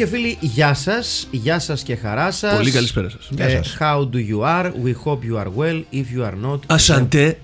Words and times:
και 0.00 0.06
φίλοι, 0.06 0.36
γεια 0.40 0.74
σας, 0.74 1.28
γεια 1.30 1.58
σας 1.58 1.82
και 1.82 1.96
χαρά 1.96 2.30
σας. 2.30 2.56
Πολύ 2.56 2.70
καλησπέρα 2.70 3.08
σας. 3.10 3.30
Ε, 3.36 3.60
how 3.78 3.98
do 3.98 4.16
you 4.16 4.40
are? 4.44 4.64
We 4.64 4.94
hope 5.04 5.18
you 5.30 5.42
are 5.42 5.48
well. 5.58 5.82
If 5.92 6.16
you 6.16 6.24
are 6.24 6.50
not... 6.50 6.58
Ασαντέ. 6.66 7.38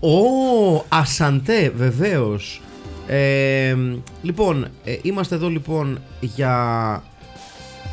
Ω, 0.00 0.84
ασαντέ, 0.88 1.72
βεβαίως. 1.76 2.60
Ε, 3.06 3.76
λοιπόν, 4.22 4.68
ε, 4.84 4.96
είμαστε 5.02 5.34
εδώ 5.34 5.48
λοιπόν 5.48 5.98
για 6.20 7.02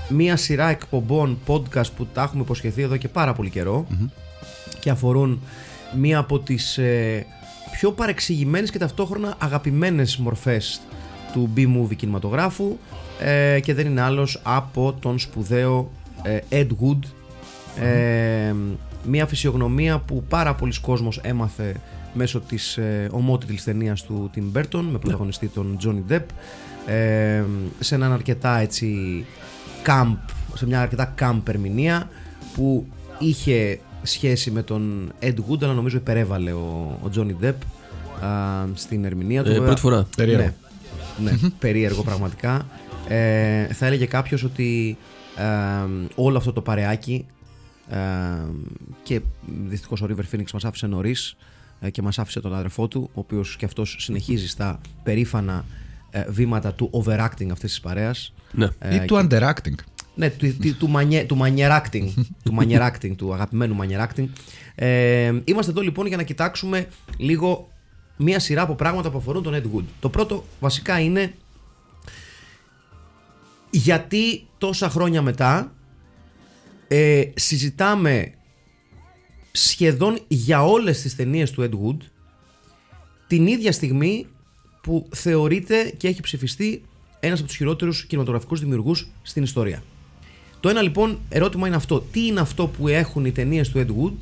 μία 0.09 0.36
σειρά 0.36 0.69
εκπομπών 0.69 1.38
podcast 1.47 1.91
που 1.95 2.08
τα 2.14 2.21
έχουμε 2.21 2.41
υποσχεθεί 2.41 2.81
εδώ 2.81 2.97
και 2.97 3.08
πάρα 3.08 3.33
πολύ 3.33 3.49
καιρό 3.49 3.88
και 4.80 4.89
αφορούν 4.89 5.41
μία 5.97 6.17
από 6.17 6.39
τις 6.39 6.77
ε, 6.77 7.25
πιο 7.71 7.91
παρεξηγημένες 7.91 8.71
και 8.71 8.77
ταυτόχρονα 8.77 9.36
αγαπημένες 9.38 10.17
μορφές 10.17 10.81
του 11.33 11.49
B-movie 11.58 11.95
κινηματογράφου 11.95 12.77
ε, 13.23 13.59
και 13.59 13.73
δεν 13.73 13.85
είναι 13.85 14.02
άλλος 14.02 14.39
από 14.43 14.95
τον 14.99 15.19
σπουδαίο 15.19 15.91
ε, 16.23 16.39
Ed 16.49 16.67
Wood 16.67 16.99
ε, 17.83 18.53
μια 19.03 19.27
φυσιογνωμία 19.27 19.99
που 19.99 20.23
πάρα 20.30 20.55
πολλοί 20.55 20.73
κόσμος 20.81 21.17
έμαθε 21.23 21.75
μέσω 22.13 22.39
της 22.39 22.77
ε, 22.77 23.07
ομότιτλης 23.11 23.63
ταινίας 23.63 24.03
του 24.03 24.30
Tim 24.35 24.57
Burton 24.57 24.83
με 24.91 24.97
πρωταγωνιστή 24.97 25.47
τον 25.47 25.77
Johnny 25.83 26.13
Depp 26.13 26.23
ε, 26.85 27.43
σε 27.80 27.95
έναν 27.95 28.11
αρκετά 28.11 28.57
έτσι 28.57 29.25
camp, 29.85 30.15
σε 30.53 30.65
μια 30.65 30.81
αρκετά 30.81 31.13
camp 31.19 31.41
ερμηνεία 31.47 32.09
που 32.55 32.87
είχε 33.19 33.80
σχέση 34.03 34.52
με 34.52 34.63
τον 34.63 35.11
Ed 35.21 35.35
Wood 35.49 35.63
αλλά 35.63 35.73
νομίζω 35.73 35.97
υπερέβαλε 35.97 36.52
ο, 36.52 36.99
ο 37.03 37.09
Johnny 37.15 37.45
Depp 37.45 37.53
α, 38.25 38.65
στην 38.73 39.05
ερμηνεία 39.05 39.43
του. 39.43 39.49
Ε, 39.49 39.52
Βέβαια- 39.52 39.65
πρώτη 39.65 39.81
φορά. 39.81 40.08
Περίεργο. 40.17 40.53
Ναι, 41.23 41.31
ναι 41.31 41.37
περίεργο 41.59 42.03
πραγματικά. 42.03 42.65
Ε, 43.07 43.65
θα 43.73 43.85
έλεγε 43.85 44.05
κάποιος 44.05 44.43
ότι 44.43 44.97
ε, 45.37 45.43
όλο 46.15 46.37
αυτό 46.37 46.53
το 46.53 46.61
παρεάκι 46.61 47.25
ε, 47.89 47.97
και 49.03 49.21
δυστυχώς 49.67 50.01
ο 50.01 50.07
River 50.09 50.35
Phoenix 50.35 50.45
μας 50.53 50.65
άφησε 50.65 50.87
νωρίς 50.87 51.35
και 51.91 52.01
μας 52.01 52.19
άφησε 52.19 52.39
τον 52.39 52.53
αδερφό 52.55 52.87
του 52.87 53.09
ο 53.13 53.19
οποίος 53.19 53.55
και 53.55 53.65
αυτός 53.65 53.95
συνεχίζει 53.99 54.47
στα 54.47 54.79
περήφανα 55.03 55.65
ε, 56.11 56.25
βήματα 56.29 56.73
του 56.73 56.89
overacting 56.93 57.49
αυτής 57.52 57.69
της 57.69 57.80
παρέας 57.80 58.33
Ναι. 58.52 58.67
Ε, 58.80 58.95
Ή 58.95 59.05
του 59.05 59.15
underacting. 59.15 59.75
ναι, 60.15 60.30
του, 60.30 60.58
του, 60.61 60.75
του, 60.77 60.89
μανιέ, 60.89 61.23
του 61.23 61.37
manieracting, 61.42 62.09
του 62.43 62.58
manieracting, 62.59 63.15
του 63.15 63.33
αγαπημένου 63.33 63.77
manieracting. 63.81 64.25
Ε, 64.75 65.33
είμαστε 65.43 65.71
εδώ 65.71 65.81
λοιπόν 65.81 66.05
για 66.08 66.17
να 66.17 66.23
κοιτάξουμε 66.23 66.87
λίγο 67.17 67.67
μία 68.17 68.39
σειρά 68.39 68.61
από 68.61 68.75
πράγματα 68.75 69.11
που 69.11 69.17
αφορούν 69.17 69.43
τον 69.43 69.53
Ed 69.53 69.77
Wood. 69.77 69.83
Το 69.99 70.09
πρώτο 70.09 70.43
βασικά 70.59 70.99
είναι 70.99 71.33
γιατί 73.73 74.48
τόσα 74.58 74.89
χρόνια 74.89 75.22
μετά 75.22 75.76
ε, 76.88 77.23
συζητάμε 77.34 78.34
σχεδόν 79.52 80.20
για 80.28 80.66
όλες 80.66 81.02
τις 81.02 81.16
ταινίες 81.16 81.52
του 81.52 81.70
Ed 81.70 81.73
Wood 81.73 81.98
την 83.28 83.48
ίδια 83.48 83.72
στιγμή 83.72 84.28
που 84.82 85.10
θεωρείται 85.16 85.94
και 85.98 86.08
έχει 86.08 86.22
ψηφιστεί 86.22 86.84
ένας 87.20 87.39
από 87.39 87.48
τους 87.48 87.58
χειρότερους 87.58 88.06
κινηματογραφικούς 88.06 88.60
δημιουργούς 88.60 89.11
στην 89.22 89.44
ιστορία. 89.44 89.84
Το 90.60 90.70
ένα 90.70 90.82
λοιπόν 90.82 91.20
ερώτημα 91.30 91.67
είναι 91.67 91.76
αυτό. 91.76 92.00
Τι 92.00 92.26
είναι 92.26 92.40
αυτό 92.40 92.67
που 92.67 92.88
έχουν 92.88 93.26
οι 93.26 93.32
ταινίες 93.32 93.70
του 93.70 93.80
Ed 93.80 93.90
Wood 93.90 94.14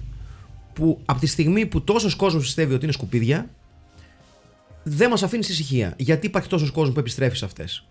που 0.74 1.00
από 1.06 1.20
τη 1.20 1.28
στιγμή 1.28 1.66
που 1.66 1.82
τόσος 1.82 2.16
κόσμος 2.16 2.44
πιστεύει 2.44 2.74
ότι 2.74 2.84
είναι 2.84 2.94
σκουπίδια 2.94 3.50
δεν 4.84 5.10
μας 5.10 5.24
αφήνει 5.24 5.44
στη 5.44 5.52
ησυχία. 5.52 5.94
Γιατί 5.98 6.26
υπάρχει 6.26 6.50
τόσος 6.50 6.72
κόσμος 6.72 6.94
που 6.94 7.00
επιστρέφει 7.00 7.36
σε 7.36 7.46
αυτές; 7.46 7.86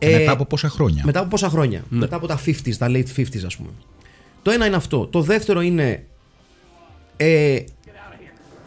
Και 0.00 0.06
Ε, 0.06 0.18
μετά 0.18 0.30
από 0.30 0.44
πόσα 0.44 0.68
χρόνια; 0.68 1.02
μετά 1.04 1.20
από 1.20 1.28
πόσα 1.28 1.48
χρόνια; 1.48 1.84
Μετά 1.88 2.16
από 2.16 2.26
τα 2.26 2.40
50s, 2.46 2.74
τα 2.78 2.86
late 2.90 3.06
50s 3.16 3.44
ας 3.46 3.56
πούμε. 3.56 3.70
Το 4.42 4.50
ένα 4.50 4.66
είναι 4.66 4.76
αυτό. 4.76 5.06
Το 5.06 5.20
δεύτερο 5.20 5.60
είναι 5.60 6.04
ε, 7.16 7.64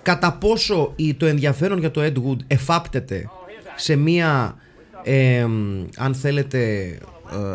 κατά 0.02 0.34
πόσο 0.34 0.94
η, 0.96 1.14
το 1.14 1.26
ενδιαφέρον 1.26 1.80
για 1.80 1.92
το 1.92 2.02
Ed 2.04 2.14
Wood 2.14 2.38
εφάπτεται 2.48 3.30
σε 3.76 3.96
μία 3.96 4.56
ε, 5.04 5.48
αν 5.98 6.16
θέλετε 6.16 6.84
ε, 7.32 7.48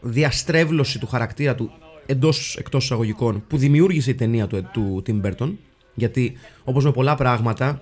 διαστρέβλωση 0.00 0.98
του 0.98 1.06
χαρακτήρα 1.06 1.54
του 1.54 1.72
εντός 2.06 2.56
εκτός 2.58 2.84
εισαγωγικών 2.84 3.44
που 3.48 3.56
δημιούργησε 3.56 4.10
η 4.10 4.14
ταινία 4.14 4.46
του, 4.46 4.68
του 4.72 5.02
Tim 5.06 5.20
Burton 5.22 5.52
γιατί 5.94 6.36
όπως 6.64 6.84
με 6.84 6.92
πολλά 6.92 7.14
πράγματα 7.14 7.80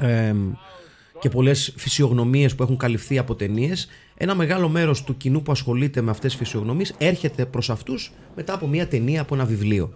ε, 0.00 0.34
και 1.20 1.28
πολλές 1.28 1.74
φυσιογνωμίες 1.76 2.54
που 2.54 2.62
έχουν 2.62 2.76
καλυφθεί 2.76 3.18
από 3.18 3.34
ταινίες, 3.34 3.88
ένα 4.16 4.34
μεγάλο 4.34 4.68
μέρος 4.68 5.04
του 5.04 5.16
κοινού 5.16 5.42
που 5.42 5.52
ασχολείται 5.52 6.00
με 6.00 6.10
αυτές 6.10 6.30
τις 6.30 6.40
φυσιογνωμίες 6.40 6.94
έρχεται 6.98 7.46
προς 7.46 7.70
αυτούς 7.70 8.12
μετά 8.36 8.54
από 8.54 8.66
μια 8.66 8.88
ταινία, 8.88 9.20
από 9.20 9.34
ένα 9.34 9.44
βιβλίο. 9.44 9.94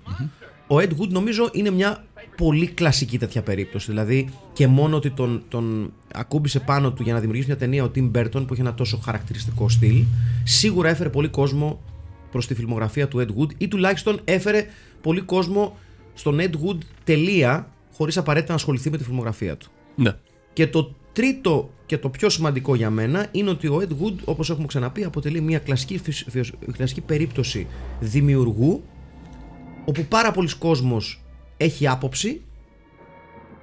Ο 0.66 0.76
Ed 0.76 0.90
Wood 1.00 1.08
νομίζω 1.08 1.48
είναι 1.52 1.70
μια 1.70 2.04
πολύ 2.36 2.66
κλασική 2.66 3.18
τέτοια 3.18 3.42
περίπτωση. 3.42 3.90
Δηλαδή 3.90 4.28
και 4.52 4.66
μόνο 4.66 4.96
ότι 4.96 5.10
τον, 5.10 5.42
τον 5.48 5.92
ακούμπησε 6.14 6.60
πάνω 6.60 6.92
του 6.92 7.02
για 7.02 7.12
να 7.12 7.18
δημιουργήσει 7.18 7.48
μια 7.48 7.58
ταινία 7.58 7.84
ο 7.84 7.90
Tim 7.94 8.10
Burton 8.10 8.46
που 8.46 8.52
έχει 8.52 8.60
ένα 8.60 8.74
τόσο 8.74 8.96
χαρακτηριστικό 8.96 9.68
στυλ, 9.68 10.04
σίγουρα 10.44 10.88
έφερε 10.88 11.08
πολύ 11.08 11.28
κόσμο 11.28 11.80
προς 12.30 12.46
τη 12.46 12.54
φιλμογραφία 12.54 13.08
του 13.08 13.18
Ed 13.18 13.40
Wood 13.40 13.50
ή 13.58 13.68
τουλάχιστον 13.68 14.20
έφερε 14.24 14.66
πολύ 15.00 15.20
κόσμο 15.20 15.76
στον 16.14 16.38
Ed 16.40 16.50
Wood 16.50 16.78
τελεία 17.04 17.72
χωρίς 17.92 18.16
απαραίτητα 18.16 18.50
να 18.50 18.58
ασχοληθεί 18.58 18.90
με 18.90 18.96
τη 18.96 19.04
φιλμογραφία 19.04 19.56
του. 19.56 19.70
Ναι. 19.94 20.12
Και 20.52 20.66
το 20.66 20.94
τρίτο 21.12 21.70
και 21.86 21.98
το 21.98 22.08
πιο 22.08 22.28
σημαντικό 22.28 22.74
για 22.74 22.90
μένα 22.90 23.26
είναι 23.30 23.50
ότι 23.50 23.66
ο 23.66 23.82
Ed 23.88 23.92
Wood, 24.04 24.14
όπως 24.24 24.50
έχουμε 24.50 24.66
ξαναπεί, 24.66 25.04
αποτελεί 25.04 25.40
μια 25.40 25.58
κλασική, 25.58 25.98
φυσ- 25.98 26.30
φυσ- 26.30 26.54
κλασική 26.72 27.00
περίπτωση 27.00 27.66
δημιουργού 28.00 28.82
όπου 29.84 30.04
πάρα 30.04 30.30
πολλοί 30.30 30.48
κόσμος 30.58 31.22
έχει 31.56 31.86
άποψη 31.86 32.40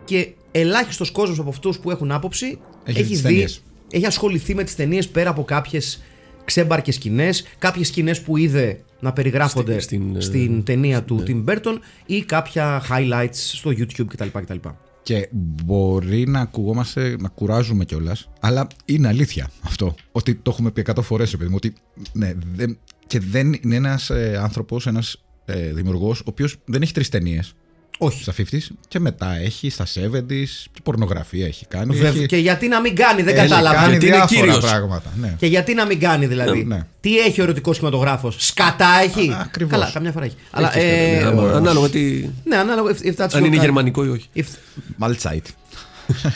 και 0.05 0.29
ελάχιστος 0.51 1.11
κόσμος 1.11 1.39
από 1.39 1.49
αυτούς 1.49 1.79
που 1.79 1.91
έχουν 1.91 2.11
άποψη 2.11 2.59
Έχει 2.83 3.01
δει 3.03 3.09
τις 3.09 3.21
ταινίες. 3.21 3.63
έχει 3.91 4.05
ασχοληθεί 4.05 4.55
με 4.55 4.63
τις 4.63 4.75
ταινίες 4.75 5.07
πέρα 5.07 5.29
από 5.29 5.43
κάποιες 5.43 6.03
ξέμπαρκες 6.45 6.95
σκηνές, 6.95 7.43
κάποιες 7.57 7.87
σκηνές 7.87 8.21
που 8.21 8.37
είδε 8.37 8.79
να 8.99 9.13
περιγράφονται 9.13 9.79
Στην- 9.79 10.01
στην, 10.09 10.21
στην, 10.21 10.57
ε, 10.57 10.61
ταινία 10.61 11.03
του 11.03 11.23
Tim 11.27 11.43
Burton 11.49 11.77
ή 12.05 12.21
κάποια 12.23 12.81
highlights 12.89 13.27
στο 13.33 13.69
YouTube 13.71 14.05
κτλ. 14.07 14.27
κτλ. 14.33 14.67
Και 15.05 15.29
μπορεί 15.31 16.27
να 16.27 16.39
ακουγόμαστε, 16.39 17.15
να 17.19 17.27
κουράζουμε 17.29 17.85
κιόλας, 17.85 18.29
αλλά 18.39 18.67
είναι 18.85 19.07
αλήθεια 19.07 19.49
αυτό. 19.63 19.95
Ότι 20.11 20.35
το 20.35 20.51
έχουμε 20.51 20.71
πει 20.71 20.85
100 20.95 21.01
φορές, 21.01 21.33
επειδή 21.33 21.49
μου, 21.49 21.55
ότι 21.55 21.73
ναι, 22.13 22.33
δεν, 22.55 22.77
και 23.07 23.19
δεν 23.19 23.53
είναι 23.53 23.75
ένας 23.75 24.09
ε, 24.09 24.37
άνθρωπος, 24.41 24.87
ένας 24.87 25.23
ε, 25.45 25.73
δημιουργός, 25.73 26.19
ο 26.19 26.23
οποίος 26.25 26.57
δεν 26.65 26.81
έχει 26.81 26.93
τρεις 26.93 27.09
ταινίες 27.09 27.55
Όχι. 27.97 28.21
στα 28.21 28.33
50s 28.37 28.67
και 28.87 28.99
μετά 28.99 29.37
έχει 29.37 29.69
στα 29.69 29.85
70s 29.85 30.47
και 30.73 30.79
πορνογραφία 30.83 31.45
έχει 31.45 31.65
κάνει. 31.65 31.95
Βεβ- 31.95 32.15
έχει, 32.15 32.25
Και 32.25 32.37
γιατί 32.37 32.67
να 32.67 32.79
μην 32.81 32.95
κάνει, 32.95 33.21
δεν 33.21 33.37
έχει 33.37 33.47
κατάλαβα. 33.47 33.75
κάνει 33.75 33.89
γιατί 33.91 34.05
είναι 34.05 34.15
διάφορα 34.15 34.41
κύριος. 34.41 34.59
πράγματα. 34.71 35.11
Ναι. 35.21 35.35
Και 35.37 35.45
γιατί 35.45 35.73
να 35.73 35.85
μην 35.85 35.99
κάνει 35.99 36.25
δηλαδή. 36.25 36.63
Ναι. 36.63 36.83
Τι 37.01 37.17
έχει 37.19 37.39
ο 37.39 37.43
ερωτικός 37.43 37.77
κινηματογράφος, 37.77 38.35
Σκατά 38.39 38.87
έχει; 39.03 39.29
Α, 39.31 39.41
ακριβώς. 39.45 39.71
Καλά, 39.71 39.89
καμιά 39.93 40.11
φορά 40.11 40.25
έχει. 40.25 40.35
Αλλά, 40.51 40.69
και 40.69 40.79
ε, 40.79 41.15
σκατά, 41.15 41.27
Άμα- 41.29 41.41
ωραίο. 41.41 41.55
Ανάλογα 41.55 41.89
τι. 41.89 42.29
ναι, 42.43 42.55
ανάλογα. 42.55 42.91
if- 42.95 43.05
if 43.05 43.15
that's 43.15 43.29
Αν 43.33 43.43
your 43.43 43.45
είναι 43.45 43.57
kind. 43.57 43.59
γερμανικό 43.59 44.05
ή 44.05 44.09
όχι. 44.09 44.29
If- 44.35 44.57
Μαλτσάιτ. 44.95 45.45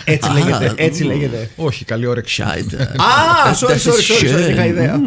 Έτσι 0.03 0.29
λέγεται. 0.31 0.73
Έτσι 0.75 1.03
λέγεται. 1.03 1.49
Όχι, 1.55 1.85
καλή 1.85 2.05
όρεξη. 2.05 2.43
Scheiße. 2.45 2.81
Α, 2.81 3.53
sorry, 3.59 3.69
sorry, 3.69 3.75
sorry, 3.75 4.35
sorry, 4.35 4.49
είχα 4.49 4.65
ιδέα. 4.65 4.99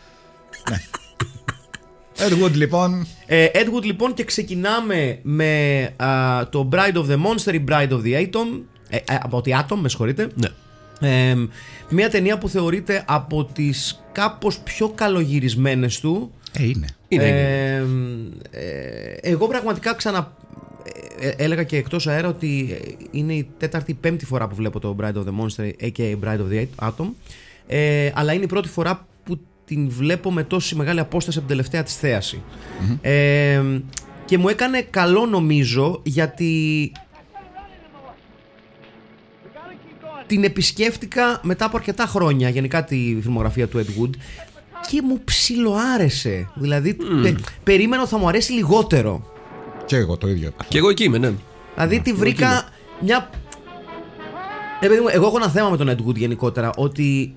Wood 2.42 2.52
λοιπόν. 2.52 3.06
Ε, 3.26 3.46
Ed 3.52 3.74
Wood 3.74 3.82
λοιπόν 3.82 4.14
και 4.14 4.24
ξεκινάμε 4.24 5.18
με 5.22 5.82
α, 5.96 6.48
το 6.48 6.68
Bride 6.72 6.96
of 6.96 7.06
the 7.06 7.16
Monster 7.16 7.54
ή 7.54 7.64
Bride 7.68 7.90
of 7.90 8.02
the 8.02 8.26
Atom. 8.26 8.60
Ε, 8.88 8.96
ε, 8.96 9.00
από 9.22 9.40
τη 9.40 9.50
Atom, 9.54 9.76
με 9.80 9.88
συγχωρείτε. 9.88 10.28
Ναι. 10.34 10.48
Ε, 11.08 11.34
μια 11.88 12.10
ταινία 12.10 12.38
που 12.38 12.48
θεωρείται 12.48 13.04
από 13.06 13.44
τις 13.44 14.04
κάπως 14.12 14.58
πιο 14.58 14.88
καλογυρισμένες 14.88 16.00
του. 16.00 16.32
Ε, 16.52 16.64
είναι. 16.64 16.86
Είναι, 17.08 17.24
είναι. 17.24 17.38
Ε, 18.50 18.60
ε, 18.60 19.18
εγώ 19.20 19.46
πραγματικά 19.46 19.94
ξανα... 19.94 20.36
ε, 21.20 21.28
ε, 21.28 21.34
έλεγα 21.36 21.62
και 21.62 21.76
εκτός 21.76 22.06
αέρα 22.06 22.28
ότι 22.28 22.78
ε, 22.82 22.92
είναι 23.10 23.32
η 23.32 23.48
τέταρτη 23.58 23.90
ή 23.90 23.94
πέμπτη 23.94 24.24
φορά 24.24 24.48
που 24.48 24.54
βλέπω 24.54 24.80
το 24.80 24.96
Bride 25.00 25.14
of 25.14 25.24
the 25.24 25.34
Monster 25.40 25.70
aka 25.82 26.16
Bride 26.24 26.38
of 26.38 26.52
the 26.52 26.88
Atom 26.88 27.08
ε, 27.66 28.10
αλλά 28.14 28.32
είναι 28.32 28.44
η 28.44 28.46
πρώτη 28.46 28.68
φορά 28.68 28.96
που 28.96 29.04
την 29.74 29.88
βλέπω 29.90 30.32
με 30.32 30.42
τόση 30.44 30.74
μεγάλη 30.74 31.00
απόσταση 31.00 31.38
από 31.38 31.46
την 31.46 31.56
τελευταία 31.56 31.82
της 31.82 31.96
θεαση 31.96 32.42
Ε, 33.00 33.62
και 34.24 34.38
μου 34.38 34.48
έκανε 34.48 34.80
καλό 34.90 35.26
νομίζω 35.26 36.00
γιατί 36.04 36.92
την 40.26 40.44
επισκέφτηκα 40.44 41.40
μετά 41.42 41.64
από 41.64 41.76
αρκετά 41.76 42.06
χρόνια 42.06 42.48
γενικά 42.48 42.84
τη 42.84 43.18
φιλμογραφία 43.22 43.68
του 43.68 43.78
Ed 43.84 44.02
Wood 44.02 44.10
και 44.90 45.02
μου 45.02 45.20
ψιλοάρεσε. 45.24 46.48
Δηλαδή 46.54 46.94
πε- 47.22 47.38
περίμενα 47.64 48.02
ότι 48.02 48.10
θα 48.10 48.18
μου 48.18 48.28
αρέσει 48.28 48.52
λιγότερο. 48.52 49.32
Και 49.86 49.96
εγώ 49.96 50.16
το 50.16 50.28
ίδιο 50.28 50.46
έπαθα. 50.48 50.68
Και 50.68 50.78
εγώ 50.78 50.88
εκεί 50.88 51.04
είμαι, 51.04 51.18
ναι. 51.18 51.32
Δηλαδή 51.74 52.00
τη 52.00 52.12
βρήκα 52.12 52.68
μια. 53.00 53.30
Ε, 54.80 54.86
παιδί 54.88 55.00
μου, 55.00 55.08
εγώ 55.10 55.26
έχω 55.26 55.36
ένα 55.36 55.48
θέμα 55.48 55.68
με 55.70 55.76
τον 55.76 55.88
Ed 55.88 56.08
Wood 56.08 56.14
γενικότερα. 56.16 56.70
Ότι 56.76 57.34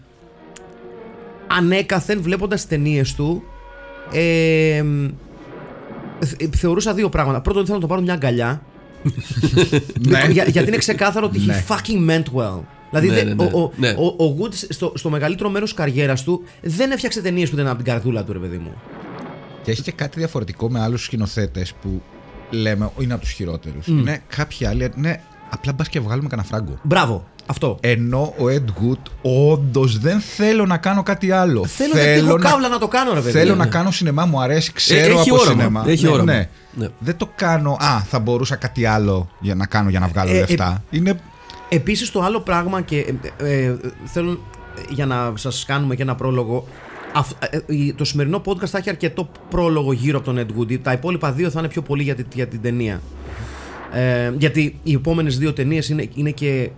ανέκαθεν 1.57 2.21
βλέποντας 2.21 2.61
τι 2.61 2.67
ταινίες 2.67 3.13
του. 3.15 3.43
Ε, 4.11 4.83
θε- 6.25 6.55
θεωρούσα 6.55 6.93
δύο 6.93 7.09
πράγματα. 7.09 7.41
Πρώτον, 7.41 7.61
ότι 7.61 7.69
θέλω 7.71 7.79
να 7.81 7.87
το 7.87 7.93
πάρω 7.93 8.05
μια 8.05 8.13
αγκαλιά. 8.13 8.61
Ναι. 10.09 10.19
Για- 10.31 10.43
γιατί 10.45 10.67
είναι 10.67 10.77
ξεκάθαρο 10.77 11.25
ότι 11.25 11.39
Ναι. 11.39 11.63
he 11.67 11.73
fucking 11.73 12.09
meant 12.09 12.23
well. 12.41 12.59
Δηλαδή 12.89 13.07
Ναι, 13.07 13.13
δεν- 13.13 13.27
ναι, 13.27 13.33
ναι. 13.33 13.49
Ο, 13.53 13.59
ο, 13.61 13.71
Ναι. 13.75 13.89
ο, 13.89 14.23
ο 14.25 14.37
Wood 14.39 14.53
στο, 14.69 14.91
στο 14.95 15.09
μεγαλύτερο 15.09 15.49
μέρος 15.49 15.69
της 15.69 15.77
καριέρας 15.77 16.23
του 16.23 16.43
δεν 16.61 16.91
έφτιαξε 16.91 17.21
ταινίες 17.21 17.49
που 17.49 17.55
δεν 17.55 17.65
ήταν 17.65 17.75
από 17.75 17.83
την 17.83 17.93
καρδούλα 17.93 18.23
του, 18.23 18.33
ρε 18.33 18.39
παιδί 18.39 18.57
μου. 18.57 18.73
Και 19.63 19.71
έχει 19.71 19.81
και 19.81 19.91
κάτι 19.91 20.19
διαφορετικό 20.19 20.69
με 20.69 20.81
άλλους 20.81 21.03
σκηνοθέτες 21.03 21.73
που 21.81 22.01
λέμε 22.49 22.89
είναι 22.99 23.13
από 23.13 23.21
τους 23.21 23.31
χειρότερους. 23.31 23.87
Είναι 23.87 24.21
κάποιοι 24.35 24.65
άλλοι, 24.65 24.91
ναι, 24.95 25.15
απλά 25.49 25.73
μπας 25.73 25.89
και 25.89 25.99
βγάλουμε 25.99 26.27
κανένα 26.29 26.47
φράγκο. 26.47 26.79
Μπράβο, 26.83 27.27
αυτό. 27.45 27.77
Ενώ 27.81 28.33
ο 28.37 28.43
Ed 28.47 28.65
Wood, 28.83 28.99
όντως 29.51 29.99
δεν 29.99 30.19
θέλω 30.19 30.65
να 30.65 30.77
κάνω 30.77 31.03
κάτι 31.03 31.31
άλλο. 31.31 31.65
Θέλω 31.65 31.93
γιατί 31.93 32.19
έχω 32.27 32.35
κάβλα 32.37 32.67
να 32.67 32.77
το 32.77 32.87
κάνω, 32.87 33.13
ρε 33.13 33.19
παιδί. 33.19 33.31
Θέλω 33.31 33.51
μου. 33.51 33.57
να 33.57 33.65
κάνω 33.67 33.91
σινεμά, 33.91 34.25
μου 34.25 34.41
αρέσει, 34.41 34.71
ξέρω 34.73 35.17
Ε, 35.17 35.19
έχει 35.19 35.29
από 35.29 35.39
όραμα, 35.41 35.51
σινεμά. 35.61 35.83
έχει 35.87 36.05
ναι, 36.05 36.11
όραμα. 36.11 36.31
ναι. 36.33 36.49
Ναι. 36.75 36.87
Δεν 36.99 37.17
το 37.17 37.29
κάνω. 37.35 37.77
Α, 37.79 37.99
θα 38.09 38.19
μπορούσα 38.19 38.55
κάτι 38.55 38.85
άλλο 38.85 39.29
για 39.39 39.55
να 39.55 39.65
κάνω 39.65 39.89
για 39.89 39.99
να 39.99 40.07
βγάλω 40.07 40.31
Ε, 40.31 40.35
ε, 40.35 40.39
λεφτά. 40.39 40.83
Είναι. 40.89 41.19
Επίσης 41.69 42.11
το 42.11 42.21
άλλο 42.21 42.39
πράγμα 42.39 42.81
και 42.81 43.13
ε, 43.37 43.63
ε, 43.65 43.75
θέλω 44.05 44.31
ε, 44.31 44.81
για 44.89 45.05
να 45.05 45.31
σας 45.35 45.65
κάνουμε 45.67 45.95
και 45.95 46.01
ένα 46.01 46.15
πρόλογο 46.15 46.67
αυ- 47.13 47.43
ε, 47.49 47.57
ε, 47.57 47.93
το 47.95 48.05
σημερινό 48.05 48.41
podcast 48.45 48.65
θα 48.67 48.77
έχει 48.77 48.89
αρκετό 48.89 49.29
πρόλογο 49.49 49.93
γύρω 49.93 50.17
από 50.17 50.33
τον 50.33 50.45
Ed 50.47 50.59
Wood 50.59 50.79
Τα 50.81 50.91
υπόλοιπα 50.91 51.31
δύο 51.31 51.49
θα 51.49 51.59
είναι 51.59 51.67
πιο 51.69 51.81
πολύ 51.81 52.03
για, 52.03 52.15
τη- 52.15 52.23
για 52.33 52.47
την 52.47 52.61
ταινία 52.61 53.01
ε, 53.93 54.31
Γιατί 54.37 54.79
οι 54.83 54.93
επόμενες 54.93 55.37
δύο 55.37 55.53
ταινίες 55.53 55.89
είναι, 55.89 56.09
είναι 56.15 56.29
και 56.29 56.69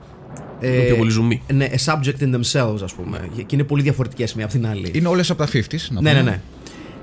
ε, 0.60 0.76
Είναι 0.76 0.84
πιο 0.86 0.96
πολύ 0.96 1.12
ζουμί. 1.12 1.42
ναι, 1.54 1.70
a 1.72 1.94
subject 1.94 2.20
in 2.22 2.36
themselves 2.36 2.80
ας 2.84 2.94
πούμε 2.94 3.30
Και 3.36 3.56
είναι 3.56 3.64
πολύ 3.64 3.82
διαφορετικές 3.82 4.34
μία 4.34 4.46
από 4.46 4.54
την 4.54 4.68
άλλη 4.68 4.92
Είναι 4.94 5.08
όλες 5.08 5.30
από 5.30 5.46
τα 5.46 5.50
50s. 5.52 5.88
Να 5.90 6.02
Ναι, 6.02 6.10
πούμε. 6.10 6.14
ναι, 6.14 6.22
ναι 6.22 6.42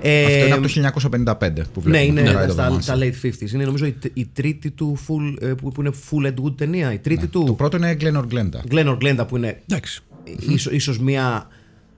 ε, 0.01 0.25
Αυτό 0.25 0.45
είναι 0.45 0.87
από 0.87 0.99
το 0.99 1.09
1955 1.31 1.53
που 1.73 1.81
ναι, 1.85 1.97
βλέπουμε. 1.99 1.99
είναι 2.21 2.31
το 2.31 2.39
Ride 2.39 2.43
of 2.43 2.47
the 2.47 2.51
στα, 2.51 2.71
Monster. 2.71 2.81
στα 2.81 2.97
late 2.99 3.25
50s. 3.25 3.51
Είναι 3.53 3.65
νομίζω 3.65 3.85
η, 3.85 3.95
η 4.13 4.29
τρίτη 4.33 4.71
του 4.71 4.97
full, 5.07 5.35
ε, 5.41 5.47
που, 5.47 5.71
που 5.71 5.81
είναι 5.81 5.91
full 6.09 6.25
Ed 6.27 6.43
Wood 6.45 6.55
ταινία. 6.57 6.93
Η 6.93 6.97
τρίτη 6.99 7.27
του. 7.27 7.39
Ναι. 7.39 7.45
Το 7.45 7.53
πρώτο 7.53 7.77
είναι 7.77 7.97
Glenn 8.01 8.15
or 8.15 8.23
Glenda. 8.33 8.73
Glenn 8.73 8.85
or 8.87 8.97
Glenda 8.97 9.27
που 9.27 9.37
είναι 9.37 9.61
Εντάξει. 9.67 10.01
ίσο, 10.49 10.71
ίσως 10.71 10.99
μία 10.99 11.47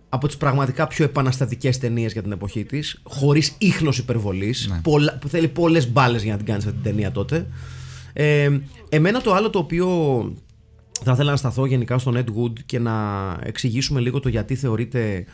από 0.10 0.28
τις 0.28 0.38
πραγματικά 0.38 0.88
πιο 0.88 1.06
επαναστατικές 1.06 1.78
ταινίες 1.78 2.12
για 2.14 2.22
την 2.22 2.32
εποχή 2.32 2.64
της 2.64 3.00
χωρίς 3.04 3.56
ίχνος 3.58 3.98
υπερβολής 3.98 4.68
Ναι. 4.72 4.80
πολλά, 4.84 5.18
που 5.22 5.28
θέλει 5.28 5.48
πολλές 5.48 5.92
μπάλες 5.92 6.24
για 6.24 6.32
να 6.32 6.38
την 6.38 6.46
κάνεις 6.48 6.66
αυτή 6.66 6.80
την 6.82 6.92
ταινία 6.92 7.12
τότε 7.12 7.48
ε, 8.14 8.50
εμένα 8.90 9.22
το 9.22 9.34
άλλο 9.34 9.50
το 9.50 9.60
οποίο 9.60 9.88
θα 11.04 11.12
ήθελα 11.12 11.32
να 11.32 11.38
σταθώ 11.38 11.66
γενικά 11.66 11.98
στον 11.98 12.16
Ed 12.18 12.40
Wood 12.40 12.60
και 12.66 12.80
να 12.80 12.94
εξηγήσουμε 13.44 14.00
λίγο 14.00 14.20
το 14.20 14.30
γιατί 14.30 14.56
θεωρείται 14.56 15.26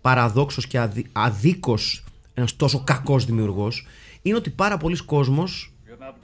παραδόξως 0.00 0.66
και 0.66 0.78
αδι, 0.78 1.06
αδίκως 1.12 2.04
ένας 2.34 2.56
τόσο 2.56 2.82
κακός 2.84 3.24
δημιουργός 3.24 3.86
είναι 4.22 4.36
ότι 4.36 4.50
πάρα 4.50 4.76
πολλοί 4.76 4.96
κόσμος 4.96 5.72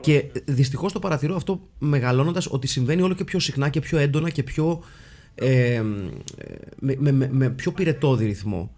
και 0.00 0.25
δυστυχώς 0.44 0.93
το 0.93 0.99
παρατηρώ 0.99 1.37
αυτό 1.37 1.61
μεγαλώνοντας 1.79 2.46
ότι 2.50 2.67
συμβαίνει 2.67 3.02
όλο 3.02 3.14
και 3.14 3.25
πιο 3.25 3.38
συχνά 3.38 3.69
και 3.69 3.81
πιο 3.81 3.99
έντονα 3.99 4.31
και 4.31 4.43
πιο 4.43 4.82
ε, 5.35 5.82
με, 6.79 6.96
με, 6.99 7.12
με, 7.12 7.29
με 7.32 7.50
πιο 7.50 7.73
πυρετόδη 7.73 8.26
ρυθμό. 8.26 8.73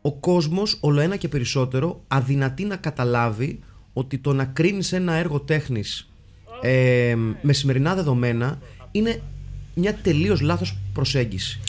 Ο 0.00 0.12
κόσμος 0.12 0.78
όλο 0.80 1.00
ένα 1.00 1.16
και 1.16 1.28
περισσότερο 1.28 2.04
αδυνατεί 2.08 2.64
να 2.64 2.76
καταλάβει 2.76 3.60
ότι 3.92 4.18
το 4.18 4.32
να 4.32 4.44
κρίνεις 4.44 4.92
ένα 4.92 5.12
έργο 5.12 5.40
τέχνης 5.40 6.10
ε, 6.62 7.16
με 7.42 7.52
σημερινά 7.52 7.94
δεδομένα 7.94 8.58
είναι 8.90 9.22
μια 9.74 9.94
τελείως 10.02 10.40
λάθος 10.40 10.76
προσέγγιση. 10.92 11.60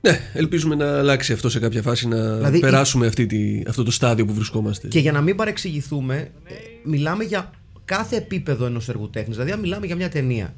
Ναι, 0.00 0.20
ελπίζουμε 0.34 0.74
να 0.74 0.98
αλλάξει 0.98 1.32
αυτό 1.32 1.48
σε 1.48 1.58
κάποια 1.58 1.82
φάση, 1.82 2.08
να 2.08 2.36
Δηλαδή, 2.36 2.58
περάσουμε 2.58 3.06
αυτή 3.06 3.26
τη, 3.26 3.62
αυτό 3.68 3.82
το 3.82 3.90
στάδιο 3.90 4.24
που 4.24 4.34
βρισκόμαστε. 4.34 4.88
Και 4.88 4.98
για 4.98 5.12
να 5.12 5.20
μην 5.20 5.36
παρεξηγηθούμε, 5.36 6.16
ε, 6.44 6.54
μιλάμε 6.84 7.24
για 7.24 7.50
κάθε 7.84 8.16
επίπεδο 8.16 8.66
ενός 8.66 8.88
έργου 8.88 9.10
τέχνης. 9.10 9.36
Δηλαδή, 9.36 9.52
αν 9.52 9.60
μιλάμε 9.60 9.86
για 9.86 9.96
μια 9.96 10.08
ταινία, 10.08 10.54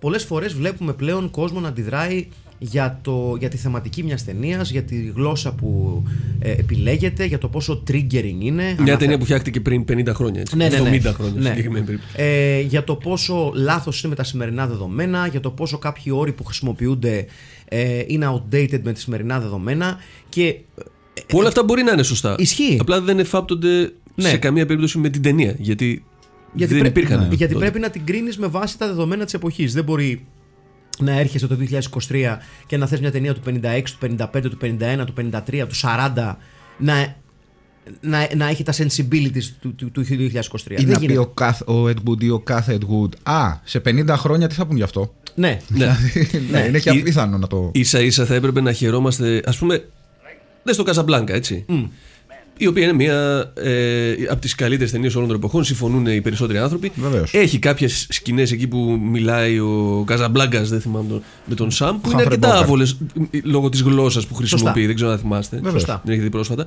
πολλές 0.00 0.24
φορές 0.24 0.54
βλέπουμε 0.54 0.92
πλέον 0.92 1.30
κόσμο 1.30 1.60
να 1.60 1.68
αντιδράει 1.68 2.28
για, 2.70 2.98
το, 3.02 3.36
για 3.38 3.48
τη 3.48 3.56
θεματική 3.56 4.02
μιας 4.02 4.24
ταινίας, 4.24 4.70
για 4.70 4.82
τη 4.82 5.12
γλώσσα 5.14 5.52
που 5.54 6.02
ε, 6.38 6.50
επιλέγεται, 6.50 7.24
για 7.24 7.38
το 7.38 7.48
πόσο 7.48 7.82
triggering 7.90 8.36
είναι. 8.38 8.62
Μια 8.62 8.74
Αναφε- 8.78 8.98
ταινία 8.98 9.18
που 9.18 9.24
φτιάχτηκε 9.24 9.60
πριν 9.60 9.84
50 9.92 10.08
χρόνια, 10.14 10.40
έτσι. 10.40 10.56
Ναι, 10.56 10.68
ναι, 10.68 10.78
ναι. 10.78 10.98
70 11.04 11.12
χρόνια, 11.14 11.34
Ναι. 11.34 11.42
σε 11.42 11.48
συγκεκριμένη 11.48 11.84
περίπτωση. 11.84 12.12
Ε, 12.16 12.60
για 12.60 12.84
το 12.84 12.94
πόσο 12.96 13.52
λάθος 13.54 14.00
είναι 14.00 14.08
με 14.08 14.14
τα 14.14 14.24
σημερινά 14.24 14.66
δεδομένα, 14.66 15.26
για 15.26 15.40
το 15.40 15.50
πόσο 15.50 15.78
κάποιοι 15.78 16.12
όροι 16.16 16.32
που 16.32 16.44
χρησιμοποιούνται 16.44 17.26
ε, 17.68 18.02
είναι 18.06 18.26
outdated 18.34 18.80
με 18.82 18.92
τα 18.92 18.98
σημερινά 18.98 19.40
δεδομένα 19.40 19.96
και 20.28 20.56
Που 21.26 21.38
όλα 21.38 21.48
αυτά 21.48 21.64
μπορεί 21.64 21.82
να 21.82 21.92
είναι 21.92 22.02
σωστά. 22.02 22.34
Ισχύει. 22.38 22.76
Απλά 22.80 23.00
δεν 23.00 23.18
εφάπτονται 23.18 23.92
Ναι. 24.14 24.28
σε 24.28 24.36
καμία 24.36 24.66
περίπτωση 24.66 24.98
με 24.98 25.08
την 25.08 25.22
ταινία. 25.22 25.54
Γιατί, 25.58 26.04
Γιατί, 26.54 26.72
δεν 26.72 26.82
πρέ- 26.82 26.96
υπήρχαν. 26.96 27.28
ναι. 27.28 27.34
γιατί 27.34 27.52
τότε. 27.52 27.64
πρέπει 27.64 27.78
να 27.80 27.90
την 27.90 28.04
κρίνεις 28.04 28.38
με 28.38 28.46
βάση 28.46 28.78
τα 28.78 28.86
δεδομένα 28.86 29.24
της 29.24 29.34
εποχής. 29.34 29.72
Δεν 29.72 29.84
μπορεί 29.84 30.26
να 30.98 31.18
έρχεσαι 31.18 31.46
το 31.46 31.56
2023 32.08 32.36
και 32.66 32.76
να 32.76 32.86
θες 32.86 33.00
μια 33.00 33.10
ταινία 33.12 33.34
του 33.34 33.40
56, 33.46 33.82
του 33.98 34.16
55, 34.34 34.40
του 34.42 34.58
51, 34.62 35.04
του 35.06 35.14
53, 35.18 35.66
του 35.68 35.74
40 35.82 36.34
να, 36.78 37.14
να, 38.00 38.28
να 38.36 38.48
έχει 38.48 38.62
τα 38.62 38.72
sensibilities 38.72 39.44
του, 39.60 39.74
του, 39.74 39.90
του 39.90 40.04
2023. 40.04 40.08
Ή 40.10 40.74
Δεν 40.74 40.86
να 40.88 40.98
πει 40.98 41.00
γίνεται. 41.00 41.18
ο, 41.18 41.26
καθ, 41.26 41.60
ο 41.68 41.84
Ed 41.86 41.96
Wood 42.08 42.22
ή 42.22 42.30
ο 42.30 42.38
κάθε 42.40 42.78
Ed 42.80 42.84
Wood, 42.84 43.32
Α, 43.32 43.52
σε 43.64 43.82
50 43.84 44.08
χρόνια 44.08 44.46
τι 44.48 44.54
θα 44.54 44.66
πούν 44.66 44.76
γι' 44.76 44.82
αυτό; 44.82 45.14
Ναι. 45.34 45.58
Ναι. 45.68 45.96
ναι, 46.50 46.58
είναι 46.60 46.78
και 46.78 46.90
Ή- 46.90 46.98
απίθανο 47.00 47.38
να 47.38 47.46
το. 47.46 47.70
ίσα 47.74 48.00
ίσα 48.00 48.24
θα 48.26 48.34
έπρεπε 48.34 48.60
να 48.60 48.72
χαιρόμαστε. 48.72 49.42
Α 49.44 49.52
πούμε, 49.58 49.84
δεν 50.62 50.74
στο 50.74 50.82
Καζαμπλάνκα, 50.82 51.34
έτσι. 51.34 51.64
Η 52.56 52.66
οποία 52.66 52.82
είναι 52.82 52.92
μία 52.92 53.52
ε, 53.56 54.14
από 54.30 54.40
τις 54.40 54.54
καλύτερες 54.54 54.90
ταινίες 54.92 55.14
όλων 55.14 55.28
των 55.28 55.36
εποχών. 55.36 55.64
Συμφωνούν 55.64 56.06
οι 56.06 56.20
περισσότεροι 56.20 56.58
άνθρωποι. 56.58 56.92
Βεβαίως. 56.94 57.34
Έχει 57.34 57.58
κάποιες 57.58 58.06
σκηνές 58.10 58.52
εκεί 58.52 58.68
που 58.68 58.98
μιλάει 59.02 59.58
ο 59.58 60.02
Καζαμπλάνκα, 60.06 60.62
δεν 60.62 60.80
θυμάμαι 60.80 61.08
τον, 61.08 61.22
με 61.46 61.54
τον 61.54 61.70
Σαμ, 61.70 62.00
που 62.00 62.10
είναι 62.10 62.22
Humphrey 62.22 62.26
αρκετά 62.26 62.58
Bogart. 62.58 62.62
άβολες 62.62 62.96
λόγω 63.42 63.68
της 63.68 63.82
γλώσσας 63.82 64.26
που 64.26 64.34
χρησιμοποιεί. 64.34 64.68
Σωστά. 64.68 64.86
Δεν 64.86 64.94
ξέρω 64.94 65.10
αν 65.10 65.18
θυμάστε. 65.18 65.56
Βεβαίως. 65.56 65.72
Σωστά. 65.72 66.00
Δεν 66.04 66.12
έχετε 66.12 66.22
δει 66.26 66.30
πρόσφατα. 66.30 66.66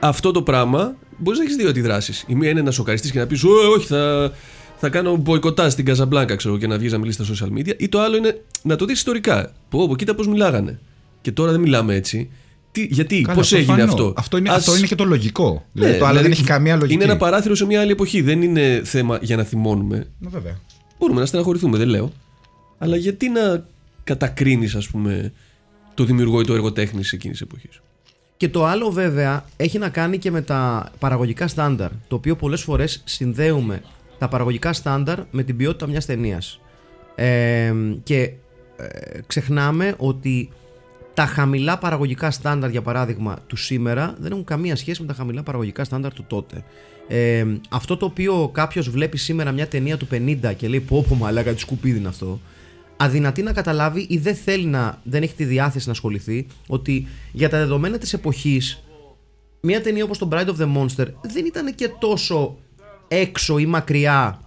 Αυτό 0.00 0.30
το 0.30 0.42
πράγμα 0.42 0.94
μπορείς 1.18 1.38
να 1.38 1.44
έχεις 1.44 1.56
δύο 1.56 1.68
αντιδράσεις. 1.68 2.24
Η 2.26 2.34
μία 2.34 2.50
είναι 2.50 2.62
να 2.62 2.70
σοκαριστείς 2.70 3.10
και 3.10 3.18
να 3.18 3.26
πεις: 3.26 3.44
Όχι, 3.44 3.86
θα, 3.86 4.32
θα 4.76 4.88
κάνω 4.88 5.16
μποϊκοτά 5.16 5.70
στην 5.70 5.84
Καζαμπλάνκα, 5.84 6.36
ξέρω 6.36 6.58
και 6.58 6.66
να 6.66 6.78
βγεις 6.78 6.92
να 6.92 6.98
μιλήσεις 6.98 7.26
στα 7.26 7.46
social 7.46 7.58
media. 7.58 7.72
Ή 7.76 7.88
το 7.88 8.00
άλλο 8.00 8.16
είναι 8.16 8.42
να 8.62 8.76
το 8.76 8.84
δεις 8.84 8.96
ιστορικά. 8.96 9.52
Πω, 9.68 9.88
πω, 9.88 9.96
κοίτα 9.96 10.14
πώς 10.14 10.28
μιλάγανε. 10.28 10.78
Και 11.20 11.32
τώρα 11.32 11.50
δεν 11.50 11.60
μιλάμε 11.60 11.94
έτσι. 11.94 12.30
Τι, 12.76 12.86
γιατί, 12.90 13.20
Καλά, 13.20 13.34
πώς 13.34 13.52
έγινε 13.52 13.66
προφανώς. 13.66 13.92
αυτό; 13.92 14.12
Αυτό 14.16 14.36
είναι, 14.36 14.50
Ας- 14.50 14.56
αυτό 14.56 14.76
είναι 14.76 14.86
και 14.86 14.94
το 14.94 15.04
λογικό. 15.04 15.52
Ναι, 15.52 15.60
δηλαδή, 15.72 15.98
το 15.98 16.04
άλλο 16.04 16.14
δεν 16.14 16.22
δηλαδή, 16.22 16.40
έχει 16.40 16.50
καμία 16.50 16.74
λογική. 16.76 16.94
Είναι 16.94 17.04
ένα 17.04 17.16
παράθυρο 17.16 17.54
σε 17.54 17.64
μια 17.66 17.80
άλλη 17.80 17.90
εποχή. 17.90 18.20
Δεν 18.22 18.42
είναι 18.42 18.80
θέμα 18.84 19.18
για 19.22 19.36
να 19.36 19.42
θυμώνουμε. 19.42 19.96
Ναι, 20.18 20.28
βέβαια. 20.28 20.58
Μπορούμε 20.98 21.20
να 21.20 21.26
στεναχωρηθούμε, 21.26 21.78
δεν 21.78 21.88
λέω. 21.88 22.12
Αλλά 22.78 22.96
γιατί 22.96 23.28
να 23.28 23.66
κατακρίνεις, 24.04 24.74
ας 24.74 24.88
πούμε, 24.88 25.32
το 25.94 26.04
δημιουργό 26.04 26.40
ή 26.40 26.44
το 26.44 26.54
έργο 26.54 26.72
τέχνης 26.72 27.12
εκείνης 27.12 27.38
τη 27.38 27.44
εποχής; 27.48 27.80
Και 28.36 28.48
το 28.48 28.64
άλλο 28.64 28.90
βέβαια 28.90 29.44
έχει 29.56 29.78
να 29.78 29.88
κάνει 29.88 30.18
και 30.18 30.30
με 30.30 30.40
τα 30.42 30.90
παραγωγικά 30.98 31.48
στάνταρ, 31.48 31.90
το 32.08 32.14
οποίο 32.16 32.36
πολλές 32.36 32.62
φορές 32.62 33.02
συνδέουμε 33.04 33.82
τα 34.18 34.28
παραγωγικά 34.28 34.72
στάνταρ 34.72 35.18
με 35.30 35.42
την 35.42 35.56
ποιότητα 35.56 35.86
μιας 35.86 36.06
ταινίας. 36.06 36.60
Ε, 37.14 37.72
και 38.02 38.20
ε, 38.76 38.86
ξεχνάμε 39.26 39.94
ότι 39.96 40.50
τα 41.16 41.26
χαμηλά 41.26 41.78
παραγωγικά 41.78 42.30
στάνταρ, 42.30 42.70
για 42.70 42.82
παράδειγμα, 42.82 43.36
του 43.46 43.56
σήμερα 43.56 44.14
δεν 44.18 44.32
έχουν 44.32 44.44
καμία 44.44 44.76
σχέση 44.76 45.00
με 45.00 45.06
τα 45.06 45.14
χαμηλά 45.14 45.42
παραγωγικά 45.42 45.84
στάνταρ 45.84 46.14
του 46.14 46.24
τότε. 46.26 46.64
Ε, 47.08 47.46
αυτό 47.70 47.96
το 47.96 48.06
οποίο 48.06 48.50
κάποιος 48.52 48.90
βλέπει 48.90 49.18
σήμερα 49.18 49.52
μια 49.52 49.68
ταινία 49.68 49.96
του 49.96 50.08
50 50.10 50.54
και 50.56 50.68
λέει 50.68 50.80
πω 50.80 51.04
πω 51.08 51.14
μαλάκα 51.14 51.52
τη 51.52 51.60
σκουπίδι 51.60 51.98
είναι 51.98 52.08
αυτό 52.08 52.40
αδυνατεί 52.96 53.42
να 53.42 53.52
καταλάβει 53.52 54.06
ή 54.08 54.18
δεν 54.18 54.34
θέλει 54.34 54.66
να, 54.66 55.00
δεν 55.02 55.22
έχει 55.22 55.34
τη 55.34 55.44
διάθεση 55.44 55.86
να 55.86 55.92
ασχοληθεί 55.92 56.46
ότι 56.66 57.06
για 57.32 57.48
τα 57.48 57.58
δεδομένα 57.58 57.98
της 57.98 58.12
εποχής 58.12 58.82
μια 59.60 59.82
ταινία 59.82 60.04
όπως 60.04 60.18
το 60.18 60.28
Bride 60.32 60.46
of 60.46 60.56
the 60.56 60.76
Monster 60.76 61.06
δεν 61.22 61.44
ήταν 61.46 61.74
και 61.74 61.88
τόσο 61.88 62.56
έξω 63.08 63.58
ή 63.58 63.66
μακριά 63.66 64.40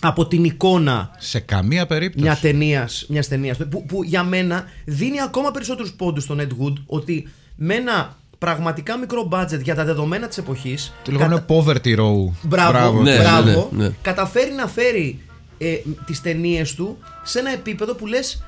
από 0.00 0.26
την 0.26 0.44
εικόνα 0.44 1.10
Σε 1.18 1.40
καμία 1.40 1.86
περίπτωση. 1.86 2.24
μια 2.24 2.36
ταινίας, 2.40 3.06
μιας 3.08 3.28
ταινίας 3.28 3.56
που, 3.70 3.84
που 3.86 4.02
για 4.04 4.22
μένα 4.22 4.64
δίνει 4.84 5.20
ακόμα 5.20 5.50
περισσότερους 5.50 5.92
πόντους 5.92 6.22
στον 6.22 6.40
Ed 6.40 6.64
Wood 6.64 6.72
ότι 6.86 7.28
με 7.56 7.74
ένα 7.74 8.16
πραγματικά 8.38 8.96
μικρό 8.96 9.28
budget 9.32 9.62
για 9.62 9.74
τα 9.74 9.84
δεδομένα 9.84 10.28
της 10.28 10.38
εποχής 10.38 10.92
Το 11.04 11.12
λεγόμενο 11.12 11.44
poverty 11.48 11.98
row. 11.98 12.32
Μπράβο, 12.42 13.02
Ναι, 13.02 13.16
ναι, 13.16 13.22
μπράβο. 13.22 13.68
ναι, 13.72 13.84
ναι. 13.84 13.92
Καταφέρει 14.02 14.52
να 14.52 14.66
φέρει 14.66 15.20
ε, 15.58 15.74
τις 16.06 16.20
ταινίες 16.20 16.74
του 16.74 16.98
σε 17.22 17.38
ένα 17.38 17.52
επίπεδο 17.52 17.94
που 17.94 18.06
λες 18.06 18.42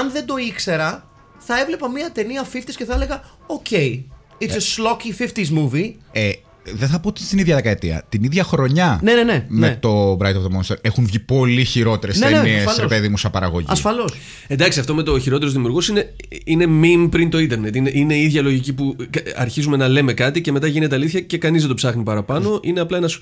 αν 0.00 0.10
δεν 0.12 0.26
το 0.26 0.34
ήξερα 0.36 1.06
θα 1.38 1.60
έβλεπα 1.60 1.90
μια 1.90 2.10
ταινία 2.12 2.44
50s 2.52 2.72
και 2.76 2.84
θα 2.84 2.94
έλεγα 2.94 3.22
OK, 3.46 4.00
it's 4.40 4.52
a 4.52 4.60
slocky 4.76 5.22
50s 5.22 5.58
movie 5.58 5.92
Ε, 6.12 6.30
δεν 6.74 6.88
θα 6.88 7.00
πω 7.00 7.08
ότι 7.08 7.20
στην 7.22 7.38
ίδια 7.38 7.54
δεκαετία. 7.54 8.04
Την 8.08 8.24
ίδια 8.24 8.44
χρονιά 8.44 9.00
Ναι, 9.02 9.14
ναι, 9.14 9.22
ναι, 9.22 9.44
με 9.48 9.68
ναι. 9.68 9.76
το 9.80 10.12
Bright 10.20 10.34
of 10.34 10.42
the 10.42 10.56
Monster 10.58 10.76
έχουν 10.80 11.06
βγει 11.06 11.18
πολύ 11.18 11.64
χειρότερες 11.64 12.18
Ναι, 12.18 12.26
ναι, 12.28 12.32
ταινίες, 12.32 12.56
ασφαλώς. 12.66 12.78
ρε 12.80 12.86
παιδί 12.96 13.08
μου, 13.08 13.16
σαν 13.16 13.30
παραγωγή. 13.30 13.66
Ασφαλώς 13.68 14.14
Εντάξει, 14.46 14.80
αυτό 14.80 14.94
με 14.94 15.02
το 15.02 15.18
χειρότερο 15.18 15.50
δημιουργό 15.50 15.78
είναι, 15.90 16.14
είναι 16.44 16.64
meme 16.82 17.08
πριν 17.10 17.30
το 17.30 17.38
ίντερνετ. 17.38 17.76
Είναι, 17.76 17.90
είναι 17.94 18.14
η 18.14 18.22
ίδια 18.22 18.42
λογική 18.42 18.72
που 18.72 18.96
αρχίζουμε 19.36 19.76
να 19.76 19.88
λέμε 19.88 20.12
κάτι 20.12 20.40
και 20.40 20.52
μετά 20.52 20.66
γίνεται 20.66 20.94
αλήθεια 20.94 21.20
και 21.20 21.38
κανείς 21.38 21.60
δεν 21.60 21.68
το 21.68 21.74
ψάχνει 21.74 22.02
παραπάνω. 22.02 22.60
Είναι 22.62 22.80
απλά 22.80 22.96
ένας 22.96 23.18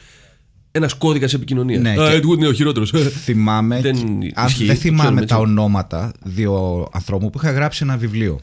ένας 0.76 0.94
κώδικας 0.94 1.34
επικοινωνίας. 1.34 1.82
Ναι, 1.82 1.90
Α, 1.90 1.94
και- 1.94 2.02
Ed 2.22 2.28
Wood 2.30 2.36
είναι 2.38 2.46
ο 2.46 2.52
χειρότερος. 2.52 2.92
Θυμάμαι, 3.24 3.80
Δεν 3.80 3.94
και- 4.20 4.30
αν 4.34 4.46
ισχύει, 4.46 4.64
δεν 4.64 4.74
το 4.74 4.80
θυμάμαι 4.80 5.02
ξέρουμε, 5.02 5.26
τα 5.26 5.34
έτσι. 5.36 5.48
ονόματα 5.50 6.12
δύο 6.22 6.86
ανθρώπων 6.92 7.30
που 7.30 7.38
είχαν 7.42 7.54
γράψει 7.54 7.80
ένα 7.82 7.96
βιβλίο. 7.96 8.40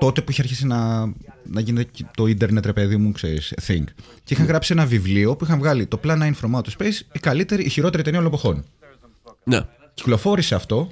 Τότε 0.00 0.20
που 0.20 0.30
είχε 0.30 0.40
αρχίσει 0.42 0.66
να, 0.66 1.06
να 1.50 1.60
γίνεται 1.60 1.88
και 1.92 2.04
το 2.16 2.26
ίντερνετ, 2.26 2.66
ρε 2.66 2.72
παιδί 2.72 2.96
μου, 2.96 3.12
ξέρεις, 3.12 3.54
think. 3.66 3.84
Και 4.24 4.34
είχαν 4.34 4.46
γράψει 4.46 4.72
ένα 4.72 4.86
βιβλίο 4.86 5.36
που 5.36 5.44
είχαν 5.44 5.58
βγάλει 5.58 5.86
το 5.86 6.00
Plan 6.04 6.18
9 6.18 6.22
from 6.22 6.50
Outer 6.54 6.70
Space, 6.78 7.00
η 7.12 7.18
καλύτερη, 7.18 7.64
η 7.64 7.68
χειρότερη 7.68 8.02
ταινία 8.02 8.18
όλων 8.18 8.32
εποχών. 8.32 8.64
ναι. 9.44 9.60
Κυκλοφόρησε 9.94 10.54
αυτό. 10.54 10.88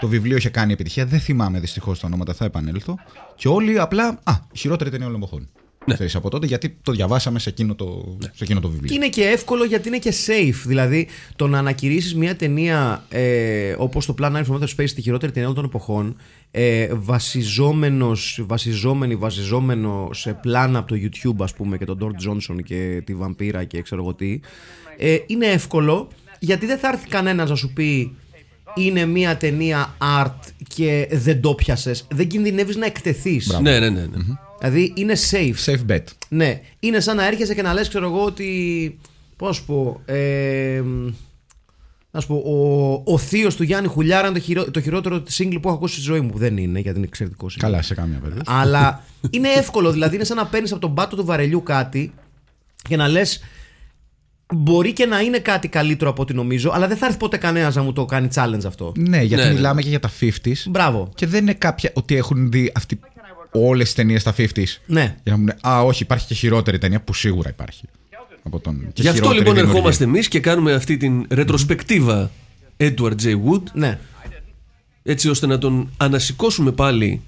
Το 0.00 0.08
βιβλίο 0.08 0.36
είχε 0.36 0.48
κάνει 0.48 0.72
επιτυχία. 0.72 1.06
Δεν 1.06 1.20
θυμάμαι 1.20 1.60
δυστυχώς 1.60 2.00
τα 2.00 2.06
ονόματα, 2.06 2.34
θα 2.34 2.44
επανέλθω. 2.44 2.94
Και 3.36 3.48
όλοι 3.48 3.78
απλά. 3.78 4.20
Α, 4.24 4.32
η 4.52 4.58
χειρότερη 4.58 4.90
ταινία 4.90 5.06
όλων 5.06 5.18
εποχών. 5.22 5.48
Ναι. 5.86 5.94
Ξέρεις, 5.94 6.14
από 6.14 6.30
τότε 6.30 6.46
γιατί 6.46 6.76
το 6.82 6.92
διαβάσαμε 6.92 7.38
σε 7.38 7.48
εκείνο 7.48 7.74
το, 7.74 8.16
σε 8.20 8.44
εκείνο 8.44 8.60
το 8.60 8.68
Και 8.68 8.72
βιβλίο. 8.74 8.94
είναι 8.94 9.08
και 9.08 9.22
εύκολο 9.24 9.64
γιατί 9.64 9.88
είναι 9.88 9.98
και 9.98 10.12
safe. 10.26 10.62
Δηλαδή, 10.66 11.08
το 11.36 11.46
να 11.48 11.58
ανακηρύσεις 11.58 12.14
μια 12.14 12.36
ταινία 12.36 13.04
ε, 13.08 13.74
όπως 13.78 14.06
το 14.06 14.14
Plan 14.20 14.32
9 14.32 14.44
from 14.44 14.58
Outer 14.58 14.68
Space, 14.76 14.90
τη 14.90 15.02
χειρότερη 15.02 15.32
ταινία 15.32 15.48
όλων 15.48 15.54
των 15.54 15.64
εποχών, 15.64 16.16
ε, 16.50 16.88
βασιζόμενος, 16.92 18.40
βασιζόμενη, 18.46 19.16
βασιζόμενο 19.16 20.08
σε 20.12 20.32
πλάνα 20.32 20.78
από 20.78 20.88
το 20.88 21.00
YouTube, 21.02 21.42
ας 21.42 21.54
πούμε, 21.54 21.78
και 21.78 21.84
τον 21.84 21.96
Ντόρτ 21.96 22.16
Τζόνσον 22.16 22.62
και 22.62 23.02
τη 23.04 23.14
Βαμπύρα 23.14 23.64
και 23.64 23.82
ξέρω 23.82 24.02
εγώ 24.02 24.14
τι, 24.14 24.40
ε, 24.96 25.16
είναι 25.26 25.46
εύκολο 25.46 26.08
γιατί 26.38 26.66
δεν 26.66 26.78
θα 26.78 26.88
έρθει 26.88 27.08
κανένας 27.08 27.50
να 27.50 27.56
σου 27.56 27.72
πει 27.72 28.16
είναι 28.74 29.04
μια 29.04 29.36
ταινία 29.36 29.96
art 30.20 30.38
και 30.68 31.08
δεν 31.12 31.40
το 31.40 31.54
πιασε. 31.54 31.94
Δεν 32.10 32.28
κινδυνεύεις 32.28 32.76
να 32.76 32.86
εκτεθείς. 32.86 33.58
ναι, 33.60 33.78
ναι, 33.78 33.88
ναι. 33.88 34.00
ναι. 34.00 34.08
Δηλαδή 34.58 34.92
είναι 34.96 35.14
safe. 35.30 35.64
Safe 35.64 35.92
bet. 35.92 36.04
Ναι, 36.28 36.60
είναι 36.80 37.00
σαν 37.00 37.16
να 37.16 37.26
έρχεσαι 37.26 37.54
και 37.54 37.62
να 37.62 37.72
λες, 37.72 37.88
ξέρω 37.88 38.06
εγώ, 38.06 38.24
ότι. 38.24 38.98
Πώς 39.36 39.48
να 39.48 39.54
σου 39.54 39.64
πω. 39.64 40.00
Ε, 40.04 40.82
να 42.10 42.20
σου 42.20 42.26
πω, 42.26 42.34
ο, 42.34 43.12
ο 43.12 43.18
θείος 43.18 43.56
του 43.56 43.62
Γιάννη 43.62 43.88
Χουλιάρα 43.88 44.28
είναι 44.28 44.38
το, 44.38 44.44
χειρό, 44.44 44.70
το 44.70 44.80
χειρότερο 44.80 45.22
single 45.38 45.58
που 45.62 45.68
έχω 45.68 45.76
ακούσει 45.76 45.94
στη 45.94 46.02
ζωή 46.02 46.20
μου. 46.20 46.30
Που 46.30 46.38
δεν 46.38 46.56
είναι, 46.56 46.78
γιατί 46.78 46.98
είναι 46.98 47.06
εξαιρετικό 47.06 47.46
single. 47.46 47.58
Καλά, 47.58 47.82
σε 47.82 47.94
καμία 47.94 48.18
περίπτωση. 48.18 48.58
Αλλά 48.60 49.02
είναι 49.30 49.48
εύκολο, 49.48 49.92
δηλαδή 49.92 50.14
είναι 50.14 50.24
σαν 50.24 50.36
να 50.36 50.46
παίρνεις 50.46 50.72
από 50.72 50.80
τον 50.80 50.94
πάτο 50.94 51.16
του 51.16 51.24
βαρελιού 51.24 51.62
κάτι 51.62 52.12
και 52.88 52.96
να 52.96 53.08
λες. 53.08 53.40
Μπορεί 54.54 54.92
και 54.92 55.06
να 55.06 55.20
είναι 55.20 55.38
κάτι 55.38 55.68
καλύτερο 55.68 56.10
από 56.10 56.22
ό,τι 56.22 56.34
νομίζω, 56.34 56.70
αλλά 56.74 56.88
δεν 56.88 56.96
θα 56.96 57.06
έρθει 57.06 57.18
ποτέ 57.18 57.36
κανένας 57.36 57.74
να 57.74 57.82
μου 57.82 57.92
το 57.92 58.04
κάνει 58.04 58.28
challenge 58.34 58.64
αυτό. 58.66 58.92
Ναι, 58.96 59.22
γιατί 59.22 59.42
Ναι, 59.42 59.48
ναι. 59.48 59.54
μιλάμε 59.54 59.82
και 59.82 59.88
για 59.88 60.00
τα 60.00 60.10
50s. 60.20 60.52
Μπράβο. 60.68 61.08
Και 61.14 61.26
δεν 61.26 61.42
είναι 61.42 61.54
κάποια 61.54 61.90
ότι 61.94 62.16
έχουν 62.16 62.50
δει 62.50 62.72
αυτοί 62.74 63.00
όλες 63.50 63.84
τις 63.84 63.94
ταινίες 63.94 64.20
στα 64.20 64.34
50s. 64.36 64.64
Ναι. 64.86 65.16
Για 65.22 65.32
να 65.32 65.36
μου 65.38 65.44
λένε, 65.46 65.58
Α, 65.68 65.82
όχι, 65.82 66.02
υπάρχει 66.02 66.26
και 66.26 66.34
χειρότερη 66.34 66.78
ταινία 66.78 67.00
που 67.00 67.14
σίγουρα 67.14 67.48
υπάρχει. 67.48 67.84
Από 68.42 68.60
τον, 68.60 68.78
και 68.92 69.02
Γι' 69.02 69.08
αυτό 69.08 69.12
χειρότερη 69.20 69.38
λοιπόν 69.38 69.54
δημιουργία. 69.54 69.62
ερχόμαστε 69.62 70.04
εμείς 70.04 70.28
και 70.28 70.40
κάνουμε 70.40 70.72
αυτή 70.72 70.96
την 70.96 71.26
ρετροσπεκτίβα 71.30 72.30
Edward 72.76 73.14
J. 73.22 73.26
Wood 73.26 73.62
Ναι. 73.72 73.98
έτσι 75.02 75.28
ώστε 75.28 75.46
να 75.46 75.58
τον 75.58 75.90
ανασηκώσουμε 75.96 76.72
πάλι 76.72 77.20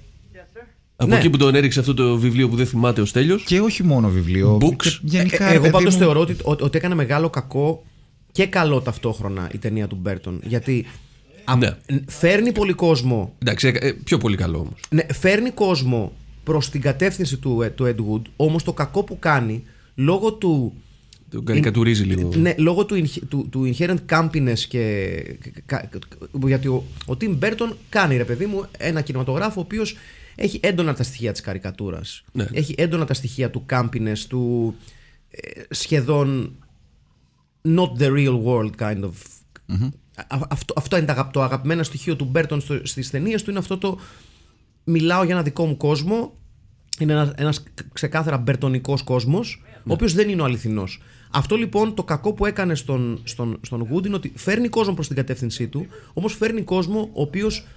από 0.95 1.09
Ναι. 1.09 1.17
εκεί 1.17 1.29
που 1.29 1.37
τον 1.37 1.55
έριξε 1.55 1.79
αυτό 1.79 1.93
το 1.93 2.17
βιβλίο 2.17 2.49
που 2.49 2.55
δεν 2.55 2.65
θυμάται 2.67 3.01
ο 3.01 3.05
Στέλιος. 3.05 3.43
Και 3.43 3.59
όχι 3.59 3.83
μόνο 3.83 4.09
βιβλίο. 4.09 4.57
Books. 4.61 4.83
Και 4.85 4.99
γενικά, 5.01 5.43
Ε, 5.45 5.47
ρε 5.47 5.53
εγώ 5.53 5.61
παιδί 5.61 5.73
πάντως 5.73 5.93
μου, 5.93 5.99
θεωρώ 5.99 6.19
ότι, 6.19 6.35
ότι, 6.43 6.63
ότι 6.63 6.77
έκανε 6.77 6.95
μεγάλο 6.95 7.29
κακό 7.29 7.83
και 8.31 8.45
καλό 8.45 8.81
ταυτόχρονα 8.81 9.49
η 9.53 9.57
ταινία 9.57 9.87
του 9.87 9.97
Μπέρτον. 10.01 10.39
Γιατί 10.43 10.85
α- 11.43 11.55
Ναι. 11.55 11.77
φέρνει 12.07 12.51
πολύ 12.51 12.73
κόσμο. 12.73 13.33
Εντάξει, 13.39 13.67
ε, 13.67 13.87
ε, 13.87 13.91
πιο 13.91 14.17
πολύ 14.17 14.35
καλό 14.37 14.57
όμως. 14.57 14.79
Ναι, 14.89 15.05
φέρνει 15.13 15.49
κόσμο 15.49 16.11
προς 16.43 16.69
την 16.69 16.81
κατεύθυνση 16.81 17.37
του, 17.37 17.61
ε, 17.61 17.69
του 17.69 17.83
Ed 17.95 17.99
Wood. 18.13 18.21
Όμως 18.35 18.63
το 18.63 18.73
κακό 18.73 19.03
που 19.03 19.19
κάνει 19.19 19.63
λόγω 19.95 20.33
του. 20.33 20.73
Τον 21.33 21.45
καρικατουρίζει 21.45 22.03
λίγο. 22.03 22.31
Ναι, 22.35 22.55
λόγω 22.57 22.85
του, 22.85 22.95
inhe- 23.05 23.21
του, 23.29 23.47
του 23.51 23.73
inherent 23.75 23.97
campiness 24.09 24.59
και. 24.67 25.23
κα- 25.65 25.89
γιατί 26.45 26.67
ο, 26.67 26.83
ο 27.05 27.13
Tim 27.21 27.39
Burton 27.39 27.73
κάνει 27.89 28.17
ρε 28.17 28.25
παιδί 28.25 28.45
μου 28.45 28.65
ένα 28.77 29.01
κινηματογράφο 29.01 29.59
ο 29.59 29.63
οποίος 29.63 29.95
έχει 30.35 30.59
έντονα 30.63 30.93
τα 30.93 31.03
στοιχεία 31.03 31.31
της 31.31 31.41
καρικατούρας. 31.41 32.23
Ναι. 32.31 32.47
Έχει 32.51 32.75
έντονα 32.77 33.05
τα 33.05 33.13
στοιχεία 33.13 33.49
του 33.49 33.65
campiness, 33.69 34.17
του 34.29 34.75
ε, 35.29 35.61
σχεδόν 35.69 36.55
not 37.67 38.01
the 38.01 38.07
real 38.11 38.43
world 38.43 38.71
kind 38.79 39.03
of. 39.03 39.11
Α- 40.27 40.47
αυτό, 40.49 40.73
αυτό 40.77 40.97
είναι 40.97 41.05
το, 41.05 41.11
αγαπ- 41.11 41.31
το 41.33 41.41
αγαπημένο 41.43 41.83
στοιχείο 41.83 42.15
του 42.15 42.25
Μπέρτον 42.25 42.61
στο, 42.61 42.79
στις 42.83 43.09
ταινίες 43.09 43.43
του 43.43 43.49
είναι 43.49 43.59
αυτό 43.59 43.77
το 43.77 43.99
μιλάω 44.83 45.23
για 45.23 45.33
ένα 45.33 45.43
δικό 45.43 45.65
μου 45.65 45.77
κόσμο 45.77 46.33
είναι 46.99 47.11
ένας, 47.13 47.31
ένας 47.35 47.63
ξεκάθαρα 47.93 48.37
μπερτονικός 48.37 49.03
κόσμος 49.03 49.61
ο 49.77 49.93
οποίος 49.93 50.13
δεν 50.13 50.29
είναι 50.29 50.41
ο 50.41 50.45
αληθινός 50.45 51.01
αυτό 51.35 51.55
λοιπόν 51.55 51.93
το 51.93 52.03
κακό 52.03 52.33
που 52.33 52.45
έκανε 52.45 52.75
στον, 52.75 53.21
στον, 53.23 53.57
στον 53.61 53.87
Wood 53.93 54.05
είναι 54.05 54.15
ότι 54.15 54.31
φέρνει 54.35 54.67
κόσμο 54.67 54.93
προς 54.93 55.07
την 55.07 55.15
κατεύθυνσή 55.15 55.67
του 55.67 55.85
όμως 56.13 56.33
φέρνει 56.35 56.61
κόσμο 56.61 57.09
ο 57.13 57.21
οποίος 57.21 57.67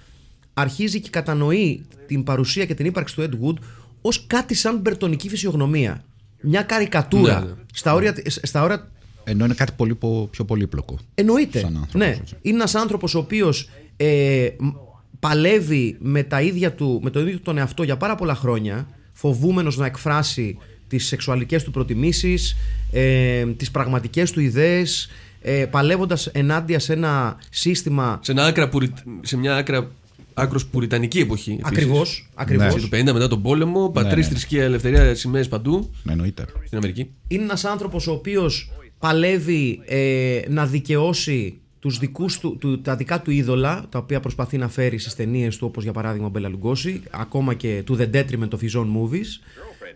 αρχίζει 0.53 0.99
και 0.99 1.09
κατανοεί 1.09 1.85
την 2.07 2.23
παρουσία 2.23 2.65
και 2.65 2.73
την 2.73 2.85
ύπαρξη 2.85 3.15
του 3.15 3.21
Ed 3.21 3.45
Wood 3.47 3.55
ως 4.01 4.27
κάτι 4.27 4.53
σαν 4.53 4.77
μπερτονική 4.77 5.29
φυσιογνωμία 5.29 6.03
μια 6.41 6.61
καρικατούρα 6.61 7.39
Ναι, 7.39 7.45
ναι. 7.45 7.51
Στα, 7.73 7.93
όρια, 7.93 8.15
στα 8.25 8.63
όρια 8.63 8.91
Ενώ 9.23 9.45
είναι 9.45 9.53
κάτι 9.53 9.71
πολύ 9.75 9.95
πο- 9.95 10.27
πιο 10.31 10.45
πολύπλοκο. 10.45 10.97
Εννοείται. 11.15 11.59
Σαν 11.59 11.67
άνθρωπος, 11.77 11.93
ναι. 11.93 12.17
έτσι. 12.21 12.35
Είναι 12.41 12.55
ένας 12.55 12.75
άνθρωπος 12.75 13.15
ο 13.15 13.19
οποίος 13.19 13.69
ε, 13.97 14.47
μ- 14.59 14.73
παλεύει 15.19 15.95
με, 15.99 16.23
τα 16.23 16.41
ίδια 16.41 16.73
του, 16.73 16.99
με 17.03 17.09
τον 17.09 17.21
ίδιο 17.21 17.35
του 17.37 17.41
τον 17.43 17.57
εαυτό 17.57 17.83
για 17.83 17.97
πάρα 17.97 18.15
πολλά 18.15 18.35
χρόνια, 18.35 18.87
φοβούμενος 19.13 19.77
να 19.77 19.85
εκφράσει 19.85 20.57
τις 20.87 21.07
σεξουαλικές 21.07 21.63
του 21.63 21.71
προτιμήσεις, 21.71 22.55
ε, 22.91 23.45
τις 23.45 23.71
πραγματικές 23.71 24.31
του 24.31 24.39
ιδέες, 24.39 25.09
ε, 25.41 25.65
παλεύοντας 25.65 26.27
ενάντια 26.27 26.79
σε 26.79 26.93
ένα 26.93 27.37
σύστημα 27.49 28.19
Σε, 28.23 28.31
ένα 28.31 28.45
άκρα 28.45 28.69
πουρι... 28.69 28.93
σε 29.21 29.37
μια 29.37 29.55
άκρα 29.55 29.91
άκρος 30.33 30.65
πουριτανική 30.65 31.19
εποχή. 31.19 31.51
επίσης. 31.51 31.67
ακριβώς, 31.67 32.29
ακριβώς. 32.33 32.81
Το 32.81 32.87
50 32.97 33.03
μετά 33.03 33.27
τον 33.27 33.41
πόλεμο, 33.41 33.89
πατρίς, 33.89 34.25
ναι. 34.25 34.31
θρησκεία, 34.31 34.63
ελευθερία, 34.63 35.15
σημαίες 35.15 35.47
παντού 35.47 35.89
Ναι, 36.03 36.11
εννοείται. 36.11 36.45
στην 36.65 36.77
Αμερική. 36.77 37.09
είναι 37.27 37.43
ένας 37.43 37.65
άνθρωπος 37.65 38.07
ο 38.07 38.11
οποίος 38.11 38.71
παλεύει 38.99 39.81
ε, 39.85 40.39
να 40.49 40.65
δικαιώσει 40.65 41.59
τους 41.79 41.97
δικούς 41.99 42.39
του, 42.39 42.57
του, 42.57 42.81
τα 42.81 42.95
δικά 42.95 43.21
του 43.21 43.31
είδωλα, 43.31 43.85
τα 43.89 43.99
οποία 43.99 44.19
προσπαθεί 44.19 44.57
να 44.57 44.67
φέρει 44.69 44.97
στις 44.97 45.15
ταινίες 45.15 45.57
του, 45.57 45.67
όπως 45.67 45.83
για 45.83 45.91
παράδειγμα 45.91 46.27
ο 46.27 46.29
Μπέλα 46.29 46.49
Λουγκώση, 46.49 47.01
ακόμα 47.11 47.53
και 47.53 47.83
to 47.89 47.93
the 47.97 48.09
detriment 48.11 48.49
of 48.49 48.59
his 48.61 48.79
own 48.79 48.87
movies. 48.97 49.29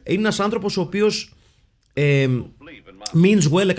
Είναι 0.03 0.19
ένας 0.19 0.39
άνθρωπος 0.39 0.77
ο 0.77 0.81
οποίος 0.81 1.33
ε, 1.93 2.27
means 3.23 3.51
well 3.51 3.75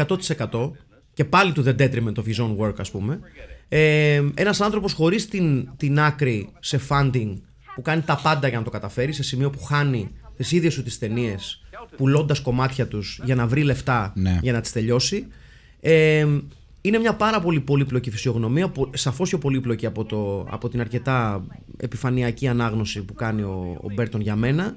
100% 0.50 0.70
και 1.14 1.24
πάλι 1.24 1.52
to 1.56 1.64
the 1.64 1.76
detriment 1.76 2.14
of 2.14 2.24
his 2.24 2.44
own 2.44 2.56
work 2.56 2.74
ας 2.78 2.90
πούμε. 2.90 3.20
Ε, 3.68 4.22
ένας 4.34 4.60
άνθρωπος 4.60 4.92
χωρίς 4.92 5.28
την, 5.28 5.68
την 5.76 6.00
άκρη 6.00 6.48
σε 6.60 6.80
funding 6.88 7.36
που 7.74 7.82
κάνει 7.82 8.02
τα 8.02 8.20
πάντα 8.22 8.48
για 8.48 8.58
να 8.58 8.64
το 8.64 8.70
καταφέρει 8.70 9.12
σε 9.12 9.22
σημείο 9.22 9.50
που 9.50 9.62
χάνει 9.62 10.10
τις 10.36 10.52
ίδιες 10.52 10.72
σου 10.72 10.82
τις 10.82 10.98
ταινίες 10.98 11.62
πουλώντας 11.96 12.40
κομμάτια 12.40 12.86
τους 12.88 13.20
για 13.24 13.34
να 13.34 13.46
βρει 13.46 13.62
λεφτά 13.62 14.12
Ναι. 14.14 14.38
για 14.42 14.52
να 14.52 14.60
τις 14.60 14.72
τελειώσει. 14.72 15.26
Ε, 15.80 16.26
είναι 16.80 16.98
μια 16.98 17.14
πάρα 17.14 17.40
πολύ 17.40 17.60
πολύπλοκη 17.60 18.10
φυσιογνωμία, 18.10 18.72
σαφώς 18.90 19.28
πιο 19.28 19.38
πολύπλοκη 19.38 19.86
από, 19.86 20.04
το, 20.04 20.46
από 20.50 20.68
την 20.68 20.80
αρκετά 20.80 21.44
επιφανειακή 21.76 22.48
ανάγνωση 22.48 23.02
που 23.02 23.14
κάνει 23.14 23.42
ο, 23.42 23.78
ο 23.80 23.92
Μπέρτον 23.94 24.20
για 24.20 24.36
μένα. 24.36 24.76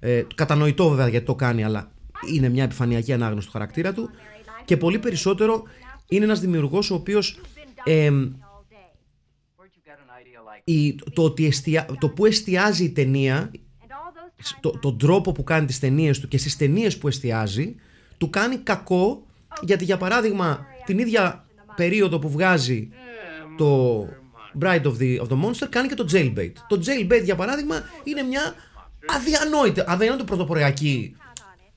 Ε, 0.00 0.22
κατανοητό 0.34 0.88
βέβαια 0.88 1.08
γιατί 1.08 1.26
το 1.26 1.34
κάνει, 1.34 1.64
αλλά 1.64 1.90
είναι 2.34 2.48
μια 2.48 2.64
επιφανειακή 2.64 3.12
ανάγνωση 3.12 3.46
του 3.46 3.52
χαρακτήρα 3.52 3.92
του. 3.92 4.10
Και 4.64 4.76
πολύ 4.76 4.98
περισσότερο 4.98 5.62
είναι 6.08 6.24
ένας 6.24 6.40
δημιουργός 6.40 6.90
ο 6.90 6.94
οποίος 6.94 7.40
ε, 7.84 8.10
η, 10.64 10.94
το, 11.12 11.22
ότι 11.22 11.46
εστια, 11.46 11.86
το 12.00 12.08
που 12.08 12.26
εστιάζει 12.26 12.84
η 12.84 12.90
ταινία, 12.90 13.50
το, 14.60 14.70
τον 14.70 14.98
τρόπο 14.98 15.32
που 15.32 15.44
κάνει 15.44 15.66
τις 15.66 15.78
ταινίες 15.78 16.20
του 16.20 16.28
και 16.28 16.38
στις 16.38 16.56
ταινίες 16.56 16.98
που 16.98 17.08
εστιάζει, 17.08 17.74
του 18.18 18.30
κάνει 18.30 18.56
κακό 18.56 19.26
γιατί 19.62 19.84
για 19.84 19.96
παράδειγμα 19.96 20.66
την 20.84 20.98
ίδια 20.98 21.46
περίοδο 21.76 22.18
που 22.18 22.30
βγάζει 22.30 22.88
το 23.56 24.00
Bride 24.60 24.82
of 24.82 24.96
the, 24.98 25.18
of 25.20 25.28
the 25.28 25.44
Monster 25.44 25.66
κάνει 25.70 25.88
και 25.88 25.94
το 25.94 26.08
Jailbait. 26.12 26.52
Το 26.68 26.82
Jailbait 26.84 27.22
για 27.24 27.36
παράδειγμα 27.36 27.82
είναι 28.04 28.22
μια 28.22 28.54
αδιανόητη, 29.06 29.82
αδιανόητη 29.86 30.24
πρωτοποριακή 30.24 31.16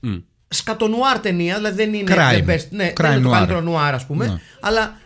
mm. 0.04 0.22
σκατονουάρ 0.48 1.18
ταινία, 1.20 1.56
δηλαδή 1.56 1.76
δεν 1.76 1.94
είναι 1.94 2.14
Crime. 2.16 2.48
the 2.48 2.50
best, 2.50 2.66
ναι, 2.70 2.92
Crime 2.96 3.02
δεν 3.02 3.12
είναι 3.12 3.22
το 3.22 3.28
noir. 3.28 3.32
καλύτερο 3.32 3.60
νουάρ 3.60 3.94
ας 3.94 4.06
πούμε, 4.06 4.26
Ναι. 4.26 4.40
αλλά 4.60 5.00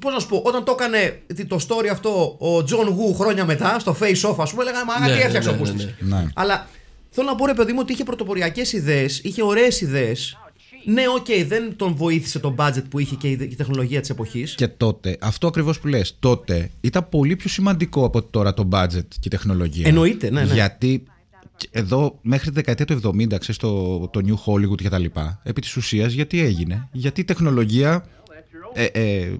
Πώς 0.00 0.12
να 0.12 0.18
σου 0.20 0.26
πω, 0.28 0.42
όταν 0.44 0.64
το 0.64 0.76
έκανε 0.78 1.22
το 1.48 1.58
story 1.68 1.86
αυτό 1.90 2.36
ο 2.38 2.64
John 2.64 2.88
Woo 2.88 3.14
χρόνια 3.14 3.44
μετά, 3.44 3.78
στο 3.78 3.96
Face 4.00 4.30
Off, 4.30 4.36
ας 4.38 4.50
πούμε, 4.50 4.64
λέγανε 4.64 4.84
Μα 4.84 4.98
Ναι, 4.98 5.12
τι 5.12 5.18
ναι, 5.18 5.24
έφτιαξε 5.24 5.50
ναι, 5.50 5.54
ο 5.54 5.58
ναι, 5.58 5.64
Πούστης». 5.64 5.94
ναι. 5.98 6.16
Ναι. 6.16 6.26
Αλλά 6.34 6.68
θέλω 7.10 7.28
να 7.28 7.34
πω, 7.34 7.46
ρε 7.46 7.54
παιδί 7.54 7.72
μου, 7.72 7.78
ότι 7.82 7.92
είχε 7.92 8.04
πρωτοποριακές 8.04 8.72
ιδέες, 8.72 9.18
είχε 9.18 9.42
ωραίες 9.42 9.80
ιδέες. 9.80 10.38
Ναι, 10.84 11.02
οκ, 11.16 11.46
δεν 11.46 11.76
τον 11.76 11.94
βοήθησε 11.94 12.38
το 12.38 12.54
budget 12.58 12.82
που 12.90 12.98
είχε 12.98 13.14
και 13.14 13.28
η 13.28 13.38
η 13.50 13.54
τεχνολογία 13.56 14.00
της 14.00 14.10
εποχής. 14.10 14.54
Και 14.54 14.68
τότε, 14.68 15.16
αυτό 15.20 15.46
ακριβώς 15.46 15.80
που 15.80 15.86
λες, 15.86 16.16
τότε 16.18 16.70
ήταν 16.80 17.08
πολύ 17.08 17.36
πιο 17.36 17.48
σημαντικό 17.48 18.04
από 18.04 18.18
ότι 18.18 18.28
τώρα 18.30 18.54
το 18.54 18.68
budget 18.72 19.06
και 19.08 19.24
η 19.24 19.28
τεχνολογία. 19.28 19.88
Εννοείται, 19.88 20.30
ναι, 20.30 20.42
ναι. 20.44 20.54
Γιατί 20.54 20.98
και 20.98 21.10
εδώ 21.70 22.18
μέχρι 22.22 22.48
τη 22.48 22.54
δεκαετία 22.54 22.84
του 22.86 23.00
70, 23.04 23.26
ξέρεις, 23.28 23.56
το, 23.56 23.98
το 24.08 24.20
New 24.26 24.52
Hollywood 24.52 24.76
και 24.76 24.88
τα 24.88 24.98
λοιπά, 24.98 25.40
επί 25.42 25.60
της 25.60 25.76
ουσίας 25.76 26.12
γιατί 26.12 26.40
έγινε; 26.40 26.88
Γιατί 26.92 27.20
η 27.20 27.24
τεχνολογία 27.24 28.06
ε, 28.74 28.84
ε, 28.84 29.32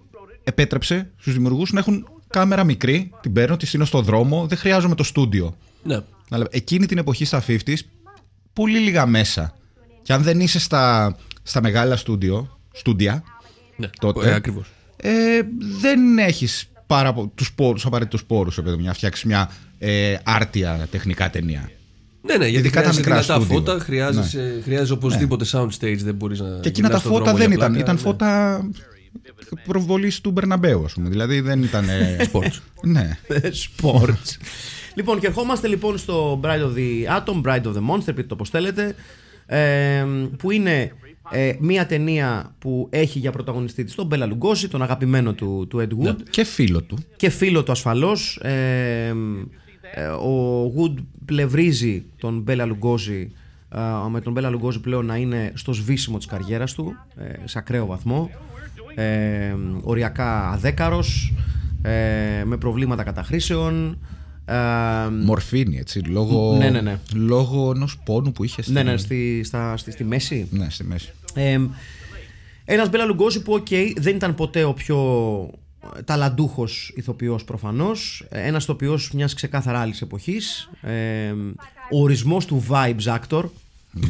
επέτρεψε 0.45 1.11
στους 1.17 1.33
δημιουργούς 1.33 1.73
να 1.73 1.79
έχουν 1.79 2.09
κάμερα 2.29 2.65
μικρή, 2.65 3.11
την 3.21 3.33
παίρνω, 3.33 3.57
τη 3.57 3.67
στείνω 3.67 3.85
στο 3.85 4.01
δρόμο, 4.01 4.47
δεν 4.47 4.59
χρειάζομαι 4.59 4.95
το 4.95 5.03
στούντιο. 5.03 5.57
Ναι. 5.83 6.01
Αλλά 6.31 6.47
εκείνη 6.51 6.87
την 6.87 6.99
εποχή 6.99 7.25
στα 7.25 7.43
50s, 7.47 7.79
πολύ 8.53 8.79
λίγα 8.79 9.07
μέσα. 9.07 9.55
Και 10.03 10.13
αν 10.13 10.23
δεν 10.23 10.41
είσαι 10.41 10.59
στα, 10.59 11.17
στα 11.43 11.63
μεγάλα 11.63 11.97
στούντιο, 11.97 12.59
στούντια, 12.73 13.23
ναι. 13.77 13.91
τότε. 13.99 14.29
Ε, 14.31 14.35
ακριβώς. 14.35 14.71
ε, 14.97 15.41
δεν 15.81 16.19
έχεις 16.19 16.71
πάρα 16.87 17.13
πο- 17.13 17.33
τους 17.35 17.53
πόρους, 17.53 17.75
τους 17.75 17.87
απαραίτητους 17.87 18.25
πόρους, 18.25 18.55
παιδί 18.55 18.71
μου, 18.71 18.81
για 18.81 18.89
να 18.89 18.95
φτιάξεις 18.95 19.25
μια 19.25 19.51
ε, 19.79 20.17
άρτια 20.25 20.89
τεχνικά 20.91 21.31
ταινία. 21.31 21.71
Ναι, 22.27 22.37
ναι, 22.37 22.47
γιατί 22.47 22.67
Ειδικά 22.67 22.83
τα 22.83 22.91
χρειάζεσαι 22.93 23.01
μικρά 23.01 23.21
δυνατά 23.21 23.35
στούντιο. 23.45 23.55
φώτα, 23.73 23.79
χρειάζεσαι, 23.85 24.61
χρειάζεσαι 24.63 24.93
οπωσδήποτε 24.93 25.45
soundstage, 25.53 25.97
δεν 25.99 26.15
μπορείς 26.15 26.41
να 26.41 26.47
Και 26.61 26.69
εκείνα 26.69 26.89
τα 26.89 26.97
γυρνάς 26.97 27.01
στον 27.01 27.13
φώτα 27.13 27.25
δρόμο 27.25 27.39
δεν 27.39 27.47
για 27.47 27.57
ήταν. 27.57 27.73
πλάκα, 27.73 27.79
ήταν 27.83 27.95
ναι. 27.95 28.01
φώτα 28.01 28.61
προβολής 29.67 30.21
του 30.21 30.31
Μπερναμπέου, 30.31 30.85
ας 30.85 30.93
πούμε. 30.93 31.09
Δηλαδή 31.09 31.41
δεν 31.41 31.63
ήταν. 31.63 31.89
ε, 31.89 32.17
Sports. 32.33 32.59
ναι. 32.83 33.19
Sports. 33.43 34.37
λοιπόν, 34.97 35.21
και 35.21 35.27
ερχόμαστε 35.27 35.69
λοιπόν 35.69 35.99
στο 35.99 36.41
Bride 36.45 36.63
of 36.63 36.75
the 36.77 37.19
Atom, 37.19 37.43
Bride 37.43 37.63
of 37.63 37.73
the 37.75 37.91
Monster, 37.91 38.05
πείτε 38.05 38.23
το 38.23 38.37
πώς 38.37 38.51
θέλετε. 38.51 38.95
ε, 39.47 40.05
που 40.39 40.51
είναι 40.51 40.93
ε, 41.31 41.53
μια 41.61 41.87
ταινία 41.87 42.55
που 42.59 42.87
έχει 42.91 43.19
για 43.19 43.33
πρωταγωνιστή 43.33 43.85
της 43.85 43.95
τον 43.95 44.07
Μπέλα 44.07 44.27
Λουγκόση, 44.27 44.69
τον 44.69 44.83
αγαπημένο 44.83 45.33
του, 45.33 45.67
του 45.71 45.79
Ed 45.89 46.07
Wood. 46.09 46.17
Και 46.31 46.45
φίλο 46.45 46.83
του. 46.83 46.99
και 47.17 47.29
φίλο 47.29 47.63
του 47.63 47.73
ασφαλώς 47.73 48.39
ε, 48.43 48.53
ε, 48.53 49.15
ο 50.03 50.65
Wood 50.77 50.95
πλευρίζει 51.25 52.05
τον 52.19 52.41
Μπέλα 52.41 52.65
Λουγκόζι 52.65 53.31
ε, 53.75 53.79
με 54.11 54.21
τον 54.21 54.33
Μπέλα 54.33 54.49
Λουγκόζι 54.51 54.81
πλέον 54.81 55.07
να 55.07 55.17
είναι 55.17 55.53
στο 55.55 55.73
σβήσιμο 55.73 56.17
της 56.17 56.27
καριέρας 56.27 56.73
του 56.75 56.95
ε, 57.17 57.33
σε 57.45 57.59
ακραίο 57.59 57.87
βαθμό 57.87 58.31
ε, 58.95 59.55
οριακά 59.83 60.49
αδέκαρος 60.51 61.33
ε, 61.83 62.45
με 62.45 62.57
προβλήματα 62.57 63.03
καταχρήσεων 63.03 63.99
ε, 64.45 64.55
Μορφίνη, 65.25 65.79
έτσι. 65.79 65.99
Λόγω, 66.01 66.57
Ναι, 66.57 66.71
ναι, 66.71 66.81
ναι. 66.81 66.99
λόγω 67.15 67.73
ενός 67.75 67.99
πόνου 68.05 68.33
που 68.33 68.45
είχε 68.45 68.63
στην, 68.63 68.75
ναι, 68.75 68.83
ναι, 68.83 68.97
στη, 68.97 69.43
στα, 69.45 69.77
στη, 69.77 69.91
στη 69.91 70.05
μέση 70.05 70.49
ναι, 70.51 70.67
στη 70.71 70.85
μέση. 70.85 71.13
ε, 71.35 71.61
ένας 72.65 72.91
Μπέλα 72.91 73.05
Λουγκόζι 73.05 73.43
που 73.43 73.53
οκ, 73.53 73.67
δεν 74.01 74.17
ήταν 74.17 74.35
ποτέ 74.35 74.65
ο 74.65 74.73
πιο 74.73 74.97
ε, 75.51 75.64
ταλαντούχος 76.05 76.93
ηθοποιός 76.97 77.45
προφανώς 77.45 78.27
ε, 78.29 78.47
ένας 78.47 78.63
ηθοποιός 78.63 79.11
μιας 79.13 79.35
ξεκάθαρα 79.35 79.81
άλλης 79.81 80.01
εποχής 80.03 80.71
ε, 80.83 81.33
ο 81.91 82.03
ορισμός 82.03 82.47
του 82.47 82.65
vibes 82.69 83.19
actor 83.19 83.45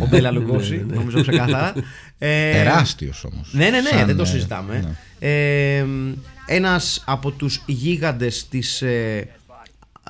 ο 0.01 0.07
Μπέλα 0.07 0.31
Λουγκόζη 0.31 0.85
νομίζω 0.89 1.21
ξεκάθαρα 1.21 1.73
ε, 2.19 2.53
Τεράστιος 2.53 3.25
όμως. 3.25 3.53
ναι, 3.53 3.69
ναι, 3.71 3.81
ναι, 3.81 4.05
δεν 4.05 4.17
το 4.17 4.25
συζητάμε. 4.25 4.97
Ε, 5.19 5.85
ένας 6.47 7.03
από 7.07 7.31
τους 7.31 7.63
γίγαντες 7.67 8.49
της, 8.49 8.83
ε, 8.83 9.29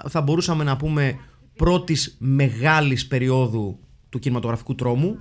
θα 0.09 0.20
μπορούσαμε 0.20 0.64
να 0.64 0.77
πούμε, 0.77 1.18
πρώτης 1.57 2.16
μεγάλης 2.18 3.07
περίοδου 3.07 3.79
του 4.09 4.18
κινηματογραφικού 4.18 4.74
τρόμου. 4.74 5.16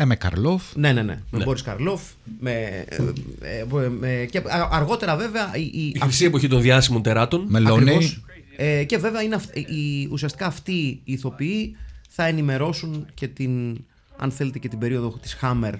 Ε, 0.00 0.04
με 0.04 0.16
Καρλόφ. 0.16 0.62
Ναι, 0.76 0.92
ναι, 0.92 1.02
ναι. 1.02 1.18
Με 1.30 1.44
Μπόρις 1.44 1.62
Καρλόφ. 1.62 2.02
Με, 2.40 2.52
ε, 2.88 2.96
ε, 3.40 3.88
με- 3.88 4.26
και 4.30 4.38
α- 4.38 4.68
αργότερα 4.70 5.16
βέβαια 5.16 5.50
η, 5.56 5.60
η, 5.72 5.92
Η 5.94 5.98
χρυσή 6.00 6.24
εποχή 6.24 6.48
των 6.48 6.60
διάσημων 6.60 7.02
τεράτων. 7.02 7.44
Με 7.48 7.58
Λόνεϊ. 7.58 7.94
Ακριβώς. 7.94 8.22
Ε, 8.56 8.84
και 8.84 8.98
βέβαια 8.98 9.22
είναι 9.22 9.34
αυ- 9.34 9.56
η, 9.56 10.08
ουσιαστικά 10.10 10.46
αυτοί 10.46 10.72
οι 11.04 11.12
ηθοποιοί 11.12 11.76
θα 12.08 12.24
ενημερώσουν 12.26 13.06
και 13.14 13.28
την, 13.28 13.78
αν 14.16 14.30
θέλετε, 14.30 14.58
και 14.58 14.68
την 14.68 14.78
περίοδο 14.78 15.18
της 15.22 15.38
Hammer 15.42 15.72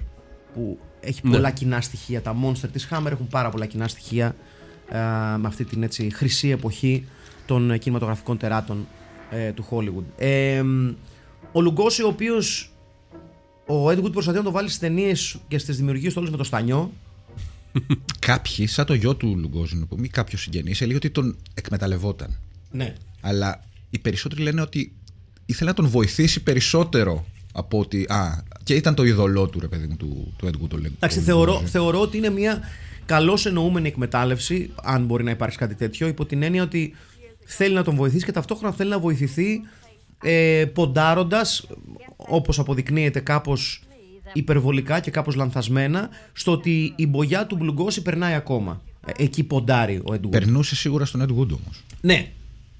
που 0.54 0.78
έχει 1.00 1.20
Ναι. 1.24 1.31
πολλά 1.31 1.50
κοινά 1.50 1.81
στοιχεία. 1.81 2.22
Τα 2.22 2.37
monster 2.44 2.68
της 2.72 2.88
Hammer 2.90 3.11
έχουν 3.11 3.26
πάρα 3.28 3.50
πολλά 3.50 3.66
κοινά 3.66 3.88
στοιχεία 3.88 4.37
ε, 4.90 4.96
με 5.38 5.46
αυτή 5.46 5.64
την 5.64 5.83
έτσι, 5.83 6.11
χρυσή 6.14 6.48
εποχή 6.48 7.04
των 7.46 7.70
ε, 7.70 7.78
κινηματογραφικών 7.78 8.38
τεράτων 8.38 8.87
ε, 9.31 9.52
του 9.52 9.66
Hollywood. 9.70 10.22
Ε, 10.24 10.62
ο 11.52 11.61
Λουγκόση, 11.61 12.02
ο 12.02 12.09
οποίος 12.09 12.72
ο 13.68 13.88
Edwood 13.90 14.12
προσπαθεί 14.12 14.38
να 14.38 14.44
το 14.44 14.50
βάλει 14.50 14.68
στις 14.68 14.81
ταινίες 14.81 15.38
και 15.48 15.59
στις 15.59 15.76
δημιουργίες 15.76 16.12
του 16.12 16.18
όλες 16.18 16.31
με 16.31 16.37
το 16.37 16.44
στανιό. 16.44 16.92
Κάποιοι, 18.18 18.66
σαν 18.66 18.87
το 18.87 18.94
γιο 18.94 19.14
του 19.14 19.37
Λουγκόζη, 19.37 19.76
να 19.76 19.87
πούμε, 19.87 20.07
ή 20.07 20.09
κάποιος 20.09 20.40
συγγενής, 20.40 20.81
έλεγε 20.81 20.96
ότι 20.96 21.11
τον 21.11 21.37
εκμεταλλευόταν. 21.54 22.38
Ναι. 22.70 22.94
Αλλά 23.20 23.64
οι 23.90 23.98
περισσότεροι 23.98 24.42
λένε 24.42 24.61
ότι 24.61 24.92
ήθελε 25.46 25.70
να 25.70 25.76
τον 25.76 25.88
βοηθήσει 25.88 26.42
περισσότερο 26.42 27.26
από 27.52 27.78
ότι. 27.78 28.07
Α, 28.09 28.42
και 28.62 28.74
ήταν 28.74 28.94
το 28.94 29.04
ειδωλό 29.04 29.48
του, 29.48 29.61
ρε 29.61 29.68
παιδί 29.68 29.87
μου, 29.87 29.96
του, 29.96 30.35
του 30.38 30.46
Ed 30.46 30.62
Wood. 30.62 30.68
το 30.68 30.76
λένε. 30.76 30.94
Εντάξει, 30.94 31.20
θεωρώ, 31.20 31.62
θεωρώ 31.66 32.00
ότι 32.00 32.16
είναι 32.16 32.31
μια 32.31 32.61
καλώς 33.07 33.46
εννοούμενη 33.46 33.88
εκμετάλλευση, 33.88 34.70
αν 34.83 35.04
μπορεί 35.04 35.24
να 35.24 35.31
υπάρξει 35.31 35.59
κάτι 35.59 35.74
τέτοιο, 35.74 36.07
υπό 36.07 36.26
την 36.26 36.42
έννοια 36.42 36.62
ότι 36.62 36.94
θέλει 37.44 37.74
να 37.74 37.85
τον 37.85 37.94
βοηθήσει 37.94 38.24
και 38.24 38.33
ταυτόχρονα 38.33 38.74
θέλει 38.74 38.90
να 38.90 38.98
βοηθηθεί 38.98 39.61
ε, 40.22 40.64
ποντάροντας, 40.72 41.66
όπως 42.16 42.59
αποδεικνύεται 42.59 43.20
κάπως 43.20 43.83
υπερβολικά 44.33 45.00
και 45.00 45.11
κάπως 45.11 45.35
λανθασμένα, 45.35 46.09
στο 46.33 46.52
ότι 46.52 46.92
η 46.96 47.07
μπογιά 47.07 47.46
του 47.46 47.57
Μπλουγκόση 47.57 48.02
περνάει 48.02 48.35
ακόμα. 48.35 48.83
Ε, 49.07 49.22
εκεί 49.22 49.42
ποντάρει 49.42 50.00
ο 50.04 50.14
Εντουγκ. 50.14 50.31
Περνούσε 50.33 50.76
σίγουρα 50.76 51.04
στον 51.04 51.20
Ed 51.20 51.31
Wood 51.31 51.48
όμως. 51.48 51.85
Ναι. 52.00 52.31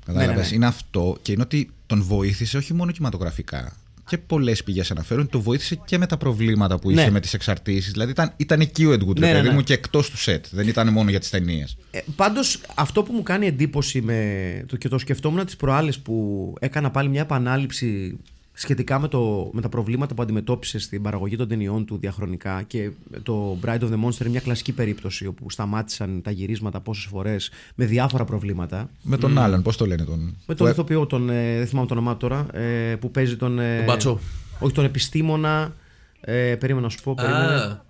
Κατάλαβες. 0.05 0.35
Ναι, 0.35 0.43
ναι, 0.43 0.49
ναι. 0.49 0.55
Είναι 0.55 0.67
αυτό 0.67 1.17
και 1.23 1.33
είναι 1.33 1.43
ότι 1.43 1.71
τον 1.87 2.03
βοήθησε 2.03 2.57
όχι 2.57 2.75
μόνο 2.75 2.93
κινηματογραφικά. 2.93 3.77
Και 4.09 4.19
πολλές 4.19 4.65
πηγές 4.65 4.91
αναφέρουν 4.91 5.23
ότι 5.23 5.31
τον 5.33 5.41
βοήθησε 5.41 5.81
και 5.85 5.99
με 5.99 6.07
τα 6.07 6.17
προβλήματα 6.17 6.79
που 6.79 6.91
είχε 6.91 7.05
Ναι. 7.05 7.11
με 7.11 7.21
τις 7.21 7.35
εξαρτήσεις. 7.35 7.93
Δηλαδή 7.93 8.11
ήταν, 8.11 8.33
ήταν 8.37 8.61
εκεί 8.61 8.85
ο 8.85 8.93
Ed 8.93 9.09
Wood, 9.09 9.17
Ναι, 9.19 9.27
ρε 9.27 9.33
ναι, 9.33 9.39
παιδί 9.39 9.49
ναι. 9.49 9.55
μου, 9.55 9.61
και 9.63 9.73
εκτός 9.73 10.11
του 10.11 10.17
σετ. 10.19 10.45
Δεν 10.51 10.69
ήταν 10.69 10.93
μόνο 10.93 11.11
για 11.11 11.19
τις 11.21 11.31
ταινίες. 11.31 11.77
Ε, 11.91 11.99
Πάντως, 12.17 12.61
αυτό 12.75 13.03
που 13.03 13.13
μου 13.13 13.23
κάνει 13.23 13.47
εντύπωση 13.47 14.01
με 14.01 14.65
το, 14.67 14.77
και 14.77 14.89
το 14.89 14.99
σκεφτόμουν 14.99 15.45
τις 15.45 15.57
προάλλες 15.57 15.99
που 15.99 16.55
έκανα 16.61 16.91
πάλι 16.91 17.09
μια 17.09 17.21
επανάληψη 17.21 18.19
σχετικά 18.61 18.99
με, 18.99 19.09
το, 19.09 19.51
με 19.53 19.61
τα 19.61 19.69
προβλήματα 19.69 20.15
που 20.15 20.23
αντιμετώπισε 20.23 20.79
στην 20.79 21.03
παραγωγή 21.03 21.37
των 21.37 21.49
ταινιών 21.49 21.85
του 21.85 21.99
διαχρονικά 21.99 22.63
και 22.63 22.91
το 23.23 23.59
Bride 23.65 23.79
of 23.81 23.89
the 23.91 24.05
Monster 24.05 24.21
είναι 24.21 24.29
μια 24.29 24.41
κλασική 24.41 24.73
περίπτωση 24.73 25.27
όπου 25.27 25.51
σταμάτησαν 25.51 26.23
τα 26.23 26.31
γυρίσματα 26.31 26.81
πόσες 26.81 27.05
φορές 27.05 27.51
με 27.75 27.85
διάφορα 27.85 28.25
προβλήματα. 28.25 28.91
Με 29.03 29.17
τον 29.17 29.39
άλλον, 29.39 29.63
πώς 29.63 29.77
το 29.77 29.87
λένε 29.87 30.05
τον; 30.05 30.19
Με 30.21 30.33
που 30.47 30.55
τον 30.55 30.67
έ- 30.67 30.71
ηθοποιό, 30.73 31.07
τον, 31.07 31.31
ε, 31.31 31.57
δεν 31.59 31.67
θυμάμαι 31.67 31.87
το 31.87 31.95
όνομά 31.95 32.13
του 32.13 32.19
τώρα, 32.19 32.47
ε, 32.53 32.97
που 32.97 33.11
παίζει 33.11 33.37
τον. 33.37 33.59
Ε, 33.59 33.77
Τον 33.77 33.85
Μπάτσο. 33.85 34.21
Όχι, 34.59 34.73
τον 34.75 34.85
επιστήμονα. 34.85 35.75
Ε, 36.21 36.55
περίμενα 36.61 36.87
να 36.87 36.93
σου 36.93 37.03
πω. 37.03 37.15
Περίμενε. 37.15 37.55
Α, 37.55 37.83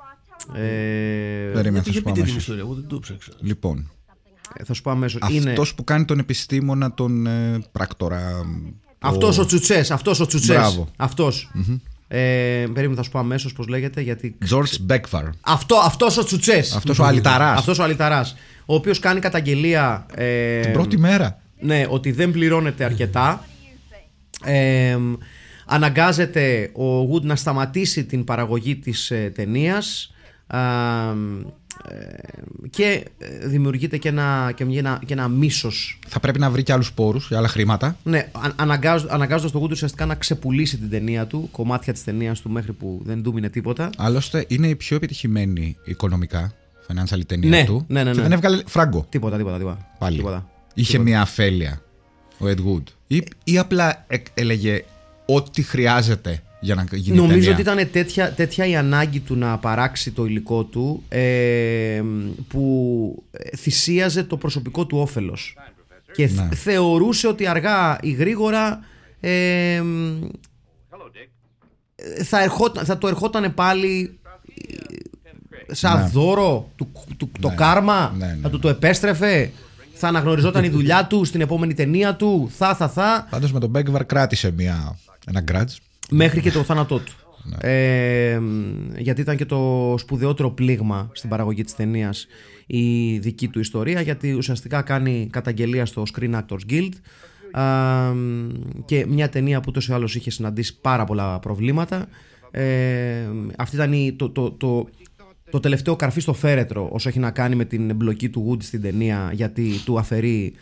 Ε, 0.55 1.51
Περίμενα, 1.53 1.71
γιατί 1.71 1.81
θα 1.81 1.91
είχε 1.91 1.93
σου 1.93 2.03
πω 2.03 2.13
πείτε 2.13 2.13
την 2.13 2.23
αμέσως. 2.23 2.37
ιστορία, 2.37 2.63
εγώ 2.63 2.75
δεν 2.75 2.87
το 2.87 2.99
ψάξα. 2.99 3.33
Λοιπόν, 3.41 3.91
ε, 4.57 4.65
θα 4.65 4.75
σου 4.75 4.83
πω 4.83 4.91
αμέσως. 4.91 5.21
Είναι... 5.31 5.51
αυτό 5.51 5.65
που 5.77 5.85
κάνει 5.85 6.05
τον 6.05 6.19
επιστήμονα, 6.19 6.93
τον 6.95 7.27
ε, 7.27 7.59
πράκτορα. 7.73 8.21
Αυτός 8.99 9.39
ο 9.39 9.47
Τσουτσές, 9.47 9.91
αυτός 9.91 10.21
ο 10.21 10.27
Τσουτσές. 10.27 10.57
Μπράβο. 10.57 10.89
Αυτός. 10.97 11.51
Ε, 12.09 12.19
περίμενα 12.75 12.95
θα 12.97 13.03
σου 13.03 13.11
πω 13.11 13.19
αμέσως 13.19 13.53
πώς 13.53 13.67
λέγεται. 13.67 14.01
Γιατί... 14.01 14.37
George 14.51 14.93
Beckfar. 14.93 15.31
Αυτό 15.41 15.77
αυτός 15.77 16.17
ο 16.17 16.25
Τσουτσές. 16.25 16.75
Αυτός 16.75 16.99
ο 16.99 17.05
αλυταράς. 17.05 17.59
Αυτός 17.59 17.79
ο 17.79 17.83
αλυταράς. 17.83 18.37
Ο 18.67 18.75
οποίος 18.75 18.99
κάνει 18.99 19.21
καταγγελία. 19.21 20.07
Ε, 20.15 20.61
Την 20.61 20.73
πρώτη 20.73 20.99
μέρα. 20.99 21.41
ναι, 21.61 21.87
ότι 21.89 22.13
δεν 22.13 22.31
πληρώνεται 22.31 22.85
αρκετά. 22.85 23.45
Ε, 24.45 24.99
αναγκάζεται 25.67 26.71
ο 26.75 27.13
Wood 27.13 27.23
να 27.23 27.37
σταματήσει 27.37 28.05
την 28.05 28.25
παραγωγή 28.25 28.77
της 28.77 29.11
ε, 29.11 29.33
ταινίας 29.35 30.13
α, 30.47 30.59
ε, 30.59 31.15
και 32.71 33.05
ε, 33.19 33.47
δημιουργείται 33.49 33.97
και 33.97 34.09
ένα, 34.09 34.53
και 34.55 34.65
μια- 34.65 35.01
και 35.07 35.13
ένα 35.13 35.29
μίσος 35.29 35.99
Θα 36.09 36.21
πρέπει 36.21 36.39
να 36.39 36.51
βρει 36.51 36.63
και 36.63 36.73
άλλους 36.73 36.93
πόρους 36.93 37.29
για 37.29 37.39
άλλα 37.39 37.49
χρήματα. 37.49 37.97
ναι, 38.03 38.29
αν- 38.33 38.53
αναγκάζ, 38.57 39.05
αναγκάζοντας 39.09 39.53
τον 39.53 39.63
Wood 39.63 39.71
ουσιαστικά 39.71 40.07
να 40.07 40.15
ξεπουλήσει 40.15 40.77
την 40.79 40.91
ταινία 40.91 41.27
του, 41.27 41.49
κομμάτια 41.53 41.93
της 41.93 42.05
ταινίας 42.05 42.41
του 42.41 42.51
μέχρι 42.51 42.73
που 42.73 43.01
δεν 43.05 43.23
του 43.23 43.33
μείνε 43.33 43.49
τίποτα. 43.49 43.91
Άλλωστε 43.97 44.45
είναι 44.49 44.67
η 44.69 44.77
πιο 44.77 44.97
επιτυχημένη 44.97 45.77
οικονομικά 45.85 46.53
financial 46.89 47.21
ταινία 47.27 47.49
Ναι, 47.51 47.65
του. 47.65 47.85
ναι, 47.89 48.03
ναι, 48.05 48.11
Και 48.11 48.17
ναι. 48.17 48.23
δεν 48.23 48.33
έβγαλε 48.33 48.63
φράγκο 48.67 49.07
Τίποτα, 49.09 49.37
τίποτα, 49.37 49.57
τίποτα. 49.57 49.89
πάλι. 49.99 50.17
Τίποτα. 50.17 50.49
Είχε 50.75 50.99
μια 50.99 51.21
αφέλεια 51.21 51.83
ο 52.39 52.45
Ed 52.47 52.59
Wood. 52.59 52.83
Ή, 53.07 53.23
ή 53.45 53.59
απλά 53.59 54.05
εκ- 54.09 54.27
έλεγε 54.35 54.85
ό,τι 55.27 55.63
χρειάζεται 55.63 56.43
για 56.61 56.75
να 56.75 56.85
γίνει 56.93 57.17
Νομίζω 57.17 57.35
ταινία. 57.39 57.53
ότι 57.53 57.61
ήταν 57.61 57.91
τέτοια, 57.93 58.33
τέτοια 58.33 58.67
η 58.67 58.77
ανάγκη 58.77 59.21
του 59.21 59.37
να 59.37 59.59
παράξει 59.59 60.11
το 60.11 60.25
υλικό 60.25 60.65
του 60.65 61.03
ε, 61.09 62.03
που 62.49 63.23
θυσίαζε 63.57 64.25
το 64.25 64.37
προσωπικό 64.37 64.87
του 64.87 64.99
όφελος 64.99 65.57
και 66.15 66.27
θ- 66.27 66.49
Ναι. 66.49 66.55
θεωρούσε 66.55 67.27
ότι 67.27 67.47
αργά 67.47 67.99
ή 68.03 68.11
γρήγορα 68.11 68.81
ε, 69.21 69.83
θα, 72.25 72.43
ερχόταν, 72.43 72.85
θα 72.85 72.99
το 72.99 73.09
ερχόταν 73.09 73.55
πάλι 73.55 74.19
ε, 75.69 75.75
σαν 75.75 76.01
Ναι. 76.01 76.09
δώρο 76.09 76.71
του, 76.77 76.89
του, 77.17 77.31
το 77.41 77.53
κάρμα 77.57 78.15
Ναι, 78.19 78.27
ναι, 78.27 78.39
θα 78.43 78.51
του 78.51 78.59
το 78.59 78.69
επέστρεφε 78.69 79.51
θα 79.95 80.09
αναγνωριζόταν 80.09 80.65
η 80.65 80.69
δουλειά 80.69 81.07
του 81.07 81.25
στην 81.25 81.41
επόμενη 81.41 81.75
ταινία 81.75 82.15
του 82.15 82.51
θα 82.57 82.75
θα 82.75 82.89
θα 82.89 83.27
Πάντως 83.31 83.53
με 83.53 83.61
τον 83.61 83.73
Beckfar 83.75 84.07
κράτησε 84.07 84.51
μια, 84.51 84.99
ένα 85.27 85.45
grudge. 85.53 85.77
Μέχρι 86.11 86.41
και 86.41 86.51
το 86.51 86.63
θάνατό 86.63 86.99
του. 86.99 87.13
Ε, 87.61 88.41
γιατί 88.99 89.21
ήταν 89.21 89.37
και 89.37 89.45
το 89.45 89.95
σπουδαιότερο 89.99 90.51
πλήγμα 90.51 91.11
στην 91.13 91.29
παραγωγή 91.29 91.63
της 91.65 91.75
ταινίας 91.75 92.27
η 92.67 93.19
δική 93.19 93.49
του 93.49 93.61
ιστορία 93.61 94.01
γιατί 94.01 94.33
ουσιαστικά 94.33 94.83
κάνει 94.83 95.29
καταγγελία 95.31 95.87
στο 95.87 96.03
Screen 96.15 96.35
Actors 96.35 96.71
Guild 96.71 96.89
α, 97.61 97.65
και 98.85 99.07
μια 99.09 99.29
ταινία 99.29 99.61
που 99.61 99.71
τόσο 99.71 99.93
ή 99.93 99.95
άλλως 99.95 100.15
είχε 100.15 100.31
συναντήσει 100.31 100.81
πάρα 100.81 101.05
πολλά 101.05 101.39
προβλήματα. 101.39 102.07
Ε, 102.51 103.27
αυτή 103.59 103.77
ήταν 103.77 103.93
η- 103.93 104.13
το, 104.19 104.31
το, 104.31 104.51
το, 104.51 104.89
το 105.51 105.61
τελευταίο 105.61 105.97
καρφί 105.97 106.21
στο 106.21 106.33
φέρετρο 106.33 106.89
όσο 106.93 107.09
έχει 107.09 107.19
να 107.19 107.31
κάνει 107.31 107.55
με 107.55 107.65
την 107.65 107.91
εμπλοκή 107.91 108.29
του 108.29 108.49
Wood 108.51 108.63
στην 108.63 108.83
ταινία 108.83 109.31
γιατί 109.33 109.71
του 109.85 109.99
αφαιρεί 109.99 110.55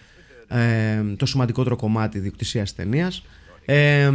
ε, 0.49 1.03
το 1.17 1.27
σημαντικότερο 1.27 1.77
κομμάτι 1.77 2.19
διοκτησίας 2.19 2.73
της 2.75 2.85
ταινίας. 2.85 3.23
Ε, 3.65 4.11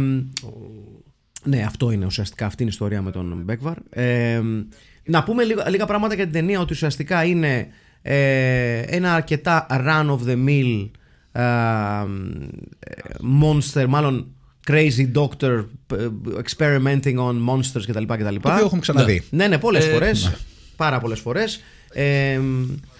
ναι, 1.44 1.62
αυτό 1.62 1.90
είναι 1.90 2.04
ουσιαστικά 2.06 2.46
αυτή 2.46 2.62
είναι 2.62 2.70
η 2.70 2.74
ιστορία 2.74 3.02
με 3.02 3.10
τον 3.10 3.42
Μπέκβαρ. 3.44 3.76
Ε, 3.90 4.40
να 5.04 5.22
πούμε 5.22 5.44
λίγα, 5.44 5.68
λίγα 5.70 5.86
πράγματα 5.86 6.14
για 6.14 6.24
την 6.24 6.32
ταινία 6.32 6.60
ότι 6.60 6.72
ουσιαστικά 6.72 7.24
είναι 7.24 7.68
ε, 8.02 8.78
ένα 8.78 9.14
αρκετά 9.14 9.66
run 9.70 10.06
of 10.10 10.18
the 10.28 10.36
mill 10.46 10.90
ε, 11.32 11.42
monster, 13.42 13.86
μάλλον 13.88 14.26
crazy 14.66 15.12
doctor 15.14 15.64
ε, 15.96 16.08
experimenting 16.42 17.16
on 17.16 17.34
monsters 17.48 17.82
κτλ. 17.86 18.04
κτλ. 18.04 18.34
Το 18.40 18.52
οποίο 18.52 18.64
έχουμε 18.64 18.80
ξαναδεί. 18.80 19.22
Ναι, 19.30 19.46
ναι, 19.46 19.58
πολλές 19.58 19.86
Ε, 19.86 19.92
φορές. 19.92 20.32
Πάρα 20.76 21.00
πολλές 21.00 21.20
φορές. 21.20 21.60
Ε, 21.92 22.40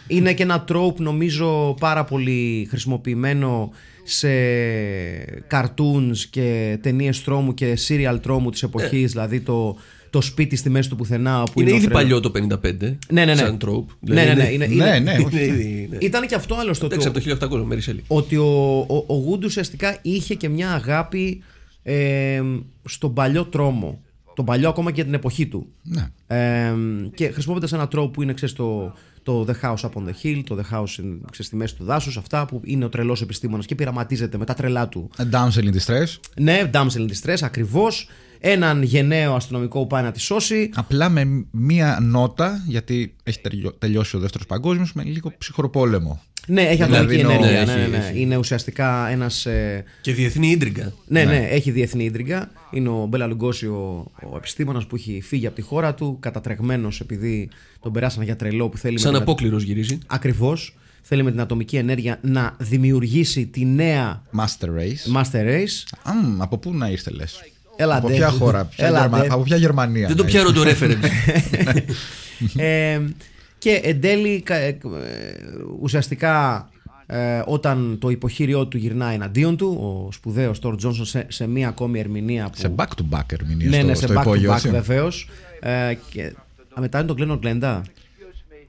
είναι 0.07 0.33
και 0.33 0.43
ένα 0.43 0.65
trope 0.69 0.97
νομίζω 0.97 1.77
πάρα 1.81 2.05
πολύ 2.05 2.67
χρησιμοποιημένο 2.71 3.73
σε 4.05 4.29
cartoons 5.51 6.17
και 6.31 6.79
ταινίες 6.83 7.23
τρόμου 7.25 7.55
και 7.55 7.79
serial 7.89 8.19
τρόμου 8.23 8.51
της 8.51 8.63
εποχής, 8.63 9.11
δηλαδή 9.13 9.41
το, 9.41 9.77
το 10.11 10.21
σπίτι 10.21 10.57
στη 10.57 10.71
μέση 10.71 10.89
του 10.89 10.97
πουθενά. 10.97 11.43
Που 11.53 11.61
Είναι 11.61 11.71
ο 11.71 11.75
ήδη 11.75 11.87
τρελό- 11.87 12.03
παλιό 12.03 12.21
το 12.21 12.31
55. 12.31 12.97
Ναι, 13.11 13.25
ναι, 13.25 13.25
ναι. 13.25 13.35
Σαν 13.35 13.59
trope. 13.65 13.85
Ναι, 14.01 14.25
ναι, 14.25 14.35
ναι. 14.35 14.49
Είναι, 14.53 14.67
Ναι, 14.67 14.75
είναι- 14.75 14.99
ναι, 14.99 15.13
όχι. 15.25 15.37
Είναι 15.37 15.43
ήδη, 15.43 15.89
ναι. 15.91 15.97
Ήταν 16.01 16.27
και 16.27 16.35
αυτό 16.35 16.55
άλλωστε. 16.55 16.87
Εντάξει, 16.87 17.09
ότι 17.09 17.31
από 17.31 17.45
ο- 17.45 17.49
το 17.49 17.57
1800, 17.57 17.65
Μέρι 17.67 17.81
Σέλι. 17.81 18.03
ότι 18.07 18.37
ο, 18.37 18.79
ο, 18.89 18.97
ο 19.15 19.25
Wood 19.31 19.45
ουσιαστικά 19.45 19.99
είχε 20.03 20.35
και 20.35 20.49
μια 20.49 20.71
αγάπη 20.73 21.43
ε, 21.83 22.43
στον 22.85 23.13
παλιό 23.15 23.45
τρόμο. 23.45 24.01
Τον 24.35 24.45
παλιό 24.45 24.69
ακόμα 24.69 24.89
και 24.89 24.95
για 24.95 25.05
την 25.05 25.15
εποχή 25.15 25.47
του. 25.47 25.67
Ναι. 25.83 26.09
Ε, 26.27 26.75
και 27.15 27.27
χρησιμοποιώντας 27.31 27.73
ένα 27.73 27.89
τρόπο 27.89 28.09
που 28.09 28.23
είναι 28.23 28.33
ξέρεις, 28.33 28.55
το, 28.55 28.95
το 29.23 29.47
The 29.49 29.67
House 29.67 29.77
Up 29.81 29.91
on 29.95 30.05
the 30.07 30.13
Hill, 30.23 30.43
το 30.47 30.59
The 30.59 30.75
House 30.75 30.81
in- 31.01 31.19
ξέρεις, 31.31 31.47
στη 31.47 31.57
μέση 31.57 31.77
του 31.77 31.85
δάσους, 31.85 32.17
αυτά 32.17 32.47
που 32.47 32.61
είναι 32.65 32.85
ο 32.85 32.89
τρελός 32.89 33.23
επιστήμονας 33.23 33.67
και 33.67 33.75
πειραματίζεται 33.75 34.39
με 34.39 34.45
τα 34.45 34.55
τρελά 34.55 34.89
του. 34.89 35.11
A 35.17 35.23
Damsel 35.35 35.65
in 35.65 35.75
distress. 35.75 36.07
Ναι, 36.41 36.71
Damsel 36.73 36.87
in 36.97 37.09
Distress, 37.09 37.39
ακριβώς. 37.43 38.09
Έναν 38.45 38.83
γενναίο 38.83 39.35
αστυνομικό 39.35 39.79
που 39.81 39.87
πάει 39.87 40.03
να 40.03 40.13
τη 40.13 40.21
σώσει. 40.21 40.71
Απλά 40.75 41.09
με 41.09 41.45
μία 41.51 41.99
νότα, 42.03 42.65
γιατί 42.67 43.15
έχει 43.23 43.41
τελειω- 43.41 43.79
τελειώσει 43.79 44.17
ο 44.17 44.19
δεύτερος 44.19 44.47
παγκόσμιος, 44.47 44.93
με 44.93 45.03
λίγο 45.03 45.33
ψυχροπόλεμο. 45.39 46.23
Ναι, 46.47 46.63
έχει 46.63 46.85
Δηλαδή 46.85 46.95
ατομική 46.97 47.19
είναι 47.21 47.29
ο- 47.29 47.31
ενέργεια. 47.33 47.59
έχει- 47.61 47.67
ναι, 47.71 47.75
ναι, 47.77 47.87
ναι. 47.87 47.97
έχει- 47.97 48.21
Είναι 48.21 48.37
ουσιαστικά 48.37 49.09
ένας. 49.09 49.47
Ε, 49.47 49.85
Και 50.01 50.13
διεθνή 50.13 50.49
ίντριγκα. 50.51 50.93
Ναι, 51.07 51.25
ναι, 51.25 51.47
έχει 51.51 51.71
διεθνή 51.71 52.05
ίντριγκα. 52.05 52.51
Είναι 52.71 52.89
ο 52.89 53.07
Μπέλα 53.09 53.27
Λουγκόση, 53.27 53.67
ο, 53.67 54.11
ο 54.33 54.37
επιστήμονας 54.37 54.87
που 54.87 54.97
έχει 54.97 55.21
φύγει 55.25 55.47
από 55.47 55.57
τη 55.57 55.63
χώρα 55.63 55.95
του, 55.95 56.17
κατατρεγμένος 56.21 57.01
επειδή 57.01 57.49
τον 57.81 57.93
περάσαν 57.93 58.23
για 58.23 58.37
τρελό 58.37 58.69
που 58.69 58.77
θέλει. 58.79 58.99
Σαν 58.99 59.13
με 59.13 59.19
την... 59.19 59.29
απόκληρος 59.29 59.63
γυρίζει. 59.63 59.99
Ακριβώς. 60.07 60.77
Θέλει 61.03 61.23
με 61.23 61.31
την 61.31 61.41
ατομική 61.41 61.77
ενέργεια 61.77 62.19
να 62.23 62.57
δημιουργήσει 62.59 63.47
τη 63.47 63.65
νέα 63.65 64.23
Master 64.39 64.67
Race. 64.67 65.17
Master 65.17 65.45
Race. 65.47 65.95
Αμ, 66.03 66.43
από 66.43 66.59
πού 66.59 66.75
να 66.75 66.89
ήρθε, 66.89 67.11
λες; 67.11 67.41
Έλα, 67.77 67.97
από 67.97 68.09
ντε. 68.09 68.15
ποια 68.15 68.29
χώρα, 68.31 68.65
ποια 68.65 68.87
Έλα, 68.87 68.99
Γερμα- 69.01 69.19
ντε. 69.21 69.27
από 69.31 69.43
ποια 69.43 69.57
Γερμανία. 69.57 70.07
Δεν 70.07 70.17
το 70.17 70.23
να 70.23 70.29
πιάνω 70.29 70.53
το 70.53 70.63
reference. 70.71 71.05
ε, 72.57 73.01
και 73.63 73.81
εν 73.83 74.01
τέλει, 74.01 74.41
κα- 74.41 74.55
ε, 74.57 74.69
ε, 74.69 74.79
ουσιαστικά 75.81 76.69
ε, 77.07 77.43
όταν 77.47 77.97
το 78.01 78.09
υποχείριό 78.11 78.67
του 78.67 78.77
γυρνάει 78.77 79.15
εναντίον 79.15 79.57
του, 79.57 79.79
ο 79.81 80.13
σπουδαίος 80.13 80.59
Τόρ 80.59 80.77
Τζόνσον 80.77 81.05
σε, 81.07 81.27
σε 81.29 81.47
μία 81.47 81.69
ακόμη 81.69 81.99
ερμηνεία 81.99 82.45
που... 82.45 82.59
Σε 82.59 82.73
back-to-back 82.77 83.33
ερμηνεία 83.33 83.69
ναι, 83.69 83.77
στο, 83.77 83.87
ναι, 83.87 83.95
σε 83.95 84.07
στο 84.07 84.15
back 84.17 84.21
υπόγειο. 84.21 84.51
to 84.51 84.53
back 84.53 84.57
έτσι. 84.57 84.71
βεβαίως. 84.71 85.29
Ε, 85.61 85.95
και... 86.11 86.23
Α, 86.75 86.81
μετά 86.81 86.99
είναι 86.99 87.07
τον 87.07 87.17
Γκλένον 87.17 87.39
Γκλέντα. 87.39 87.83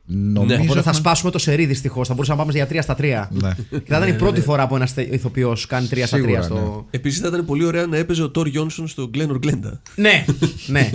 Νομίζω 0.06 0.54
Οπότε 0.56 0.68
θα 0.74 0.80
έχουμε- 0.80 0.94
σπάσουμε 0.94 1.32
το 1.32 1.38
σερί 1.38 1.66
δυστυχώς. 1.66 2.08
Θα 2.08 2.14
μπορούσαμε 2.14 2.38
να 2.44 2.46
πάμε 2.46 2.58
για 2.66 2.82
3 2.82 2.84
στα 2.84 2.96
3. 3.00 3.28
Ναι. 3.42 3.54
Και 3.70 3.92
θα 3.92 3.98
ήταν 3.98 4.08
η 4.10 4.14
πρώτη 4.14 4.42
φορά 4.42 4.68
που 4.68 4.76
ένας 4.76 4.94
ηθοποιός 4.96 5.66
κάνει 5.66 5.88
3 5.92 6.04
στα 6.06 6.18
3 6.18 6.22
Σίγουρα, 6.22 6.42
στο. 6.42 6.86
Επίσης 6.92 7.20
θα 7.20 7.28
ήταν 7.28 7.46
πολύ 7.46 7.66
ωραία 7.66 7.86
να 7.86 7.98
έπαιζε 7.98 8.24
ο 8.24 8.30
Τόρ 8.30 8.48
Γιόνσον 8.48 8.88
στο 8.88 9.10
Glenor 9.14 9.40
Glenda. 9.46 9.72
Ναι, 9.96 10.26
ναι. 10.68 10.90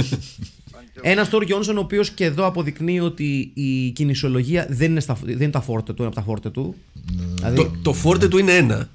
Ένας 1.02 1.28
Τόρ 1.28 1.42
Γιόνσον, 1.42 1.76
ο 1.76 1.80
οποίος 1.80 2.10
και 2.10 2.24
εδώ 2.24 2.46
αποδεικνύει 2.46 3.00
ότι 3.00 3.50
η 3.54 3.90
κινησιολογία 3.90 4.66
δεν 4.70 4.90
είναι, 4.90 5.00
στα, 5.00 5.18
δεν 5.24 5.40
είναι 5.40 5.50
τα 5.50 5.60
φόρτε 5.60 5.92
του, 5.92 6.02
είναι 6.02 6.06
από 6.06 6.16
τα 6.16 6.22
φόρτε 6.22 6.50
του. 6.50 6.74
Δηλαδή, 7.34 7.56
Το, 7.56 7.70
το 7.82 7.92
φόρτε 7.92 8.28
του 8.28 8.38
είναι 8.38 8.52
ένα. 8.56 8.88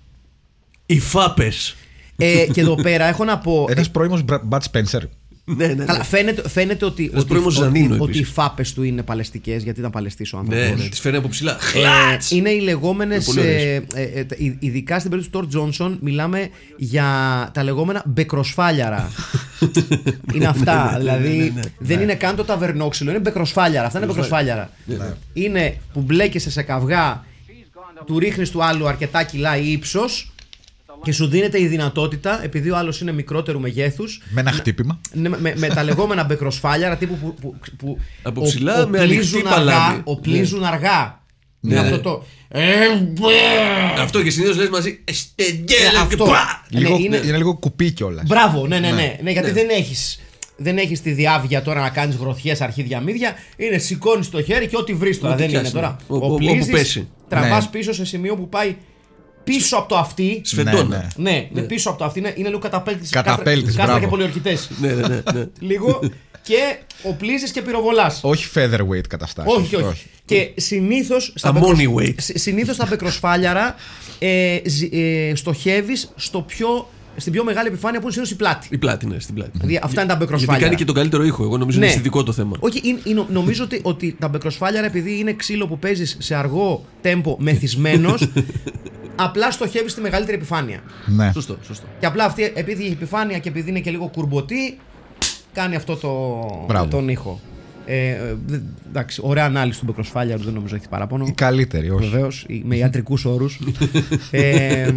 Οι 0.86 1.00
φάπες. 1.00 1.76
ε, 2.18 2.46
και 2.54 2.62
εδώ 2.62 2.76
πέρα 2.76 3.06
έχω 3.06 3.24
να 3.24 3.38
πω. 3.38 3.66
Ένας 3.70 3.92
πρώιμος 3.92 4.24
Bud 4.50 4.60
Spencer. 4.72 5.02
Ναι, 5.46 5.68
ναι, 5.68 5.74
ναι. 5.74 5.86
Καλά, 5.86 6.04
φαίνεται, 6.04 6.50
φαίνεται 6.50 6.86
ότι, 6.86 7.04
Ένας 7.12 7.20
ότι, 7.22 7.30
πρώιμος 7.30 7.58
ότι, 7.58 7.66
Ζανίνο 7.66 7.94
ότι, 7.94 8.04
επίσης. 8.04 8.22
οι 8.30 8.32
φάπες 8.32 8.74
του 8.74 8.84
είναι 8.84 9.04
παλαιστικές, 9.04 9.64
γιατί 9.64 9.80
ήταν 9.80 9.92
παλαιστής 9.92 10.34
ο 10.34 10.38
άνθρωπος. 10.38 10.64
Ναι, 10.66 10.84
ναι, 10.84 10.90
τις 10.90 11.00
φέρνει 11.00 11.18
από 11.18 11.28
ψηλά. 11.28 11.52
Ε, 11.52 11.58
Χλάτς! 11.60 12.32
είναι 12.32 12.50
οι 12.50 12.60
λεγόμενες. 12.60 13.16
Είναι 13.28 13.36
πολύ 13.36 13.40
ωραίες. 13.40 13.64
Ε, 13.64 13.84
ε, 13.94 14.20
ε, 14.20 14.24
τα- 14.24 14.36
ει- 14.40 14.58
ειδικά 14.60 15.00
στην 15.00 15.10
περίπτωση 15.10 15.30
του 15.36 15.40
Τόρ 15.40 15.48
Τζόνσον, 15.48 15.98
μιλάμε 16.02 16.50
για 16.78 17.06
τα 17.54 17.64
λεγόμενα 17.64 18.04
μπεκροσφάλιαρα. 18.06 19.12
είναι 20.34 20.46
αυτά. 20.46 20.96
δηλαδή 20.98 21.54
δεν 21.80 22.00
είναι 22.02 22.16
καν 22.16 22.36
το 22.36 22.44
ταβερνόξυλο, 22.44 23.10
είναι 23.10 23.20
μπεκροσφάλιαρα. 23.20 23.86
Αυτά 23.88 23.98
είναι 24.00 24.08
μπεκροσφάλιαρα. 24.08 24.70
Είναι 25.34 25.78
που 25.94 26.02
μπλέκεσαι 26.02 26.52
σε 26.52 26.62
καυγά, 26.62 27.26
του 28.06 28.20
ρίχνεις 28.20 28.50
του 28.52 28.64
άλλου 28.64 28.88
αρκετά 28.88 29.24
κιλά 29.24 29.58
ή 29.58 29.72
ύψος 29.72 30.33
και 31.04 31.12
σου 31.12 31.28
δίνεται 31.28 31.62
η 31.62 31.68
δυνατότητα, 31.68 32.44
επειδή 32.44 32.70
ο 32.70 32.78
άλλος 32.78 33.02
είναι 33.02 33.12
μικρότερου 33.12 33.60
μεγέθους, 33.60 34.22
Με 34.30 34.42
ένα 34.42 34.52
χτύπημα. 34.52 35.00
ναι, 35.14 35.30
με, 35.30 35.54
με 35.58 35.68
τα 35.68 35.84
λεγόμενα 35.84 36.24
μπεκροσφάλιαρα 36.24 36.98
τύπου 36.98 37.18
που, 37.18 37.34
που, 37.42 37.56
που 37.78 37.98
Από 38.22 38.42
ο- 38.42 38.44
ψηλά, 38.44 38.88
με 38.88 39.00
οπλίζουν 39.00 39.40
ανοιχτή 39.40 39.54
αργά, 39.60 39.74
παλάμη. 39.74 40.02
οπλίζουν 40.04 40.64
αργά. 40.64 41.22
Ναι. 41.60 41.72
Είναι 41.76 41.80
αυτό 41.84 42.00
το. 42.00 42.26
Ε, 42.48 42.62
μπε. 43.02 44.02
Αυτό 44.02 44.24
και 44.24 44.30
συνήθως 44.30 44.58
λες 44.58 44.70
μαζί. 44.70 45.02
Ε, 45.06 45.12
Εστεγγέλ 45.12 45.92
και 45.92 45.98
αυτό. 45.98 46.26
πα! 46.26 46.64
Ναι, 46.72 46.80
Λίγο, 46.80 46.98
είναι- 47.00 47.18
είναι... 47.18 47.38
λίγο 47.38 47.56
κουπί 47.56 47.92
κιόλας. 47.92 48.24
Μπράβο, 48.28 48.68
ναι, 48.68 48.80
ναι, 48.80 48.92
ναι. 48.92 49.18
ναι, 49.24 49.32
γιατί 49.32 49.52
δεν 49.52 49.70
έχει. 49.70 50.18
Δεν 50.58 50.78
έχεις 50.78 51.02
τη 51.02 51.12
διάβγεια 51.12 51.62
τώρα 51.62 51.82
να 51.82 51.90
κάνεις 51.90 52.16
γροθιές 52.16 52.62
αρχίδια 52.62 53.00
μύδια. 53.00 53.34
Είναι 53.58 53.78
σηκώνεις 53.78 54.30
το 54.30 54.42
χέρι 54.44 54.68
και 54.68 54.78
ό,τι 54.78 54.94
βρεις 54.94 55.20
τώρα. 55.20 55.34
Ό,τι 55.34 55.42
Δεν 55.42 55.50
είναι 55.52 55.58
πιάσεις, 55.60 55.74
τώρα. 55.76 55.98
ναι. 56.10 56.18
Ο- 56.18 56.26
ο- 56.28 56.34
Οπλίζεις, 56.34 56.62
όπου 56.62 56.72
πέσει. 56.72 57.08
Τραβάς 57.30 57.64
Ναι. 57.64 57.70
πίσω 57.72 57.94
σε 57.94 58.06
σημείο 58.06 58.36
που 58.36 58.50
πάει 58.50 58.76
πίσω 59.44 59.78
από 59.78 59.88
το 59.90 59.98
αυτί. 59.98 60.42
Σφεντόνα. 60.44 61.12
Ναι, 61.16 61.30
Ναι, 61.32 61.48
είναι 61.52 61.62
πίσω 61.62 61.90
από 61.90 61.98
το 61.98 62.06
αυτί. 62.06 62.20
Είναι, 62.20 62.34
είναι 62.36 62.48
λίγο 62.48 62.60
καταπέλτη. 62.60 63.10
Καταπέλτης, 63.10 63.66
Κάστρα 63.66 63.86
μπράβο. 63.86 64.00
και 64.00 64.08
πολιορκητές. 64.08 64.70
ναι, 64.82 64.88
ναι, 64.94 65.08
ναι, 65.08 65.22
ναι. 65.34 65.46
λίγο. 65.60 66.00
Και 66.42 66.78
οπλίζεις 67.04 67.52
και 67.52 67.62
πυροβολάς. 67.62 68.20
Όχι 68.24 68.50
featherweight 68.56 69.08
καταστάσεις. 69.10 69.54
Όχι, 69.56 69.76
όχι. 69.76 70.06
Και 70.26 70.52
συνήθως 70.56 71.34
στα, 71.36 71.50
Αμόνι 71.50 71.88
μπεκροσ- 71.88 72.10
weight. 72.10 72.16
συ- 72.18 72.38
συνήθως 72.38 72.76
στα 72.76 72.86
μπεκροσφάλιαρα 72.90 73.76
ε, 74.20 74.60
ζ- 74.66 74.94
ε, 74.94 75.32
στοχεύεις 75.36 76.12
στο 76.16 76.42
πιο, 76.42 76.90
στην 77.18 77.32
πιο 77.32 77.44
μεγάλη 77.44 77.68
επιφάνεια 77.68 78.00
που 78.00 78.06
είναι 78.06 78.14
συνήθως 78.14 78.34
η 78.36 78.38
πλάτη. 78.38 78.68
Η 78.72 78.78
πλάτη, 78.78 79.06
ναι, 79.06 79.20
στην 79.20 79.36
πλάτη. 79.36 79.52
Δηλαδή 79.54 79.80
αυτά 79.84 79.88
είναι 79.88 79.96
τα 79.96 80.04
Γιατί 80.06 80.24
μπεκροσφάλιαρα. 80.24 80.64
κάνει 80.66 80.76
και 80.76 80.86
τον 80.86 80.96
καλύτερο 80.96 81.24
ήχο. 81.24 81.44
Εγώ 81.44 81.58
νομίζω 81.58 81.78
είναι 81.78 81.88
αισθητικό 81.88 82.24
το 82.24 82.32
θέμα. 82.32 82.56
Όχι, 82.60 82.82
είναι, 82.84 83.00
είναι- 83.04 83.26
νομίζω 83.30 83.64
ότι, 83.64 83.80
ότι 83.84 84.16
τα 84.20 84.28
μπεκροσφάλιαρα 84.28 84.86
επειδή 84.86 85.20
είναι 85.20 85.34
ξύλο 85.34 85.68
που 85.68 85.80
παίζεις 85.80 86.18
σε 86.20 86.36
αργό 86.36 86.86
τέμπο 87.02 87.36
μεθυσμένος, 87.40 88.28
απλά 89.24 89.52
στοχεύει 89.52 89.90
στη 89.90 90.02
μεγαλύτερη 90.02 90.38
επιφάνεια. 90.38 90.80
Ναι. 91.06 91.32
Σωστό, 91.34 91.58
σωστό. 91.66 91.86
Και 92.00 92.06
απλά 92.06 92.26
αυτή, 92.26 92.52
επειδή 92.56 92.84
η 92.84 92.92
επιφάνεια 92.92 93.38
και 93.40 93.50
επειδή 93.50 93.70
είναι 93.70 93.80
και 93.80 93.92
λίγο 93.92 94.08
κουρμποτή, 94.08 94.78
κάνει 95.54 95.76
αυτό 95.76 95.96
το, 95.96 96.40
Μπράβο. 96.68 96.88
τον 96.90 97.10
ήχο. 97.10 97.40
Ε, 97.86 98.08
ε, 98.10 98.36
δε- 98.46 98.60
εντάξει, 98.90 99.22
ωραία 99.24 99.46
ανάλυση 99.46 99.80
του 99.80 99.86
μπεκροσφάλιαρου, 99.86 100.44
δεν 100.44 100.54
νομίζω 100.54 100.76
έχει 100.76 100.90
παράπονο. 100.90 101.26
Η 101.28 101.32
καλύτερη, 101.32 101.90
όχι. 101.90 102.10
Βεβαίως, 102.10 102.46
με 102.64 102.76
ιατρικούς 102.78 103.26
όρους. 103.26 103.60
ε, 104.32 104.92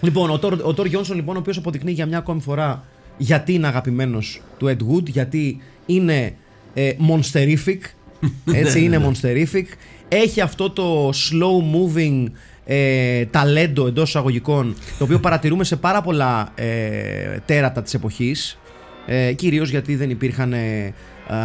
λοιπόν, 0.00 0.30
ο 0.30 0.38
Τόρ, 0.38 0.58
ο 0.62 0.74
Τόρ 0.74 0.86
Γιόνσον, 0.86 1.16
λοιπόν, 1.16 1.36
ο 1.36 1.38
οποίος 1.38 1.56
αποδεικνύει 1.56 1.92
για 1.92 2.06
μια 2.06 2.18
ακόμη 2.18 2.40
φορά 2.40 2.84
γιατί 3.16 3.52
είναι 3.54 3.66
αγαπημένος 3.66 4.40
του 4.58 4.66
Ed 4.66 4.92
Wood, 4.92 5.08
γιατί 5.08 5.60
είναι 5.86 6.34
ε, 6.74 6.90
monsterific. 7.10 7.78
Έτσι, 8.60 8.84
είναι 8.84 9.10
monsterific. 9.10 9.64
Έχει 10.08 10.40
αυτό 10.40 10.70
το 10.70 11.08
slow 11.08 11.74
moving 11.74 12.24
ε, 12.64 13.24
ταλέντο 13.24 13.86
εντός 13.86 14.08
εισαγωγικών, 14.08 14.74
το 14.98 15.04
οποίο 15.04 15.18
παρατηρούμε 15.20 15.64
σε 15.64 15.76
πάρα 15.76 16.00
πολλά 16.02 16.48
ε, 16.54 17.36
τέρατα 17.44 17.82
της 17.82 17.94
εποχής 17.94 18.58
ε, 19.06 19.32
κυρίως 19.32 19.70
γιατί 19.70 19.96
δεν 19.96 20.10
υπήρχαν 20.10 20.52
ε, 20.52 20.94
α, 21.26 21.36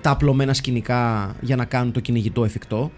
τα 0.00 0.10
απλωμένα 0.10 0.54
σκηνικά 0.54 1.34
για 1.40 1.56
να 1.56 1.64
κάνουν 1.64 1.92
το 1.92 2.00
κυνηγητό 2.00 2.44
εφικτό. 2.44 2.90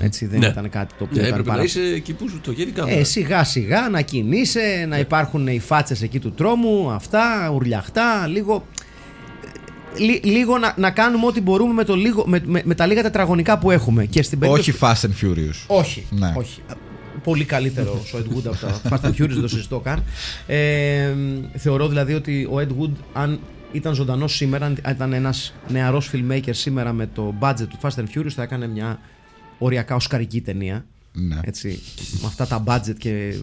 Έτσι 0.00 0.26
δεν 0.26 0.38
Ναι. 0.38 0.46
ήταν 0.46 0.70
κάτι 0.70 0.94
το 0.98 1.04
οποίο 1.04 1.20
Ναι, 1.22 1.28
ήταν 1.28 1.30
έπρεπε 1.30 1.48
να 1.48 1.54
πάρα... 1.54 1.62
είσαι 1.66 1.80
εκεί 1.80 2.12
που 2.12 2.28
σου 2.28 2.40
το 2.40 2.50
γέρει 2.52 2.68
η 2.68 2.72
κάμερα. 2.72 2.98
Ε, 2.98 3.04
σιγά 3.04 3.44
σιγά 3.44 3.88
να 3.88 4.00
κινείσαι, 4.00 4.84
να 4.88 4.98
υπάρχουν 4.98 5.46
οι 5.46 5.58
φάτσες 5.58 6.02
εκεί 6.02 6.18
του 6.18 6.32
τρόμου, 6.32 6.90
αυτά, 6.90 7.50
ουρλιαχτά, 7.54 8.26
λίγο... 8.26 8.64
Λί- 9.96 10.24
λίγο 10.24 10.58
να, 10.58 10.74
να 10.76 10.90
κάνουμε 10.90 11.26
ό,τι 11.26 11.40
μπορούμε 11.40 11.72
με, 11.72 11.84
το 11.84 11.94
λίγο, 11.96 12.24
με, 12.26 12.40
με, 12.44 12.62
με 12.64 12.74
τα 12.74 12.86
λίγα 12.86 13.02
τετραγωνικά 13.02 13.58
που 13.58 13.70
έχουμε. 13.70 14.04
Και 14.04 14.22
στην 14.22 14.38
περίπτωση 14.38 14.70
Όχι 14.70 14.78
Fast 14.82 15.06
and 15.06 15.24
Furious. 15.26 15.64
όχι. 15.66 16.06
Ναι. 16.10 16.32
όχι. 16.36 16.60
Πολύ 17.22 17.44
καλύτερο 17.44 17.92
ο 17.92 18.18
Ed 18.18 18.36
Wood 18.36 18.44
από 18.44 18.56
τα 18.56 18.80
Fast 18.90 19.06
and 19.06 19.12
Furious, 19.12 19.28
δεν 19.28 19.40
το 19.40 19.48
συζητώ 19.48 19.80
καν. 19.80 20.04
Ε, 20.46 21.14
θεωρώ 21.56 21.88
δηλαδή 21.88 22.14
ότι 22.14 22.44
ο 22.44 22.56
Ed 22.58 22.82
Wood, 22.82 22.92
αν 23.12 23.40
ήταν 23.72 23.94
ζωντανός 23.94 24.34
σήμερα, 24.34 24.66
αν 24.66 24.76
ήταν 24.90 25.12
ένας 25.12 25.54
νεαρός 25.68 26.10
filmmaker 26.12 26.50
σήμερα 26.50 26.92
με 26.92 27.06
το 27.06 27.34
budget 27.40 27.66
του 27.68 27.78
Fast 27.82 27.94
and 27.94 28.06
Furious, 28.14 28.30
θα 28.30 28.42
έκανε 28.42 28.66
μια 28.66 29.00
οριακά 29.58 29.94
οσκαρική 29.94 30.40
ταινία. 30.40 30.84
Ναι. 31.12 31.38
Έτσι, 31.42 31.80
με 32.20 32.26
αυτά 32.26 32.46
τα 32.46 32.62
budget 32.66 32.94
και 32.98 33.34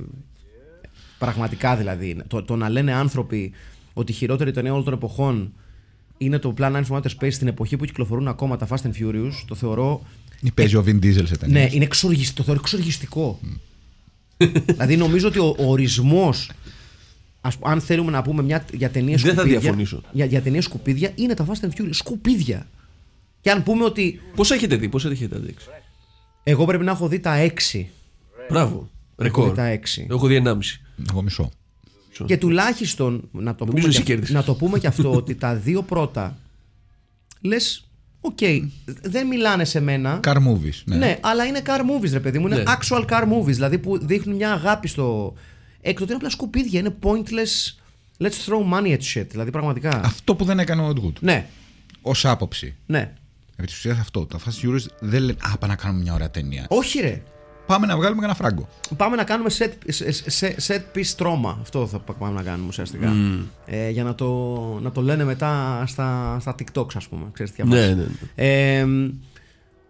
πραγματικά 1.18 1.76
δηλαδή. 1.76 2.18
Το, 2.28 2.44
το 2.44 2.56
να 2.56 2.70
λένε 2.70 2.94
άνθρωποι 2.94 3.52
ότι 3.94 4.12
η 4.12 4.16
χειρότερη 4.16 4.52
ταινία 4.52 4.72
όλων 4.72 4.84
των 4.84 4.94
εποχών 4.94 5.54
είναι 6.18 6.40
το 6.40 6.54
Plan 6.58 6.72
9 6.72 6.84
from 6.90 6.98
Outer 6.98 7.10
Space 7.20 7.32
στην 7.32 7.48
εποχή 7.48 7.78
που 7.78 7.86
κυκλοφορούν 7.86 8.28
ακόμα 8.28 8.58
τα 8.58 8.68
Fast 8.68 8.82
and 8.82 8.92
Furious, 9.02 9.32
το 9.48 9.56
θεωρώ 9.56 10.02
Ή 10.42 10.52
παίζει 10.52 10.76
ο 10.76 10.84
Vin 10.88 10.96
Diesel 11.04 11.28
σε 11.28 11.38
ταινία. 11.38 11.62
ναι, 11.62 11.70
είναι 11.72 11.84
εξοργιστικό. 11.84 12.38
Το 12.38 12.44
θεωρώ 12.44 12.60
εξοργιστικό. 12.64 13.40
δηλαδή 14.66 14.98
νομίζω 14.98 15.28
ότι 15.28 15.40
ο, 15.40 15.56
ο 15.60 15.70
ορισμό. 15.70 16.34
αν 17.62 17.82
θέλουμε 17.82 18.12
να 18.12 18.22
πούμε 18.22 18.44
μια, 18.44 18.66
για 18.74 18.90
ταινίες 18.90 19.22
Δεν 19.22 19.30
θα 19.34 19.36
σκουπίδια. 19.40 19.60
διαφωνήσω. 19.60 20.02
Για, 20.12 20.26
για 20.26 20.42
ταινίες 20.42 20.64
σκουπίδια 20.64 21.12
είναι 21.16 21.34
τα 21.34 21.46
Fast 21.46 21.66
and 21.66 21.70
Furious. 21.82 21.90
Σκουπίδια. 21.92 22.68
Και 23.42 23.52
αν 23.52 23.64
πούμε 23.64 23.84
ότι. 23.84 24.22
Πόσα 24.36 24.56
έχετε 24.56 24.76
δει, 24.76 24.90
πόσα 24.90 25.10
έχετε 25.10 25.36
αντέξει. 25.36 25.68
Εγώ 26.44 26.66
πρέπει 26.66 26.84
να 26.84 26.92
έχω 26.92 27.08
δει 27.08 27.20
τα 27.20 27.52
6. 27.74 27.86
Μπράβο. 28.50 28.76
Έχω 28.76 28.90
Ρεκόρ. 29.18 29.50
δει 29.50 29.56
τα 29.56 29.80
6. 29.98 30.02
Εγώ 30.04 30.16
έχω 30.16 30.28
δει 30.28 30.42
1,5. 30.46 30.54
Εγώ 31.10 31.22
μισό. 31.22 31.52
Και 32.26 32.38
τουλάχιστον 32.38 33.30
να 33.32 33.56
το, 33.56 33.66
Νομίζω 33.66 33.86
πούμε 33.86 33.96
εσύ 33.96 33.98
και, 33.98 34.12
κέρδισες. 34.12 34.36
να 34.36 34.44
το 34.44 34.54
πούμε 34.56 34.80
και 34.80 34.88
αυτό 34.88 35.12
ότι 35.16 35.36
τα 35.36 35.56
δύο 35.56 35.82
πρώτα 35.84 36.38
λες, 37.42 37.87
οκ, 38.22 38.38
δεν 39.02 39.28
μιλάνε 39.28 39.66
σε 39.66 39.80
μένα. 39.80 40.20
Car 40.24 40.36
movies. 40.36 40.82
Ναι. 40.86 40.96
Ναι. 40.96 41.18
αλλά 41.22 41.46
είναι 41.46 41.62
car 41.66 41.80
movies, 41.80 42.12
ρε 42.12 42.20
παιδί 42.20 42.40
μου. 42.40 42.48
Είναι 42.48 42.56
Ναι. 42.56 42.64
actual 42.66 43.06
car 43.06 43.24
movies. 43.24 43.44
Δηλαδή 43.46 43.78
που 43.78 43.98
δείχνουν 44.06 44.36
μια 44.36 44.52
αγάπη 44.52 44.88
στο. 44.88 45.34
Έκτοτε 45.82 46.06
είναι 46.06 46.16
απλά 46.16 46.30
σκουπίδια. 46.30 46.80
Είναι 46.80 46.96
pointless. 47.04 47.74
Let's 48.24 48.46
throw 48.50 48.74
money 48.74 48.88
at 48.98 49.00
shit. 49.14 49.28
Δηλαδή 49.30 49.52
πραγματικά. 49.52 50.02
Αυτό 50.06 50.36
που 50.36 50.44
δεν 50.46 50.60
έκανε 50.60 50.82
ο 50.82 50.90
Ed 50.96 51.06
Wood. 51.06 51.14
Ναι, 51.20 51.48
Ω 52.02 52.12
άποψη. 52.24 52.76
ναι. 52.86 53.14
Επί 53.56 53.68
της 53.68 53.78
ουσίας 53.78 54.00
αυτό. 54.00 54.26
Τα 54.26 54.40
Fast 54.40 54.66
and 54.66 54.70
Furious 54.70 54.86
δεν 55.00 55.22
λένε 55.22 55.38
Α, 55.54 55.58
πάμε 55.58 55.74
να 55.74 55.80
κάνουμε 55.82 56.02
μια 56.04 56.14
ωραία 56.14 56.32
ταινία. 56.32 56.66
Όχι, 56.70 57.00
ρε. 57.00 57.22
Πάμε 57.68 57.86
να 57.86 57.96
βγάλουμε 57.98 58.22
κανένα 58.22 58.38
φράγκο. 58.40 58.68
Πάμε 58.98 59.16
να 59.16 59.24
κάνουμε 59.24 59.50
set, 59.58 59.72
set, 60.40 60.50
set 60.68 60.82
piece 60.96 61.16
trauma. 61.26 61.56
Αυτό 61.62 61.88
θα 61.88 62.00
πάμε 62.00 62.34
να 62.34 62.44
κάνουμε 62.44 62.68
ουσιαστικά. 62.68 63.14
Ε, 63.66 63.90
για 63.90 64.04
να 64.04 64.16
το, 64.16 64.28
να 64.82 64.92
το 64.92 65.02
λένε 65.02 65.24
μετά 65.24 65.84
στα, 65.88 66.38
στα 66.40 66.56
TikToks, 66.60 66.96
ας 66.96 67.08
πούμε. 67.08 67.26
Ξέρεις 67.32 67.52
τι 67.52 67.64
Ναι, 67.64 67.78
αφάση. 67.80 67.96
ναι, 67.96 68.02
ναι. 68.02 68.10
Ε, 68.80 68.86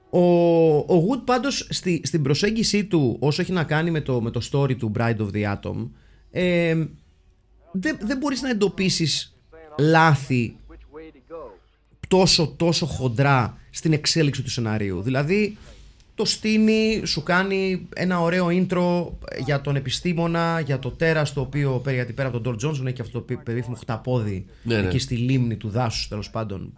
ο, 0.09 0.77
ο 0.77 1.07
Wood 1.09 1.21
πάντως 1.25 1.67
στη, 1.69 2.01
στην 2.03 2.21
προσέγγιση 2.21 2.85
του 2.85 3.17
όσο 3.19 3.41
έχει 3.41 3.51
να 3.51 3.63
κάνει 3.63 3.91
με 3.91 4.01
το, 4.01 4.21
με 4.21 4.31
το 4.31 4.41
story 4.51 4.75
του 4.77 4.91
Bride 4.97 5.17
of 5.17 5.29
the 5.33 5.55
Atom 5.55 5.87
ε, 6.31 6.75
δεν, 7.71 7.97
δεν 8.01 8.17
μπορείς 8.17 8.41
να 8.41 8.49
εντοπίσεις 8.49 9.35
λάθη 9.79 10.55
τόσο 12.07 12.53
τόσο 12.57 12.85
χοντρά 12.85 13.57
στην 13.69 13.93
εξέλιξη 13.93 14.41
του 14.43 14.49
σενάριου. 14.49 15.01
Δηλαδή 15.01 15.57
το 16.17 16.25
στείνει, 16.25 17.01
σου 17.05 17.23
κάνει 17.23 17.87
ένα 17.95 18.21
ωραίο 18.21 18.47
intro 18.49 19.07
για 19.45 19.61
τον 19.61 19.75
επιστήμονα, 19.75 20.59
για 20.59 20.79
το 20.79 20.91
τέρας 20.91 21.33
το 21.33 21.41
οποίο 21.41 21.81
γιατί 21.87 22.13
πέρα 22.13 22.27
από 22.27 22.37
τον 22.37 22.41
Ντόρ 22.45 22.55
Τζόνσον 22.55 22.87
έχει 22.87 23.01
αυτό 23.01 23.19
το 23.19 23.25
πε- 23.25 23.43
περίφημο 23.43 23.75
χταπόδι 23.75 24.45
Ναι, 24.63 24.81
ναι. 24.81 24.87
εκεί 24.87 24.99
στη 24.99 25.15
λίμνη 25.15 25.55
του 25.57 25.69
δάσους 25.69 26.07
τέλος 26.07 26.29
πάντων 26.29 26.73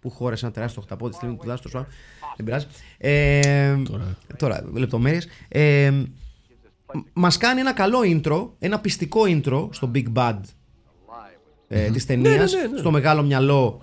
που 0.00 0.10
χώρεσε 0.10 0.44
ένα 0.44 0.54
τεράστιο 0.54 0.82
χταπόδι 0.82 1.14
στη 1.14 1.24
λίμνη 1.24 1.40
του 1.40 1.46
δάσους 1.46 1.70
τέλος 1.70 1.86
πάντων. 1.86 1.96
δεν 2.36 2.46
πειράζει 2.46 2.66
ε, 2.98 3.76
τώρα, 3.90 4.16
τώρα 4.36 4.64
λεπτομέρειες 4.74 5.26
ε, 5.48 5.90
μ- 5.90 6.04
μας 7.12 7.36
κάνει 7.36 7.60
ένα 7.60 7.72
καλό 7.72 7.98
intro 8.04 8.48
ένα 8.58 8.78
πιστικό 8.80 9.20
intro 9.26 9.68
στο 9.70 9.90
Big 9.94 10.04
Bad 10.14 10.38
ε, 11.68 11.90
της 11.90 12.06
ταινίας 12.06 12.52
ναι, 12.52 12.60
ναι, 12.60 12.66
ναι. 12.66 12.78
στο 12.78 12.90
μεγάλο 12.90 13.22
μυαλό 13.22 13.80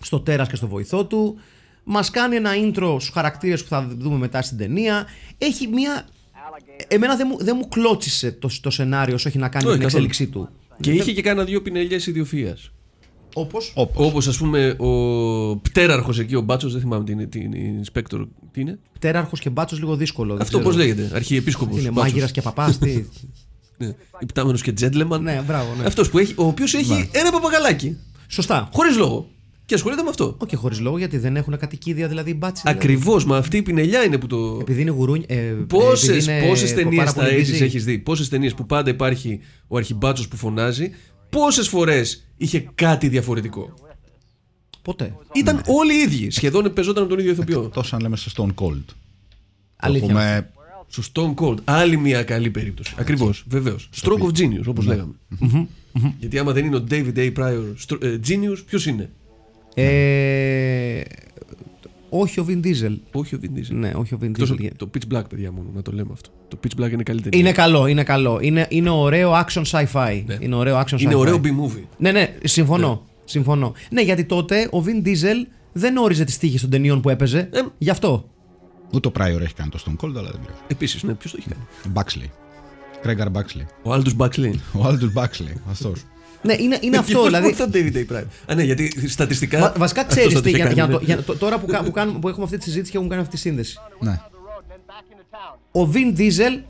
στο 0.00 0.20
τέρας 0.20 0.48
και 0.48 0.56
στο 0.56 0.68
βοηθό 0.68 1.06
του 1.06 1.38
μας 1.88 2.10
κάνει 2.10 2.36
ένα 2.36 2.50
intro 2.54 2.96
στους 2.98 3.08
χαρακτήρες 3.08 3.62
που 3.62 3.68
θα 3.68 3.88
δούμε 3.98 4.16
μετά 4.16 4.42
στην 4.42 4.56
ταινία 4.58 5.06
έχει 5.38 5.66
μια 5.66 6.06
εμένα 6.88 7.16
δεν 7.16 7.26
μου, 7.30 7.44
δεν 7.44 7.56
μου 7.60 7.68
κλώτσισε 7.68 8.32
το, 8.32 8.48
το 8.60 8.70
σενάριο 8.70 9.14
όσο 9.14 9.28
έχει 9.28 9.38
να 9.38 9.48
κάνει 9.48 9.64
με 9.64 9.70
Όχι, 9.70 9.78
την 9.80 9.88
καθόλου. 9.88 10.04
εξέλιξή 10.06 10.32
του 10.32 10.48
Και 10.80 10.92
είχε 10.92 11.12
και 11.12 11.22
κάνα 11.22 11.44
δύο 11.44 11.62
πινελιές 11.62 12.06
ιδιοφυα. 12.06 12.56
όπως; 13.34 13.72
Όπως 13.94 14.26
ας 14.28 14.36
πούμε 14.38 14.68
ο 14.78 15.56
πτέραρχος 15.56 16.18
εκεί, 16.18 16.34
ο 16.34 16.40
Μπάτσος, 16.40 16.72
δεν 16.72 16.80
θυμάμαι 16.80 17.04
τι 17.04 17.12
είναι, 17.12 17.26
τι 17.26 17.40
είναι, 17.40 17.80
inspector, 17.84 18.26
τι 18.52 18.60
είναι; 18.60 18.78
τέραρχος 18.98 19.40
και 19.40 19.50
μπάτσος 19.50 19.78
λίγο 19.78 19.96
δύσκολο 19.96 20.32
δεν 20.32 20.42
Αυτό 20.42 20.58
ξέρω. 20.58 20.70
πώς 20.70 20.78
λέγεται, 20.84 21.10
αρχιεπίσκοπος. 21.14 21.80
είναι 21.80 21.90
μάγειρας 21.90 22.30
και 22.30 22.42
παπάς 22.42 22.78
τι; 22.78 23.04
Ναι. 23.78 23.94
Υπτάμενος 24.18 24.62
και 24.62 24.72
gentleman. 24.80 25.20
ναι 25.20 25.42
μπράβο 25.46 25.74
ναι. 25.78 25.84
Αυτός 25.84 26.10
που 26.10 26.18
έχει, 26.18 26.32
ο 26.36 26.46
οποίος 26.46 26.74
έχει 26.74 27.08
ένα 27.12 27.30
παπαγαλάκι. 27.30 27.96
σωστά 28.28 28.68
Χωρίς 28.72 28.96
λόγο. 28.96 29.28
Και 29.66 29.74
ασχολείται 29.74 30.02
με 30.02 30.08
αυτό. 30.08 30.36
όχι 30.38 30.56
χωρίς 30.56 30.80
λόγο 30.80 30.98
γιατί 30.98 31.18
δεν 31.18 31.36
έχουν 31.36 31.58
κατοικίδια 31.58 32.08
δηλαδή 32.08 32.30
οι 32.30 32.34
μπάτσοι 32.38 32.62
δηλαδή. 32.64 32.84
Ακριβώς, 32.84 33.24
μα 33.24 33.36
αυτή 33.36 33.56
η 33.56 33.62
πινελιά 33.62 34.04
είναι 34.04 34.18
που 34.18 34.26
το. 34.26 34.58
επειδή 34.60 34.80
είναι 34.80 34.90
γουρούνι 34.90 35.24
ε, 35.26 35.36
Πόσε 35.68 36.12
επειδή 36.12 36.32
είναι 36.32 36.48
πόσες 36.48 36.74
ταινίες 36.74 36.96
πάρα 36.96 37.10
στα 37.10 37.22
πολύ 37.22 37.46
AIDS 37.46 37.58
busy. 37.58 37.62
έχεις 37.62 37.84
δει, 37.84 37.98
πόσες 37.98 38.28
ταινίες 38.28 38.54
που 38.54 38.66
πάντα 38.66 38.90
υπάρχει 38.90 39.40
ο 39.66 39.76
αρχιμπάτσος 39.76 40.28
που 40.28 40.36
φωνάζει, 40.36 40.90
πόσες 41.30 41.68
φορές 41.68 42.26
είχε 42.36 42.68
κάτι 42.74 43.08
διαφορετικό; 43.08 43.74
ποτέ 44.82 45.14
Ήταν 45.32 45.62
όλοι 45.66 45.94
οι 45.94 45.98
ίδιοι. 45.98 46.30
Σχεδόν 46.30 46.72
παίζονταν 46.72 47.02
από 47.02 47.12
τον 47.12 47.20
ίδιο 47.20 47.32
ηθοποιό. 47.32 47.60
Τόσο 47.74 47.96
αν 47.96 48.02
λέμε 48.02 48.16
στο 48.16 48.30
Stone 48.56 48.64
Cold. 48.64 48.84
αλήθεια 49.76 50.08
Έχουμε 50.08 50.50
Στο 50.86 51.02
Stone 51.12 51.34
Cold. 51.34 51.56
Άλλη 51.64 51.96
μια 51.96 52.22
καλή 52.22 52.50
περίπτωση. 52.50 52.94
Ακριβώς, 52.98 53.44
βεβαίως. 53.48 53.88
Stroke 54.02 54.22
of 54.22 54.38
genius, 54.38 54.64
όπως 54.66 54.86
λέγαμε. 54.86 55.12
Γιατί 56.18 56.38
άμα 56.38 56.52
δεν 56.52 56.64
είναι 56.64 56.76
ο 56.76 56.84
David 56.90 57.16
A. 57.16 57.32
Pryor 57.36 57.74
stro- 57.86 58.02
ε, 58.02 58.18
genius, 58.28 58.58
ποιος 58.66 58.86
είναι; 58.86 59.10
Ε, 59.82 61.00
όχι 62.08 62.40
ο 62.40 62.46
Vin 62.48 62.66
Diesel 62.66 62.96
Όχι 63.12 63.34
ο 63.34 63.38
Vin 63.42 63.58
Diesel. 63.58 63.70
ναι 63.70 63.92
όχι 63.94 64.14
ο 64.14 64.18
Vin 64.22 64.26
Εκτός 64.28 64.52
Diesel 64.52 64.66
από 64.66 64.78
το 64.78 64.90
Pitch 64.94 65.14
Black, 65.16 65.22
παιδιά 65.28 65.52
μόνο, 65.52 65.68
να 65.74 65.82
το 65.82 65.92
λέμε 65.92 66.10
αυτό. 66.12 66.30
Το 66.48 66.58
Pitch 66.64 66.80
Black 66.84 66.90
είναι 66.92 67.02
καλύτερη. 67.02 67.38
Είναι 67.38 67.52
καλό, 67.52 67.86
είναι 67.86 68.02
καλό. 68.02 68.38
Είναι, 68.42 68.66
είναι 68.70 68.90
ωραίο 68.90 69.32
action 69.32 69.62
sci-fi. 69.70 70.24
Είναι 70.40 70.54
ωραίο 70.54 70.80
action 70.80 71.00
Είναι 71.00 71.14
sci-fi. 71.14 71.18
ωραίο 71.18 71.40
B-movie. 71.44 71.82
Ναι, 71.98 72.12
ναι, 72.12 72.34
συμφωνώ. 72.44 73.06
Συμφωνώ. 73.24 73.72
Ναι, 73.90 74.02
γιατί 74.02 74.24
τότε 74.24 74.68
ο 74.72 74.84
Vin 74.86 75.06
Diesel 75.06 75.46
δεν 75.72 75.96
όριζε 75.96 76.24
τις 76.24 76.38
τύχες 76.38 76.60
των 76.60 76.70
ταινιών 76.70 77.00
που 77.00 77.10
έπαιζε. 77.10 77.48
Γι' 77.78 77.90
αυτό. 77.90 78.28
Ούτε 78.92 79.08
ο 79.08 79.12
Prior 79.18 79.40
έχει 79.40 79.54
κάνει 79.54 79.70
το 79.70 79.78
Stone 79.86 80.04
Cold, 80.04 80.12
αλλά 80.16 80.30
δεν 80.30 80.40
πειράζει. 80.40 80.60
Επίσης, 80.66 81.02
ναι, 81.02 81.14
ποιος 81.14 81.32
το 81.32 81.38
έχει 81.40 81.48
κάνει; 81.48 81.94
Baxley. 81.94 82.30
Craig 83.02 83.22
R. 83.22 83.30
Baxley. 83.30 83.66
Ο 83.82 83.92
Άλντους 83.92 84.14
Μπαξλίν. 84.14 84.60
Ο 84.72 84.84
Άλντους 84.86 85.12
Μπάξλι. 85.12 85.52
Αυτός. 85.70 86.02
Ναι, 86.42 86.54
είναι, 86.58 86.78
είναι 86.80 86.96
αυτό. 86.98 87.24
δηλαδή, 87.24 87.52
Θα 87.52 87.68
David 87.72 87.92
A. 87.96 88.12
Prior. 88.12 88.24
Α, 88.46 88.54
ναι, 88.54 88.62
γιατί 88.62 89.08
στατιστικά. 89.08 89.58
Βα- 89.58 89.72
βασικά 89.76 90.00
αυτός 90.00 90.16
ξέρεις 90.16 90.32
θα 90.34 90.38
το 90.38 90.44
τι, 90.44 90.48
είχε 90.50 90.58
για, 90.62 90.72
για, 90.72 90.82
κάνει, 90.82 90.92
να 90.92 90.98
το- 90.98 91.04
ναι. 91.06 91.14
για, 91.14 91.22
το- 91.22 91.36
τώρα 91.36 91.58
που, 91.58 91.66
κα- 91.66 91.82
που, 91.82 91.90
κάνουμε, 91.90 92.18
που 92.18 92.28
έχουμε 92.28 92.44
αυτή 92.44 92.56
τη 92.56 92.62
συζήτηση 92.64 92.90
και 92.90 92.96
έχουμε 92.96 93.10
κάνει 93.14 93.22
αυτή 93.22 93.34
τη 93.34 93.40
σύνδεση. 93.40 93.78
Ναι. 94.00 94.20
Ο 95.72 95.90
Vin 95.92 96.18
Diesel 96.18 96.60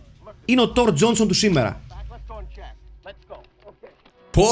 είναι 0.44 0.60
ο 0.60 0.72
Thor 0.76 0.88
Johnson 0.88 1.26
του 1.28 1.34
σήμερα. 1.34 1.80
Πω! 4.30 4.42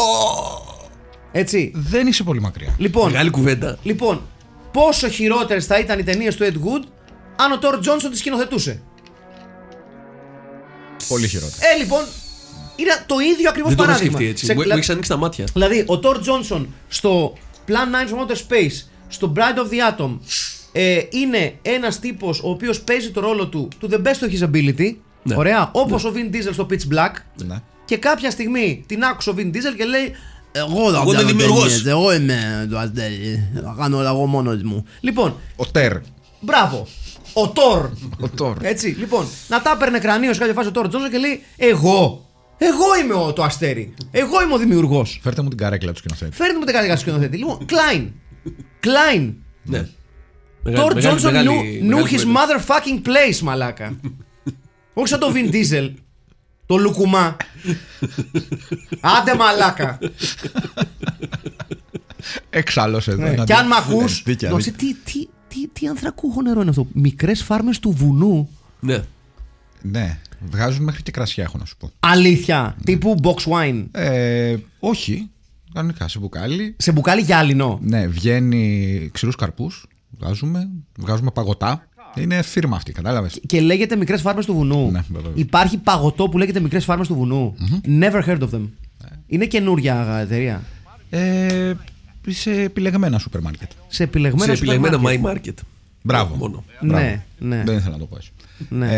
Έτσι. 1.32 1.72
Δεν 1.74 2.06
είσαι 2.06 2.22
πολύ 2.22 2.40
μακριά. 2.40 2.74
Λοιπόν, 2.78 3.10
Μεγάλη 3.10 3.30
κουβέντα. 3.30 3.78
λοιπόν 3.82 4.22
πόσο 4.72 5.08
χειρότερες 5.08 5.66
θα 5.66 5.78
ήταν 5.78 5.98
οι 5.98 6.02
ταινίες 6.02 6.36
του 6.36 6.44
Ed 6.44 6.54
Wood 6.54 6.82
αν 7.36 7.52
ο 7.52 7.58
Thor 7.62 7.74
Johnson 7.74 8.08
τις 8.10 8.18
σκηνοθετούσε; 8.18 8.80
Πολύ 11.08 11.28
χειρότερα. 11.28 11.56
Ε, 11.74 11.78
λοιπόν, 11.82 12.04
είναι 12.76 12.90
το 13.06 13.14
ίδιο 13.32 13.48
ακριβώς 13.48 13.68
Δεν 13.68 13.76
το 13.76 13.82
έχω 13.82 13.92
παράδειγμα. 13.92 14.16
σκεφτεί 14.18 14.32
έτσι. 14.32 14.44
Σε- 14.44 14.54
Μου 14.54 14.60
δηλα- 14.60 14.72
μου 14.72 14.78
έχεις 14.78 14.90
ανοίξει 14.90 15.10
τα 15.10 15.16
μάτια. 15.16 15.44
Δηλαδή, 15.52 15.84
ο 15.86 16.00
Thor 16.02 16.16
Johnson 16.16 16.66
στο 16.88 17.32
Plan 17.68 17.70
9 17.72 18.08
from 18.08 18.26
Outer 18.26 18.36
Space, 18.36 18.86
στο 19.08 19.32
Bride 19.36 19.58
of 19.58 19.70
the 19.72 20.00
Atom, 20.00 20.18
ε, 20.72 20.98
είναι 21.10 21.54
ένας 21.62 21.98
τύπος 21.98 22.40
ο 22.42 22.50
οποίος 22.50 22.80
παίζει 22.80 23.10
το 23.10 23.20
ρόλο 23.20 23.46
του 23.48 23.68
to 23.82 23.90
the 23.90 23.96
best 23.98 24.24
of 24.28 24.30
his 24.40 24.48
ability. 24.54 24.94
Ναι. 25.22 25.34
Ωραία. 25.36 25.68
Όπως 25.72 26.04
ο 26.04 26.12
Vin 26.14 26.34
Diesel 26.34 26.52
στο 26.52 26.66
Pitch 26.70 26.94
Black. 26.94 27.12
Ναι. 27.46 27.56
Και 27.84 27.96
κάποια 27.96 28.30
στιγμή 28.30 28.84
την 28.86 29.04
άκουσε 29.04 29.30
ο 29.30 29.34
Vin 29.36 29.46
Diesel 29.46 29.74
και 29.76 29.84
λέει 29.84 30.14
Εγώ 30.52 30.90
θα 30.92 30.96
Εγώ 31.00 31.02
είμαι 31.12 31.14
κάνω 31.14 31.26
δημιουργός». 31.28 31.62
ταινίες, 31.62 31.86
Εγώ 31.86 32.14
είμαι 32.14 32.66
το 32.70 32.78
αστέρι. 32.78 33.48
Θα 33.54 33.74
κάνω 33.78 33.98
όλα 33.98 34.08
εγώ 34.08 34.26
μόνος 34.26 34.62
μου. 34.62 34.84
Λοιπόν, 35.00 35.36
Ο 35.56 35.66
Τερ. 35.66 35.92
μπράβο. 36.40 36.86
Ο 37.32 37.52
Thor. 37.54 37.90
Ο 38.20 38.28
Τόρ. 38.28 38.56
Έτσι, 38.60 38.86
λοιπόν, 38.98 39.26
να 39.48 39.62
τα 39.62 39.70
έπαιρνε 39.74 39.98
κρανίο 39.98 40.32
σε 40.32 40.38
κάποια 40.38 40.54
φάση 40.54 40.68
ο 40.68 40.72
Thor 40.74 40.84
Johnson 40.86 41.10
και 41.10 41.18
λέει 41.18 41.42
Εγώ. 41.56 42.28
Εγώ 42.58 42.84
είμαι 43.02 43.14
ο, 43.14 43.32
το 43.32 43.42
αστέρι. 43.42 43.94
Εγώ 44.10 44.42
είμαι 44.42 44.54
ο 44.54 44.58
δημιουργός. 44.58 45.18
Φέρτε 45.22 45.42
μου 45.42 45.48
την 45.48 45.58
καρέκλα 45.58 45.92
του 45.92 45.98
σκηνοθέτη. 45.98 46.36
Φέρνει 46.36 46.58
μου 46.58 46.64
την 46.64 46.74
καρδιά 46.74 46.96
σκηνοθέτη. 46.96 47.36
Λοιπόν, 47.36 47.66
Klein. 47.68 48.08
Klein. 48.80 49.32
Ναι. 49.64 49.78
Thor 50.66 50.70
Μεγάλη- 50.72 50.94
μεγάλη- 50.94 51.18
Johnson 51.18 51.22
μεγάλη- 51.22 51.48
knew, 51.48 51.84
knew 51.84 51.88
μεγάλη 51.88 52.08
his 52.10 52.22
κουβέντα. 52.22 52.40
motherfucking 52.66 53.06
place, 53.08 53.38
μαλάκα. 53.42 53.96
Όχι 54.94 55.08
σαν 55.08 55.18
το 55.20 55.32
Vin 55.34 55.52
Diesel. 55.54 55.90
Το 56.66 56.76
λουκουμά. 56.76 57.36
Άντε 59.00 59.34
μαλάκα. 59.34 59.98
Εξάλλου 62.50 62.96
εδώ. 63.06 63.22
Ναι. 63.22 63.30
να 63.30 63.44
Και 63.44 63.52
το- 63.52 63.58
αν 63.58 63.66
μ' 63.66 63.72
ακού. 63.72 64.00
Ναι, 64.00 64.06
δίκαια, 64.24 64.54
δίκαια. 64.54 64.72
Τι, 64.76 64.94
τι, 64.94 65.28
τι, 65.48 65.68
τι 65.68 65.86
ανθρακούχο 65.86 66.42
νερό 66.42 66.60
είναι 66.60 66.70
αυτό. 66.70 66.86
Μικρές 66.92 67.42
φάρμες 67.42 67.78
του 67.78 67.90
βουνού. 67.90 68.50
Ναι. 68.80 69.04
Ναι. 69.82 70.18
Βγάζουν 70.50 70.84
μέχρι 70.84 71.02
και 71.02 71.10
κρασιά, 71.10 71.44
έχω 71.44 71.58
να 71.58 71.64
σου 71.64 71.76
πω. 71.76 71.90
Αλήθεια. 72.00 72.76
Τύπου 72.84 73.14
box 73.22 73.52
wine. 73.52 73.84
Ε, 73.90 74.56
όχι. 74.80 75.30
Κανονικά 75.74 76.08
σε 76.08 76.18
μπουκάλι. 76.18 76.74
Σε 76.78 76.92
μπουκάλι 76.92 77.22
γυάλινο. 77.22 77.78
Ναι, 77.82 78.06
βγαίνει 78.06 79.10
ξηρούς 79.12 79.34
καρπούς. 79.34 79.86
Βγάζουμε. 80.18 80.68
Βγάζουμε 80.98 81.30
παγωτά. 81.30 81.88
Είναι 82.16 82.42
φίρμα 82.42 82.76
αυτή, 82.76 82.92
κατάλαβες; 82.92 83.40
Και 83.46 83.60
λέγεται 83.60 83.96
μικρές 83.96 84.20
φάρμες 84.20 84.46
του 84.46 84.54
βουνού. 84.54 84.90
Ναι, 84.90 85.04
βεβαίως. 85.08 85.34
Υπάρχει 85.34 85.76
παγωτό 85.78 86.28
που 86.28 86.38
λέγεται 86.38 86.60
μικρές 86.60 86.84
φάρμες 86.84 87.06
του 87.08 87.14
βουνου 87.14 87.54
Never 88.00 88.24
heard 88.24 88.38
of 88.38 88.50
them. 88.54 88.68
Είναι 89.26 89.46
καινούρια 89.46 90.18
εταιρεία. 90.22 90.62
Ε, 91.10 91.72
σε 92.28 92.62
επιλεγμένα 92.62 93.18
σούπερ 93.18 93.40
μάρκετ. 93.40 93.70
Σε 93.88 94.02
επιλεγμένα 94.02 94.44
Σε 94.44 94.52
επιλεγμένα 94.52 94.96
σούπερ 94.96 95.16
My 95.16 95.20
μάρκετ. 95.20 95.58
Market. 95.58 95.66
Μπράβο. 96.06 96.34
Μόνο. 96.36 96.64
Μπράβο. 96.80 97.04
Ναι, 97.04 97.24
ναι. 97.38 97.62
Δεν 97.66 97.76
ήθελα 97.76 97.92
να 97.92 97.98
το 97.98 98.06
πω 98.06 98.16
έτσι. 98.16 98.30
Ναι. 98.68 98.96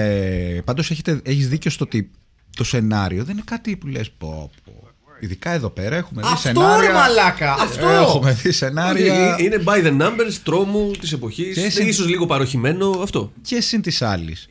Ε, 0.57 0.61
Πάντως 0.64 0.90
έχεις 1.23 1.49
δίκιο 1.49 1.71
στο 1.71 1.85
ότι 1.85 2.11
το 2.57 2.64
σενάριο 2.64 3.25
δεν 3.25 3.35
είναι 3.35 3.45
κάτι 3.47 3.77
που 3.77 3.87
λες 3.87 4.11
πω. 4.11 4.51
πω. 4.64 4.73
Ειδικά 5.21 5.51
εδώ 5.51 5.71
πέρα 5.71 5.97
έχουμε 5.97 6.23
δει 6.23 6.29
Αυτό 6.33 6.49
σενάρια. 6.49 6.87
ρε 6.88 6.92
μαλάκα! 6.95 7.53
Αυτό! 7.53 7.88
Έχουμε 7.88 8.33
δει 8.33 8.53
σενάρια. 8.53 9.35
Όχι, 9.35 9.45
Είναι 9.45 9.62
by 9.66 9.85
the 9.87 10.01
numbers, 10.03 10.33
τρόμου 10.42 10.90
της 11.01 11.12
εποχής. 11.12 11.55
Και 11.55 11.71
σε- 11.71 11.83
ίσως 11.83 12.09
λίγο 12.09 12.27
παροχημένο 12.27 12.90
αυτό. 13.03 13.33
Και 13.42 13.61
συν 13.61 13.83
της 13.83 14.03
άλλης. 14.03 14.49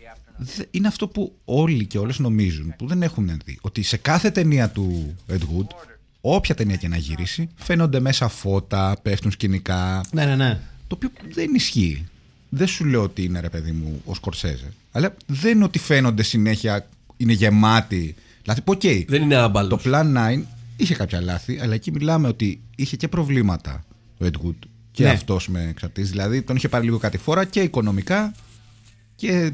Είναι 0.71 0.87
αυτό 0.87 1.07
που 1.07 1.35
όλοι 1.45 1.85
και 1.85 1.97
όλες 1.97 2.19
νομίζουν, 2.19 2.73
που 2.77 2.87
δεν 2.87 3.03
έχουν 3.03 3.31
δει. 3.45 3.57
Ότι 3.61 3.81
σε 3.81 3.97
κάθε 3.97 4.29
ταινία 4.31 4.69
του 4.69 5.15
Ed 5.31 5.33
Wood, 5.35 5.67
όποια 6.21 6.55
ταινία 6.55 6.75
και 6.75 6.87
να 6.87 6.97
γυρίσει, 6.97 7.49
φαίνονται 7.55 7.99
μέσα 7.99 8.27
φώτα, 8.27 8.95
πέφτουν 9.01 9.31
σκηνικά. 9.31 10.05
Ναι, 10.11 10.25
ναι, 10.25 10.35
ναι. 10.35 10.59
Το 10.87 10.95
οποίο 10.95 11.09
δεν 11.33 11.53
ισχύει. 11.53 12.05
Δεν 12.49 12.67
σου 12.67 12.85
λέω 12.85 13.03
ότι 13.03 13.23
είναι 13.23 13.39
ρε 13.39 13.49
παιδί 13.49 13.71
μου 13.71 14.01
ο 14.05 14.13
Σκορσέζε. 14.15 14.73
Αλλά 14.91 15.15
δεν 15.27 15.51
είναι 15.55 15.63
ότι 15.63 15.79
φαίνονται 15.79 16.23
συνέχεια, 16.23 16.87
είναι 17.17 17.33
γεμάτοι. 17.33 18.15
Δηλαδή, 18.41 18.61
οκ, 18.65 18.81
Δεν 19.07 19.21
είναι 19.21 19.35
άμπαλος. 19.35 19.83
το 19.83 19.89
Plan 19.91 20.03
9 20.39 20.43
είχε 20.77 20.95
κάποια 20.95 21.21
λάθη, 21.21 21.59
αλλά 21.59 21.73
εκεί 21.73 21.91
μιλάμε 21.91 22.27
ότι 22.27 22.59
είχε 22.75 22.95
και 22.95 23.07
προβλήματα 23.07 23.83
ο 24.21 24.25
Ed 24.25 24.45
Wood. 24.47 24.55
Και 24.91 25.03
Ναι. 25.03 25.09
αυτός 25.09 25.47
με 25.47 25.67
εξαρτήσεις. 25.69 26.09
Δηλαδή, 26.09 26.41
τον 26.41 26.55
είχε 26.55 26.69
πάρει 26.69 26.83
λίγο 26.85 26.97
κάτι 26.97 27.17
φορά 27.17 27.45
και 27.45 27.59
οικονομικά 27.59 28.33
και 29.15 29.51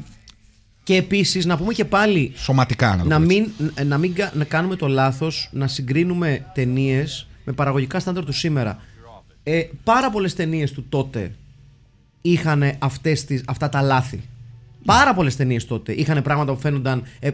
Και 0.84 0.96
επίσης 0.96 1.44
να 1.46 1.56
πούμε 1.56 1.72
και 1.72 1.84
πάλι 1.84 2.32
σωματικά. 2.36 2.96
Να, 2.96 3.02
το 3.02 3.08
να 3.08 3.16
πω 3.16 3.22
έτσι. 3.22 3.36
μην, 3.76 3.88
να 3.88 3.98
μην 3.98 4.14
κα- 4.14 4.32
να 4.34 4.44
κάνουμε 4.44 4.76
το 4.76 4.88
λάθος 4.88 5.48
να 5.52 5.66
συγκρίνουμε 5.68 6.46
ταινίες 6.54 7.26
με 7.44 7.52
παραγωγικά 7.52 8.00
στάνταρ 8.00 8.24
του 8.24 8.32
σήμερα. 8.32 8.78
Ε, 9.42 9.62
πάρα 9.84 10.10
πολλές 10.10 10.34
ταινίες 10.34 10.72
του 10.72 10.84
τότε 10.88 11.34
είχαν 12.22 12.72
αυτές 12.78 13.24
τις, 13.24 13.42
αυτά 13.46 13.68
τα 13.68 13.80
λάθη. 13.82 14.20
Πάρα 14.84 15.14
πολλές 15.14 15.36
ταινίες 15.36 15.66
τότε 15.66 15.92
είχαν 15.92 16.22
πράγματα 16.22 16.52
που 16.52 16.60
φαίνονταν 16.60 17.02
ε, 17.20 17.26
ε, 17.28 17.32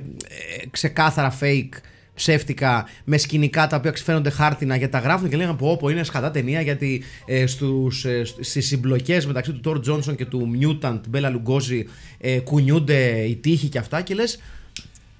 ξεκάθαρα 0.70 1.38
fake, 1.40 1.68
ψεύτικα, 2.14 2.86
με 3.04 3.16
σκηνικά 3.18 3.66
τα 3.66 3.76
οποία 3.76 3.92
φαίνονται 4.04 4.30
χάρτινα 4.30 4.76
γιατί 4.76 4.92
τα 4.92 4.98
γράφουν 4.98 5.28
και 5.28 5.36
λέγανε 5.36 5.56
πω, 5.56 5.76
πω 5.76 5.88
είναι 5.88 6.02
σκατά 6.04 6.30
ταινία 6.30 6.60
γιατί 6.60 7.02
ε, 7.26 7.46
στους, 7.46 8.04
ε, 8.04 8.24
σ- 8.24 8.36
στις 8.44 8.66
συμπλοκές 8.66 9.26
μεταξύ 9.26 9.52
του 9.52 9.60
Τόρ 9.60 9.80
Τζόνσον 9.80 10.16
και 10.16 10.24
του 10.24 10.50
Mutant 10.60 11.00
Μπέλα 11.08 11.28
Λουγκόζη 11.28 11.86
ε, 12.18 12.38
κουνιούνται 12.38 13.08
οι 13.28 13.36
τείχοι 13.36 13.68
και 13.68 13.78
αυτά 13.78 14.00
και 14.02 14.14
λες 14.14 14.38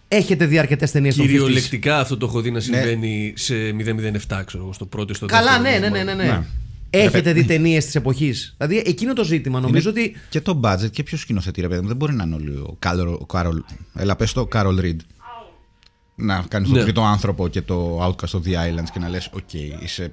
έχετε 0.09 0.47
δει 0.47 0.59
αρκετές 0.59 0.91
ταινίες 0.91 1.15
των 1.17 1.25
50s. 1.25 1.29
Κυριολεκτικά 1.29 1.99
αυτό 2.01 2.17
το 2.17 2.27
έχω 2.27 2.41
δει 2.41 2.51
να 2.51 2.61
συμβαίνει 2.61 3.33
σε 3.37 3.55
007, 4.39 4.43
ξέρω 4.47 4.63
εγώ, 4.63 4.73
στο 4.73 4.87
πρώτο 4.87 5.13
ή 5.13 5.15
στο 5.15 5.27
Καλά, 5.27 5.61
δεύτερο. 5.61 5.89
ναι, 5.89 5.99
ναι, 5.99 6.05
ναι, 6.05 6.15
ναι. 6.15 6.25
ναι. 6.25 6.31
Ναι. 6.33 6.45
Έχετε 6.91 7.33
δει 7.33 7.45
ταινίες 7.45 7.85
της 7.85 7.95
εποχής; 7.95 8.55
Δηλαδή 8.57 8.83
εκείνο 8.87 9.13
το 9.13 9.25
ζήτημα. 9.25 9.61
Νομίζω 9.61 9.91
Είναι 9.91 10.01
ότι. 10.01 10.17
Και 10.29 10.41
το 10.41 10.61
budget 10.65 10.91
και 10.91 11.03
ποιος 11.03 11.21
σκηνοθετεί, 11.21 11.61
ρε 11.61 11.69
παιδί 11.69 11.81
μου. 11.81 11.87
Δεν 11.87 11.97
μπορεί 11.97 12.15
να 12.15 12.25
είναι 12.25 12.35
όλοι 12.35 12.51
ο 12.51 12.77
Κάρολ. 12.79 13.09
Ο 13.21 13.27
Κάρολ 13.27 13.63
έλα, 13.95 14.17
πες 14.17 14.33
το 14.33 14.47
Κάρολ 14.47 14.81
Ριντ. 14.81 15.01
Να 16.15 16.45
κάνεις 16.49 16.69
τον 16.69 16.77
Ναι. 16.79 16.83
τρίτο 16.85 17.03
άνθρωπο 17.05 17.49
και 17.49 17.63
το 17.63 18.05
Outcast 18.07 18.39
of 18.39 18.43
the 18.43 18.53
Islands 18.53 18.89
και 18.93 18.99
να 18.99 19.09
λες: 19.09 19.31
Οκ, 19.33 19.53
είσαι, 19.83 20.13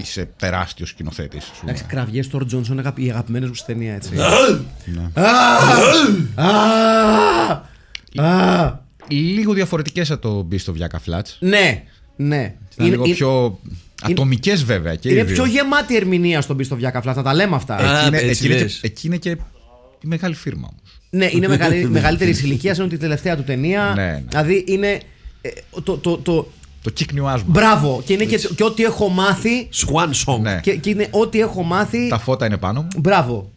είσαι 0.00 0.30
τεράστιος 0.36 0.88
σκηνοθέτης. 0.88 1.50
Εντάξει, 1.62 1.84
κραυγές 1.84 2.28
Τόρ 2.28 2.44
Τζόνσον 2.46 2.72
είναι 2.72 2.80
αγαπη- 2.80 3.04
οι 3.06 3.10
αγαπημένες 3.10 3.48
μου 3.48 3.54
στη 3.54 3.66
ταινία, 3.72 3.94
έτσι. 3.94 4.10
Ναι. 4.84 5.10
Α! 5.14 6.44
Α! 8.22 8.78
Λίγο 9.08 9.52
διαφορετικές 9.52 10.10
από 10.10 10.22
το 10.22 10.48
Beast 10.50 10.72
of 10.72 10.76
Yucca 10.86 10.98
Flats. 11.10 11.36
Ναι, 11.38 11.84
ναι. 12.16 12.54
Είναι 12.78 12.88
λίγο 12.88 13.04
είναι- 13.04 13.14
πιο 13.14 13.58
ατομικές 14.02 14.64
βέβαια. 14.64 14.94
Και 14.94 15.08
οι 15.08 15.12
είναι 15.14 15.24
δύο. 15.24 15.34
πιο 15.34 15.44
γεμάτη 15.46 15.96
ερμηνεία 15.96 16.40
στον 16.40 16.56
Beast 16.60 16.76
of 16.76 16.80
Jacka 16.90 17.00
Flat, 17.02 17.14
να 17.14 17.22
τα 17.22 17.34
λέμε 17.34 17.56
αυτά. 17.56 17.74
Α, 17.76 17.98
Εκεί 17.98 18.06
είναι, 18.06 18.16
έτσι 18.18 18.30
εκεί 18.30 18.46
είναι 18.52 18.62
λες. 18.62 18.78
και, 18.80 18.86
εκεί 18.86 19.06
είναι 19.06 19.16
και 19.16 19.30
η 20.00 20.06
μεγάλη 20.06 20.34
φίρμα 20.34 20.68
όμως. 20.70 21.00
Ναι, 21.10 21.28
είναι 21.32 21.48
μεγαλύτερη, 21.56 21.88
μεγαλύτερη 21.88 22.30
ηλικίας, 22.30 22.76
είναι 22.76 22.86
ότι 22.86 22.94
η 22.94 22.98
τελευταία 22.98 23.36
του 23.36 23.42
ταινία. 23.44 23.92
Ναι, 23.96 24.02
ναι. 24.04 24.22
Δηλαδή 24.28 24.64
είναι. 24.66 25.00
ε, 25.40 25.48
το, 25.84 25.96
το, 25.96 26.16
το, 26.18 26.50
Το 26.82 26.90
κύκνιο 26.90 27.26
άσμα. 27.26 27.46
μπράβο! 27.50 28.02
Και 28.04 28.12
είναι 28.12 28.24
και, 28.24 28.36
και 28.56 28.64
ό,τι 28.64 28.82
έχω 28.82 29.08
μάθει. 29.08 29.68
Swan 29.74 30.10
Song. 30.26 30.40
Ναι. 30.40 30.60
Και, 30.62 30.76
και 30.76 30.90
είναι 30.90 31.06
ό,τι 31.10 31.40
έχω 31.40 31.62
μάθει. 31.62 32.08
Τα 32.08 32.18
φώτα 32.18 32.46
είναι 32.46 32.56
πάνω 32.56 32.80
μου. 32.82 32.88
Μπράβο. 33.00 33.50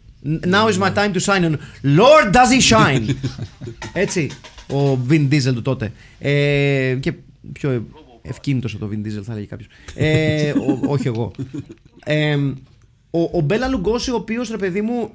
Now 0.50 0.68
is 0.72 0.78
my 0.78 0.92
time 0.94 1.12
to 1.12 1.20
shine. 1.26 1.44
on- 1.44 1.58
Lord 1.98 2.32
does 2.32 2.50
he 2.58 2.76
shine; 2.76 3.14
Έτσι. 3.92 4.30
Ο 4.72 4.98
Vin 5.10 5.28
Diesel 5.30 5.52
του 5.54 5.62
τότε. 5.62 5.92
Ε, 6.18 6.94
και 7.00 7.12
πιο 7.52 7.86
ευκίνητος 8.28 8.74
από 8.74 8.86
το 8.86 8.92
Vin 8.92 9.06
Diesel 9.06 9.22
θα 9.22 9.34
λέγει 9.34 9.46
κάποιος. 9.46 9.68
Ε, 9.94 10.50
ο- 10.50 10.80
όχι 10.86 11.06
εγώ. 11.06 11.30
Ε, 12.04 12.36
ο, 13.10 13.20
ο 13.32 13.40
Μπέλα 13.40 13.68
Λουγκώση, 13.68 14.10
ο 14.10 14.14
οποίος 14.14 14.50
ρε 14.50 14.56
παιδί 14.56 14.80
μου, 14.82 15.10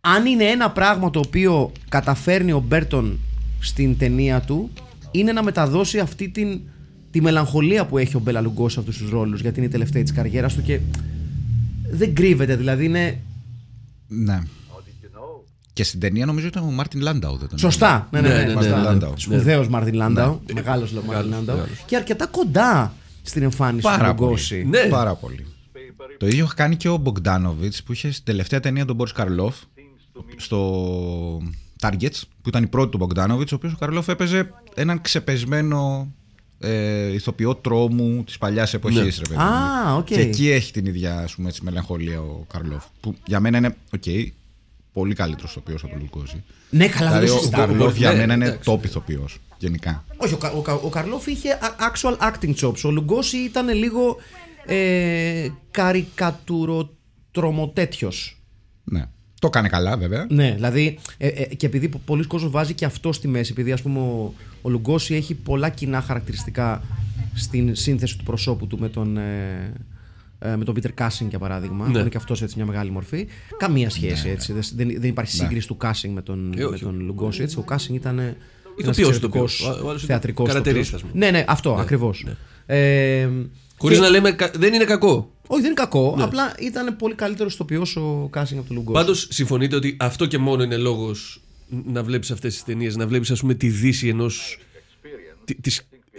αν 0.00 0.26
είναι 0.26 0.44
ένα 0.44 0.70
πράγμα 0.70 1.10
το 1.10 1.18
οποίο 1.20 1.72
καταφέρνει 1.88 2.52
ο 2.52 2.60
Μπέρτον 2.60 3.18
στην 3.60 3.98
ταινία 3.98 4.40
του, 4.40 4.70
είναι 5.10 5.32
να 5.32 5.42
μεταδώσει 5.42 5.98
αυτή 5.98 6.28
την, 6.28 6.60
τη 7.10 7.20
μελαγχολία 7.20 7.86
που 7.86 7.98
έχει 7.98 8.16
ο 8.16 8.20
Μπέλα 8.20 8.40
Λουγκώση 8.40 8.74
σε 8.74 8.80
αυτούς 8.80 8.98
τους 8.98 9.10
ρόλους, 9.10 9.40
γιατί 9.40 9.58
είναι 9.58 9.66
η 9.68 9.70
τελευταία 9.70 10.02
της 10.02 10.12
καριέρα 10.12 10.48
του 10.48 10.62
και 10.62 10.80
δεν 11.90 12.14
κρύβεται, 12.14 12.56
δηλαδή 12.56 12.84
είναι. 12.84 13.18
Ναι. 14.08 14.38
Και 15.72 15.84
στην 15.84 16.00
ταινία 16.00 16.26
νομίζω 16.26 16.46
ήταν 16.46 16.62
ο 16.62 16.70
Μάρτιν 16.70 17.00
Λάνταου. 17.00 17.36
Δεν 17.36 17.48
τον 17.48 17.58
Σωστά. 17.58 18.08
Ναι, 18.10 18.20
ναι, 18.20 18.28
ναι. 18.28 18.34
Ναι, 18.34 18.44
ναι, 18.44 18.52
σωστά. 18.52 18.82
ναι, 18.82 18.98
ναι, 18.98 19.06
ναι. 19.06 19.12
Σπουδαίος 19.16 19.68
Μάρτιν 19.68 19.94
Λάνταου. 19.94 20.40
Μεγάλος 20.54 20.92
λέω 20.92 21.02
Μάρτιν 21.02 21.30
Λάνταου. 21.30 21.56
Και 21.86 21.96
αρκετά 21.96 22.26
κοντά 22.26 22.92
στην 23.22 23.42
εμφάνιση 23.42 23.82
Πάρα 23.82 24.08
του 24.08 24.14
πολύ. 24.14 24.20
Λουγκόζι. 24.28 24.64
Ναι. 24.70 24.80
Πάρα 24.80 25.14
πολύ. 25.14 25.46
Το 26.18 26.26
ίδιο 26.26 26.44
είχε 26.44 26.52
κάνει 26.56 26.76
και 26.76 26.88
ο 26.88 26.96
Μπογκδάνοβιτς 26.96 27.82
που 27.82 27.92
είχε 27.92 28.10
στην 28.12 28.24
τελευταία 28.24 28.60
ταινία 28.60 28.84
τον 28.84 28.96
Μπόρις 28.96 29.12
Καρλόφ 29.12 29.56
στο 30.36 31.42
Targets, 31.80 32.20
που 32.42 32.48
ήταν 32.48 32.62
η 32.62 32.66
πρώτη 32.66 32.90
του 32.90 32.96
Μπογκδάνοβιτς, 32.96 33.52
ο 33.52 33.54
οποίος 33.54 33.72
ο 33.72 33.76
Καρλόφ 33.76 34.08
έπαιζε 34.08 34.50
έναν 34.74 35.00
ξεπεσμένο 35.00 36.12
ε, 36.58 37.12
ηθοποιό 37.12 37.54
τρόμου 37.54 38.24
της 38.24 38.38
παλιάς 38.38 38.74
εποχής. 38.74 38.98
Ναι. 38.98 39.04
Ρε, 39.04 39.28
παιδί 39.28 39.40
Α, 39.40 39.90
μου. 39.90 39.96
οκ. 39.96 40.04
Και 40.04 40.20
εκεί 40.20 40.50
έχει 40.50 40.72
την 40.72 40.86
ίδια 40.86 41.18
ας 41.18 41.34
πούμε, 41.34 41.48
έτσι, 41.48 41.64
μελαγχολία 41.64 42.20
ο 42.20 42.44
Καρλόφ. 42.52 42.84
Που 43.00 43.14
για 43.26 43.40
μένα 43.40 43.58
είναι 43.58 43.76
οκ, 43.94 44.04
πολύ 44.92 45.14
καλύτερος 45.14 45.50
ηθοποιός 45.50 45.82
από 45.84 45.92
τον 45.92 46.00
Λουκόζη. 46.02 46.42
Ναι, 46.70 46.88
καλά, 46.88 47.10
δεν 47.10 47.20
Δηλαδή 47.20 47.28
το 47.30 47.34
ο 47.34 47.38
συζητάω. 47.38 47.66
Καρλόφ 47.66 47.96
για 47.96 48.10
Ναι, 48.12 48.16
μένα 48.18 48.34
είναι 48.34 48.44
εντάξει. 48.46 48.70
top 48.74 48.84
ηθοποιός. 48.84 49.38
Γενικά. 49.58 50.04
Όχι, 50.16 50.34
ο, 50.34 50.36
Κα- 50.36 50.50
ο, 50.52 50.60
Κα- 50.60 50.74
ο 50.74 50.88
Καρλόφ 50.88 51.26
είχε 51.26 51.50
α- 51.52 51.76
actual 51.92 52.16
acting 52.18 52.54
chops. 52.60 52.80
Ο 52.84 52.90
Λουγκόση 52.90 53.36
ήταν 53.36 53.68
λίγο 53.74 54.16
ε, 54.66 55.48
καρικατουροτρομοτέτιος. 55.70 58.36
Ναι. 58.84 59.04
Το 59.40 59.46
έκανε 59.46 59.68
καλά, 59.68 59.96
βέβαια. 59.96 60.26
Ναι, 60.30 60.52
δηλαδή 60.54 60.98
ε, 61.18 61.26
ε, 61.28 61.44
και 61.44 61.66
επειδή 61.66 61.88
πο- 61.88 62.00
πολλοί 62.04 62.24
κόσμοι 62.26 62.48
βάζει 62.48 62.74
και 62.74 62.84
αυτό 62.84 63.12
στη 63.12 63.28
μέση, 63.28 63.52
επειδή 63.52 63.72
ας 63.72 63.82
πούμε 63.82 63.98
ο, 63.98 64.34
ο 64.62 64.68
Λουγκόση 64.70 65.14
έχει 65.14 65.34
πολλά 65.34 65.68
κοινά 65.68 66.00
χαρακτηριστικά 66.00 66.82
στην 67.34 67.74
σύνθεση 67.74 68.18
του 68.18 68.24
προσώπου 68.24 68.66
του 68.66 68.78
με 68.78 68.88
τον, 68.88 69.16
ε, 69.16 69.22
ε, 69.22 69.72
με 70.56 70.64
τον 70.64 70.74
Peter 70.80 71.04
Cushing 71.06 71.26
για 71.28 71.38
παράδειγμα, 71.38 71.86
Ναι. 71.86 71.92
που 71.92 71.98
είναι 71.98 72.08
και 72.08 72.16
αυτός 72.16 72.42
έτσι 72.42 72.54
μια 72.56 72.66
μεγάλη 72.66 72.90
μορφή. 72.90 73.26
Καμία 73.56 73.90
σχέση 73.90 74.28
έτσι. 74.28 74.52
Δεν, 74.52 74.62
δεν, 74.74 75.00
δεν 75.00 75.08
υπάρχει 75.10 75.32
σύγκριση 75.34 75.66
του 75.66 75.76
Cushing 75.82 76.08
με 76.14 76.22
τον, 76.22 76.52
Ε, 76.56 76.64
όχι. 76.64 76.84
με 76.84 76.90
τον 76.92 77.00
Λουγκόση. 77.04 77.42
Έτσι. 77.42 77.58
Ο 77.58 77.64
Cushing 77.68 77.90
ήταν 77.94 78.18
ένας 78.18 78.34
Ηθοποιός 78.76 78.98
εξαιρετικός 78.98 79.58
ηθοποιός. 79.60 79.78
Ο- 79.82 79.86
ο 79.86 79.88
άλλος 79.88 80.02
ήταν 80.02 80.06
θεατρικός 80.06 80.48
καρατερής, 80.48 80.80
ηθοποιός. 80.88 81.02
ας 81.02 81.10
πούμε. 81.10 81.24
Ναι, 81.24 81.30
ναι, 81.38 81.44
αυτό 81.48 81.74
ακριβώς. 81.74 82.26
Ε, 82.66 83.28
Χωρί 83.78 83.94
και- 83.94 84.00
να 84.00 84.08
λέμε. 84.08 84.32
κα- 84.32 84.50
Δεν 84.54 84.74
είναι 84.74 84.84
κακό. 84.84 85.30
Όχι, 85.46 85.60
δεν 85.60 85.70
είναι 85.70 85.80
κακό. 85.80 86.14
Ναι. 86.16 86.22
Απλά 86.22 86.54
ήταν 86.60 86.96
πολύ 86.96 87.14
καλύτερο 87.14 87.48
ηθοποιό 87.52 87.80
ο 87.96 88.24
Cushing 88.34 88.56
από 88.58 88.66
τον 88.66 88.76
Λουγκόση. 88.76 88.92
Πάντω 89.04 89.14
συμφωνείτε 89.14 89.76
ότι 89.76 89.96
αυτό 90.00 90.26
και 90.26 90.38
μόνο 90.38 90.62
είναι 90.62 90.76
λόγο 90.76 91.10
να 91.86 92.02
βλέπει 92.02 92.32
αυτέ 92.32 92.48
τι 92.48 92.62
ταινίε, 92.64 92.90
να 92.96 93.06
βλέπει, 93.06 93.32
α 93.32 93.36
πούμε, 93.40 93.54
τη 93.54 93.68
δύση 93.68 94.08
ενό. 94.08 94.26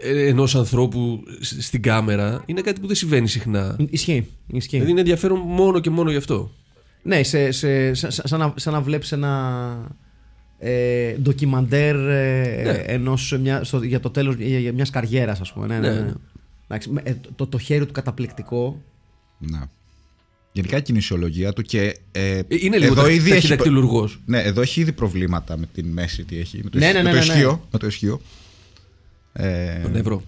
Ενός 0.01 0.55
ανθρώπου 0.55 1.23
σ- 1.39 1.61
στην 1.61 1.81
κάμερα 1.81 2.43
είναι 2.45 2.61
κάτι 2.61 2.79
που 2.79 2.87
δεν 2.87 2.95
συμβαίνει 2.95 3.27
συχνά. 3.27 3.75
Ισχύει. 3.89 4.27
ισχύει. 4.47 4.69
Δηλαδή 4.71 4.91
είναι 4.91 4.99
ενδιαφέρον 4.99 5.39
μόνο 5.39 5.79
και 5.79 5.89
μόνο 5.89 6.11
γι' 6.11 6.17
αυτό. 6.17 6.51
Ναι, 7.03 7.23
σε, 7.23 7.51
σε, 7.51 7.93
σε- 7.93 8.11
σαν, 8.27 8.39
να, 8.39 8.53
σαν 8.55 8.73
να 8.73 8.81
βλέπεις 8.81 9.11
ένα 9.11 9.93
ε, 10.59 11.13
ντοκιμαντέρ 11.21 11.95
ε, 11.95 12.61
Ναι. 12.63 12.71
ενός, 12.71 13.37
μια, 13.41 13.63
στο, 13.63 13.83
για 13.83 13.99
το 13.99 14.09
τέλος 14.09 14.35
για, 14.35 14.59
για 14.59 14.73
μιας 14.73 14.89
καριέρας 14.89 15.39
ας 15.41 15.53
πούμε. 15.53 15.67
Ναι, 15.67 15.79
ναι, 15.79 15.87
Ναι, 15.89 15.93
ναι. 15.93 16.01
ναι. 16.01 16.13
Εντάξει, 16.67 16.89
με- 16.89 17.01
ε, 17.05 17.15
το, 17.35 17.47
το 17.47 17.57
χέρι 17.57 17.85
του 17.85 17.91
καταπληκτικό. 17.93 18.81
Ναι. 19.37 19.59
Γενικά 20.51 20.77
η 20.77 20.81
κινησιολογία 20.81 21.53
του 21.53 21.61
και. 21.61 21.97
Ε, 22.11 22.39
Είναι 22.47 22.77
λίγο 22.77 22.91
εδώ 22.91 23.07
ήδη 23.07 23.17
έχει, 23.29 23.29
ταχυδακτηλουργός. 23.29 24.19
ναι, 24.25 24.41
εδώ 24.41 24.61
έχει 24.61 24.81
ήδη 24.81 24.91
προβλήματα 24.91 25.57
με 25.57 25.65
την 25.73 25.87
μέση 25.87 26.23
τι 26.25 26.39
έχει. 26.39 26.59
Με 26.63 26.69
το, 26.69 26.77
Ναι, 26.77 26.85
ισχύ- 26.85 26.97
ναι, 27.03 27.03
με 27.09 27.13
ναι, 27.13 27.19
το 27.19 27.25
ναι, 27.25 27.33
ισχύο. 27.33 27.67
Με 27.71 27.79
το 27.79 27.87
ισχύο. 27.87 28.21
Ε, 29.33 29.79
Τον 29.81 29.95
ευρώ. 29.95 30.21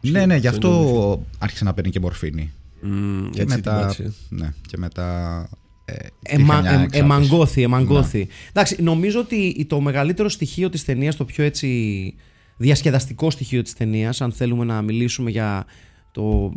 ναι, 0.00 0.26
ναι, 0.26 0.36
γι' 0.36 0.46
αυτό 0.46 1.24
άρχισε 1.38 1.64
να 1.64 1.74
παίρνει 1.74 1.90
και 1.90 2.00
μορφήνη. 2.00 2.52
Μμμ, 2.80 3.30
Και 3.30 3.42
έτσι 3.42 3.54
μετά. 3.56 3.72
την 3.76 3.80
πάτησε. 3.86 4.12
Ναι, 4.28 4.52
και 4.66 4.76
μετά. 4.78 5.48
Ε, 5.84 5.94
Εμα, 6.22 6.42
είχα 6.54 6.60
μια 6.60 6.70
ε, 6.70 6.74
εξάρτηση. 6.74 6.98
εμαγκώθη, 7.02 7.62
εμαγκώθη. 7.62 8.18
Ναι. 8.18 8.26
Εντάξει, 8.48 8.82
νομίζω 8.82 9.20
ότι 9.20 9.66
το 9.68 9.80
μεγαλύτερο 9.80 10.28
στοιχείο 10.28 10.68
της 10.70 10.84
ταινίας, 10.84 11.16
το 11.16 11.24
πιο 11.24 11.44
έτσι 11.44 12.14
διασκεδαστικό 12.56 13.30
στοιχείο 13.30 13.62
της 13.62 13.72
ταινίας, 13.74 14.20
αν 14.20 14.32
θέλουμε 14.32 14.64
να 14.64 14.82
μιλήσουμε 14.82 15.30
για 15.30 15.64
το, 16.12 16.52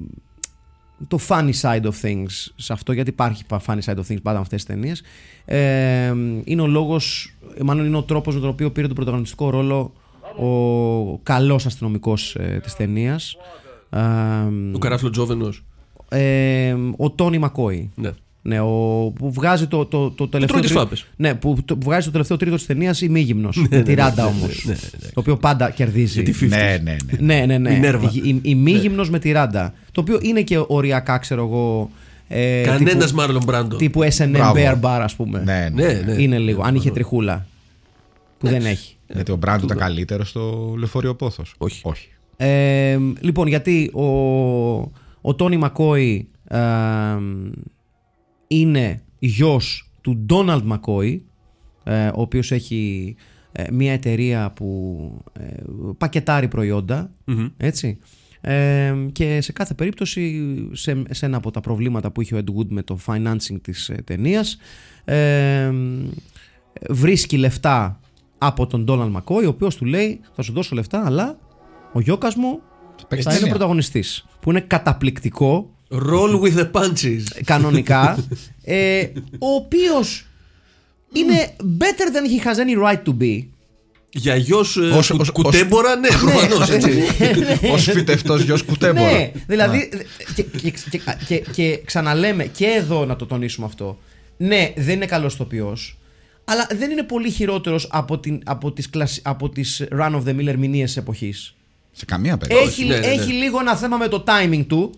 το 1.07 1.19
funny 1.27 1.51
side 1.61 1.81
of 1.83 1.91
things 2.01 2.31
σε 2.55 2.73
αυτό, 2.73 2.91
γιατί 2.91 3.09
υπάρχει 3.09 3.43
funny 3.49 3.79
side 3.85 3.95
of 3.95 4.03
things 4.07 4.21
πάντα 4.21 4.35
με 4.37 4.41
αυτές 4.41 4.63
τις 4.65 4.75
ταινίες, 4.75 5.01
ε, 5.45 6.13
είναι 6.43 6.61
ο 6.61 6.67
λόγος, 6.67 7.35
ε, 7.57 7.63
μάλλον 7.63 7.85
είναι 7.85 7.97
ο 7.97 8.03
τρόπος 8.03 8.33
με 8.33 8.39
τον 8.39 8.49
οποίο 8.49 8.71
πήρε 8.71 8.87
τον 8.87 8.95
πρωταγωνιστικό 8.95 9.49
ρόλο 9.49 9.93
ο 10.37 11.19
καλός 11.23 11.65
αστυνομικός 11.65 12.35
ε, 12.35 12.59
της 12.63 12.75
ταινίας. 12.75 13.37
Ε, 13.89 13.99
Ο 14.73 14.77
καράφλο 14.77 15.09
Τζόβενος. 15.09 15.63
ε, 16.09 16.75
ο 16.97 17.09
Τόνι 17.11 17.37
Μακόη. 17.37 17.91
Ναι. 17.95 18.09
Ναι, 18.43 18.59
ο, 18.59 18.67
που 19.15 19.31
βγάζει 19.31 19.67
το, 19.67 19.85
το, 19.85 20.09
το 20.11 20.27
τελευταίο. 20.27 20.47
τρώει 20.47 20.61
τις 20.61 20.69
τρίτο- 20.71 20.79
φάπες. 20.83 21.05
Ναι, 21.15 21.33
που 21.35 21.57
το, 21.65 21.77
που 21.77 21.83
βγάζει 21.85 22.05
το 22.05 22.11
τελευταίο 22.11 22.37
τρίτο 22.37 22.55
της 22.55 22.65
ταινίας 22.65 23.01
ημίγυμνο. 23.01 23.49
με 23.69 23.81
τη 23.81 23.93
ράντα 23.93 24.25
όμως. 24.25 24.65
Το 25.13 25.19
οποίο 25.19 25.37
πάντα 25.37 25.69
κερδίζει. 25.69 26.21
Γιατί 26.23 26.47
Ναι, 26.47 26.77
ναι, 26.83 26.95
ναι. 27.19 27.35
Ναι, 27.35 27.45
ναι, 27.45 27.57
ναι. 27.57 27.71
Μινέρβα. 27.71 28.11
Η, 28.13 28.29
η, 28.29 28.41
ημίγυμνος 28.43 29.09
με 29.09 29.19
τη 29.19 29.31
ράντα. 29.31 29.73
Το 29.91 30.01
οποίο 30.01 30.19
είναι 30.21 30.41
και 30.41 30.63
οριακά, 30.67 31.17
ξέρω 31.17 31.43
εγώ. 31.45 31.89
Ε, 32.27 32.61
Κανένας 32.61 32.93
τύπου- 33.05 33.11
Μάρλον 33.17 33.41
Μπράντο. 33.45 33.75
Τύπου 33.75 34.01
S&M 34.17 34.29
Μπράβο. 34.29 34.53
Bear 34.57 34.73
Bar, 34.81 34.99
ας 35.03 35.15
πούμε. 35.15 35.41
Ναι, 35.45 35.69
ναι. 35.73 35.85
Ναι, 35.93 36.13
ναι. 36.13 36.21
Είναι 36.21 36.37
λίγο. 36.37 36.61
Αν 36.63 36.75
είχε 36.75 36.91
τριχούλα. 36.91 37.45
Που 38.37 38.47
δεν 38.47 38.65
έχει. 38.65 38.95
Γιατί 39.13 39.31
ο 39.31 39.35
Μπράντο 39.35 39.65
ήταν 39.65 39.77
καλύτερος 39.77 40.29
στο 40.29 40.73
λεωφορείο 40.77 41.15
πόθος. 41.15 41.55
Όχι. 41.57 41.81
Όχι. 41.83 42.09
Ε, 42.37 42.97
λοιπόν, 43.19 43.47
γιατί 43.47 43.91
ο, 43.93 44.05
ο 45.21 45.35
Τόνι 45.35 45.57
Μακόι 45.57 46.29
ε, 46.47 46.59
είναι 48.47 49.01
γιος 49.19 49.91
του 50.01 50.17
Ντόναλντ 50.17 50.65
Μακόι, 50.65 51.25
ε, 51.83 52.07
ο 52.07 52.21
οποίος 52.21 52.51
έχει 52.51 53.15
ε, 53.51 53.63
μια 53.71 53.93
εταιρεία 53.93 54.51
που 54.55 54.97
ε, 55.39 55.47
πακετάρει 55.97 56.47
προϊόντα, 56.47 57.11
έτσι. 57.57 57.99
Ε, 58.41 58.95
και 59.11 59.41
σε 59.41 59.51
κάθε 59.51 59.73
περίπτωση, 59.73 60.43
σε, 60.71 61.03
σε 61.09 61.25
ένα 61.25 61.37
από 61.37 61.51
τα 61.51 61.61
προβλήματα 61.61 62.11
που 62.11 62.21
είχε 62.21 62.35
ο 62.35 62.37
Ed 62.37 62.59
Wood 62.59 62.67
με 62.67 62.83
το 62.83 62.99
financing 63.05 63.61
της 63.61 63.89
ε, 63.89 64.01
ταινίας, 64.03 64.57
ε, 65.05 65.71
βρίσκει 66.89 67.37
λεφτά 67.37 67.99
από 68.43 68.67
τον 68.67 68.83
Ντόναλντ 68.83 69.11
Μακόι, 69.11 69.45
ο 69.45 69.49
οποίος 69.49 69.75
του 69.75 69.85
λέει 69.85 70.19
θα 70.35 70.41
σου 70.41 70.53
δώσω 70.53 70.75
λεφτά, 70.75 71.05
αλλά 71.05 71.37
ο 71.93 71.99
γιώκας 71.99 72.35
μου 72.35 72.59
παίξει 73.07 73.23
θα 73.23 73.29
είναι 73.29 73.39
ταινία. 73.39 73.53
πρωταγωνιστής. 73.55 74.25
Που 74.39 74.49
είναι 74.49 74.59
καταπληκτικό, 74.59 75.69
Roll 75.91 76.41
with 76.41 76.57
the 76.57 76.71
punches. 76.71 77.21
κανονικά, 77.45 78.25
ε, 78.63 79.03
ο 79.39 79.47
οποίος 79.55 80.25
είναι 81.13 81.55
better 81.79 82.07
than 82.15 82.25
he 82.29 82.45
has 82.47 82.55
any 82.59 82.87
right 82.87 83.03
to 83.09 83.21
be. 83.23 83.45
Για 84.13 84.35
γιος 84.35 84.75
Ως- 84.77 85.09
ως- 85.09 85.19
ως- 85.19 85.31
κουτέμπορα, 85.31 85.95
ναι, 85.95 86.07
προφανώς 86.07 86.69
έτσι. 86.69 87.01
Ω 87.73 87.77
φυτευτός 87.77 88.41
γιος 88.41 88.63
κουτέμπορα. 88.63 89.11
Ναι, 89.11 89.31
δηλαδή. 89.47 89.89
Και, 90.35 90.43
και, 90.43 90.71
και, 90.89 90.99
και, 91.27 91.37
και 91.51 91.81
ξαναλέμε 91.85 92.45
και 92.45 92.65
εδώ 92.65 93.05
να 93.05 93.15
το 93.15 93.25
τονίσουμε 93.25 93.65
αυτό. 93.65 93.97
Ναι, 94.37 94.73
δεν 94.77 94.95
είναι 94.95 95.05
καλός 95.05 95.33
ηθοποιό, 95.33 95.77
αλλά 96.51 96.67
δεν 96.75 96.91
είναι 96.91 97.03
πολύ 97.03 97.29
χειρότερος 97.29 97.87
από, 97.91 98.19
την, 98.19 98.41
από, 98.45 98.71
τις, 98.71 98.89
κλασ- 98.89 99.19
από 99.23 99.49
τις 99.49 99.83
Run 99.91 100.11
of 100.15 100.23
the 100.23 100.35
Miller 100.39 100.55
μηνύες 100.57 100.93
τη 100.93 100.99
εποχής. 100.99 101.55
Σε 101.91 102.05
καμία 102.05 102.37
περίπτωση. 102.37 102.67
Έχει, 102.67 102.85
ναι, 102.85 102.93
ναι, 102.97 102.99
ναι. 103.07 103.13
έχει 103.13 103.31
λίγο 103.33 103.59
ένα 103.59 103.75
θέμα 103.75 103.97
με 103.97 104.07
το 104.07 104.23
timing 104.27 104.65
του 104.67 104.91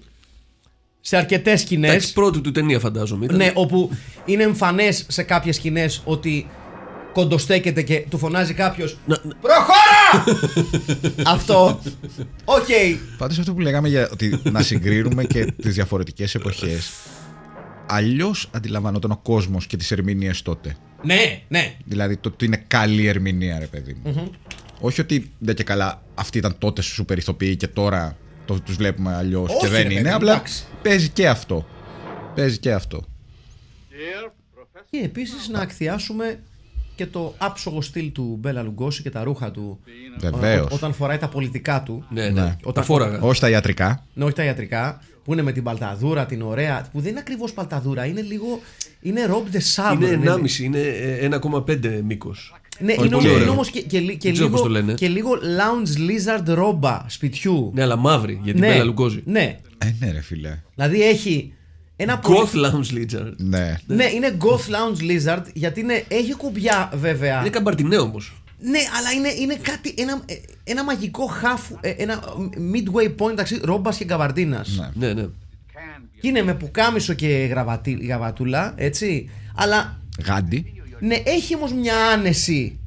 σε 1.01 1.17
αρκετές 1.17 1.59
σκηνές. 1.61 1.89
Εντάξει, 1.89 2.13
πρώτη 2.13 2.39
του 2.41 2.51
ταινία 2.51 2.79
φαντάζομαι. 2.79 3.25
ήταν. 3.25 3.37
Ναι, 3.37 3.51
όπου 3.53 3.89
είναι 4.25 4.43
εμφανές 4.43 5.05
σε 5.07 5.23
κάποιες 5.23 5.55
σκηνές 5.55 6.01
ότι 6.05 6.47
κοντοστέκεται 7.13 7.81
και 7.81 8.05
του 8.09 8.17
φωνάζει 8.17 8.53
κάποιος. 8.53 8.97
Να- 9.05 9.19
να- 9.23 9.33
Προχώρα! 9.41 10.39
Αυτό. 11.35 11.79
Οκ. 12.45 12.67
Πάντως 13.17 13.39
αυτό 13.39 13.53
που 13.53 13.59
λέγαμε 13.59 13.87
για 13.87 14.09
ότι 14.11 14.39
να 14.43 14.61
συγκρίνουμε 14.61 15.23
και 15.23 15.45
τις 15.61 15.73
διαφορετικές 15.73 16.35
εποχές. 16.35 16.91
Αλλιώς 17.87 18.49
αντιλαμβανόταν 18.51 19.11
ο 19.11 19.17
κόσμος 19.23 19.67
και 19.67 19.77
τις 19.77 19.91
ερμηνείες 19.91 20.41
τότε. 20.41 20.75
Ναι, 21.03 21.41
ναι. 21.47 21.75
Δηλαδή 21.85 22.17
το 22.17 22.29
ότι 22.33 22.45
είναι 22.45 22.63
καλή 22.67 23.05
ερμηνεία, 23.07 23.59
ρε 23.59 23.65
παιδί 23.65 24.01
μου. 24.03 24.31
Όχι 24.79 25.01
ότι 25.01 25.31
δεν 25.39 25.55
και 25.55 25.63
καλά 25.63 26.01
αυτοί 26.15 26.37
ήταν 26.37 26.55
τότε 26.57 26.81
σούπερ 26.81 27.17
ηθοποιοί 27.17 27.55
και 27.55 27.67
τώρα 27.67 28.17
το, 28.45 28.59
τους 28.61 28.75
βλέπουμε 28.75 29.13
αλλιώς 29.15 29.49
και 29.49 29.55
Όχι, 29.55 29.67
δεν 29.67 29.87
ρε 29.87 29.93
είναι. 29.93 30.01
παιδί, 30.01 30.13
απλά 30.15 30.31
εντάξει. 30.33 30.63
παίζει 30.81 31.09
και 31.09 31.27
αυτό. 31.27 31.65
Παίζει 32.35 32.57
και 32.57 32.73
αυτό. 32.73 33.03
Και 34.89 34.99
επίσης 35.03 35.49
να 35.49 35.59
ακθιάσουμε 35.59 36.39
και 36.95 37.05
το 37.05 37.33
άψογο 37.37 37.81
στυλ 37.81 38.11
του 38.11 38.37
Μπέλα 38.39 38.61
Λουγκόση 38.61 39.01
και 39.01 39.09
τα 39.09 39.23
ρούχα 39.23 39.51
του. 39.51 39.79
Βεβαίως. 40.19 40.71
Ό- 40.71 40.75
Όταν 40.75 40.93
φοράει 40.93 41.17
τα 41.17 41.27
πολιτικά 41.29 41.83
του. 41.83 42.05
Ναι, 42.09 42.29
ναι. 42.29 42.41
Ναι. 42.41 42.71
Τα 42.73 42.81
φόραγα. 42.83 43.19
Όχι 43.21 43.39
τα 43.39 43.49
ιατρικά. 43.49 44.05
Ναι, 44.13 44.23
όχι 44.23 44.33
τα 44.33 44.43
ιατρικά. 44.43 45.01
Που 45.23 45.33
είναι 45.33 45.41
με 45.41 45.51
την 45.51 45.63
παλταδούρα, 45.63 46.25
την 46.25 46.41
ωραία. 46.41 46.87
Που 46.91 46.99
δεν 47.01 47.09
είναι 47.11 47.19
ακριβώς 47.19 47.53
παλταδούρα. 47.53 48.05
Είναι 48.05 48.21
λίγο. 48.21 48.59
Είναι 49.03 49.21
Rob 49.29 49.55
de 49.55 49.59
Sabre. 49.75 49.95
Είναι 49.95 50.15
ναι. 50.15 50.33
1,5, 50.33 50.59
είναι 50.59 50.79
ε, 50.79 51.29
1,5 51.41 52.01
μήκος. 52.03 52.53
Ναι, 52.79 52.91
Όχι, 52.91 52.99
είναι, 53.01 53.09
πολύ 53.09 53.13
όμως- 53.15 53.25
ωραίο. 53.31 53.41
είναι 53.41 53.49
όμως 53.51 53.69
και, 53.69 53.81
και, 53.81 53.99
λι- 53.99 54.11
και 54.11 54.17
Δεν 54.21 54.31
ξέρω 54.33 54.47
λίγο, 54.47 54.49
πώς 54.49 54.61
το 54.61 54.69
λένε. 54.69 54.93
και 54.93 55.07
λίγο 55.07 55.29
lounge 55.33 55.97
lizard 56.09 56.43
ρόμπα 56.45 57.05
σπιτιού. 57.07 57.71
Ναι, 57.75 57.81
αλλά 57.81 57.95
μαύρη 57.95 58.39
για 58.43 58.53
την 58.53 58.61
Μπέλα 58.61 58.83
Λουγκόζη. 58.83 59.21
ναι. 59.25 59.59
Ε, 59.77 59.95
ναι, 59.99 60.11
ρε 60.11 60.21
φίλε. 60.21 60.59
Δηλαδή 60.75 61.01
έχει 61.03 61.53
ένα 61.95 62.17
πολύ- 62.19 62.37
Goth 62.53 62.65
Lounge 62.65 62.93
Leader. 62.97 63.31
Ναι. 63.37 63.75
Ναι, 63.85 64.05
είναι 64.05 64.37
goth 64.39 64.69
lounge 64.73 65.01
lizard 65.01 65.43
γιατί 65.53 65.79
είναι, 65.79 66.03
έχει 66.07 66.33
κουμπιά 66.35 66.91
βέβαια. 66.95 67.39
Είναι 67.39 67.49
καμπαρτινέ 67.49 67.97
όμως. 67.97 68.33
Ναι, 68.59 68.79
αλλά 68.97 69.11
είναι, 69.11 69.29
είναι 69.41 69.55
κάτι, 69.61 69.93
ένα, 69.97 70.21
ε, 70.25 70.33
ένα 70.63 70.83
μαγικό 70.83 71.29
half, 71.43 71.75
ε, 71.81 71.89
ένα 71.89 72.23
midway 72.73 73.07
point 73.17 73.29
μεταξύ 73.29 73.59
ρόμπας 73.63 73.97
και 73.97 74.05
γκαβαρντίνα. 74.05 74.65
Ναι. 74.77 75.07
Ναι, 75.07 75.13
ναι. 75.13 75.25
Και 76.23 76.29
είναι 76.29 76.43
με 76.43 76.53
πουκάμισο 76.53 77.13
και 77.13 77.27
γραβατι, 77.27 77.91
γραβατούλα, 77.91 78.73
έτσι. 78.75 79.29
Αλλά 79.55 79.99
Γάντι. 80.25 80.73
Ναι, 80.99 81.15
έχει 81.15 81.55
όμως 81.55 81.73
μια 81.73 81.95
άνεση. 82.13 82.79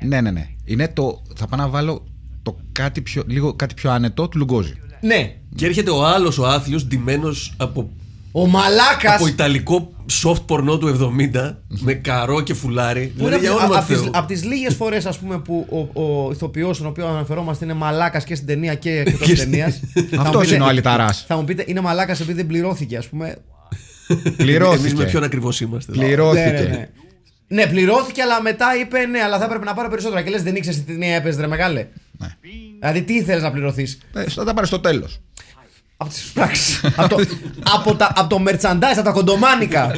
Ναι, 0.00 0.20
ναι, 0.20 0.30
ναι. 0.30 0.48
Είναι 0.64 0.88
το. 0.88 1.22
Θα 1.36 1.46
πάω 1.46 1.60
να 1.60 1.68
βάλω 1.68 2.04
το 2.42 2.56
κάτι 2.72 3.00
πιο, 3.00 3.22
λίγο 3.26 3.54
κάτι 3.54 3.74
πιο 3.74 3.90
άνετο 3.90 4.28
του 4.28 4.38
Λουγκόζη. 4.38 4.74
Ναι. 5.00 5.34
Και 5.54 5.66
έρχεται 5.66 5.90
ο 5.90 6.06
άλλος 6.06 6.38
ο 6.38 6.46
άθλιος 6.46 6.86
ντυμένος 6.86 7.54
από, 7.56 7.90
Ο 8.36 8.46
μαλάκα. 8.46 9.14
από 9.14 9.26
ιταλικό 9.26 9.92
soft 10.24 10.44
porno 10.48 10.78
του 10.80 11.14
70 11.34 11.56
με 11.68 11.92
καρό 11.94 12.40
και 12.40 12.54
φουλάρι. 12.54 13.06
Που 13.06 13.12
είναι 13.26 13.36
Δηλαδή, 13.36 13.44
για 13.46 13.54
όνομα 13.54 13.76
από 13.78 13.86
του 13.86 13.92
τις, 13.92 14.02
Θεού. 14.02 14.10
απ' 14.14 14.26
τις 14.26 14.44
λίγες 14.44 14.74
φορές 14.74 15.06
ας 15.06 15.18
πούμε 15.18 15.38
που 15.38 15.66
ο, 15.94 16.02
ο 16.02 16.30
ηθοποιός 16.32 16.76
στον 16.76 16.88
οποίο 16.88 17.06
αναφερόμαστε 17.06 17.64
είναι 17.64 17.74
μαλάκας 17.74 18.24
και 18.24 18.34
στην 18.34 18.46
ταινία 18.46 18.74
και 18.74 18.90
εκτός 19.06 19.26
Και 19.26 19.34
ταινίας 19.36 19.80
Θα 20.10 20.16
μου 20.16 20.20
Αυτός 20.22 20.40
πείτε- 20.42 20.54
είναι 20.54 20.64
ο 20.64 20.66
Αλιταράς. 20.66 21.24
Θα 21.28 21.36
μου 21.36 21.44
πείτε 21.44 21.64
είναι 21.66 21.80
μαλάκας 21.80 22.20
επειδή 22.20 22.36
δεν 22.36 22.46
πληρώθηκε 22.46 22.96
ας 22.96 23.06
πούμε 23.08 23.36
Εμείς 24.08 24.22
με 24.24 24.30
Πληρώθηκε. 24.36 25.04
ποιον 25.04 25.22
ακριβώς 25.24 25.60
είμαστε. 25.60 25.92
Πληρώθηκε. 25.92 26.50
Ναι, 26.50 26.60
ναι, 26.60 26.66
ναι. 26.68 26.88
Ναι, 27.48 27.66
πληρώθηκε, 27.66 28.22
αλλά 28.22 28.42
μετά 28.42 28.66
είπε 28.80 29.06
ναι, 29.06 29.18
αλλά 29.20 29.38
θα 29.38 29.44
έπρεπε 29.44 29.64
να 29.64 29.74
πάρω 29.74 29.88
περισσότερα. 29.88 30.22
Και 30.22 30.30
λες, 30.30 30.42
δεν 30.42 30.56
ήξερες 30.56 30.78
τι 30.78 30.84
ταινία 30.92 31.14
έπαιζε, 31.14 31.40
ρε 31.40 31.46
μεγάλε. 31.46 31.86
Ναι. 32.18 32.26
Δηλαδή, 32.80 33.02
τι 33.02 33.14
ήθελες 33.14 33.42
να 33.42 33.50
πληρωθείς; 33.52 33.98
Ε, 34.14 34.24
Θα 34.28 34.44
τα 34.44 34.54
πάρεις 34.54 34.68
στο 34.68 34.80
τέλος. 34.80 35.20
Από 36.04 36.12
τις 36.12 36.30
πράξεις. 36.34 36.80
από, 36.96 37.16
το, 37.16 37.24
από, 37.74 37.94
τα, 37.96 38.12
από 38.16 38.28
το 38.36 38.42
merchandise, 38.50 38.94
από 38.96 39.02
τα 39.02 39.10
κοντομάνικα. 39.12 39.90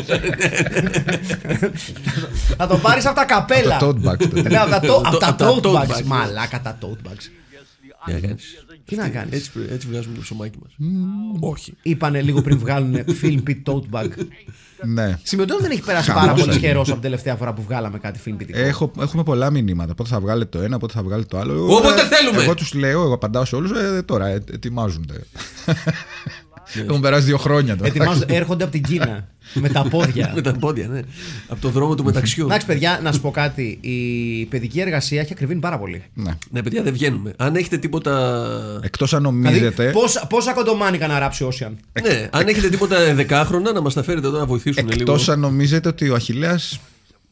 θα 2.56 2.66
το 2.66 2.76
πάρεις 2.78 3.06
από 3.06 3.14
τα 3.14 3.24
καπέλα. 3.24 3.76
Από 3.80 3.94
τα 4.00 4.16
tote 4.16 4.22
bags. 4.22 4.42
Ναι, 4.48 4.56
από 4.56 4.70
τα, 4.70 4.80
to- 4.80 5.02
από 5.04 5.16
τα 5.16 5.28
Από 5.28 5.36
τα 5.38 5.48
tote 5.54 5.60
tote 5.60 5.74
bags. 5.74 5.96
bags. 5.98 6.02
Μαλάκα 6.04 6.60
τα 6.60 6.78
tote 6.82 7.08
bags. 7.10 7.30
Τι 8.04 8.12
να 8.12 8.18
κάνεις; 8.20 8.64
Τι 8.84 8.96
να 8.96 9.08
κάνεις; 9.08 9.32
Έτσι, 9.34 9.50
έτσι 9.70 9.86
βγάζουμε 9.90 10.14
το 10.14 10.20
ψωμάκι 10.20 10.58
μας. 10.62 10.72
Όχι. 11.40 11.74
Είπανε 11.82 12.22
λίγο 12.22 12.42
πριν 12.42 12.58
βγάλουν 12.58 13.04
film 13.22 13.38
pit 13.48 13.62
tote 13.64 13.84
bag. 14.00 14.08
Ναι. 14.82 15.18
Σημειωτών 15.22 15.58
δεν 15.60 15.70
έχει 15.70 15.82
περάσει 15.82 16.10
Χαμός 16.10 16.22
πάρα 16.24 16.34
πολύ 16.34 16.50
είναι. 16.50 16.60
καιρός 16.60 16.82
από 16.82 16.92
την 16.92 17.00
τελευταία 17.02 17.34
φορά 17.36 17.52
που 17.52 17.62
βγάλαμε 17.62 17.98
κάτι 17.98 18.20
film 18.26 18.42
pit. 18.42 18.46
Έχω, 18.52 18.90
έχουμε 19.00 19.22
πολλά 19.22 19.50
μηνύματα. 19.50 19.94
Πότε 19.94 20.08
θα 20.08 20.20
βγάλετε 20.20 20.58
το 20.58 20.64
ένα, 20.64 20.78
πότε 20.78 20.92
θα 20.92 21.02
βγάλετε 21.02 21.28
το 21.28 21.38
άλλο. 21.38 21.64
Όποτε 21.76 22.00
Ε, 22.00 22.04
θέλουμε. 22.04 22.42
Εγώ 22.42 22.54
τους 22.54 22.74
λέω, 22.74 23.02
εγώ 23.02 23.14
απαντάω 23.14 23.44
σε 23.44 23.56
όλους. 23.56 23.70
Ε, 23.70 24.02
τώρα, 24.02 24.26
ε, 24.26 24.42
ετοιμάζονται. 24.52 25.14
Έχουν 26.74 27.00
περάσει 27.00 27.24
δύο 27.24 27.38
χρόνια 27.38 27.76
τώρα. 27.76 27.88
Ετοιμάζονται, 27.88 28.34
έρχονται 28.34 28.62
από 28.64 28.72
την 28.72 28.82
Κίνα 28.82 29.28
με 29.54 29.68
τα 29.68 29.82
πόδια. 29.82 30.32
Με 30.34 30.40
τα 30.40 30.52
πόδια, 30.52 30.88
ναι. 30.88 31.00
Από 31.48 31.60
το 31.60 31.68
δρόμο 31.68 31.94
του 31.94 32.04
μεταξιού. 32.04 32.44
Εντάξει, 32.44 32.66
παιδιά, 32.66 33.00
να 33.02 33.12
σου 33.12 33.20
πω 33.20 33.30
κάτι. 33.30 33.78
Η 33.80 34.44
παιδική 34.44 34.80
εργασία 34.80 35.20
έχει 35.20 35.32
ακριβήνει 35.32 35.60
πάρα 35.60 35.78
πολύ. 35.78 36.02
Ναι. 36.14 36.38
Ναι, 36.50 36.62
παιδιά, 36.62 36.82
δεν 36.82 36.92
βγαίνουμε. 36.92 37.32
Αν 37.36 37.54
έχετε 37.54 37.78
τίποτα. 37.78 38.80
Εκτός 38.82 39.14
αν 39.14 39.22
Δηλαδή, 39.22 39.42
νομίζετε. 39.42 39.90
πόσα, 39.90 40.26
πόσα 40.26 40.52
κοντομάνικα 40.52 41.06
να 41.06 41.18
ράψει 41.18 41.44
ο 41.44 41.48
Ocean; 41.52 41.72
Ναι, 42.02 42.28
αν 42.30 42.48
έχετε 42.48 42.68
τίποτα 42.68 43.14
δεκάχρονα 43.14 43.72
να 43.72 43.80
μας 43.80 43.94
τα 43.94 44.02
φέρετε 44.02 44.26
εδώ 44.26 44.38
να 44.38 44.46
βοηθήσουν 44.46 44.88
λίγο. 44.88 45.00
Εκτός 45.00 45.28
αν 45.28 45.40
νομίζετε 45.40 45.88
ότι 45.88 46.08
ο 46.08 46.14
Αχηλέα 46.14 46.60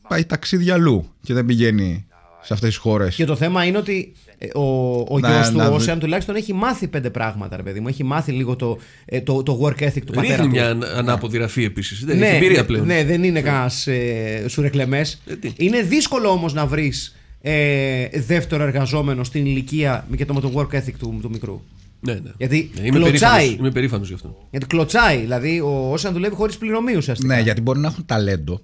πάει 0.09 0.25
ταξίδι 0.25 0.71
αλλού 0.71 1.09
και 1.23 1.35
δεν 1.35 1.47
πηγαίνει 1.47 2.07
σε 2.45 2.53
αυτές 2.53 2.69
τις 2.69 2.77
χώρες. 2.79 3.15
Και 3.15 3.25
το 3.25 3.37
θέμα 3.37 3.65
είναι 3.65 3.79
ότι 3.79 4.13
ε, 4.39 4.47
ο, 4.59 4.91
ο 5.09 5.19
Να- 5.19 5.31
γιος 5.33 5.49
του, 5.51 5.57
να 5.57 5.69
ο 5.69 5.79
δει- 5.79 5.91
Ocean, 5.91 5.97
τουλάχιστον 6.01 6.37
έχει 6.37 6.53
μάθει 6.53 6.89
πέντε 6.89 7.11
πράγματα, 7.11 7.57
ρε 7.57 7.63
παιδί 7.63 7.81
μου. 7.81 7.89
Έχει 7.89 8.05
μάθει 8.05 8.33
λίγο 8.33 8.57
το, 8.57 8.79
ε, 9.05 9.21
το, 9.21 9.43
το 9.43 9.61
work 9.63 9.83
ethic 9.83 10.03
του 10.07 10.13
πατέρα 10.13 10.37
Ρίχνει 10.37 10.45
του. 10.45 10.51
μια 10.51 10.69
αν- 10.71 10.85
ανάποδη 10.85 11.39
ραφή 11.39 11.65
επίσης. 11.65 12.05
Δεν 12.05 12.23
έχει 12.23 12.35
εμπειρία 12.37 12.65
πλέον. 12.65 12.87
ναι, 12.87 13.05
δεν 13.05 13.25
είναι 13.25 13.41
κανένας 13.41 13.87
ε, 13.87 14.45
σουρεκλεμές. 14.49 15.23
Ε, 15.27 15.35
τι. 15.37 15.53
είναι 15.57 15.83
δύσκολο 15.83 16.29
όμως 16.29 16.53
να 16.55 16.67
βρεις 16.67 17.17
ε, 17.41 18.09
δεύτερο 18.13 18.63
εργαζόμενο 18.63 19.25
στην 19.25 19.47
ηλικία 19.47 20.07
και 20.17 20.25
το 20.25 20.35
με 20.35 20.41
το 20.41 20.53
work 20.55 20.75
ethic 20.77 20.93
του, 20.99 21.19
του 21.23 21.31
μικρού. 21.31 21.61
Ναι, 22.01 22.13
ναι. 22.13 22.31
Γιατί 22.39 22.71
Ναι, 22.81 22.87
είμαι 22.87 22.99
κλωτσάει. 22.99 23.31
περήφανος- 23.31 23.59
Είμαι 23.59 23.71
περήφανος 23.71 24.09
γι' 24.09 24.15
αυτό. 24.15 24.47
Γιατί 24.51 24.67
κλωτσάει. 24.67 25.19
Δηλαδή, 25.19 25.61
ο 25.61 25.93
Ocean 25.95 26.11
δουλεύει 26.13 26.35
χωρίς 26.35 26.57
πληρωμή 26.59 26.97
ουσιαστικά. 26.97 27.35
Ναι, 27.35 27.41
γιατί 27.41 27.61
μπορεί 27.61 27.79
να 27.79 27.87
έχουν 27.89 28.05
ταλέντο, 28.07 28.61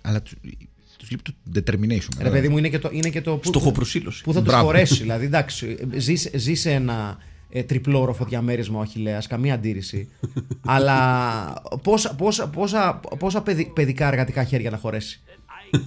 αλλά 0.00 0.22
του 1.08 1.32
λείπει 1.52 1.62
το 1.64 1.72
determination. 1.72 2.22
Ρε 2.22 2.30
παιδί 2.30 2.48
μου, 2.48 2.58
είναι 2.58 2.68
και 2.68 2.78
το, 2.78 2.88
είναι 2.92 3.08
και 3.08 3.20
το 3.20 3.36
που, 3.36 3.48
Στοχοπροσήλωση. 3.48 4.22
που 4.22 4.32
θα 4.32 4.38
τους 4.38 4.48
Μπράβο. 4.48 4.64
χωρέσει. 4.64 4.94
δηλαδή, 5.02 5.24
εντάξει, 5.24 5.76
ζεις, 5.96 6.30
ζεις 6.34 6.60
σε 6.60 6.72
ένα 6.72 7.18
ε, 7.50 7.62
τριπλόροφο 7.62 8.24
διαμέρισμα 8.24 8.78
ο 8.78 8.82
Αχιλέας, 8.82 9.26
καμία 9.26 9.54
αντίρρηση. 9.54 10.08
αλλά 10.64 11.62
πόσα, 11.82 12.14
πόσα, 12.14 12.48
πόσα, 12.48 13.00
πόσα 13.18 13.42
παιδι- 13.42 13.70
παιδικά 13.72 14.06
εργατικά 14.08 14.44
χέρια 14.44 14.70
να 14.70 14.76
χωρέσει; 14.76 15.20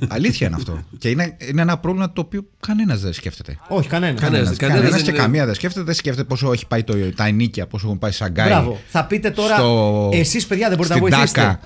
Αλήθεια 0.08 0.48
είναι 0.48 0.56
αυτό. 0.56 0.84
Και 0.98 1.10
είναι, 1.10 1.38
είναι 1.50 1.62
ένα 1.62 1.78
πρόβλημα 1.78 2.14
το 2.14 2.22
οποίο 2.22 2.46
κανένας 2.60 3.02
δεν 3.02 3.14
σκέφτεται. 3.14 3.58
Όχι, 3.68 3.88
κανένας. 3.88 4.22
Κανένας. 4.22 4.58
Κανένας 4.58 4.58
κανένας 4.58 4.92
δεν 4.96 5.04
και 5.04 5.10
είναι- 5.12 5.20
καμία 5.20 5.46
δεν 5.46 5.56
σκέφτεται. 5.56 5.86
Δεν 5.86 5.94
σκέφτεται 5.96 6.28
πόσο 6.28 6.52
έχει 6.52 6.68
πάει 6.68 6.84
το, 6.84 6.94
τα 7.16 7.26
ενίκια, 7.26 7.68
πόσο 7.68 7.86
έχουν 7.88 8.00
πάει 8.00 8.12
Σαγκάι. 8.12 8.48
Μπράβο. 8.48 8.80
Θα 8.88 9.06
πείτε 9.06 9.30
τώρα, 9.30 9.56
στο- 9.56 10.10
εσείς 10.14 10.48
παιδιά 10.48 10.68
δεν 10.68 10.78
μπορείτε 10.78 11.00
να 11.00 11.00
στην 11.06 11.16
βοηθήσετε. 11.18 11.42
Τάκα, 11.42 11.60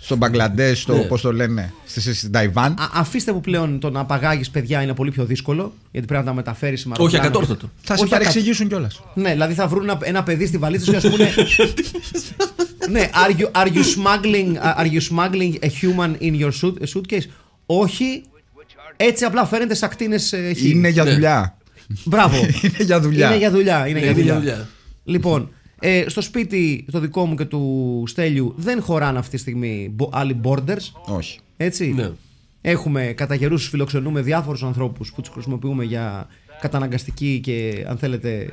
στο 0.00 0.16
Μπαγκλαντές, 0.16 0.78
στο 0.80 0.94
Ναι. 0.96 1.02
πώς 1.02 1.20
το 1.20 1.32
λένε, 1.32 1.72
στη, 1.86 2.14
στην 2.14 2.32
Ταϊβάν. 2.32 2.72
Α, 2.72 2.90
αφήστε 2.94 3.32
που 3.32 3.40
πλέον 3.40 3.78
το 3.80 3.90
να 3.90 4.00
απαγάγει 4.00 4.50
παιδιά 4.50 4.82
είναι 4.82 4.94
πολύ 4.94 5.10
πιο 5.10 5.24
δύσκολο, 5.24 5.72
γιατί 5.90 6.06
πρέπει 6.06 6.22
να 6.22 6.28
τα 6.28 6.34
μεταφέρεις 6.34 6.80
σε 6.80 6.88
Όχι, 6.96 7.16
ακατόρθωτο. 7.16 7.70
Θα 7.80 7.96
σε 7.96 8.02
όχι 8.04 8.14
ακα- 8.14 8.18
παρεξηγήσουν 8.24 8.68
κιόλας. 8.68 9.00
Ναι, 9.14 9.30
δηλαδή 9.30 9.54
θα 9.54 9.66
βρουν 9.68 9.82
ένα, 9.82 9.98
ένα 10.02 10.22
παιδί 10.22 10.46
στη 10.46 10.58
βαλίτσα 10.58 10.84
σου 10.84 11.00
και 11.00 11.06
α 11.06 11.10
πούνε. 11.10 11.32
ναι, 12.90 13.10
are 13.26 13.40
you, 13.40 13.50
are, 13.62 13.66
you 13.72 13.82
smuggling, 13.82 14.56
are 14.78 14.86
you 14.92 15.00
smuggling 15.10 15.54
a 15.64 15.68
human 15.80 16.14
in 16.22 16.40
your 16.40 16.50
suit, 16.62 16.74
suitcase? 16.94 17.22
Όχι. 17.66 18.22
Έτσι 18.96 19.24
απλά 19.24 19.46
φαίνεται 19.46 19.74
σαν 19.74 19.88
κτίνες 19.88 20.32
ε, 20.32 20.52
χ. 20.54 20.62
Είναι 20.64 20.88
για 20.88 21.04
Ναι. 21.04 21.10
δουλειά. 21.12 21.56
Μπράβο. 22.04 22.36
Είναι 22.62 22.76
για 22.84 23.00
δουλειά. 23.00 23.26
Είναι 23.28 23.36
για 23.36 23.50
δουλειά. 23.50 23.86
Είναι 23.86 23.98
για 23.98 24.10
Είναι 24.10 24.20
για 24.20 24.34
δουλειά. 24.34 24.54
δουλειά. 24.54 24.68
Λοιπόν, 25.04 25.50
ε, 25.80 26.04
στο 26.06 26.20
σπίτι 26.20 26.84
το 26.92 27.00
δικό 27.00 27.26
μου 27.26 27.34
και 27.34 27.44
του 27.44 28.02
Στέλιου 28.06 28.54
δεν 28.56 28.82
χωράνε 28.82 29.18
αυτή 29.18 29.30
τη 29.34 29.40
στιγμή 29.40 29.90
μπο- 29.92 30.08
άλλοι 30.12 30.40
borders. 30.44 30.90
Όχι. 31.06 31.38
Έτσι. 31.56 31.92
Ναι. 31.96 32.10
Έχουμε 32.70 33.04
κατά 33.16 33.36
καιρούς 33.36 33.68
φιλοξενούμε 33.68 34.20
διάφορους 34.22 34.62
ανθρώπους 34.62 35.12
που 35.12 35.20
τους 35.20 35.30
χρησιμοποιούμε 35.32 35.84
για 35.84 36.26
καταναγκαστική 36.60 37.40
και 37.42 37.84
αν 37.88 37.98
θέλετε 37.98 38.48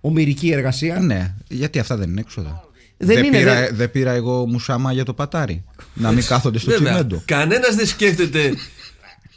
ομοιρική 0.00 0.50
εργασία. 0.50 0.98
Ναι, 1.00 1.34
γιατί 1.48 1.78
αυτά 1.78 1.96
δεν 1.96 2.10
είναι 2.10 2.20
έξοδα. 2.20 2.62
Δεν 2.96 3.24
είναι, 3.24 3.38
πήρα, 3.38 3.54
δεν- 3.60 3.76
δεν 3.76 3.90
πήρα 3.90 4.12
εγώ 4.12 4.46
μουσάμα 4.46 4.92
για 4.92 5.04
το 5.04 5.14
πατάρι. 5.14 5.64
να 5.94 6.12
μην 6.12 6.24
κάθονται 6.24 6.58
στο 6.58 6.70
Βέβαια. 6.70 6.88
τσιμέντο. 6.92 7.22
Κανένας 7.24 7.74
δεν 7.74 7.86
σκέφτεται 7.86 8.54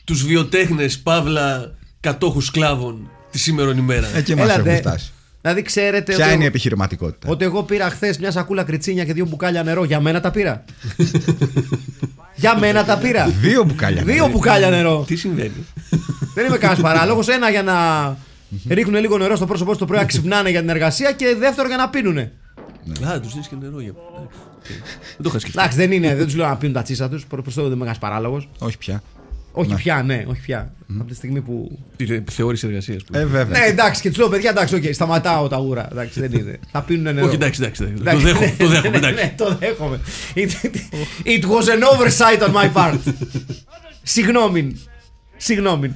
τους 0.03 0.23
βιοτέχνες 0.25 0.99
παύλα 0.99 1.75
κατόχους 1.99 2.45
σκλάβων 2.45 3.09
τη 3.31 3.37
σήμερον 3.39 3.77
ημέρα. 3.77 4.07
Εκεί 4.15 4.35
μα 4.35 4.41
Έλατε. 4.43 4.61
έχουν 4.69 4.81
φτάσει. 4.81 5.11
Δηλαδή 5.41 5.61
ξέρετε 5.61 6.13
Ποια 6.13 6.25
ότι, 6.25 6.33
είναι 6.33 6.43
η 6.43 6.47
επιχειρηματικότητα; 6.47 7.29
ότι 7.31 7.45
εγώ 7.45 7.63
πήρα 7.63 7.89
χθες 7.89 8.17
μια 8.17 8.31
σακούλα 8.31 8.63
κριτσίνια 8.63 9.05
και 9.05 9.13
δύο 9.13 9.25
μπουκάλια 9.25 9.63
νερό. 9.63 9.83
Για 9.83 9.99
μένα 9.99 10.19
τα 10.19 10.31
πήρα. 10.31 10.63
Για 12.35 12.57
μένα 12.59 12.85
τα 12.85 12.97
πήρα. 12.97 13.27
Δύο 13.27 13.63
μπουκάλια. 13.63 14.03
Δύο 14.03 14.27
μπουκάλια 14.27 14.69
νερό. 14.69 15.03
Τι 15.07 15.15
συμβαίνει; 15.15 15.65
Δεν 16.33 16.45
είμαι 16.45 16.57
κανένας 16.57 16.81
παράλογος. 16.81 17.27
Ένα 17.27 17.49
για 17.49 17.63
να 17.63 17.75
ρίχνουν 18.69 19.01
λίγο 19.01 19.17
νερό 19.17 19.35
στο 19.35 19.45
πρόσωπό 19.45 19.71
του 19.71 19.77
το 19.77 19.85
πρωί 19.85 19.99
να 19.99 20.05
ξυπνάνε 20.05 20.49
για 20.49 20.59
την 20.59 20.69
εργασία 20.69 21.11
και 21.11 21.35
δεύτερο 21.39 21.67
για 21.67 21.77
να 21.77 21.89
πίνουνε. 21.89 22.31
Α, 23.07 23.19
τους 23.19 23.31
δίνεις 23.31 23.47
και 23.47 23.55
νερό 23.61 23.79
για. 23.79 23.93
Εντάξει, 24.17 24.37
οκ. 24.55 24.67
Δεν 24.67 25.23
το 25.23 25.29
είχα 25.29 25.39
σκεφτεί. 25.39 25.59
Εντάξει, 25.59 25.77
δεν 25.77 25.91
είναι, 25.91 26.15
δεν 26.15 26.25
τους 26.25 26.35
λέω 26.35 26.47
να 26.47 26.55
πίνουν 26.57 26.73
τα 26.75 26.81
τσίσα 26.81 27.09
τους. 27.09 27.25
Προ 27.25 27.41
το 27.41 27.51
δεν 27.51 27.63
είμαι 27.63 27.73
κανένας 27.73 27.97
παράλογος. 27.97 28.49
Όχι 28.59 28.77
πια. 28.77 29.03
Όχι 29.51 29.73
πια, 29.75 30.03
ναι, 30.03 30.23
όχι 30.27 30.41
πια. 30.41 30.73
Από 30.99 31.09
τη 31.09 31.15
στιγμή 31.15 31.41
που. 31.41 31.79
Τη 31.95 32.21
θεώρηση 32.31 32.67
εργασίας. 32.67 33.01
Ε, 33.11 33.25
βέβαια. 33.25 33.59
Ναι, 33.59 33.65
εντάξει, 33.65 34.01
και 34.01 34.11
του 34.11 34.19
λέω 34.19 34.29
παιδιά, 34.29 34.49
εντάξει, 34.49 34.75
οκ, 34.75 34.83
σταματάω 34.93 35.47
τα 35.47 35.59
ούρα. 35.59 35.87
Εντάξει, 35.91 36.19
δεν 36.19 36.31
είναι. 36.31 36.59
Θα 36.71 36.81
πίνουν 36.81 37.13
νερό. 37.13 37.25
Όχι, 37.25 37.35
εντάξει, 37.35 37.61
εντάξει. 37.63 37.83
εντάξει. 37.83 38.23
Το 38.23 38.29
Εντάξει, 38.29 38.45
δέχομαι. 38.45 38.45
ναι, 38.49 38.55
Το 38.57 38.67
δέχομαι. 38.67 38.89
ναι, 38.89 39.07
εντάξει. 39.07 39.23
ναι, 39.23 39.33
το 39.37 39.55
δέχομαι. 39.59 39.99
It, 40.35 40.49
it 41.25 41.43
was 41.43 41.67
an 41.67 41.83
oversight 41.91 42.47
on 42.47 42.53
my 42.53 42.71
part. 42.73 42.97
Συγγνώμη. 44.03 44.79
Συγγνώμη. 45.37 45.91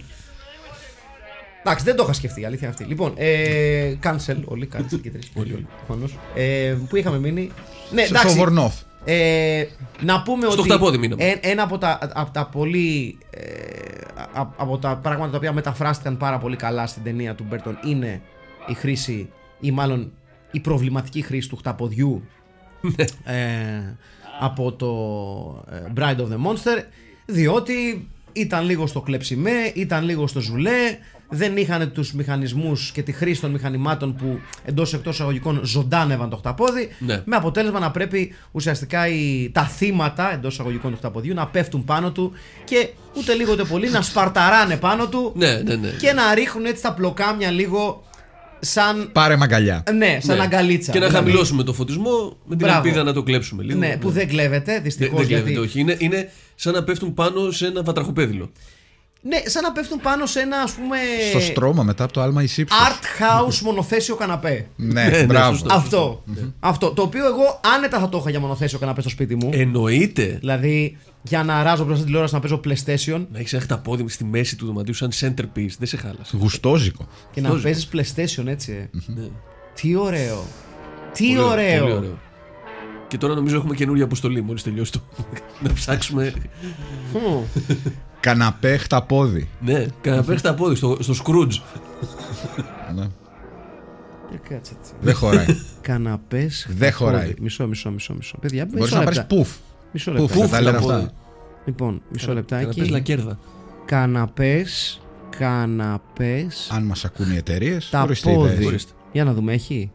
Εντάξει, 1.64 1.84
δεν 1.86 1.96
το 1.96 2.04
είχα 2.04 2.14
σκεφτεί, 2.14 2.42
η 2.42 2.46
αλήθεια 2.46 2.68
είναι 2.68 2.76
αυτή. 2.80 2.90
Λοιπόν, 2.90 3.14
ε, 3.18 3.94
cancel 4.04 4.36
όλοι, 4.46 4.70
cancel 4.78 5.00
και 5.02 5.10
τρεις. 5.10 5.30
Όλοι, 5.34 5.54
όλοι. 5.54 5.68
Προφανώς. 5.86 6.18
Ε, 6.36 6.76
πού 6.90 6.96
είχαμε 6.96 7.20
μείνει. 7.20 7.52
Ναι, 7.92 8.06
Στο 8.06 8.16
εντάξει. 8.18 8.36
Βορνόφ. 8.38 8.74
Ε, 9.06 9.66
να 10.02 10.22
πούμε 10.22 10.46
Στο 10.50 10.60
ότι 10.62 10.70
χταπόδι 10.70 10.98
μείναμε. 10.98 11.24
ε- 11.24 11.38
ένα 11.42 11.64
από 11.64 11.78
τα, 11.78 12.00
από 12.14 12.32
τα 12.32 12.46
πολύ 12.52 13.18
ε, 13.30 13.42
α- 14.34 14.48
από 14.58 14.78
τα 14.78 14.98
πράγματα 14.98 15.32
τα 15.32 15.38
οποία 15.38 15.54
μεταφράστηκαν 15.54 16.18
πάρα 16.18 16.38
πολύ 16.38 16.56
καλά 16.56 16.88
στην 16.88 17.04
ταινία 17.04 17.36
του 17.36 17.46
Μπέρτον 17.50 17.78
είναι 17.86 18.22
η 18.68 18.74
χρήση 18.74 19.30
ή 19.60 19.72
μάλλον 19.72 20.12
η 20.52 20.60
προβληματική 20.60 21.22
χρήση 21.22 21.50
του 21.50 21.56
χταποδιού 21.56 22.24
ε, 23.24 23.36
από 24.40 24.72
το 24.72 24.90
ε, 25.72 25.84
Bride 25.98 26.18
of 26.20 26.28
the 26.28 26.48
Monster 26.52 26.84
διότι 27.26 28.08
ήταν 28.34 28.66
λίγο 28.66 28.88
στο 28.88 29.02
κλεψιμέ, 29.02 29.72
ήταν 29.74 30.04
λίγο 30.06 30.28
στο 30.28 30.40
ζουλέ 30.40 30.98
δεν 31.30 31.58
είχαν 31.58 31.92
τους 31.92 32.14
μηχανισμούς 32.14 32.92
και 32.92 33.02
τη 33.02 33.12
χρήση 33.12 33.42
των 33.42 33.52
μηχανημάτων 33.52 34.16
που 34.16 34.40
εντός 34.66 34.94
εκτός 34.94 35.22
αγωγικών 35.22 35.62
ζωντάνευαν 35.64 36.30
το 36.30 36.36
χταπόδι 36.38 36.90
Ναι. 37.00 37.22
με 37.26 37.36
αποτέλεσμα 37.36 37.80
να 37.80 37.92
πρέπει 37.92 38.34
ουσιαστικά 38.52 39.08
οι, 39.08 39.50
τα 39.54 39.64
θύματα 39.64 40.34
εντός 40.34 40.54
εισαγωγικών 40.54 40.92
του 40.92 40.98
χταποδιού 40.98 41.34
να 41.34 41.48
πέφτουν 41.48 41.84
πάνω 41.84 42.12
του 42.12 42.32
και 42.64 42.90
ούτε 43.18 43.34
λίγο 43.34 43.52
ούτε 43.54 43.64
πολύ 43.64 43.90
να 43.90 44.02
σπαρταράνε 44.02 44.78
πάνω 44.78 45.08
του 45.08 45.32
Ναι, 45.36 45.54
ναι, 45.66 45.76
ναι. 45.76 45.90
και 45.90 46.12
να 46.14 46.34
ρίχνουν 46.34 46.66
έτσι 46.66 46.82
τα 46.82 46.94
πλοκάμια 46.94 47.52
λίγο 47.52 48.04
σαν. 48.60 49.10
Πάρε 49.12 49.36
μαγκαλιά. 49.36 49.84
Ναι, 49.98 50.18
σαν 50.24 50.38
Ναι. 50.38 50.44
αγκαλίτσα. 50.44 50.92
Και 50.92 51.00
να 51.00 51.06
δηλαδή. 51.06 51.26
χαμηλώσουμε 51.26 51.64
το 51.64 51.74
φωτισμό 51.74 52.38
με 52.46 52.56
την 52.56 52.68
Μπράβο. 52.68 52.78
ελπίδα 52.88 53.04
να 53.04 53.14
το 53.14 53.24
κλέψουμε 53.24 53.64
λίγο. 53.64 53.80
Ναι, 53.80 53.98
που 53.98 54.10
δεν 54.10 54.28
κλέβεται 54.28 54.72
Δεν, 54.74 54.84
δυστυχώς. 54.84 55.18
δεν 55.20 55.28
γιατί... 55.28 55.44
κλέβεται, 55.44 55.66
όχι. 55.68 55.80
Είναι, 55.80 55.96
είναι 56.00 56.32
σαν 56.56 56.74
να 56.74 56.84
πέφτουν 56.84 57.14
πάνω 57.14 57.52
σε 57.52 57.66
ένα 57.66 57.84
βατραχοπέδιλο. 57.84 58.52
Ναι, 59.28 59.38
σαν 59.46 59.64
να 59.64 59.72
πέφτουν 59.72 60.00
πάνω 60.02 60.26
σε 60.26 60.40
ένα 60.40 60.58
ας 60.58 60.72
πούμε. 60.72 60.98
Στο 61.30 61.40
στρώμα 61.40 61.84
μετά 61.84 62.04
από 62.04 62.14
το 62.14 62.22
άλμα 62.22 62.44
η 62.44 62.48
σύψη. 62.48 62.76
Art 62.88 63.22
house 63.50 63.58
μονοθέσιο 63.60 64.16
καναπέ. 64.16 64.68
Ναι, 64.76 65.04
ναι, 65.04 65.24
μπράβο. 65.24 65.52
σωστό. 65.58 65.74
Αυτό. 65.74 66.24
Αυτό. 66.60 66.92
Το 66.92 67.02
οποίο 67.02 67.26
εγώ 67.26 67.60
άνετα 67.76 68.00
θα 68.00 68.10
το 68.10 68.18
είχα 68.18 68.30
για 68.30 68.40
μονοθέσιο 68.40 68.80
καναπέ 68.80 69.02
στο 69.02 69.10
σπίτι 69.10 69.36
μου. 69.36 69.50
Εννοείται 69.54 70.38
Δηλαδή 70.40 70.98
για 71.22 71.44
να 71.44 71.64
ράζω 71.64 71.76
μπροστά 71.84 71.94
στην 71.96 72.06
τηλεόραση 72.06 72.34
να 72.34 72.40
παίζω 72.40 72.60
PlayStation 72.66 73.26
να 73.32 73.40
έχεις 73.40 73.54
ένα 73.54 73.62
χταπόδι 73.62 74.10
στη 74.10 74.24
μέση 74.24 74.56
του 74.56 74.66
δωματίου 74.66 74.94
σαν 74.94 75.12
centerpiece. 75.20 75.76
Δεν 75.78 75.88
σε 75.88 75.98
χάλασε. 75.98 76.38
Γουστόζικο. 76.38 77.08
και 77.32 77.42
να 77.42 77.50
παίζεις 77.60 77.88
PlayStation 77.94 78.46
έτσι. 78.48 78.72
ε. 78.72 78.90
Ναι. 79.06 79.28
Τι 79.74 79.96
ωραίο. 79.96 80.44
Τι 81.14 81.26
Πολύ 81.28 81.40
ωραίο. 81.40 81.80
πολύ 81.84 81.96
ωραίο. 81.96 82.20
Και 83.08 83.18
τώρα 83.18 83.34
νομίζω 83.36 83.56
έχουμε 83.58 83.76
καινούργια 83.76 84.04
αποστολή 84.06 84.42
μόλις 84.42 84.64
τελειώσει 84.64 84.92
το. 84.92 85.00
να 85.64 85.74
ψάξουμε. 85.74 86.34
Μμ. 88.26 88.38
Καναπέ 88.38 88.78
χταπόδι. 88.78 89.50
ναι, 89.60 89.86
κανένα 90.02 90.38
χταπόδι 90.38 90.76
στο, 90.76 90.98
στο 91.00 91.14
Scrooge. 91.24 91.62
Ναι. 92.96 93.04
Ε, 94.34 94.38
Κάτσε 94.50 94.74
έτσι. 94.80 94.94
Δεν 95.02 95.14
χωράει. 95.16 95.46
Καναπές. 95.82 96.68
Δεν 96.70 96.94
χωράει. 96.94 97.34
Μισό, 97.42 97.68
μισό, 97.68 97.92
μισό. 97.92 98.14
μισό. 98.14 98.38
Παιδιά, 98.42 98.66
Μπορείς 98.66 98.82
μισό 98.82 98.96
να 98.98 99.04
πάρεις 99.04 99.18
λεπτά. 99.18 99.36
πουφ. 99.36 99.50
Μισό 99.92 100.12
Πουφ, 100.12 100.22
λεπτά. 100.36 100.40
δεν 100.40 100.50
τα 100.50 100.62
λένε 100.62 100.78
χταπόδι. 100.78 100.96
αυτά. 101.04 101.14
Λοιπόν, 101.66 102.02
μισό 102.12 102.28
Καναπές 102.28 102.60
λεπτάκι. 102.66 102.90
λακέρδα. 102.90 103.40
Καναπές, 103.86 105.02
καναπές, 105.38 106.70
Αν 106.74 106.84
μας 106.84 107.06
ακούν 107.06 107.32
οι 107.32 107.36
εταιρείες, 107.36 107.90
τα 107.90 108.02
ορίστε 108.02 108.34
πόδι. 108.34 108.52
ιδέες. 108.54 108.66
Ορίστε. 108.66 108.92
Για 109.12 109.24
να 109.24 109.34
δούμε, 109.34 109.54
έχει. 109.54 109.92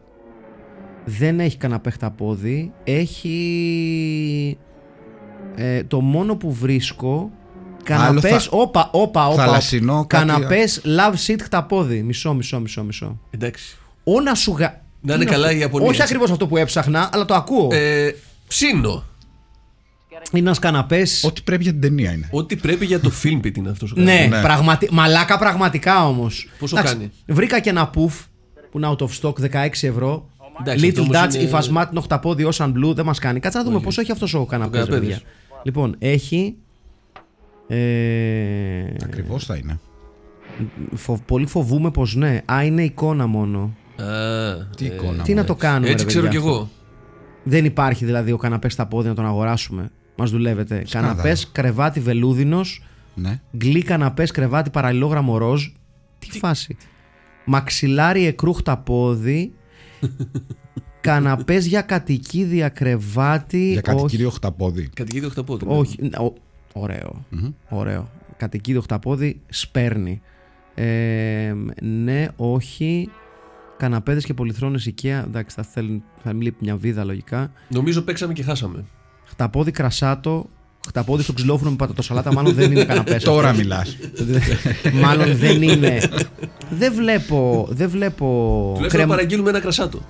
Δεν 1.05 1.39
έχει 1.39 1.57
καναπέ 1.57 1.89
χταπόδι. 1.89 2.71
Έχει. 2.83 4.57
Ε, 5.55 5.83
το 5.83 5.99
μόνο 6.01 6.35
που 6.35 6.51
βρίσκω. 6.53 7.31
Καναπές, 7.83 8.43
θα- 8.43 8.57
όπα, 8.57 8.89
όπα, 8.91 9.27
όπα. 9.27 9.43
Θαλασσινό, 9.43 10.05
κάτι- 10.07 10.25
Καναπές 10.27 10.81
love 10.85 11.13
seat 11.31 11.39
χταπόδι. 11.41 12.01
Μισό, 12.03 12.33
μισό, 12.33 12.59
μισό, 12.59 12.83
μισό. 12.83 13.19
Εντάξει. 13.29 13.77
Ω 14.03 14.21
να 14.21 14.35
σου 14.35 14.55
γα... 14.57 14.81
Να 15.01 15.13
Τι 15.15 15.21
είναι 15.21 15.31
καλά 15.31 15.45
αυτό; 15.45 15.57
η 15.57 15.59
Ιαπωνία, 15.59 15.87
Όχι 15.87 15.95
έτσι. 15.95 16.03
ακριβώς 16.13 16.31
αυτό 16.31 16.47
που 16.47 16.57
έψαχνα, 16.57 17.09
αλλά 17.13 17.25
το 17.25 17.33
ακούω. 17.33 17.67
Ε, 17.71 18.15
ψήνω. 18.47 19.03
Είναι 20.31 20.45
ένας 20.47 20.59
καναπές. 20.59 21.23
Ό,τι 21.23 21.41
πρέπει 21.41 21.63
για 21.63 21.71
την 21.71 21.81
ταινία 21.81 22.11
είναι. 22.11 22.27
Ό,τι 22.31 22.55
πρέπει 22.55 22.85
για 22.85 22.99
το 22.99 23.11
film 23.23 23.45
pit 23.45 23.57
είναι 23.57 23.69
αυτός 23.69 23.91
ο 23.91 23.93
Ναι, 23.97 24.15
καναπές. 24.15 24.29
Ναι. 24.37 24.41
πραγματι... 24.41 24.87
μαλάκα 24.91 25.37
πραγματικά 25.37 26.07
όμως. 26.07 26.49
Πόσο 26.59 26.75
κάνει; 26.83 27.11
Βρήκα 27.27 27.59
και 27.59 27.69
ένα 27.69 27.87
πουφ 27.87 28.15
που 28.71 28.77
είναι 28.77 28.87
out 28.97 29.03
of 29.03 29.07
stock 29.21 29.33
16 29.33 29.67
ευρώ. 29.81 30.29
Εντάξει, 30.59 30.87
αυτό 30.87 31.01
Little 31.01 31.05
όμως 31.05 31.17
Dutch, 31.29 31.33
είναι- 31.33 31.43
υφασμάτινο 31.43 32.01
χταπόδι, 32.01 32.47
Ocean 32.53 32.67
Blue, 32.67 32.93
δεν 32.95 33.05
μας 33.05 33.19
κάνει. 33.19 33.39
Κάτσε 33.39 33.57
να 33.57 33.63
δούμε 33.63 33.79
πόσο 33.79 34.01
έχει 34.01 34.11
αυτός 34.11 34.33
ο 34.33 34.45
καναπές. 34.45 34.85
καναπέδες. 34.85 35.23
Λοιπόν, 35.63 35.95
έχει. 35.99 36.55
Ε, 37.75 38.93
Ακριβώς 39.03 39.45
θα 39.45 39.55
είναι. 39.55 39.79
φο- 40.95 41.19
πολύ 41.25 41.45
φοβούμαι 41.45 41.91
πως 41.91 42.15
ναι. 42.15 42.41
Α, 42.51 42.63
είναι 42.63 42.83
εικόνα 42.83 43.27
μόνο. 43.27 43.75
Α, 43.97 44.05
Τι 44.75 44.85
ε, 44.85 44.93
εικόνα. 44.93 45.23
Τι 45.23 45.31
μου 45.31 45.37
να 45.37 45.43
το 45.45 45.51
έτσι. 45.53 45.65
κάνουμε, 45.67 45.89
Έτσι 45.91 46.03
ρε 46.03 46.09
ξέρω 46.09 46.23
παιδιά, 46.25 46.39
κι 46.39 46.45
αυτό. 46.45 46.57
εγώ. 46.59 46.69
Δεν 47.43 47.65
υπάρχει 47.65 48.05
δηλαδή 48.05 48.31
ο 48.31 48.37
καναπές 48.37 48.73
στα 48.73 48.85
πόδια 48.85 49.09
να 49.09 49.15
τον 49.15 49.25
αγοράσουμε. 49.25 49.89
Μας 50.15 50.31
δουλεύετε. 50.31 50.83
Σκάνδαλο. 50.85 51.15
Καναπές, 51.15 51.49
κρεβάτι 51.51 51.99
βελούδινος, 51.99 52.83
Ναι. 53.15 53.39
γκλί 53.57 53.81
καναπές, 53.83 54.31
κρεβάτι 54.31 54.69
παραλληλόγραμμο 54.69 55.37
ροζ. 55.37 55.67
Τι 56.19 56.29
φάση. 56.39 56.77
Μαξιλάρι 57.45 58.25
εκρού 58.25 58.53
χταπόδι. 58.53 59.53
Καναπές 61.01 61.65
για 61.65 61.81
κατοικίδια 61.81 62.69
κρεβάτι. 62.69 63.71
Για 63.71 63.81
κάτι 63.81 63.97
όχι, 63.97 64.07
κύριο 64.07 64.29
χταπόδι. 64.29 64.89
Κατοικίδιο 64.93 65.29
χταπόδι. 65.29 65.65
όχι. 65.67 65.97
ο- 66.19 66.33
ωραίο. 66.73 67.25
Ωραίο. 67.69 68.09
Κατοικίδιο 68.37 68.81
χταπόδι 68.81 69.41
σπέρνει. 69.49 70.21
Ε, 70.75 71.53
ναι, 71.81 72.27
όχι. 72.35 73.09
Καναπέδες 73.77 74.25
και 74.25 74.33
πολυθρόνες 74.33 74.85
οικαία. 74.85 75.23
Εντάξει, 75.27 75.55
θα, 75.55 75.63
θέλουν, 75.63 76.03
θα 76.23 76.33
μην 76.33 76.41
λείπει 76.41 76.57
μια 76.63 76.75
βίδα 76.75 77.03
λογικά. 77.03 77.51
Νομίζω 77.67 78.01
παίξαμε 78.01 78.33
και 78.33 78.43
χάσαμε. 78.43 78.85
Χταπόδι 79.25 79.71
κρασάτο. 79.71 80.49
Χταπόδι 80.87 81.23
στο 81.23 81.33
ξυλόφρυνο 81.33 81.69
με 81.69 81.75
πατατοσαλάτα. 81.75 82.33
Μάλλον 82.33 82.53
δεν 82.53 82.71
είναι 82.71 82.85
καναπές. 82.85 83.23
Τώρα 83.33 83.49
αυτό. 83.49 83.61
μιλά. 83.61 83.85
Μάλλον 84.93 85.35
δεν 85.35 85.61
είναι. 85.61 85.99
Δεν 86.69 86.93
βλέπω. 86.93 87.67
Δεν 87.71 87.89
βλέπω. 87.89 88.25
Τουλάχιστον 88.75 88.89
κρέμ- 88.89 89.09
να 89.09 89.15
παραγγείλουμε 89.15 89.49
ένα 89.49 89.59
κρασάτο. 89.59 90.01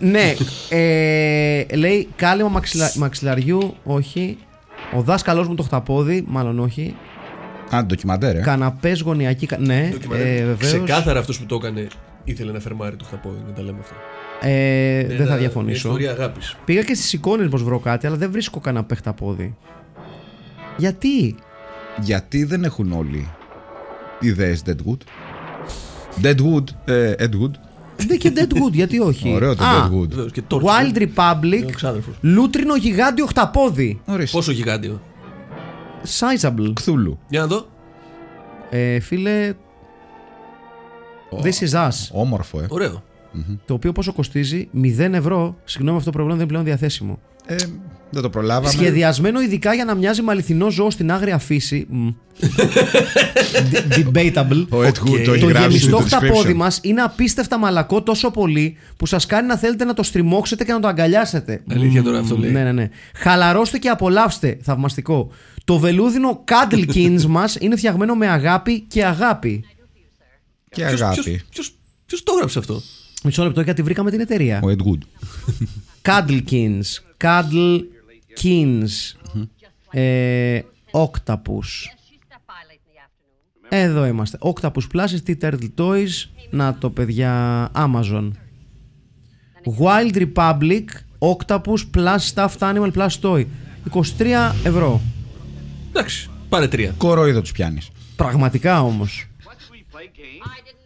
Ναι. 0.00 0.34
Ε, 0.68 1.64
λέει 1.76 2.08
κάλυμα 2.16 2.48
μαξιλα... 2.48 2.92
μαξιλαριού. 2.96 3.74
Όχι. 3.84 4.38
Ο 4.96 5.00
δάσκαλός 5.02 5.48
μου 5.48 5.54
το 5.54 5.62
χταπόδι. 5.62 6.24
Μάλλον 6.28 6.58
όχι. 6.58 6.96
Α, 7.74 7.84
ντοκιμαντέρ, 7.86 8.36
ε. 8.36 8.40
Καναπές 8.40 9.00
γωνιακή. 9.00 9.46
κα- 9.46 9.58
Ναι, 9.58 9.92
ε, 10.12 10.44
βεβαίως. 10.44 10.58
Ξεκάθαρα 10.58 11.18
αυτός 11.18 11.38
που 11.38 11.46
το 11.46 11.54
έκανε 11.54 11.86
ήθελε 12.24 12.52
να 12.52 12.60
φερμάρει 12.60 12.96
το 12.96 13.04
χταπόδι, 13.04 13.42
να 13.46 13.52
τα 13.52 13.62
λέμε 13.62 13.78
αυτά. 13.80 13.94
Ε, 14.48 15.04
δεν 15.06 15.16
θα 15.16 15.24
Μια 15.24 15.36
διαφωνήσω. 15.36 15.88
ιστορία 15.88 16.10
αγάπης. 16.10 16.56
Πήγα 16.64 16.82
και 16.82 16.94
στις 16.94 17.12
εικόνες 17.12 17.48
πως 17.48 17.62
βρω 17.62 17.78
κάτι, 17.78 18.06
αλλά 18.06 18.16
δεν 18.16 18.30
βρίσκω 18.30 18.60
καναπέ 18.60 18.94
χταπόδι. 18.94 19.56
Γιατί; 20.76 21.34
Γιατί 22.00 22.44
δεν 22.44 22.64
έχουν 22.64 22.92
όλοι 22.92 23.28
ιδέες 24.20 24.62
Deadwood; 24.66 24.98
Deadwood, 26.22 26.64
ε, 26.84 27.14
Edwood. 27.18 27.50
Δεν 28.06 28.18
και 28.18 28.32
Deadwood, 28.36 28.72
γιατί 28.72 28.98
όχι. 29.00 29.32
Ωραίο 29.34 29.56
το 29.56 29.64
Α, 29.64 29.88
Deadwood. 29.88 30.08
Βεβαίως, 30.08 30.32
και 30.32 30.42
Torchwood. 30.50 30.60
Wild 30.60 30.96
Είναι 31.00 31.10
Republic, 31.16 31.64
ο 31.66 31.70
ξάδερφος. 31.74 32.14
λούτρινο 32.20 32.76
γιγάντιο 32.76 33.26
χταπόδι. 33.26 34.00
Ορίστε. 34.04 34.36
Πόσο 34.36 34.52
γιγάντιο; 34.52 35.00
Sizable. 36.18 36.72
Κθούλου. 36.74 37.18
Για 37.28 37.40
να 37.40 37.46
δω. 37.46 37.66
Ε, 38.70 39.00
φίλε. 39.00 39.52
This 41.42 41.68
is 41.68 41.86
us. 41.88 41.90
Όμορφο, 42.12 42.60
ε. 42.60 42.66
Ωραίο. 42.68 43.02
Το 43.66 43.74
οποίο 43.74 43.92
πόσο 43.92 44.12
κοστίζει, 44.12 44.68
0 44.74 45.12
ευρώ. 45.12 45.56
Συγγνώμη, 45.64 45.96
αυτό 45.98 46.10
το 46.10 46.16
προβλήμα 46.16 46.38
δεν 46.38 46.48
είναι 46.48 46.58
πλέον 46.60 46.64
διαθέσιμο. 46.78 47.18
Ε. 47.46 47.56
Δεν 48.12 48.22
το 48.22 48.30
προλάβαμε. 48.30 48.68
Σχεδιασμένο 48.70 49.40
ειδικά 49.40 49.74
για 49.74 49.84
να 49.84 49.94
μοιάζει 49.94 50.22
με 50.22 50.30
αληθινό 50.30 50.70
ζώο 50.70 50.90
στην 50.90 51.10
άγρια 51.12 51.38
φύση. 51.38 51.86
Μμ. 51.90 52.08
De- 52.40 53.94
Debatable. 53.98 54.66
Ο 54.70 54.78
Edwood 54.80 55.22
το 55.24 55.32
έχει 55.32 55.40
Το 55.40 55.46
γράψει 55.46 55.68
γεμιστό 55.68 55.96
στο 56.06 56.16
χταπόδι 56.16 56.50
description. 56.52 56.56
μας 56.56 56.78
είναι 56.82 57.00
απίστευτα 57.02 57.58
μαλακό 57.58 58.02
τόσο 58.02 58.30
πολύ 58.30 58.76
που 58.96 59.06
σας 59.06 59.26
κάνει 59.26 59.46
να 59.46 59.56
θέλετε 59.56 59.84
να 59.84 59.94
το 59.94 60.02
στριμώξετε 60.02 60.64
και 60.64 60.72
να 60.72 60.80
το 60.80 60.88
αγκαλιάσετε. 60.88 61.62
Αλήθεια 61.70 62.02
τώρα 62.02 62.18
αυτό 62.18 62.36
λέει. 62.38 62.50
Ναι, 62.50 62.62
ναι, 62.62 62.72
ναι. 62.72 62.88
Χαλαρώστε 63.14 63.78
και 63.78 63.88
απολαύστε. 63.88 64.58
Θαυμαστικό. 64.62 65.30
Το 65.64 65.78
βελούδινο 65.78 66.44
Cuddlekins 66.48 67.22
μας 67.36 67.56
είναι 67.60 67.76
φτιαγμένο 67.76 68.14
με 68.14 68.28
αγάπη 68.28 68.80
και 68.80 69.04
αγάπη. 69.04 69.64
Και 70.70 70.84
Ποιος- 70.84 71.00
αγάπη. 71.00 71.20
ποιος- 71.22 71.42
ποιος- 71.50 71.74
Ποιος 72.06 72.22
το 72.22 72.32
έγραψε 72.34 72.58
αυτό; 72.58 72.80
Μισό 73.24 73.44
λεπτό 73.44 73.60
γιατί 73.60 73.82
βρήκαμε 73.82 74.10
την 74.10 74.20
εταιρεία. 74.20 74.60
Ο 74.64 74.68
Edwood. 74.68 74.98
Cuddlekins. 76.02 77.09
Cuddlekins. 77.20 79.14
ε, 79.90 80.60
Octopus. 80.90 81.88
Εδώ 83.68 84.06
είμαστε. 84.06 84.38
Octopus 84.40 84.82
Plus, 84.94 85.08
T 85.26 85.34
Turtle 85.42 85.70
Toys. 85.78 86.08
Να 86.50 86.74
το 86.74 86.90
παιδιά. 86.90 87.68
Amazon. 87.74 88.30
Wild 89.78 90.26
Republic. 90.34 90.84
Octopus 91.18 91.78
Plus 91.96 92.18
Stuffed 92.34 92.58
Animal 92.58 92.90
Plus 92.92 93.08
Toy. 93.22 93.44
23 94.18 94.52
ευρώ. 94.64 95.00
Εντάξει, 95.90 96.30
πάρε 96.48 96.68
τρία. 96.68 96.94
Κορόιδο 96.96 97.42
του 97.42 97.50
πιάνει. 97.52 97.78
Πραγματικά 98.16 98.82
όμως. 98.82 99.26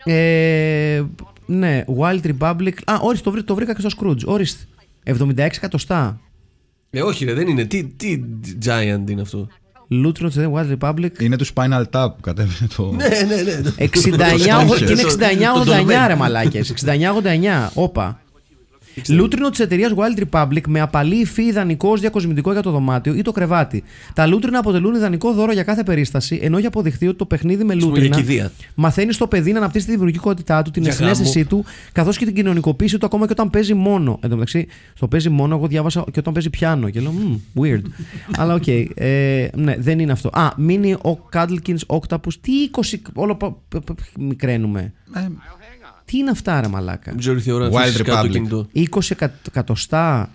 Ε, 0.04 1.02
ναι, 1.46 1.84
Wild 1.98 2.20
Republic. 2.38 2.72
Α, 2.84 2.94
ορίστε, 3.00 3.24
το, 3.24 3.30
βρή- 3.30 3.44
το 3.44 3.54
βρήκα 3.54 3.74
και 3.74 3.88
στο 3.88 3.90
Scrooge. 4.00 4.24
Ορίστε. 4.24 4.64
76 5.04 5.38
εκατοστά. 5.38 6.20
Ε, 6.90 7.02
όχι, 7.02 7.24
ρε, 7.24 7.32
δεν 7.32 7.48
είναι. 7.48 7.64
Τι, 7.64 7.84
τι 7.84 8.20
giant 8.64 9.10
είναι 9.10 9.20
αυτό; 9.20 9.48
Lutron 9.90 10.26
σε 10.30 10.50
Wild 10.54 10.78
Republic. 10.78 11.20
Είναι 11.20 11.36
τους 11.36 11.52
Spinal 11.54 11.82
Tap 11.90 12.08
που 12.14 12.20
κατέβαινε 12.20 12.68
το. 12.76 12.92
Ναι, 12.92 13.06
ναι, 13.06 13.42
ναι. 13.42 13.70
69, 13.78 13.86
Stone 13.88 14.90
είναι 14.90 15.02
Τον 15.02 15.66
69-89 15.66 15.86
Donovan. 15.86 16.04
ρε 16.06 16.14
μαλάκες 16.14 16.74
69-89 16.84 17.68
Όπα 17.74 18.20
Λούτρινο 19.08 19.50
της 19.50 19.60
εταιρείας 19.60 19.92
Wild 19.96 20.22
Republic 20.30 20.60
με 20.68 20.80
απαλή 20.80 21.14
υφή 21.20 21.42
ιδανικό 21.42 21.88
ως 21.88 22.00
διακοσμητικό 22.00 22.52
για 22.52 22.62
το 22.62 22.70
δωμάτιο 22.70 23.14
ή 23.14 23.22
το 23.22 23.32
κρεβάτι. 23.32 23.82
Τα 24.14 24.26
λούτρινα 24.26 24.58
αποτελούν 24.58 24.94
ιδανικό 24.94 25.32
δώρο 25.32 25.52
για 25.52 25.62
κάθε 25.62 25.82
περίσταση, 25.82 26.38
ενώ 26.42 26.56
έχει 26.56 26.66
αποδειχθεί 26.66 27.06
ότι 27.08 27.16
το 27.16 27.26
παιχνίδι 27.26 27.64
με 27.64 27.72
πούμε, 27.74 27.86
λούτρινα 27.86 28.06
για 28.06 28.16
κηδεία. 28.16 28.52
μαθαίνει 28.74 29.12
στο 29.12 29.26
παιδί 29.26 29.52
να 29.52 29.58
αναπτύσσει 29.58 29.86
τη 29.86 29.92
δημιουργικότητά 29.92 30.62
του, 30.62 30.70
την 30.70 30.82
Για 30.82 30.90
ενσυναίσθησή 30.90 31.44
του, 31.44 31.64
καθώς 31.92 32.18
και 32.18 32.24
την 32.24 32.34
κοινωνικοποίηση 32.34 32.98
του 32.98 33.06
ακόμα 33.06 33.26
και 33.26 33.32
όταν 33.32 33.50
παίζει 33.50 33.74
μόνο. 33.74 34.18
Εν 34.22 34.28
τω 34.28 34.34
μεταξύ, 34.34 34.66
στο 34.94 35.08
παίζει 35.08 35.28
μόνο, 35.28 35.56
εγώ 35.56 35.66
διάβασα 35.66 36.04
και 36.12 36.18
όταν 36.18 36.32
παίζει 36.32 36.50
πιάνο. 36.50 36.90
Και 36.90 37.00
λέω, 37.00 37.12
«Μμμ, 37.12 37.36
weird. 37.60 37.82
Αλλά 38.38 38.54
οκ. 38.54 38.66
ε, 38.66 39.48
ναι, 39.56 39.74
δεν 39.78 39.98
είναι 39.98 40.12
αυτό. 40.12 40.28
Α, 40.32 40.48
μείνει 40.56 40.92
ο 40.92 41.18
Cuddlekins 41.32 41.78
Octopus. 41.86 42.32
Τι 42.40 42.52
20. 42.72 42.96
Όλο 43.14 43.36
πα- 43.36 43.56
π- 43.68 43.84
π- 43.84 44.18
μικραίνουμε. 44.18 44.92
Ε, 46.14 46.16
Τι 46.16 46.20
Τι 46.20 46.22
είναι 46.22 46.30
αυτά, 46.30 46.60
ρε 46.60 46.68
μαλάκα; 46.68 47.10
Δεν 47.10 47.18
ξέρω 47.18 47.34
ήρθε 47.36 47.50
η 47.50 47.52
ώρα 47.52 47.68
να 47.68 47.70
Wild 47.70 47.80
αφήσεις 47.82 48.02
κάτω 48.02 48.20
το 48.20 48.26
Republic. 48.26 48.30
κινητό. 48.30 48.66
20 48.72 49.10
εκα- 49.10 49.38
εκατοστά. 49.48 50.30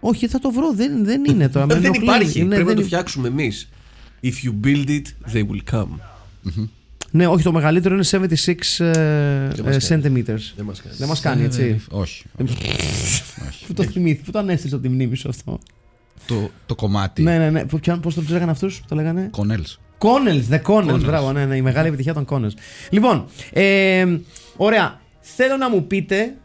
Όχι, 0.00 0.26
θα 0.28 0.38
το 0.38 0.50
βρω. 0.50 0.72
Δεν, 0.74 1.04
δεν 1.04 1.24
είναι 1.24 1.48
τώρα. 1.48 1.66
με 1.66 1.74
Δεν 1.74 1.84
ενοχλεί. 1.84 2.02
υπάρχει. 2.04 2.38
Είναι- 2.40 2.48
Πρέπει 2.54 2.54
δεν 2.54 2.64
να 2.64 2.64
το 2.66 2.72
είναι- 2.72 2.82
φτιάξουμε 2.82 3.28
εμείς. 3.28 3.68
If 4.22 4.26
you 4.46 4.66
build 4.66 4.88
it, 4.88 5.02
they 5.34 5.40
will 5.40 5.74
come. 5.74 5.88
Ναι, 7.10 7.26
όχι, 7.26 7.42
το 7.42 7.52
μεγαλύτερο 7.52 7.94
είναι 7.94 8.04
76 8.04 8.84
ε, 8.84 8.90
ε, 8.90 9.62
μας 9.64 9.88
κάνει. 9.88 10.02
centimeters. 10.04 10.52
Δεν 10.56 10.64
μας 10.64 10.82
κάνει. 10.82 10.94
Δεν 10.98 11.08
μας 11.08 11.20
κάνει, 11.20 11.42
έτσι. 11.44 11.80
Όχι. 11.90 12.24
Πού 13.66 13.72
το 13.74 13.82
θυμήθη, 13.82 14.22
πού 14.24 14.30
το 14.30 14.38
ανέστησε 14.38 14.74
από 14.74 14.84
τη 14.84 14.90
μνήμη 14.90 15.16
σου 15.16 15.28
αυτό. 15.28 15.58
το, 16.26 16.50
το 16.66 16.74
κομμάτι. 16.74 17.22
Ναι, 17.22 17.38
ναι, 17.38 17.50
ναι. 17.50 17.64
Πώς 18.00 18.14
το 18.14 18.22
λέγανε 18.28 18.50
αυτούς, 18.50 18.82
το 18.88 18.94
λέγανε; 18.94 19.28
Κονέλς. 19.30 19.78
Connells, 19.98 20.54
the 20.54 20.60
Connells, 20.62 21.00
μπράβο, 21.04 21.32
ναι, 21.32 21.44
ναι, 21.46 21.56
η 21.56 21.62
μεγάλη 21.62 21.86
επιτυχία 21.88 22.14
των 22.14 22.24
Connells. 22.28 22.52
Λοιπόν, 22.90 23.24
ε, 23.52 24.06
ωραία. 24.56 25.00
Θέλω 25.20 25.56
να 25.56 25.70
μου 25.70 25.86
πείτε 25.86 26.36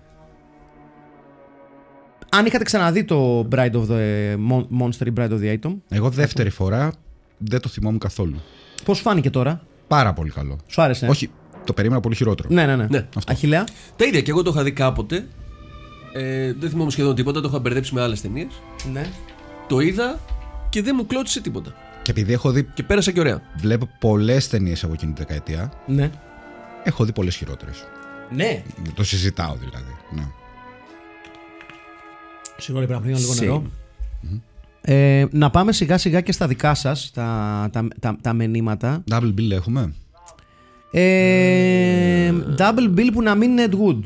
αν 2.32 2.46
είχατε 2.46 2.64
ξαναδεί 2.64 3.04
το 3.04 3.48
Bride 3.52 3.72
of 3.74 3.86
the 3.90 4.36
Mon- 4.52 4.68
Monster 4.82 5.08
ή 5.08 5.14
Bride 5.18 5.30
of 5.32 5.40
the 5.42 5.58
Atom. 5.60 5.76
Εγώ 5.90 6.10
δεύτερη 6.10 6.50
φορά 6.50 6.92
δεν 7.38 7.62
το 7.62 7.70
θυμόμουν 7.70 8.00
καθόλου. 8.00 8.40
Πώς 8.86 9.00
φάνηκε 9.00 9.30
τώρα, 9.30 9.62
Πάρα 9.88 10.14
πολύ 10.14 10.30
καλό. 10.30 10.58
σου 10.68 10.82
άρεσε. 10.82 11.08
Όχι, 11.08 11.30
το 11.64 11.74
περίμενα 11.74 12.00
πολύ 12.02 12.16
χειρότερο. 12.16 12.50
Ναι, 12.52 12.66
ναι, 12.66 12.76
ναι. 12.76 12.88
Ναι, 12.90 13.08
αυτό. 13.18 13.32
Αχιλέα. 13.32 13.64
Τα 13.96 14.06
ίδια 14.06 14.22
και 14.22 14.32
εγώ 14.32 14.42
το 14.42 14.50
είχα 14.54 14.64
δει 14.64 14.72
κάποτε. 14.72 15.28
Ε, 16.14 16.54
δεν 16.54 16.70
θυμόμαι 16.70 16.92
σχεδόν 16.92 17.16
τίποτα, 17.16 17.42
το 17.42 17.48
είχα 17.48 17.60
μπερδέψει 17.60 17.94
με 17.94 18.02
άλλες 18.02 18.22
ταινίες. 18.22 18.62
Ναι. 18.92 19.06
Το 19.68 19.80
είδα 19.80 20.20
και 20.70 20.82
δεν 20.82 20.94
μου 20.98 21.06
κλώτησε 21.06 21.42
τίποτα. 21.42 21.74
Και 22.02 22.12
επειδή 22.12 22.34
έχω 22.34 22.52
δει, 22.52 22.64
Και 22.74 22.84
πέρασα 22.84 23.12
και 23.12 23.20
ωραία. 23.20 23.42
βλέπω 23.56 23.90
πολλές 24.00 24.48
ταινίες 24.50 24.84
από 24.84 24.94
εκείνη 24.94 25.14
τη 25.14 25.20
δεκαετία, 25.22 25.72
Ναι. 25.86 26.10
έχω 26.84 27.06
δει 27.06 27.12
πολλές 27.12 27.36
χειρότερες. 27.36 27.84
Ναι. 28.32 28.64
Το 28.94 29.04
συζητάω 29.04 29.56
δηλαδή. 29.56 29.96
Ναι. 30.12 30.28
Συγγνώμη, 32.58 32.88
πρέπει 32.88 33.02
να 33.02 33.08
πιω 33.08 33.18
λίγο 33.18 33.34
Same. 33.34 33.40
νερό. 33.40 33.64
Ε, 34.82 35.26
να 35.32 35.50
πάμε 35.50 35.72
σιγά 35.72 35.98
σιγά 35.98 36.22
και 36.22 36.32
στα 36.32 36.48
δικά 36.48 36.74
σας 36.74 37.12
τα, 37.14 37.70
τα, 37.72 37.88
τα, 38.00 38.18
τα 38.22 38.34
μενήματα. 38.34 39.04
Double 39.12 39.34
bill 39.38 39.52
έχουμε. 39.52 39.94
Ε, 40.92 42.34
double 42.58 42.96
bill 42.98 43.10
που 43.14 43.22
να 43.22 43.36
μην 43.36 43.52
είναι 43.52 43.68
Ed 43.72 43.74
Wood. 43.74 44.02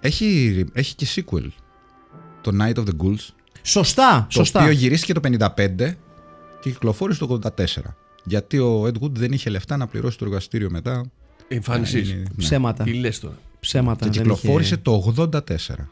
Έχει, 0.00 0.64
έχει 0.72 0.94
και 0.94 1.06
sequel. 1.14 1.46
Το 2.40 2.50
Night 2.60 2.74
of 2.74 2.84
the 2.84 2.96
Ghouls. 3.02 3.28
Σωστά, 3.62 4.20
Το 4.28 4.32
σωστά. 4.34 4.60
οποίο 4.60 4.72
γυρίστηκε 4.72 5.12
το 5.12 5.20
55 5.24 5.96
και 6.60 6.70
κυκλοφόρησε 6.70 7.26
το 7.26 7.38
84. 7.44 7.50
Γιατί 8.24 8.58
ο 8.58 8.84
Ed 8.84 9.02
Wood 9.02 9.10
δεν 9.10 9.32
είχε 9.32 9.50
λεφτά 9.50 9.76
να 9.76 9.86
πληρώσει 9.86 10.18
το 10.18 10.24
εργαστήριο 10.24 10.70
μετά. 10.70 11.02
Εμφάνιση. 11.48 11.98
Είναι- 12.00 12.14
ναι. 12.14 12.24
Ψέματα. 12.36 12.84
Τι 12.84 12.92
λες 12.92 13.20
τώρα. 13.20 13.38
Ψέματα. 13.60 14.04
Και 14.08 14.10
δεν 14.10 14.12
κυκλοφόρησε 14.22 14.74
είχε- 14.74 14.82
το 14.82 15.14
84. 15.16 15.36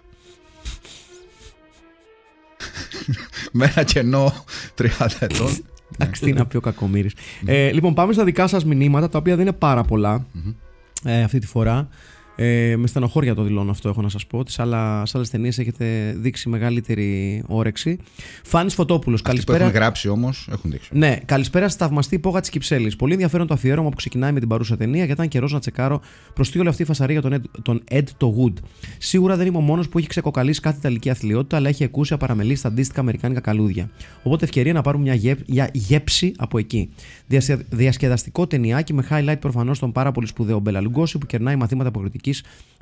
Με 3.52 3.72
ένα 3.74 3.84
κενό 3.84 4.44
30 4.78 4.86
ετών. 5.18 5.56
Εντάξει, 5.98 6.20
τι 6.22 6.32
να 6.32 6.46
πει 6.46 6.56
ο 6.56 6.60
Κακομήρης. 6.60 7.12
ε, 7.46 7.70
λοιπόν, 7.72 7.94
πάμε 7.94 8.12
στα 8.12 8.24
δικά 8.24 8.46
σας 8.46 8.64
μηνύματα, 8.64 9.08
τα 9.08 9.18
οποία 9.18 9.36
δεν 9.36 9.46
είναι 9.46 9.56
πάρα 9.56 9.82
πολλά 9.82 10.26
ε, 11.04 11.22
αυτή 11.22 11.38
τη 11.38 11.46
φορά. 11.46 11.88
Ε, 12.36 12.76
με 12.76 12.86
στενοχώρια 12.86 13.34
το 13.34 13.42
δηλώνω 13.42 13.70
αυτό, 13.70 13.88
έχω 13.88 14.02
να 14.02 14.08
σας 14.08 14.26
πω. 14.26 14.42
Σε 14.46 14.62
άλλες 15.14 15.30
ταινίες 15.30 15.58
έχετε 15.58 16.14
δείξει 16.18 16.48
μεγαλύτερη 16.48 17.42
όρεξη. 17.46 17.98
Φάνης 18.44 18.74
Φωτόπουλος, 18.74 19.20
Αυτοί 19.20 19.22
που 19.22 19.44
καλησπέρα. 19.44 19.64
έχουν 19.70 19.80
γράψει 19.82 20.08
όμως 20.08 20.48
έχουν 20.52 20.70
δείξει. 20.70 20.88
Ναι, 20.92 21.16
καλησπέρα 21.24 21.68
στη 21.68 21.78
θαυμαστή 21.78 22.14
υπόγα 22.14 22.40
της 22.40 22.50
Κυψέλης. 22.50 22.96
Πολύ 22.96 23.12
ενδιαφέρον 23.12 23.46
το 23.46 23.54
αφιέρωμα 23.54 23.88
που 23.88 23.96
ξεκινάει 23.96 24.32
με 24.32 24.38
την 24.40 24.48
παρούσα 24.48 24.76
ταινία 24.76 25.06
και 25.06 25.12
ήταν 25.12 25.28
καιρός 25.28 25.52
να 25.52 25.58
τσεκάρω 25.60 26.00
προς 26.34 26.50
τι 26.50 26.58
όλη 26.58 26.68
αυτή 26.68 26.82
η 26.82 26.84
φασαρία 26.84 27.20
για 27.20 27.30
τον 27.30 27.40
Ed, 27.40 27.60
τον 27.62 27.82
Ed 27.90 28.02
το 28.16 28.34
Wood. 28.38 28.52
Σίγουρα 28.98 29.36
δεν 29.36 29.46
είμαι 29.46 29.56
ο 29.56 29.60
μόνος 29.60 29.88
που 29.88 29.98
έχει 29.98 30.06
ξεκοκαλίσει 30.06 30.60
κάθε 30.60 30.76
ιταλική 30.78 31.10
αθλειότητα, 31.10 31.56
αλλά 31.56 31.68
έχει 31.68 31.82
εκούσια 31.82 32.16
παραμελήσει 32.16 32.58
στα 32.58 32.68
αντίστοιχα 32.68 33.00
αμερικάνικα 33.00 33.40
καλούδια. 33.40 33.90
Οπότε 34.22 34.44
ευκαιρία 34.44 34.72
να 34.72 34.82
πάρουμε 34.82 35.02
μια, 35.04 35.14
γεπ, 35.14 35.38
μια 35.46 35.70
γέψη 35.72 36.32
από 36.36 36.58
εκεί. 36.58 36.90
Διασια- 37.26 37.60
Διασκεδαστικό 37.70 38.46
ταινιάκι 38.46 38.92
με 38.94 39.06
highlight 39.10 39.36
προφανώς 39.40 39.78
τον 39.78 39.92
πάρα 39.92 40.12
πολύ 40.12 40.26
σπουδαίο 40.26 40.58
Μπέλα 40.58 40.80
Λουγκώση 40.80 41.18
που 41.18 41.26
κερνάει 41.26 41.56
μαθήματα 41.56 41.88
αποκριτική 41.88 42.19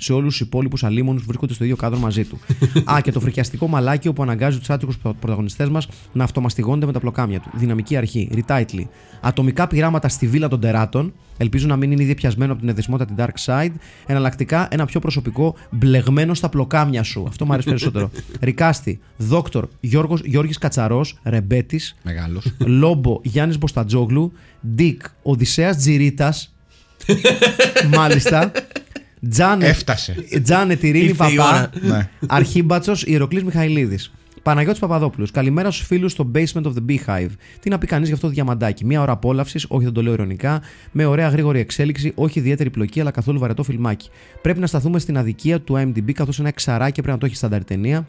σε 0.00 0.12
όλους 0.12 0.36
τους 0.36 0.46
υπόλοιπους 0.46 0.84
αλίμονους 0.84 1.20
που 1.20 1.26
βρίσκονται 1.26 1.52
στο 1.52 1.64
ίδιο 1.64 1.76
κάδρο 1.76 1.98
μαζί 1.98 2.24
του. 2.24 2.38
Α, 2.92 3.00
και 3.00 3.12
το 3.12 3.20
φρικιαστικό 3.20 3.66
μαλάκι 3.66 4.12
που 4.12 4.22
αναγκάζει 4.22 4.58
τους 4.58 4.70
άτυχους 4.70 4.98
πρωταγωνιστές 4.98 5.68
μας 5.68 5.88
να 6.12 6.24
αυτομαστιγώνται 6.24 6.86
με 6.86 6.92
τα 6.92 7.00
πλοκάμια 7.00 7.40
του. 7.40 7.50
Δυναμική 7.54 7.96
αρχή. 7.96 8.28
Retitle. 8.34 8.84
Ατομικά 9.20 9.66
πειράματα 9.66 10.08
στη 10.08 10.26
βίλα 10.26 10.48
των 10.48 10.60
τεράτων. 10.60 11.12
Ελπίζω 11.36 11.66
να 11.66 11.76
μην 11.76 11.92
είναι 11.92 12.02
ήδη 12.02 12.14
πιασμένο 12.14 12.52
από 12.52 12.60
την 12.60 12.70
εδεσμότητα 12.70 13.14
την 13.14 13.24
Dark 13.24 13.44
Side. 13.44 13.72
Εναλλακτικά 14.06 14.68
ένα 14.70 14.86
πιο 14.86 15.00
προσωπικό 15.00 15.54
μπλεγμένο 15.70 16.34
στα 16.34 16.48
πλοκάμια 16.48 17.02
σου. 17.02 17.24
Αυτό 17.28 17.46
μου 17.46 17.52
αρέσει 17.52 17.68
περισσότερο. 17.68 18.10
Ρικάστη. 18.40 19.00
Δόκτωρ 19.16 19.66
Γιώργος, 19.80 20.20
Γιώργης 20.24 20.58
Κατσαρός, 20.58 21.18
Ρεμπέτης. 21.22 21.96
Μεγάλος. 22.02 22.52
Λόμπο 22.58 23.20
Γιάννης 23.22 23.58
Μποστατζόγλου. 23.58 24.32
Ντίκ 24.74 25.02
Οδυσσέας 25.22 25.76
Τζιρίτας. 25.76 26.54
Μάλιστα. 27.96 28.52
Τζάνετ, 29.30 29.68
Έφτασε. 29.68 30.14
Τζάνετ 30.42 30.82
Ειρήνη 30.82 31.04
Ήρθε 31.04 31.30
η 31.32 31.36
Παπά. 31.36 31.48
ώρα. 31.50 31.70
ναι. 31.80 32.08
Αρχίμπατσος 32.26 33.02
Ιεροκλής 33.06 33.44
Μιχαηλίδης. 33.44 34.12
Παναγιώτης 34.42 34.80
Παπαδόπουλος. 34.80 35.30
Καλημέρα 35.30 35.70
στους 35.70 35.86
φίλους 35.86 36.12
στο 36.12 36.30
basement 36.34 36.62
of 36.62 36.72
the 36.72 36.90
Beehive. 36.90 37.28
Τι 37.60 37.70
να 37.70 37.78
πει 37.78 37.86
κανείς 37.86 38.06
για 38.06 38.14
αυτό 38.16 38.26
το 38.26 38.32
διαμαντάκι. 38.32 38.84
Μία 38.84 39.00
ώρα 39.00 39.12
απόλαυσης, 39.12 39.64
όχι 39.68 39.84
δεν 39.84 39.92
το 39.92 40.02
λέω 40.02 40.12
ειρωνικά, 40.12 40.62
με 40.92 41.04
ωραία 41.04 41.28
γρήγορη 41.28 41.58
εξέλιξη, 41.60 42.12
όχι 42.14 42.38
ιδιαίτερη 42.38 42.70
πλοκή, 42.70 43.00
αλλά 43.00 43.10
καθόλου 43.10 43.38
βαρετό 43.38 43.62
φιλμάκι. 43.62 44.08
Πρέπει 44.42 44.58
να 44.60 44.66
σταθούμε 44.66 44.98
στην 44.98 45.18
αδικία 45.18 45.60
του 45.60 45.74
IMDb, 45.76 46.12
καθώς 46.12 46.38
ένα 46.38 46.48
εξαράκι 46.48 46.92
πρέπει 46.92 47.10
να 47.12 47.18
το 47.18 47.26
έχει 47.26 47.36
στάνταρ 47.36 47.64
ταινία. 47.64 48.06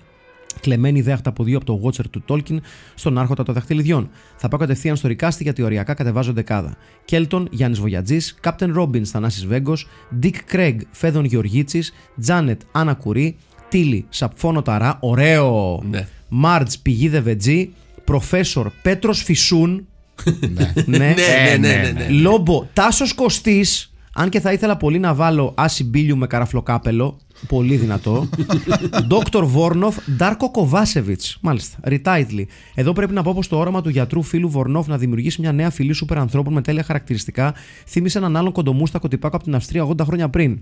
Κλεμμένη 0.61 1.01
δέχτα 1.01 1.29
από 1.29 1.43
δύο 1.43 1.57
από 1.57 1.65
το 1.65 1.81
Watcher 1.83 2.05
του 2.09 2.23
Tolkien 2.27 2.57
στον 2.95 3.17
Άρχοντα 3.17 3.43
των 3.43 3.53
Δαχτυλιδιών. 3.53 4.09
Θα 4.37 4.47
πάω 4.47 4.59
κατευθείαν 4.59 4.95
στο 4.95 5.07
Ρικάστη 5.07 5.43
γιατί 5.43 5.61
οριακά 5.61 5.93
κατεβάζω 5.93 6.33
δεκάδα. 6.33 6.77
Κέλτον 7.05 7.47
Γιάννη 7.51 7.77
Βογιατζή, 7.77 8.17
Captain 8.43 8.75
Robin 8.77 9.03
Θανάσης 9.03 9.45
Βέγκος, 9.45 9.87
Dick 10.23 10.55
Craig 10.55 10.75
Φέδων 10.91 11.25
Γεωργίτσης, 11.25 11.93
Τζάνετ 12.21 12.61
Άννα 12.71 12.93
Κουρί, 12.93 13.37
Τίλι 13.69 14.05
Σαπφόνο 14.09 14.61
Ταρά, 14.61 14.97
ωραίο! 15.01 15.81
Ναι. 15.89 16.07
Μάρτζ 16.29 16.73
Πηγή 16.81 17.07
Δεβετζή, 17.07 17.69
Προφέσορ 18.03 18.71
Πέτρος 18.81 19.23
Φυσούν, 19.23 19.87
ναι. 20.55 20.73
ναι, 20.85 20.97
Ναι, 20.97 21.13
ναι, 21.15 21.57
ναι, 21.57 21.75
ναι, 21.75 21.91
ναι. 21.91 22.09
Λόμπο 22.09 22.67
Τάσος 22.73 23.13
Κωστής. 23.13 23.88
Αν 24.19 24.29
και 24.29 24.39
θα 24.39 24.53
ήθελα 24.53 24.77
πολύ 24.77 24.99
να 24.99 25.13
βάλω 25.13 25.53
Άση 25.57 25.83
Μπίλιου 25.83 26.17
με 26.17 26.27
καραφλοκάπελο. 26.27 27.17
Πολύ 27.47 27.75
δυνατό. 27.75 28.29
Δόκτωρ 29.09 29.45
Βόρνοφ, 29.45 29.97
Ντάρκο 30.15 30.51
Κοβάσεβιτς. 30.51 31.37
Μάλιστα. 31.41 31.77
Ριτάιτλι. 31.83 32.47
Εδώ 32.75 32.93
πρέπει 32.93 33.13
να 33.13 33.23
πω 33.23 33.33
πως 33.33 33.47
το 33.47 33.57
όραμα 33.57 33.81
του 33.81 33.89
γιατρού 33.89 34.21
φίλου 34.21 34.49
Βορνόφ 34.49 34.87
να 34.87 34.97
δημιουργήσει 34.97 35.41
μια 35.41 35.51
νέα 35.51 35.69
φυλή 35.69 35.93
σούπερ 35.93 36.17
ανθρώπων 36.17 36.53
με 36.53 36.61
τέλεια 36.61 36.83
χαρακτηριστικά 36.83 37.53
θύμισε 37.87 38.17
έναν 38.17 38.37
άλλον 38.37 38.51
κοντομούστακο 38.51 39.07
τυπάκο 39.07 39.35
από 39.35 39.45
την 39.45 39.55
Αυστρία 39.55 39.87
80 39.87 39.99
χρόνια 40.03 40.29
πριν. 40.29 40.59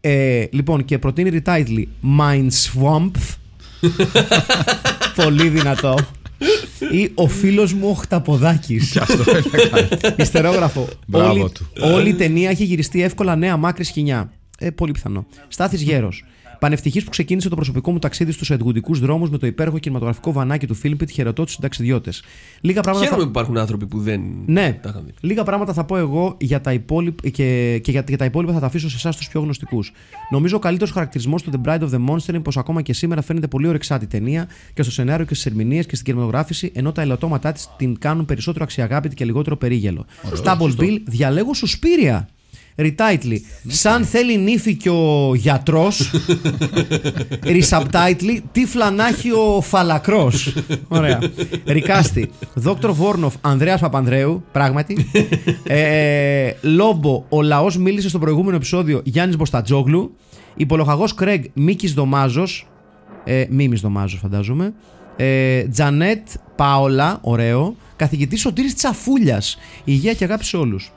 Ε, 0.00 0.44
λοιπόν, 0.50 0.84
και 0.84 0.98
προτείνει 0.98 1.28
Ριτάιτλι 1.28 1.88
Mind 2.18 2.48
Swamp. 2.48 3.10
Πολύ 5.24 5.48
δυνατό. 5.48 5.96
Ή 6.92 7.10
ο 7.14 7.28
φίλος 7.28 7.72
μου 7.72 7.88
ο 7.88 7.92
Χταποδάκης. 7.92 8.98
Ιστερόγραφο. 10.16 10.88
Μπράβο 11.06 11.30
όλη, 11.40 11.50
του. 11.52 11.66
όλη 11.80 12.08
η 12.08 12.14
ταινία 12.14 12.50
έχει 12.50 12.64
γυριστεί 12.64 13.02
εύκολα 13.02 13.36
νέα 13.36 13.56
μάκρης 13.56 13.88
σκηνιά. 13.88 14.32
Ε, 14.58 14.70
πολύ 14.70 14.92
πιθανό. 14.92 15.26
Στάθης 15.48 15.82
Γέρος. 15.82 16.24
Πανευτυχής 16.58 17.04
που 17.04 17.10
ξεκίνησε 17.10 17.48
το 17.48 17.54
προσωπικό 17.54 17.92
μου 17.92 17.98
ταξίδι 17.98 18.32
στους 18.32 18.50
εντγουντικού 18.50 18.94
δρόμους 18.98 19.30
με 19.30 19.38
το 19.38 19.46
υπέροχο 19.46 19.78
κινηματογραφικό 19.78 20.32
βανάκι 20.32 20.66
του 20.66 20.74
Φίλμπιτ, 20.74 21.10
χαιρετώ 21.10 21.44
τους 21.44 21.52
συνταξιδιώτες. 21.52 22.22
Λίγα 22.60 22.80
πράγματα. 22.80 23.04
Χαίρομαι 23.06 23.22
θα- 23.24 23.30
που 23.30 23.38
υπάρχουν 23.38 23.58
άνθρωποι 23.58 23.86
που 23.86 24.00
δεν 24.00 24.22
ναι, 24.46 24.78
τα 24.82 24.88
είχαν 24.88 25.02
δει. 25.06 25.12
λίγα 25.20 25.42
πράγματα 25.42 25.72
θα 25.72 25.84
πω 25.84 25.96
εγώ 25.96 26.36
για 26.40 26.60
τα 26.60 26.72
υπόλοιπα 26.72 27.28
και, 27.28 27.78
και 27.82 27.90
για, 27.90 28.04
για 28.08 28.16
τα 28.18 28.24
υπόλοιπα 28.24 28.52
θα 28.52 28.60
τα 28.60 28.66
αφήσω 28.66 28.88
σε 28.88 28.96
εσάς 28.96 29.16
τους 29.16 29.28
πιο 29.28 29.40
γνωστικούς. 29.40 29.92
Νομίζω 30.30 30.56
ο 30.56 30.58
καλύτερος 30.58 30.92
χαρακτηρισμός 30.92 31.42
του 31.42 31.50
The 31.54 31.68
Bride 31.68 31.80
of 31.80 31.90
the 31.90 32.08
Monster 32.08 32.28
είναι 32.28 32.40
πως 32.40 32.56
ακόμα 32.56 32.82
και 32.82 32.92
σήμερα 32.92 33.22
φαίνεται 33.22 33.46
πολύ 33.46 33.68
ορεξάτη 33.68 34.06
ταινία 34.06 34.46
και 34.74 34.82
στο 34.82 34.92
σενάριο 34.92 35.24
και 35.26 35.34
στις 35.34 35.46
ερμηνείες 35.46 35.86
και 35.86 35.94
στην 35.94 36.06
κινηματογράφηση, 36.06 36.70
ενώ 36.74 36.92
τα 36.92 37.02
ελαττώματά 37.02 37.52
της 37.52 37.68
την 37.76 37.98
κάνουν 37.98 38.24
περισσότερο 38.24 38.64
αξιαγάπητη 38.64 39.14
και 39.14 39.24
λιγότερο 39.24 39.56
περίγελο. 39.56 40.06
Stable 40.44 40.76
Bill, 40.80 40.98
διαλέγω 41.04 41.54
Σουσπίρια. 41.54 42.28
Retitle. 42.78 43.36
Σαν 43.66 44.04
θέλει 44.04 44.36
νύφη 44.38 44.74
και 44.76 44.90
ο 44.90 45.34
γιατρός. 45.34 46.10
Resubtitle. 47.44 48.38
Τι 48.52 48.66
φλανάχει 48.66 49.30
ο 49.30 49.60
φαλακρός. 49.60 50.54
Ωραία. 50.88 51.18
Ρικάστη. 51.64 52.30
Δόκτωρ 52.54 52.92
Βόρνοφ 52.92 53.34
Ανδρέας 53.40 53.80
Παπανδρέου. 53.80 54.44
Πράγματι. 54.52 55.06
ε, 55.62 56.50
Λόμπο. 56.62 57.24
Ο 57.28 57.42
λαός 57.42 57.76
μίλησε 57.76 58.08
στο 58.08 58.18
προηγούμενο 58.18 58.56
επεισόδιο 58.56 59.00
Γιάννης 59.04 59.36
Μποστατζόγλου. 59.36 60.16
Υπολογαγός 60.56 61.14
Κρέγ 61.14 61.44
Μίκης 61.52 61.92
Δωμάζος. 61.94 62.66
Ε, 63.24 63.44
Μίμης 63.50 63.80
Δωμάζος, 63.80 64.18
φαντάζομαι. 64.20 64.72
Ε, 65.16 65.62
Τζανέτ 65.68 66.28
Πάολα. 66.56 67.18
Ωραίο. 67.20 67.74
Καθηγητής 67.96 68.40
Σωτήρης 68.40 68.74
Τσαφούλιας. 68.74 69.58
Υγεία 69.84 70.12
και 70.14 70.24
αγάπη 70.24 70.44
σε 70.44 70.56
όλους. 70.56 70.92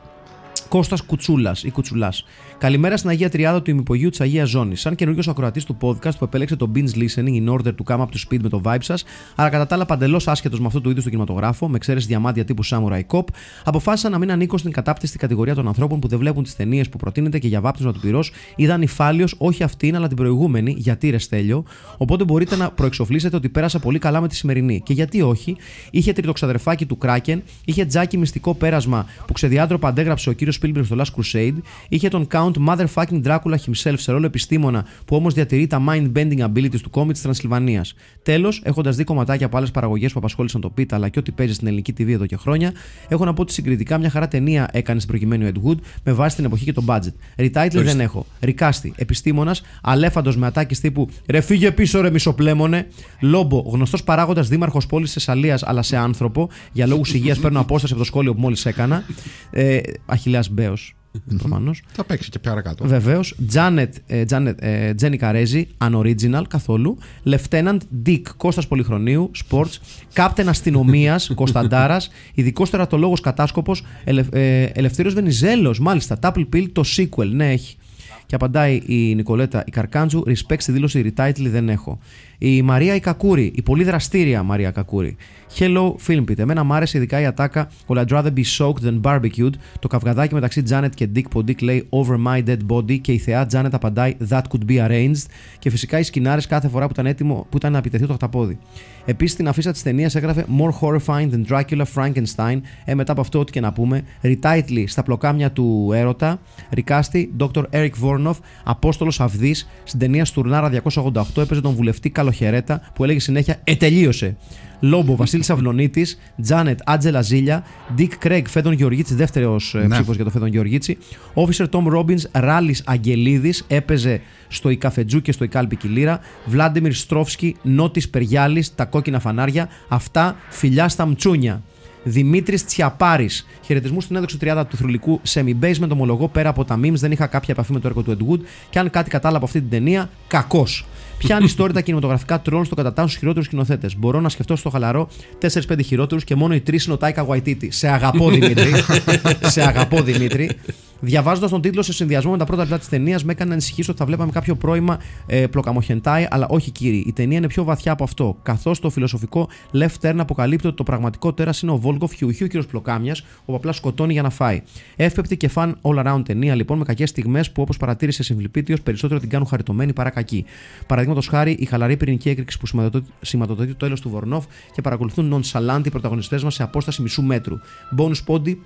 Κώστας 0.69 1.01
Κουτσούλας 1.01 1.63
ή 1.63 1.71
Κουτσουλάς. 1.71 2.25
Καλημέρα 2.57 2.97
στην 2.97 3.09
Αγία 3.09 3.29
Τριάδα 3.29 3.61
του 3.61 3.71
ημυπογείου 3.71 4.09
της 4.09 4.21
Αγίας 4.21 4.49
Ζώνης. 4.49 4.81
Σαν 4.81 4.95
καινούριο 4.95 5.23
ακροατής 5.27 5.63
του 5.63 5.77
podcast 5.81 6.17
που 6.17 6.23
επέλεξε 6.23 6.55
το 6.55 6.71
binge 6.75 6.97
listening 6.97 7.45
in 7.45 7.49
order 7.53 7.67
to 7.67 7.93
come 7.93 7.99
up 7.99 8.05
to 8.05 8.27
speed 8.27 8.39
με 8.41 8.49
το 8.49 8.61
vibe 8.65 8.77
σας, 8.79 9.03
αλλά 9.35 9.49
κατά 9.49 9.67
τα 9.67 9.75
άλλα 9.75 9.85
παντελώς 9.85 10.27
άσχετος 10.27 10.59
με 10.59 10.65
αυτού 10.65 10.81
του 10.81 10.89
είδους 10.89 11.03
του 11.03 11.09
κινηματογράφο, 11.09 11.67
με 11.67 11.75
εξαίρεση 11.75 12.07
διαμάντια 12.07 12.45
τύπου 12.45 12.65
Samurai 12.65 13.01
Cop, 13.07 13.23
αποφάσισα 13.63 14.09
να 14.09 14.17
μην 14.17 14.31
ανήκω 14.31 14.57
στην 14.57 14.71
κατάπτυστη 14.71 15.17
κατηγορία 15.17 15.55
των 15.55 15.67
ανθρώπων 15.67 15.99
που 15.99 16.07
δεν 16.07 16.19
βλέπουν 16.19 16.43
τις 16.43 16.55
ταινίες 16.55 16.89
που 16.89 16.97
προτείνεται 16.97 17.39
και 17.39 17.47
για 17.47 17.61
βάπτισμα 17.61 17.93
του 17.93 17.99
πυρός 17.99 18.31
είδαν 18.55 18.81
υφάλιο 18.81 19.27
όχι 19.37 19.63
αυτήν 19.63 19.95
αλλά 19.95 20.07
την 20.07 20.17
προηγούμενη, 20.17 20.75
γιατί 20.77 21.09
ρε 21.09 21.17
Στέλιο, 21.17 21.63
οπότε 21.97 22.23
μπορείτε 22.23 22.55
να 22.55 22.71
προεξοφλήσετε 22.71 23.35
ότι 23.35 23.49
πέρασα 23.49 23.79
πολύ 23.79 23.99
καλά 23.99 24.21
με 24.21 24.27
τη 24.27 24.35
σημερινή. 24.35 24.81
Και 24.85 24.93
γιατί 24.93 25.21
όχι, 25.21 25.55
είχε 25.91 26.13
τριτοξαδερφάκι 26.13 26.85
του 26.85 26.97
Kraken, 27.01 27.39
είχε 27.65 27.85
τζάκι 27.85 28.17
μυστικό 28.17 28.53
πέρασμα 28.53 29.05
που 29.27 29.33
ξεδιάντροπα 29.33 29.87
αντέγραψε 29.87 30.29
ο 30.29 30.33
κύριος 30.33 30.58
Spielberg 30.61 30.85
στο 30.85 30.95
Last 30.99 31.21
Crusade, 31.21 31.55
είχε 31.89 32.07
τον 32.07 32.27
Count 32.31 32.53
Motherfucking 32.67 33.23
Dracula 33.23 33.55
himself 33.65 33.93
σε 33.97 34.11
ρόλο 34.11 34.25
επιστήμονα 34.25 34.85
που 35.05 35.15
όμως 35.15 35.33
διατηρεί 35.33 35.67
τα 35.67 35.83
mind-bending 35.89 36.39
abilities 36.39 36.79
του 36.81 36.89
κόμιτς 36.89 37.13
της 37.13 37.21
Τρανσιλβανίας. 37.21 37.93
Τέλος, 38.23 38.61
έχοντας 38.63 38.95
δει 38.95 39.03
κομματάκια 39.03 39.45
από 39.45 39.57
άλλες 39.57 39.71
παραγωγές 39.71 40.11
που 40.11 40.19
απασχόλησαν 40.19 40.61
το 40.61 40.69
Πίτα 40.69 40.95
αλλά 40.95 41.09
και 41.09 41.19
ό,τι 41.19 41.31
παίζει 41.31 41.53
στην 41.53 41.67
ελληνική 41.67 41.93
TV 41.97 42.09
εδώ 42.09 42.25
και 42.25 42.35
χρόνια, 42.35 42.73
έχω 43.07 43.25
να 43.25 43.33
πω 43.33 43.41
ότι 43.41 43.53
συγκριτικά 43.53 43.97
μια 43.97 44.09
χαρά 44.09 44.27
ταινία 44.27 44.69
έκανε 44.71 44.99
στην 44.99 45.11
προκειμένη 45.11 45.45
ο 45.45 45.51
Ed 45.53 45.69
Wood 45.69 45.77
με 46.03 46.13
βάση 46.13 46.35
την 46.35 46.45
εποχή 46.45 46.65
και 46.65 46.73
το 46.73 46.83
budget. 46.87 47.41
Retitle 47.41 47.69
δεν 47.83 47.99
έχω. 47.99 48.25
Ρικάστη, 48.39 48.93
επιστήμονας, 48.95 49.61
αλέφαντος 49.81 50.37
με 50.37 50.45
ατάκε 50.45 50.75
τύπου 50.75 51.09
Ρε 51.27 51.41
φύγε 51.41 51.71
πίσω, 51.71 52.01
ρε 52.01 52.11
μισοπλέμονε. 52.11 52.87
Λόμπο, 53.19 53.63
γνωστός 53.65 54.03
παράγοντας 54.03 54.47
δήμαρχος 54.47 54.85
πόλης 54.85 55.13
Θεσσαλίας 55.13 55.63
αλλά 55.63 55.81
σε 55.81 55.97
άνθρωπο. 55.97 56.49
Για 56.71 56.87
λόγους 56.87 57.13
υγείας 57.13 57.39
παίρνω 57.39 57.59
απόσταση 57.59 57.93
από 57.93 58.01
το 58.01 58.07
σχόλιο 58.07 58.33
που 58.33 58.39
μόλις 58.39 58.65
έκανα. 58.65 59.03
Ε, 59.51 59.79
Αχηλέα 60.05 60.43
Μπέος, 60.51 60.95
προφανώς. 61.37 61.81
Θα 61.91 62.03
παίξει 62.03 62.29
και 62.29 62.39
παρακάτω. 62.39 62.87
Βεβαίως. 62.87 63.35
Τζάνετ, 63.47 63.95
ε, 64.07 64.25
Τζάνετ, 64.25 64.63
ε, 64.63 64.93
Τζένι 64.93 65.17
Καρέζη, 65.17 65.67
unoriginal 65.77 66.43
καθόλου. 66.49 66.97
Lieutenant 67.25 67.77
Dick 68.05 68.21
Κώστας 68.37 68.67
Πολυχρονίου, 68.67 69.31
sports. 69.49 69.77
Captain 70.13 70.45
αστυνομίας 70.47 71.31
Κωνσταντάρας. 71.35 72.09
Ειδικός 72.33 72.69
τερατολόγο 72.69 73.13
κατάσκοπος. 73.21 73.83
Ελε, 74.03 74.25
ε, 74.31 74.63
Ελευθέρω 74.63 75.09
Βενιζέλος, 75.09 75.79
μάλιστα. 75.79 76.19
Double 76.21 76.45
Pill, 76.53 76.67
το 76.71 76.83
sequel, 76.97 77.27
ναι, 77.31 77.51
έχει. 77.51 77.77
Και 78.25 78.35
απαντάει 78.35 78.81
η 78.85 79.15
Νικολέτα 79.15 79.63
η 79.65 79.71
Καρκάντζου, 79.71 80.23
respect 80.27 80.57
στη 80.57 80.71
δήλωση 80.71 81.13
retitle 81.15 81.47
δεν 81.49 81.69
έχω. 81.69 81.99
Η 82.41 82.61
Μαρία 82.61 82.95
η 82.95 82.99
Κακούρη, 82.99 83.51
η 83.55 83.61
πολύ 83.61 83.83
δραστήρια 83.83 84.43
Μαρία 84.43 84.71
Κακούρη. 84.71 85.15
Hello, 85.57 85.93
film 86.07 86.23
pit. 86.29 86.39
Εμένα 86.39 86.63
μ' 86.63 86.73
άρεσε 86.73 86.97
ειδικά 86.97 87.19
η 87.19 87.25
ατάκα 87.25 87.69
Well, 87.87 87.97
I'd 87.97 88.11
rather 88.11 88.33
be 88.33 88.43
soaked 88.57 88.87
than 88.87 89.01
barbecued; 89.01 89.49
Το 89.79 89.87
καυγαδάκι 89.87 90.33
μεταξύ 90.33 90.63
Janet 90.69 90.89
και 90.95 91.09
Dick 91.15 91.23
που 91.29 91.39
ο 91.39 91.43
Dick 91.47 91.61
λέει 91.61 91.87
Over 91.89 92.15
my 92.27 92.43
dead 92.47 92.57
body 92.69 92.99
και 93.01 93.11
η 93.11 93.17
θεά 93.17 93.47
Janet 93.51 93.69
απαντάει 93.71 94.17
That 94.29 94.41
could 94.41 94.71
be 94.71 94.87
arranged. 94.87 95.25
Και 95.59 95.69
φυσικά 95.69 95.99
οι 95.99 96.03
σκηνάρε 96.03 96.41
κάθε 96.47 96.67
φορά 96.67 96.85
που 96.85 96.91
ήταν 96.93 97.05
έτοιμο 97.05 97.45
που 97.49 97.57
ήταν 97.57 97.71
να 97.71 97.77
επιτεθεί 97.77 98.05
το 98.05 98.13
χταπόδι. 98.13 98.57
Επίσης 99.05 99.33
στην 99.33 99.47
αφίσα 99.47 99.71
της 99.71 99.81
ταινίας 99.81 100.15
έγραφε 100.15 100.45
More 100.59 100.87
horrifying 100.87 101.29
than 101.31 101.45
Dracula 101.49 101.83
Frankenstein. 101.95 102.59
Ε, 102.85 102.93
μετά 102.95 103.11
από 103.11 103.21
αυτό, 103.21 103.39
ό,τι 103.39 103.51
και 103.51 103.59
να 103.59 103.71
πούμε. 103.73 104.03
Retitle 104.21 104.83
στα 104.85 105.03
πλοκάμια 105.03 105.51
του 105.51 105.91
έρωτα. 105.93 106.39
Ρικάστη, 106.69 107.33
Dr. 107.39 107.63
Eric 107.71 107.91
Vornov, 108.03 108.35
Απόστολος 108.63 109.19
Αυδής. 109.19 109.69
Στην 109.83 109.99
ταινία 109.99 110.25
Στουρνάρα 110.25 110.71
288 110.83 111.23
έπαιζε 111.35 111.61
τον 111.61 111.73
βουλευτή 111.73 112.09
Καλοχερέτα 112.29 112.81
που 112.95 113.03
έλεγε 113.03 113.19
συνέχεια 113.19 113.55
Ε, 113.63 113.75
τελείωσε. 113.75 114.35
Λόμπο, 114.81 115.15
Βασίλης 115.15 115.49
Αυλονίτης, 115.49 116.19
Τζάνετ, 116.41 116.79
Άτζελα 116.85 117.21
Ζήλια, 117.21 117.63
Ντίκ 117.95 118.17
Κρέγκ, 118.17 118.45
Φέδων 118.47 118.73
Γεωργίτση, 118.73 119.15
δεύτερος 119.15 119.75
Ναι. 119.77 119.87
ψήφος 119.87 120.15
για 120.15 120.23
το 120.23 120.29
Φέδων 120.29 120.47
Γεωργίτση, 120.47 120.97
Officer 121.33 121.65
Tom 121.69 121.93
Robbins, 121.97 122.21
Ράλης 122.31 122.83
Αγγελίδης, 122.85 123.65
έπαιζε 123.67 124.21
στο 124.47 124.69
Ικαφετζού 124.69 125.21
και 125.21 125.31
στο 125.31 125.43
Ικάλπι 125.43 125.75
Κιλίρα, 125.75 126.19
Βλάντιμιρ 126.45 126.93
Στρόφσκι, 126.93 127.55
Νότης 127.61 128.09
Περγιάλης, 128.09 128.75
τα 128.75 128.85
κόκκινα 128.85 129.19
φανάρια, 129.19 129.69
αυτά 129.87 130.35
φιλιά 130.49 130.89
στα 130.89 131.05
μτσούνια. 131.05 131.61
Δημήτρης 132.03 132.65
Τσιαπάρης. 132.65 133.45
Χαιρετισμού 133.65 134.01
στην 134.01 134.15
έδοξη 134.15 134.37
τριάδα 134.37 134.65
του 134.65 134.77
θρηλυκού 134.77 135.21
semi-basement. 135.33 135.89
Ομολογώ 135.91 136.27
πέρα 136.27 136.49
από 136.49 136.65
τα 136.65 136.79
memes 136.83 136.93
δεν 136.93 137.11
είχα 137.11 137.27
κάποια 137.27 137.53
επαφή 137.53 137.73
με 137.73 137.79
το 137.79 137.87
έργο 137.87 138.01
του 138.01 138.17
Ed 138.17 138.31
Wood. 138.31 138.39
Και 138.69 138.79
αν 138.79 138.89
κάτι 138.89 139.09
κατάλαβα 139.09 139.37
από 139.37 139.45
αυτή 139.45 139.59
την 139.59 139.69
ταινία, 139.69 140.09
κακός. 140.27 140.85
Πιάνει 141.17 141.51
τώρα 141.51 141.73
τα 141.73 141.81
κινηματογραφικά 141.81 142.41
τρόλ 142.41 142.65
στο 142.65 142.75
κατατάσσουν 142.75 143.09
στου 143.09 143.19
χειρότερους 143.19 143.45
σκηνοθέτες. 143.45 143.97
Μπορώ 143.97 144.19
να 144.19 144.29
σκεφτώ 144.29 144.55
στο 144.55 144.69
χαλαρό 144.69 145.09
4-5 145.41 145.83
χειρότερους 145.85 146.23
και 146.23 146.35
μόνο 146.35 146.53
οι 146.53 146.59
τρεις 146.59 146.85
είναι 146.85 146.93
ο 146.93 146.97
Τάικα 146.97 147.21
Γουαϊτίτη. 147.21 147.71
Σε 147.71 147.87
αγαπώ 147.87 148.29
Δημήτρη. 148.29 148.71
σε 149.53 149.61
αγαπώ 149.61 150.01
Δημήτρη. 150.01 150.57
Διαβάζοντας 150.99 151.49
τον 151.49 151.61
τίτλο 151.61 151.81
σε 151.81 151.93
συνδυασμό 151.93 152.31
με 152.31 152.37
τα 152.37 152.45
πρώτα 152.45 152.61
λεπτά 152.61 152.77
της 152.77 152.89
ταινίας, 152.89 153.23
με 153.23 153.31
έκανε 153.31 153.49
να 153.49 153.55
ανησυχήσω 153.55 153.91
ότι 153.91 153.99
θα 153.99 154.05
βλέπαμε 154.05 154.31
κάποιο 154.31 154.55
πρόημα 154.55 154.99
ε, 155.25 155.47
πλοκαμοχεντάι, 155.47 156.27
αλλά 156.29 156.47
όχι 156.49 156.71
κύριοι. 156.71 157.03
Η 157.07 157.13
ταινία 157.13 157.37
είναι 157.37 157.47
πιο 157.47 157.63
βαθιά 157.63 157.91
από 157.91 158.03
αυτό. 158.03 158.37
Καθώς 158.43 158.79
το 158.79 158.89
φιλοσοφικό 158.89 159.49
left 159.73 160.07
turn 160.07 160.15
αποκαλύπτει 160.17 160.67
ότι 160.67 160.75
το 160.75 160.83
πραγματικό 160.83 161.33
τέρας 161.33 161.61
είναι 161.61 161.71
ο 161.71 161.77
Βόλγκοφ 161.89 162.13
Χιουχιού 162.13 162.47
κύριος 162.47 162.65
Πλοκάμιας, 162.65 163.23
που 163.45 163.55
απλά 163.55 163.71
σκοτώνει 163.71 164.13
για 164.13 164.21
να 164.21 164.29
φάει. 164.29 164.61
Εύπεπτη 164.95 165.37
και 165.37 165.47
φαν 165.47 165.77
all 165.81 166.05
around 166.05 166.21
ταινία 166.25 166.55
λοιπόν 166.55 166.77
με 166.77 166.83
κακές 166.83 167.09
στιγμές 167.09 167.51
που 167.51 167.61
όπως 167.61 167.77
παρατήρησε 167.77 168.23
συμφιλπίτιο 168.23 168.77
περισσότερο 168.83 169.19
την 169.19 169.29
κάνουν 169.29 169.47
χαριτωμένη 169.47 169.93
παρά 169.93 170.09
κακή. 170.09 170.45
Παραδείγματος 170.87 171.27
χάρη 171.27 171.51
η 171.51 171.65
χαλαρή 171.65 171.97
πυρηνική 171.97 172.29
έκρηξη 172.29 172.59
που 172.59 172.65
σηματοδοτεί- 172.67 173.11
σηματοδοτεί 173.21 173.73
το 173.73 173.85
έλο 173.85 173.95
του 173.95 174.09
Βορνόφ 174.09 174.45
και 174.73 174.81
παρακολουθούν 174.81 175.33
nonchalant 175.33 175.81
οι 175.85 175.89
πρωταγωνιστές 175.89 176.43
μας 176.43 176.53
σε 176.53 176.63
απόσταση 176.63 177.01
μισού 177.01 177.21
μέτρου. 177.21 177.55
Bonus 177.97 178.23
πόντι 178.25 178.61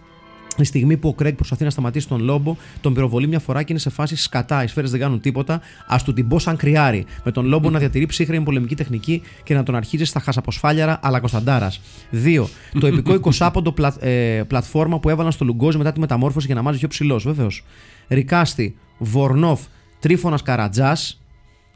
Τη 0.55 0.63
στιγμή 0.63 0.97
που 0.97 1.07
ο 1.07 1.13
Κρέγκ 1.13 1.35
προσπαθεί 1.35 1.63
να 1.63 1.69
σταματήσει 1.69 2.07
τον 2.07 2.21
Λόμπο, 2.23 2.55
τον 2.81 2.93
πυροβολεί 2.93 3.27
μια 3.27 3.39
φορά 3.39 3.59
και 3.63 3.71
είναι 3.71 3.79
σε 3.79 3.89
φάση 3.89 4.15
σκατά. 4.15 4.63
Οι 4.63 4.67
σφαίρες 4.67 4.91
δεν 4.91 4.99
κάνουν 4.99 5.19
τίποτα. 5.19 5.61
Α 5.87 5.95
του 6.05 6.13
την 6.13 6.27
πω 6.27 6.39
σαν 6.39 6.55
κρυάρι. 6.55 7.05
Με 7.23 7.31
τον 7.31 7.45
Λόμπο 7.45 7.69
να 7.69 7.79
διατηρεί 7.79 8.05
ψύχρεμη 8.05 8.45
πολεμική 8.45 8.75
τεχνική 8.75 9.21
και 9.43 9.53
να 9.53 9.63
τον 9.63 9.75
αρχίζει 9.75 10.05
στα 10.05 10.19
χασαποσφάλιαρα 10.19 10.99
αλλά 11.01 11.19
Κωνσταντάρας. 11.19 11.81
2. 12.11 12.45
Το 12.79 12.87
επικό 12.87 13.13
20 13.13 13.49
πλα, 13.73 13.95
ε, 13.99 14.43
πλατφόρμα 14.47 14.99
που 14.99 15.09
έβαλαν 15.09 15.31
στο 15.31 15.45
Λουγκόζι 15.45 15.77
μετά 15.77 15.91
τη 15.91 15.99
μεταμόρφωση 15.99 16.45
για 16.45 16.55
να 16.55 16.61
μάζεις 16.61 16.79
πιο 16.79 16.87
ψηλός. 16.87 17.23
Βεβαίως. 17.23 17.63
Ρικάστη, 18.07 18.75
Βορνόφ, 18.97 19.61
Τρίφωνας 19.99 20.41
Καρατζάς, 20.41 21.22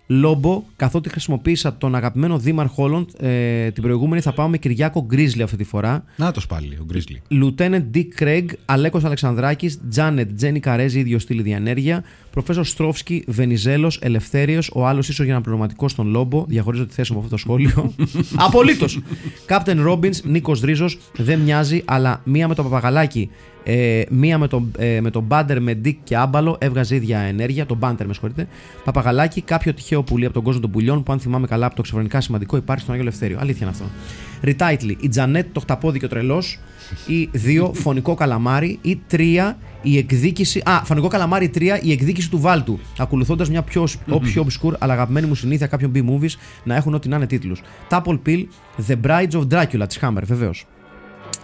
Λόμπο, 0.07 0.63
καθότι 0.75 1.09
χρησιμοποίησα 1.09 1.77
τον 1.77 1.95
αγαπημένο 1.95 2.37
Δήμαρχο 2.37 2.83
Όλοντ, 2.83 3.09
ε, 3.19 3.71
την 3.71 3.83
προηγούμενη 3.83 4.21
θα 4.21 4.33
πάω 4.33 4.47
με 4.47 4.57
Κυριάκο 4.57 5.05
Γκρίζλι 5.05 5.41
αυτή 5.41 5.57
τη 5.57 5.63
φορά. 5.63 6.03
Να 6.15 6.31
το 6.31 6.41
πάλι, 6.47 6.77
ο 6.81 6.85
Γκρίζλι. 6.85 7.21
Lieutenant 7.31 7.83
Dick 7.93 8.23
Craig, 8.23 8.45
Αλέκος 8.65 9.03
Αλεξανδράκης, 9.03 9.79
Τζάνετ, 9.89 10.31
Τζένι 10.35 10.59
Καρέζη, 10.59 10.99
ίδιος 10.99 11.21
στήλη 11.21 11.41
διανέργεια, 11.41 12.03
Προφέσορ 12.37 12.65
Στρόφσκι, 12.65 13.23
Βενιζέλος, 13.27 13.99
Ελευθέριος, 14.01 14.71
ο 14.73 14.87
άλλος 14.87 15.09
ίσως 15.09 15.25
για 15.25 15.33
αναπληρωματικό 15.33 15.87
στον 15.87 16.07
Λόμπο, 16.07 16.45
διαχωρίζω 16.47 16.85
τη 16.85 16.93
θέση 16.93 17.13
μου 17.13 17.17
από 17.17 17.27
αυτό 17.27 17.37
το 17.37 17.41
σχόλιο. 17.41 17.93
Απολύτως! 18.47 18.99
Captain 19.47 19.87
Robbins, 19.87 20.21
Νίκος 20.23 20.61
Ρίζος, 20.61 20.97
δεν 21.15 21.39
μοιάζει, 21.39 21.81
αλλά 21.85 22.21
μία 22.23 22.47
με 22.47 22.55
το 22.55 22.63
παπαγαλάκι, 22.63 23.29
ε, 23.63 24.01
μία 24.09 24.37
με 24.37 24.47
τον 24.47 24.71
ε, 24.77 25.01
με 25.01 25.09
τον 25.09 25.23
μπάντερ 25.23 25.61
με 25.61 25.81
Dick 25.85 25.95
και 26.03 26.17
άμπαλο 26.17 26.57
έβγαζε 26.59 26.95
ίδια 26.95 27.19
ενέργεια. 27.19 27.65
Τον 27.65 27.77
μπάντερ, 27.77 28.07
με 28.07 28.13
συγχωρείτε. 28.13 28.47
Παπαγαλάκι, 28.83 29.41
κάποιο 29.41 29.73
τυχαίο 29.73 30.03
πουλί 30.03 30.25
από 30.25 30.33
τον 30.33 30.43
κόσμο 30.43 30.61
των 30.61 30.71
πουλιών 30.71 31.03
που, 31.03 31.11
αν 31.11 31.19
θυμάμαι 31.19 31.47
καλά 31.47 31.65
από 31.65 31.75
το 31.75 31.81
ξεφωνικά 31.81 32.21
σημαντικό, 32.21 32.57
υπάρχει 32.57 32.81
στον 32.81 32.93
Άγιο 32.93 33.07
Ελευθέριο. 33.07 33.37
Αλήθεια 33.41 33.67
είναι 33.67 33.75
αυτό. 33.75 33.85
Retitle, 34.43 34.95
η 34.99 35.09
Τζανέτ, 35.09 35.47
το 35.51 35.59
χταπόδι 35.59 35.99
και 35.99 36.05
ο 36.05 36.07
τρελός. 36.07 36.59
Ή 37.07 37.29
δύο, 37.31 37.71
φωνικό 37.73 38.13
καλαμάρι. 38.13 38.79
Ή 38.81 38.99
τρία, 39.07 39.57
η 39.89 39.97
εκδίκηση. 39.97 40.61
Α, 40.65 40.81
φωνικό 40.83 41.07
καλαμάρι 41.07 41.49
3, 41.55 41.79
η 41.81 41.91
εκδίκηση 41.91 42.29
του 42.29 42.39
Βάλτου. 42.39 42.79
Ακολουθώντας 42.97 43.49
μια 43.49 43.61
πιο, 43.61 43.87
ο- 44.09 44.19
πιο 44.19 44.45
obscure 44.47 44.73
αλλά 44.79 44.93
αγαπημένη 44.93 45.27
μου 45.27 45.35
συνήθεια 45.35 45.67
κάποιων 45.67 45.91
B-movies 45.95 46.35
να 46.63 46.75
έχουν 46.75 46.93
ό,τι 46.93 47.07
να 47.09 47.15
είναι 47.15 47.27
τίτλους. 47.27 47.61
Tapple 47.89 48.19
Pill, 48.25 48.43
The 48.87 48.95
Brides 49.05 49.31
of 49.31 49.47
Dracula 49.51 49.87
της 49.87 49.99
Hammer, 50.01 50.21
βεβαίως. 50.23 50.65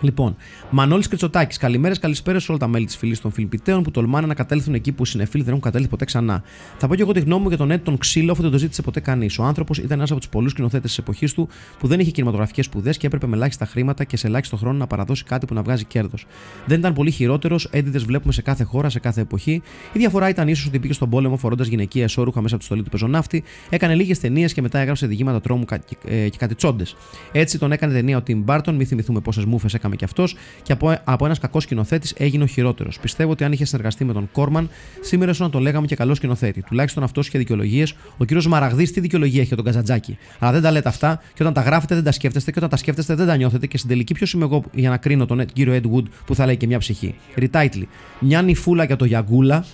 Λοιπόν, 0.03 0.35
Μανώλης 0.69 1.07
Κριτσοτάκης. 1.07 1.57
Καλημέρες, 1.57 1.99
καλησπέρα 1.99 2.39
σε 2.39 2.45
όλα 2.51 2.59
τα 2.59 2.67
μέλη 2.67 2.85
της 2.85 2.97
φυλής 2.97 3.21
των 3.21 3.31
φιλμπιτέων 3.31 3.83
που 3.83 3.91
τολμάνε 3.91 4.27
να 4.27 4.33
κατέλθουν 4.33 4.73
εκεί 4.73 4.91
που 4.91 5.03
οι 5.03 5.05
συνεφίλοι 5.05 5.41
δεν 5.43 5.51
έχουν 5.51 5.63
κατέλθει 5.63 5.87
ποτέ 5.87 6.05
ξανά. 6.05 6.43
Θα 6.77 6.87
πω 6.87 6.95
και 6.95 7.01
εγώ 7.01 7.11
τη 7.11 7.19
γνώμη 7.19 7.41
μου 7.41 7.47
για 7.47 7.57
τον 7.57 7.71
Ed 7.71 7.79
τον 7.83 7.97
Ξύλο, 7.97 8.31
αφού 8.31 8.41
δεν 8.41 8.51
το 8.51 8.57
ζήτησε 8.57 8.81
ποτέ 8.81 8.99
κανείς. 8.99 9.37
Ο 9.39 9.43
άνθρωπος 9.43 9.77
ήταν 9.77 9.97
ένας 9.97 10.11
από 10.11 10.19
τους 10.19 10.29
πολλούς 10.29 10.51
σκηνοθέτες 10.51 10.89
της 10.89 10.97
εποχής 10.99 11.33
του 11.33 11.47
που 11.79 11.87
δεν 11.87 11.99
είχε 11.99 12.11
κινηματογραφικές 12.11 12.65
σπουδές 12.65 12.97
και 12.97 13.07
έπρεπε 13.07 13.27
με 13.27 13.35
ελάχιστα 13.35 13.65
χρήματα 13.65 14.03
και 14.03 14.17
σε 14.17 14.27
ελάχιστο 14.27 14.57
χρόνο 14.57 14.77
να 14.77 14.87
παραδώσει 14.87 15.23
κάτι 15.23 15.45
που 15.45 15.53
να 15.53 15.61
βγάζει 15.61 15.83
κέρδος. 15.85 16.25
Δεν 16.65 16.79
ήταν 16.79 16.93
πολύ 16.93 17.11
χειρότερος, 17.11 17.67
έντιδες 17.71 18.03
βλέπουμε 18.03 18.33
σε 18.33 18.41
κάθε 18.41 18.63
χώρα, 18.63 18.89
σε 18.89 18.99
κάθε 18.99 19.21
εποχή. 19.21 19.61
Η 19.93 19.99
διαφορά 19.99 20.29
ήταν 20.29 20.47
ίσως 20.47 20.65
ότι 20.65 20.79
πήγε 20.79 20.93
στον 20.93 21.09
πόλεμο 21.09 21.37
φορώντας 21.37 21.67
γυναικεία 21.67 22.03
εσόρουχα 22.03 22.41
μέσα 22.41 22.53
από 22.55 22.63
τη 22.63 22.69
στολή 22.69 22.83
του 22.83 22.89
πεζοναύτη, 22.89 23.43
έκανε 23.69 23.95
λίγες 23.95 24.19
ταινίες 24.19 24.53
και 24.53 24.61
μετά 24.61 24.79
έγραψε 24.79 25.07
διηγήματα 25.07 25.41
τρόμου 25.41 25.65
κα- 25.65 25.77
και, 25.77 25.95
ε, 26.07 26.29
και 26.29 26.37
κάτι 26.37 26.55
τσόντες. 26.55 26.95
Έτσι 27.31 27.59
τον 27.59 27.71
έκανε 27.71 27.93
ταινία 27.93 28.17
ο 28.17 28.21
Tim 28.27 28.43
Burton, 28.45 28.73
μη 28.73 28.85
θυμηθούμε 28.85 29.19
πόσες 29.19 29.45
μούφες 29.45 29.73
έκαμε 29.73 29.92
λέγαμε 29.93 29.95
κι 29.95 30.03
αυτός, 30.03 30.35
και 30.63 30.71
από, 30.71 30.95
από 31.03 31.25
ένας 31.25 31.39
κακός 31.39 31.63
σκηνοθέτης 31.63 32.13
έγινε 32.17 32.43
ο 32.43 32.47
χειρότερος. 32.47 32.99
Πιστεύω 32.99 33.31
ότι 33.31 33.43
αν 33.43 33.51
είχε 33.51 33.65
συνεργαστεί 33.65 34.05
με 34.05 34.13
τον 34.13 34.29
Κόρμαν, 34.31 34.69
σήμερα 35.01 35.31
ίσως 35.31 35.45
να 35.45 35.51
τον 35.51 35.61
λέγαμε 35.61 35.87
και 35.87 35.95
καλός 35.95 36.17
σκηνοθέτη. 36.17 36.61
Τουλάχιστον 36.61 37.03
αυτός 37.03 37.27
είχε 37.27 37.37
δικαιολογίες. 37.37 37.95
Ο 38.17 38.25
κύριος 38.25 38.47
Μαραγδί 38.47 38.91
τι 38.91 38.99
δικαιολογία 38.99 39.39
έχει 39.39 39.47
για 39.47 39.55
τον 39.55 39.65
Καζατζάκη. 39.65 40.17
Αλλά 40.39 40.51
δεν 40.51 40.61
τα 40.61 40.71
λέτε 40.71 40.89
αυτά 40.89 41.21
και 41.33 41.41
όταν 41.41 41.53
τα 41.53 41.61
γράφετε 41.61 41.95
δεν 41.95 42.03
τα 42.03 42.11
σκέφτεστε 42.11 42.51
και 42.51 42.57
όταν 42.57 42.69
τα 42.69 42.77
σκέφτεστε 42.77 43.15
δεν 43.15 43.27
τα 43.27 43.35
νιώθετε 43.35 43.67
και 43.67 43.77
στην 43.77 43.89
τελική 43.89 44.13
ποιος 44.13 44.33
είμαι 44.33 44.43
εγώ 44.43 44.63
για 44.71 44.89
να 44.89 44.97
κρίνω 44.97 45.25
τον 45.25 45.45
κύριο 45.45 45.81
Ed 45.83 45.95
Wood 45.95 46.03
που 46.25 46.35
θα 46.35 46.45
λέει 46.45 46.57
και 46.57 46.67
μια 46.67 46.79
ψυχή. 46.79 47.15
Ριτάιτλι. 47.35 47.87
Μια 48.19 48.41
νυφούλα 48.41 48.83
για 48.83 48.95
το 48.95 49.05
Γιαγκούλα 49.05 49.65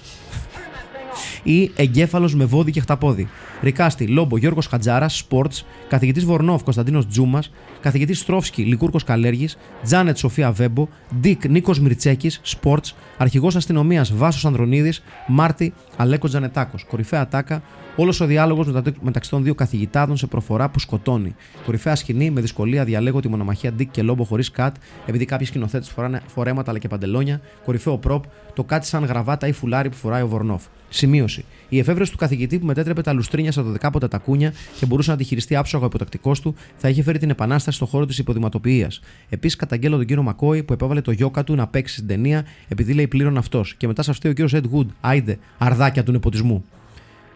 ή 1.43 1.71
εγκέφαλος 1.75 2.35
με 2.35 2.45
βόδι 2.45 2.71
και 2.71 2.79
χταπόδι. 2.79 3.29
Ρικάστη, 3.61 4.07
Λόμπο, 4.07 4.37
Γιώργος 4.37 4.67
Χατζάρα, 4.67 5.09
Sports, 5.09 5.63
καθηγητής 5.87 6.25
Βορνόφ, 6.25 6.63
Κωνσταντίνος 6.63 7.07
Τζούμας, 7.07 7.51
καθηγητής 7.81 8.19
Στρόφσκι, 8.19 8.61
Λικούρκος 8.61 9.03
Καλέργης, 9.03 9.57
Τζάνετ 9.83 10.17
Σοφία 10.17 10.51
Βέμπο, 10.51 10.87
Ντίκ 11.19 11.45
Νίκος 11.49 11.79
Μιρτσέκη, 11.79 12.31
Sports, 12.45 12.93
αρχηγός 13.17 13.55
αστυνομίας 13.55 14.13
Βάσος 14.13 14.45
Ανδρονίδης, 14.45 15.03
Μάρτι 15.27 15.73
Αλέκο 15.97 16.27
Τζανετάκος. 16.27 16.83
Κορυφαία 16.83 17.27
τάκα, 17.27 17.61
όλος 17.95 18.19
ο 18.19 18.25
διάλογος 18.25 18.67
μεταξύ 19.01 19.29
των 19.29 19.43
δύο 19.43 19.55
καθηγητάδων 19.55 20.17
σε 20.17 20.27
προφορά 20.27 20.69
που 20.69 20.79
σκοτώνει. 20.79 21.35
Κορυφαία 21.65 21.95
σκηνή, 21.95 22.29
με 22.29 22.41
δυσκολία 22.41 22.83
διαλέγω 22.83 23.19
τη 23.19 23.27
μονομαχία 23.27 23.71
Ντίκ 23.71 23.91
και 23.91 24.01
Λόμπο 24.01 24.23
χωρίς 24.23 24.51
κατ, 24.51 24.75
επειδή 25.05 25.25
κάποιοι 25.25 25.47
σκηνοθέτες 25.47 25.89
φοράνε 25.89 26.21
φορέματα 26.27 26.69
αλλά 26.69 26.79
και 26.79 26.87
παντελόνια. 26.87 27.41
Κορυφαίο 27.65 27.97
προπ, 27.97 28.23
το 28.53 28.63
κάτι 28.63 28.85
σαν 28.85 29.03
γραβάτα 29.03 29.47
ή 29.47 29.51
φουλάρι 29.51 29.89
που 29.89 29.95
φοράει 29.95 30.21
ο 30.21 30.27
Βορνόφ. 30.27 30.63
Σημείωση. 30.89 31.45
Η 31.69 31.79
εφεύρεση 31.79 32.11
του 32.11 32.17
καθηγητή 32.17 32.59
που 32.59 32.65
μετέτρεπε 32.65 33.01
τα 33.01 33.13
λουστρίνια 33.13 33.51
στα 33.51 33.63
δωδεκάποτα 33.63 34.07
τα 34.07 34.17
κούνια 34.17 34.53
και 34.79 34.85
μπορούσε 34.85 35.11
να 35.11 35.17
τη 35.17 35.23
χειριστεί 35.23 35.55
άψογα 35.55 35.83
ο 35.83 35.87
υποτακτικός 35.87 36.41
του, 36.41 36.55
θα 36.77 36.89
είχε 36.89 37.03
φέρει 37.03 37.19
την 37.19 37.29
επανάσταση 37.29 37.75
στον 37.75 37.87
χώρο 37.87 38.05
της 38.05 38.17
υποδηματοποιίας. 38.17 38.99
Επίσης, 39.29 39.57
καταγγέλλω 39.57 39.97
τον 39.97 40.05
κύριο 40.05 40.23
Μακόη 40.23 40.63
που 40.63 40.73
επέβαλε 40.73 41.01
το 41.01 41.11
γιόκα 41.11 41.43
του 41.43 41.55
να 41.55 41.67
παίξει 41.67 41.93
στην 41.93 42.07
ταινία 42.07 42.45
επειδή 42.67 42.93
λέει 42.93 43.07
πλήρων 43.07 43.37
αυτός. 43.37 43.75
Και 43.77 43.87
μετά 43.87 44.03
σε 44.03 44.11
αυτή 44.11 44.27
ο 44.27 44.33
κύριος 44.33 44.53
Ed 44.55 44.77
Wood, 44.77 44.85
άιντε, 45.01 45.37
αρδάκια 45.57 46.03
του 46.03 46.11
νεποτισμού. 46.11 46.65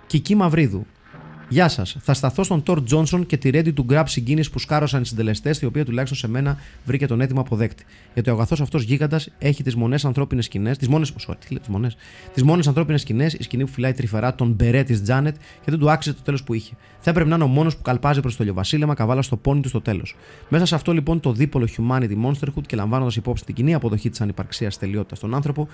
Κική 0.07 0.35
Μαυρίδου. 0.35 0.85
Γεια 1.53 1.67
σας. 1.67 1.95
Θα 1.99 2.13
σταθώ 2.13 2.43
στον 2.43 2.63
Τόρ 2.63 2.83
Τζόνσον 2.83 3.25
και 3.25 3.37
τη 3.37 3.49
ready 3.53 3.73
to 3.73 3.85
grab 3.89 4.03
συγκίνηση 4.05 4.51
που 4.51 4.59
σκάρωσαν 4.59 5.01
οι 5.01 5.05
συντελεστές, 5.05 5.61
η 5.61 5.65
οποία 5.65 5.85
τουλάχιστον 5.85 6.17
σε 6.17 6.27
μένα 6.27 6.57
βρήκε 6.85 7.07
τον 7.07 7.21
έτοιμο 7.21 7.39
αποδέκτη. 7.39 7.85
Γιατί 8.13 8.29
ο 8.29 8.33
αγαθός 8.33 8.61
αυτός 8.61 8.83
γίγαντας 8.83 9.29
έχει 9.39 9.63
τις 9.63 9.75
μονές 9.75 10.05
ανθρώπινες 10.05 10.45
σκηνές, 10.45 10.77
τις 10.77 10.87
μόνες 10.87 11.13
τις 11.37 11.67
μόνες, 11.67 11.95
τις 12.33 12.43
μόνες 12.43 12.67
ανθρώπινες 12.67 13.01
σκηνές, 13.01 13.33
η 13.33 13.43
σκηνή 13.43 13.65
που 13.65 13.71
φυλάει 13.71 13.93
τρυφερά 13.93 14.35
τον 14.35 14.51
μπερέ 14.51 14.83
της 14.83 15.01
Τζάνετ 15.01 15.35
και 15.35 15.71
δεν 15.71 15.79
του 15.79 15.91
άξιζε 15.91 16.15
το 16.15 16.21
τέλος 16.21 16.43
που 16.43 16.53
είχε. 16.53 16.73
Θα 16.99 17.09
έπρεπε 17.09 17.29
να 17.29 17.35
είναι 17.35 17.43
ο 17.43 17.47
μόνος 17.47 17.75
που 17.75 17.81
καλπάζει 17.81 18.19
προς 18.19 18.35
το 18.35 18.43
λιοβασίλεμα 18.43 18.93
καβάλας 18.93 19.25
στο 19.25 19.37
πόνι 19.37 19.61
του 19.61 19.67
στο 19.67 19.81
τέλος. 19.81 20.15
Μέσα 20.49 20.65
σε 20.65 20.75
αυτό 20.75 20.93
λοιπόν 20.93 21.19
το 21.19 21.31
δίπολο 21.31 21.67
Humanity 21.77 22.15
Monsterhood 22.25 22.65
και 22.65 22.75
λαμβάνοντας 22.75 23.15
υπόψη 23.15 23.45
την 23.45 23.55
κοινή 23.55 23.73
αποδοχή 23.73 24.09
της 24.09 24.21
ανυπαρξίας 24.21 24.77
τελειότητας 24.77 25.17
στον 25.17 25.35
άνθρωπο, 25.35 25.67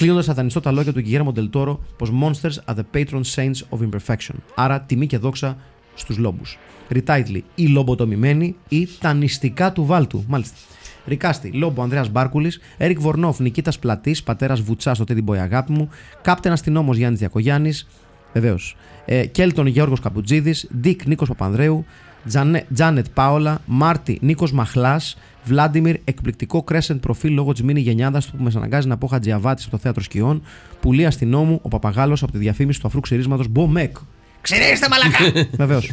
κλείνοντας 0.00 0.26
θα 0.26 0.34
δανειστώ 0.34 0.60
τα 0.60 0.72
λόγια 0.72 0.92
του 0.92 1.02
Guillermo 1.06 1.32
del 1.38 1.50
Toro 1.52 1.78
πως 1.96 2.12
Monsters 2.22 2.72
are 2.72 2.76
the 2.76 2.84
patron 2.94 3.20
saints 3.34 3.78
of 3.78 3.88
imperfection. 3.88 4.34
Άρα 4.54 4.80
τιμή 4.80 5.06
και 5.06 5.18
δόξα 5.18 5.56
στους 5.94 6.16
λόμπους. 6.16 6.58
Retitle, 6.88 7.07
οι 7.07 7.11
λομποτομημένοι 7.11 7.44
ή 7.54 8.88
τα 9.00 9.12
νηστικά 9.12 9.72
του 9.72 9.84
βάλτου. 9.84 10.24
Μάλιστα. 10.28 10.56
Recast, 11.06 11.50
Λόμπο 11.52 11.82
Ανδρέας 11.82 12.10
Μπάρκουλης, 12.10 12.60
Έρικ 12.76 13.00
Βορνόφ, 13.00 13.38
Νικήτας 13.38 13.78
Πλατής, 13.78 14.22
πατέρας 14.22 14.60
Βουτσάς 14.60 14.96
στο 14.96 15.04
Τέντι 15.04 15.24
Boy 15.26 15.36
αγάπη 15.36 15.72
μου, 15.72 15.88
Captain 16.22 16.52
αστυνόμο 16.52 16.92
Γιάννης 16.94 17.18
Διακογιάννης, 17.18 17.88
βεβαίως. 18.32 18.76
Ε, 19.04 19.26
Κέλτον 19.26 19.66
Γιώργος 19.66 20.00
Καπουτζίδη, 20.00 20.54
Dick 20.76 21.06
Νίκος 21.06 21.28
Παπανδρέου, 21.28 21.84
Τζανε, 22.26 22.66
Τζάνετ 22.74 23.06
Πάολα, 23.14 23.60
Μάρτι 23.66 24.18
Νίκος 24.22 24.52
Μαχλάς, 24.52 25.16
Βλάντιμιρ, 25.44 25.96
εκπληκτικό 26.04 26.64
crescent 26.70 27.00
προφίλ 27.00 27.32
λόγω 27.32 27.52
της 27.52 27.62
μίνι 27.62 27.80
γενειάδας 27.80 28.26
του 28.26 28.36
που 28.36 28.42
με 28.42 28.52
αναγκάζει 28.56 28.88
να 28.88 28.96
πω 28.96 29.06
Χατζιαβάτη 29.06 29.62
στο 29.62 29.78
θέατρο 29.78 30.02
σκιών, 30.02 30.42
Πουλί 30.80 31.06
αστυνόμου, 31.06 31.58
ο 31.62 31.68
Παπαγάλος 31.68 32.22
από 32.22 32.32
τη 32.32 32.38
διαφήμιση 32.38 32.80
του 32.80 32.86
αφρού 32.86 33.00
ξυρίσματος 33.00 33.48
Μπομεκ. 33.48 33.96
Ξυρίστε 34.40 34.86
μαλακά! 34.88 35.48
Βεβαίως. 35.64 35.90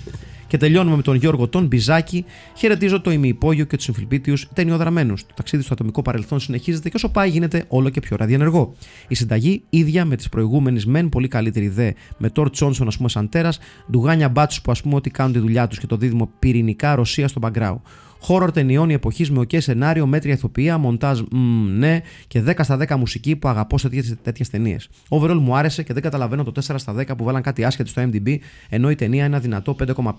Και 0.48 0.58
τελειώνουμε 0.58 0.96
με 0.96 1.02
τον 1.02 1.16
Γιώργο 1.16 1.48
τον 1.48 1.66
Μπιζάκη. 1.66 2.26
Χαιρετίζω 2.56 3.02
το 3.02 3.12
ημιυπόγειο 3.12 3.66
και 3.66 3.76
τους 3.76 3.86
συμφιλπίτιου 3.86 4.36
ταινιοδραμένους. 4.54 5.26
Το 5.26 5.34
ταξίδι 5.36 5.64
στο 5.64 5.74
ατομικό 5.74 6.02
παρελθόν 6.02 6.40
συνεχίζεται 6.40 6.90
και 6.90 6.96
όσο 6.96 7.10
πάει 7.10 7.30
γίνεται 7.30 7.64
όλο 7.68 7.90
και 7.90 8.00
πιο 8.00 8.18
ραδιενεργό. 8.18 8.74
Η 9.08 9.16
συνταγή 9.16 9.64
ίδια 9.70 10.06
με 10.06 10.16
τις 10.16 10.30
προηγούμενες 10.30 10.86
μεν 10.86 11.10
πολύ 11.10 11.28
καλύτερη 11.28 11.68
δε 11.68 11.92
με 12.18 12.30
Τόρ 12.30 12.50
Τσόνσον, 12.50 12.88
ας 12.88 12.98
πούμε, 12.98 13.10
σαν 13.10 13.30
τέρας, 13.30 13.60
ντουγάνια 13.92 14.30
μπάτσου 14.30 14.62
που 14.62 14.72
ας 14.72 14.82
πούμε 14.82 14.96
ότι 14.96 15.10
κάνουν 15.10 15.34
τη 15.34 15.40
δουλειά 15.40 15.68
τους 15.68 15.80
και 15.80 15.88
το 15.88 15.98
δίδυμο 15.98 16.30
πυρηνικά 16.40 16.96
Ρωσία 16.96 17.28
στον 17.28 17.42
Μπαγκράου. 17.42 17.82
Χόρορ 18.20 18.52
ταινιών 18.52 18.90
η 18.90 18.94
εποχή 18.94 19.32
με 19.32 19.40
οκέ 19.40 19.60
σενάριο, 19.60 20.06
μέτρια 20.06 20.34
ηθοποιία, 20.34 20.78
μοντάζ 20.78 21.20
μ, 21.32 21.38
ναι 21.78 22.02
και 22.28 22.44
10 22.48 22.54
στα 22.62 22.78
10 22.88 22.96
μουσική 22.96 23.36
που 23.36 23.48
αγαπώ 23.48 23.78
σε 23.78 23.90
τέτοιες 24.24 24.50
ταινίες. 24.50 24.90
Overall 25.10 25.38
μου 25.42 25.56
άρεσε 25.56 25.84
και 25.84 25.94
δεν 25.94 26.02
καταλαβαίνω 26.02 26.44
το 26.44 26.52
4 26.68 26.76
στα 26.78 26.96
10 26.98 27.18
που 27.18 27.24
βάλαν 27.24 27.42
κάτι 27.42 27.64
άσχετο 27.64 27.90
στο 27.90 28.10
MDB, 28.12 28.38
ενώ 28.70 28.90
η 28.90 28.96
ταινία 28.96 29.26
είναι 29.26 29.40
δυνατό 29.40 29.76
5,5. 29.96 30.12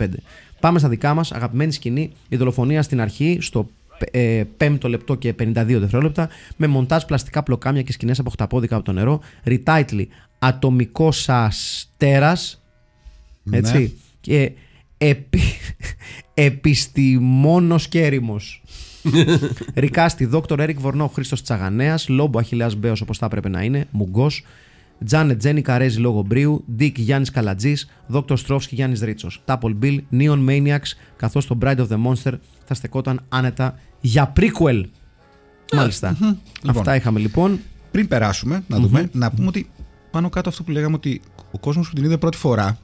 Πάμε 0.61 0.79
στα 0.79 0.89
δικά 0.89 1.15
μας, 1.15 1.33
αγαπημένη 1.33 1.73
σκηνή, 1.73 2.13
η 2.29 2.37
δολοφονία 2.37 2.83
στην 2.83 3.01
αρχή, 3.01 3.39
στο 3.41 3.69
ε, 4.11 4.43
5 4.59 4.79
λεπτό 4.85 5.15
και 5.15 5.35
52 5.39 5.53
δευτερόλεπτα, 5.55 6.29
με 6.57 6.67
μοντάζ 6.67 7.03
πλαστικά 7.05 7.43
πλοκάμια 7.43 7.83
και 7.83 7.93
σκηνές 7.93 8.19
από 8.19 8.31
χταπόδικα 8.31 8.77
από 8.77 8.85
το 8.85 8.93
νερό. 8.93 9.21
Retitle 9.45 10.07
Ατομικός 10.39 11.29
αστέρας. 11.29 12.63
Έτσι. 13.51 13.79
Ναι. 13.79 13.89
Και 14.21 14.53
επι... 14.99 15.41
επιστημόνος 16.35 17.89
και 17.89 18.05
έρημος. 18.05 18.63
Ρικάστη, 19.75 20.25
Δόκτωρ 20.25 20.61
Έρικ 20.61 20.81
Βορνό, 20.81 21.09
Χρήστος 21.09 21.43
Τσαγανέας, 21.43 22.09
Λόμπο 22.09 22.39
Αχηλέα 22.39 22.71
Μπέος 22.79 23.01
όπως 23.01 23.19
θα 23.19 23.27
έπρεπε 23.27 23.49
να 23.49 23.63
είναι, 23.63 23.87
Μουγκός, 23.91 24.45
Τζάνετ 25.05 25.39
Τζένι 25.39 25.63
Καρέζη 25.63 25.99
λόγω 25.99 26.23
Μπρίου, 26.23 26.65
Ντίκ 26.77 26.99
Γιάννης 26.99 27.31
Καλατζής, 27.31 27.89
Δόκτωρ 28.07 28.39
Στρόφσκι 28.39 28.75
Γιάννης 28.75 29.01
Ρίτσος, 29.01 29.43
Τάπολ 29.45 29.75
Μπιλ, 29.75 30.03
Neon 30.13 30.49
Maniacs, 30.49 30.93
καθώς 31.17 31.47
το 31.47 31.59
Bride 31.63 31.79
of 31.79 31.89
the 31.89 31.97
Monster 32.07 32.33
θα 32.65 32.75
στεκόταν 32.75 33.21
άνετα 33.29 33.79
για 34.01 34.33
prequel. 34.37 34.85
Μάλιστα. 35.73 36.17
Λοιπόν. 36.21 36.39
Αυτά 36.67 36.97
είχαμε 36.97 37.19
λοιπόν. 37.19 37.61
Πριν 37.91 38.09
περάσουμε, 38.09 38.65
να 38.69 38.79
δούμε, 38.79 39.09
να 39.13 39.31
πούμε 39.31 39.47
ότι 39.47 39.71
πάνω 40.11 40.29
κάτω 40.29 40.49
αυτό 40.49 40.63
που 40.63 40.71
λέγαμε 40.71 40.95
ότι 40.95 41.21
ο 41.53 41.59
κόσμος 41.59 41.89
που 41.89 41.95
την 41.95 42.05
είδε 42.05 42.17
πρώτη 42.17 42.37
φορά 42.37 42.79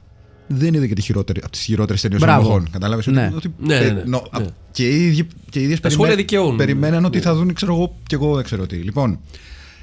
δεν 0.47 0.73
είδε 0.73 0.87
και 0.87 0.93
τη 0.93 1.01
χειρότερη, 1.01 1.39
από 1.43 1.51
τις 1.51 1.61
χειρότερες 1.61 2.01
ταινίες 2.01 2.19
των 2.21 2.29
Μπράβο. 2.29 2.45
εποχών. 2.47 2.69
Κατάλαβες 2.71 3.05
Ναι. 3.05 3.31
ότι. 3.35 3.53
Ναι, 3.57 3.79
ναι, 3.79 3.89
ναι. 3.89 4.03
νο- 4.05 4.27
Ναι. 4.37 4.43
α- 4.45 4.49
Και 4.71 4.89
οι 4.89 5.05
ίδιοι, 5.05 5.27
και 5.49 5.59
οι 5.59 5.63
ίδιες 5.63 5.79
Τα 5.79 5.89
σχόλια 5.89 6.15
περιμέ- 6.15 6.29
δικαιώνουν. 6.31 6.57
περιμέναν 6.57 7.05
ότι 7.05 7.17
Ναι. 7.17 7.23
θα 7.23 7.35
δουν, 7.35 7.53
ξέρω 7.53 7.73
εγώ, 7.73 7.95
και 8.07 8.15
εγώ 8.15 8.35
δεν 8.35 8.43
ξέρω 8.43 8.65
τι. 8.65 8.75
Λοιπόν, 8.75 9.19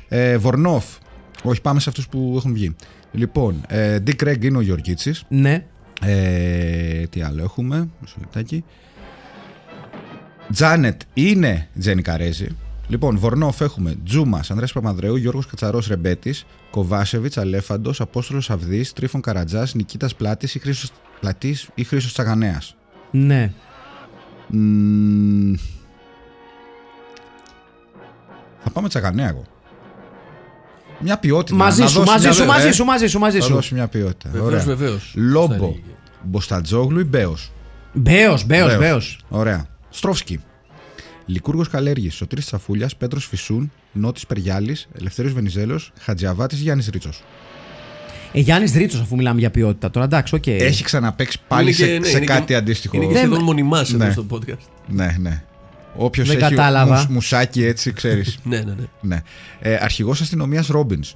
ε, 0.09 0.37
Βορνόφ. 0.37 0.85
Όχι, 1.43 1.61
πάμε 1.61 1.81
σε 1.81 1.89
αυτούς 1.89 2.09
που 2.09 2.35
έχουν 2.37 2.53
βγει. 2.53 2.75
Λοιπόν, 3.13 3.61
ε, 3.69 3.99
Dick 4.07 4.25
Craig 4.25 4.45
είναι 4.45 4.57
ο 4.57 4.61
Γεωργίτσι. 4.61 5.15
Ναι. 5.29 5.65
Ε, 6.05 7.07
τι 7.07 7.23
άλλο 7.23 7.43
έχουμε, 7.43 7.89
μισό 8.01 8.15
λεπτάκι. 8.21 8.65
Τζάνετ 10.53 11.01
είναι 11.15 11.69
Τζένι 11.79 12.03
Καρέζη. 12.03 12.47
Λοιπόν, 12.89 13.19
Βορνόφ 13.19 13.61
έχουμε 13.61 13.97
Τζούμας, 14.05 14.51
Ανδρέας 14.51 14.73
Παπανδρέου, 14.73 15.17
Γιώργος 15.17 15.47
Κατσαρός 15.47 15.87
Ρεμπέτης, 15.87 16.45
Κοβάσεβιτς, 16.71 17.39
Αλέφαντος, 17.39 18.01
Απόστολος 18.01 18.51
Αυδή, 18.51 18.93
Τρίφων 18.95 19.21
Καρατζάς, 19.21 19.75
Νικήτας 19.75 20.15
Πλάτης 20.15 20.55
ή 20.55 20.59
Χρήσος 20.59 20.91
Πλατής 21.21 21.69
ή 21.75 21.85
Χρήσος 21.85 22.13
Τσαγανέας. 22.13 22.75
Ναι. 23.11 23.53
Θα 28.65 28.71
πάμε 28.73 28.89
Τσαγανέα 28.89 29.29
εγώ. 29.29 29.45
Μια 30.99 31.19
ποιότητα. 31.19 31.57
Μαζί 31.57 31.81
να 31.81 31.87
σου, 31.89 31.99
δώσει 31.99 32.11
μαζί 32.11 32.25
μια- 32.27 32.33
σου, 32.35 32.43
ε, 32.43 32.47
μαζί 32.47 32.71
σου, 32.71 32.85
μαζί 32.85 33.07
σου, 33.07 33.19
μαζί 33.19 33.39
Θα 33.39 33.45
σου. 33.45 33.53
δώσει 33.55 33.75
μια 33.75 33.87
ποιότητα. 33.89 34.29
Βεβαίως, 34.33 34.47
Ωραία. 34.53 34.65
βεβαίως. 34.65 35.13
Λόμπο, 35.17 35.75
Μποσταντζόγλου 36.23 37.01
ή 37.01 37.05
Μπέος. 37.05 37.51
Μπέος, 37.93 38.47
μπέος, 38.47 38.71
Βεβαίως. 38.71 38.79
μπέος. 38.79 39.19
Ωραία. 39.29 39.67
Στρόφσκι. 39.91 40.41
Λυκούργος 41.27 41.69
Καλλέργη, 41.69 42.11
Σωτήρης 42.11 42.45
Τσαφούλια, 42.47 42.89
Πέτρος 42.99 43.27
Φυσούν, 43.27 43.73
Νότης 43.93 44.27
Περιγιάλη, 44.27 44.77
Ελευθέρω 44.99 45.29
Βενιζέλος, 45.29 45.93
Χατζιαβάτης 46.01 46.59
Γιάννης 46.61 46.89
Ρίτσος. 46.89 47.23
Ε, 48.33 48.41
Γιάννης 48.41 48.73
Ρίτσος, 48.73 49.01
αφού 49.01 49.17
μιλάμε 49.17 49.41
για 49.41 49.51
ποιότητα. 49.51 49.91
Τώρα 49.91 50.07
εντάξει, 50.07 50.35
οκ. 50.35 50.47
Έχει 50.47 50.85
ξαναπαίξει 50.85 51.39
πάλι 51.49 51.73
σε, 51.73 52.05
σε 52.05 52.21
κάτι 52.21 52.55
αντίστοιχο. 52.55 52.97
Είναι 52.97 53.07
και 53.07 53.13
Δεν- 53.13 53.23
σχεδόν 53.27 53.43
μόνιμος 53.45 53.93
εδώ 53.93 54.05
Ναι. 54.05 54.13
στο 54.13 54.27
podcast. 54.31 54.59
Ναι, 54.89 55.17
ναι. 55.21 55.43
Όποιος 55.97 56.29
Δεν 56.29 56.37
έχει 56.37 56.49
κατάλαβα. 56.49 56.95
μουσ- 56.97 57.09
μουσάκι 57.09 57.65
έτσι, 57.65 57.93
ξέρεις. 57.93 58.39
Ναι, 58.45 58.57
ναι, 58.59 58.65
ναι. 58.75 58.85
ναι. 59.01 59.23
Ε, 59.61 59.75
Αρχηγός 59.81 60.21
αστυνομίας 60.21 60.67
Ρόμπινς. 60.67 61.15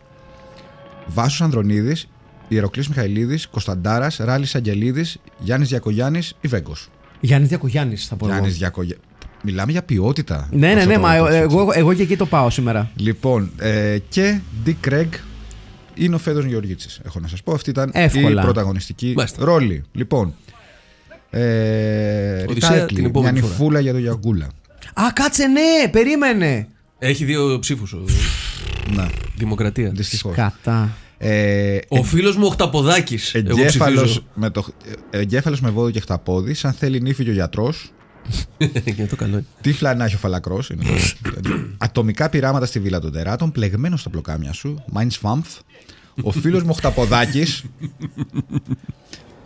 Βάσος 1.06 1.40
Ανδρονίδης, 1.40 2.08
Ιεροκλής 2.48 2.88
Μιχαηλίδης, 2.88 3.46
Κωνσταντάρας, 3.48 4.16
Ράλης 4.16 4.54
Αγγελίδης, 4.54 5.16
Γιάννης 5.38 5.68
Διακογιάννης 5.68 6.34
ή 6.40 6.48
Βέγκο. 6.48 6.72
Γιάννης 7.20 7.48
Διακογιάννης 7.48 8.06
θα 8.06 8.16
πω. 8.16 8.24
εγώ. 8.26 8.34
Γιάννης 8.34 8.58
Διακογιάννη. 8.58 9.04
Μιλάμε 9.42 9.72
για 9.72 9.82
ποιότητα. 9.82 10.48
Ναι, 10.52 10.58
ναι, 10.58 10.72
Αυτό 10.74 10.88
ναι, 10.88 10.94
το- 10.94 11.00
μα 11.00 11.16
το- 11.18 11.26
ε, 11.26 11.38
εγώ, 11.38 11.68
εγώ 11.74 11.94
και 11.94 12.02
εκεί 12.02 12.16
το 12.16 12.26
πάω 12.26 12.50
σήμερα. 12.50 12.90
Λοιπόν, 12.96 13.50
ε, 13.58 13.98
και 14.08 14.38
Dick 14.66 14.88
Craig 14.88 15.08
είναι 15.94 16.14
ο 16.14 16.18
Φέδος 16.18 16.44
Γεωργίτσης, 16.44 17.00
έχω 17.04 17.20
να 17.20 17.28
σας 17.28 17.42
πω. 17.42 17.52
Αυτή 17.52 17.70
ήταν 17.70 17.90
Εύκολα. 17.92 18.40
η 18.40 18.44
πρωταγωνιστική 18.44 19.12
Μάλιστα. 19.16 19.44
ρόλη. 19.44 19.84
Λοιπόν, 19.92 20.34
ε, 21.30 22.44
Οδυσσέα 22.48 22.84
Rita 22.84 22.86
την 22.86 22.96
Atlee, 22.96 22.98
μια 22.98 23.06
επόμενη 23.08 23.40
φορά. 23.40 23.50
νυφούλα 23.52 23.80
για 23.80 23.92
το 23.92 23.98
Γιαγκούλα. 23.98 24.44
Α, 24.94 25.02
κάτσε 25.12 25.46
ναι, 25.46 25.88
περίμενε. 25.90 26.68
Έχει 26.98 27.24
δύο 27.24 27.58
ψήφους. 27.58 27.96
Ναι, 28.94 29.06
Δημοκρατία. 29.36 29.90
δυστυχώς. 29.90 30.34
Κατά. 30.34 30.90
Ε, 31.18 31.78
Ο 31.88 32.02
φίλος 32.02 32.36
μου 32.36 32.46
ο 32.46 32.50
Χταποδάκη. 32.50 33.18
εγκέφαλος, 33.32 34.24
με 34.34 34.50
το, 34.50 34.66
ε, 35.10 35.18
εγκέφαλος 35.18 35.60
με 35.60 35.70
βόδιο 35.70 35.90
και 35.90 36.00
χταπόδι, 36.00 36.54
σαν 36.54 36.72
θέλει 36.72 37.00
νύφη 37.00 37.24
και 37.24 37.30
ο 37.30 37.32
γιατρός, 37.32 37.92
Για 38.96 39.06
το 39.08 39.16
καλό. 39.16 39.32
είναι. 39.32 39.44
τύφλα 39.60 39.94
να 39.94 40.04
έχει 40.04 40.14
ο 40.14 40.18
φαλακρός, 40.18 40.70
είναι 40.70 40.82
το- 41.42 41.50
ατομικά 41.78 42.28
πειράματα 42.28 42.66
στη 42.66 42.80
βίλα 42.80 43.00
των 43.00 43.12
τεράτων, 43.12 43.52
πλεγμένος 43.52 44.00
στα 44.00 44.10
πλοκάμια 44.10 44.52
σου, 44.52 44.84
Minds 44.94 45.20
Fumf, 45.22 45.58
ο 46.22 46.30
φίλος 46.30 46.62
μου 46.62 46.68
ο 46.72 46.74
χταποδάκης, 46.74 47.64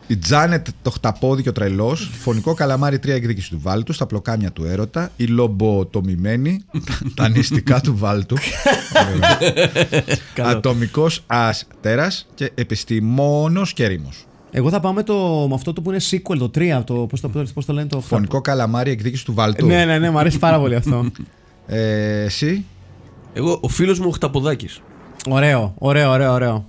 η 0.07 0.16
Τζάνετ 0.16 0.66
το 0.83 0.91
χταπόδι 0.91 1.43
και 1.43 1.49
ο 1.49 1.53
τρελός, 1.53 2.11
φωνικό 2.20 2.55
καλαμάρι 2.55 2.99
τρία 2.99 3.14
εκδίκηση 3.14 3.51
του 3.51 3.61
Βάλτου, 3.62 3.93
στα 3.93 4.07
πλοκάμια 4.07 4.51
του 4.53 4.64
έρωτα, 4.64 5.11
η 5.16 5.24
λομποτομημένη, 5.26 6.64
τα 7.14 7.28
νηστικά 7.28 7.81
του 7.81 7.97
Βάλτου, 7.97 8.37
Καλό. 10.35 10.57
ατομικός 10.57 11.22
αστέρας 11.26 12.26
και 12.35 12.51
επιστημόνος 12.55 13.72
και 13.72 13.87
ρήμος. 13.87 14.24
Εγώ 14.53 14.70
θα 14.70 14.80
πάω 14.80 14.92
με, 14.92 15.03
το, 15.03 15.46
με 15.48 15.55
αυτό 15.55 15.72
το 15.72 15.80
που 15.82 15.90
είναι 15.90 16.01
sequel, 16.11 16.36
το 16.38 16.51
3, 16.55 16.82
το, 16.84 16.94
πώς, 16.94 17.20
το, 17.20 17.28
πώς 17.55 17.64
το 17.66 17.72
λένε 17.72 17.88
το 17.88 18.01
Φωνικό 18.01 18.40
καλαμάρι 18.40 18.90
εκδίκηση 18.90 19.24
του 19.24 19.34
Βάλτου. 19.34 19.66
Ναι, 19.66 19.84
ναι, 19.84 19.98
ναι, 19.98 20.11
μου 20.11 20.18
αρέσει 20.18 20.38
πάρα 20.38 20.59
πολύ 20.59 20.74
αυτό. 20.74 21.11
Ε, 21.66 22.22
εσύ, 22.22 22.64
Εγώ, 23.32 23.59
ο 23.62 23.68
φίλος 23.68 23.98
μου 23.98 24.07
ο 24.09 24.11
Χταποδάκης. 24.12 24.80
ωραίο, 25.28 25.74
ωραίο, 25.78 26.11
ωραίο, 26.11 26.32
ωραίο. 26.32 26.64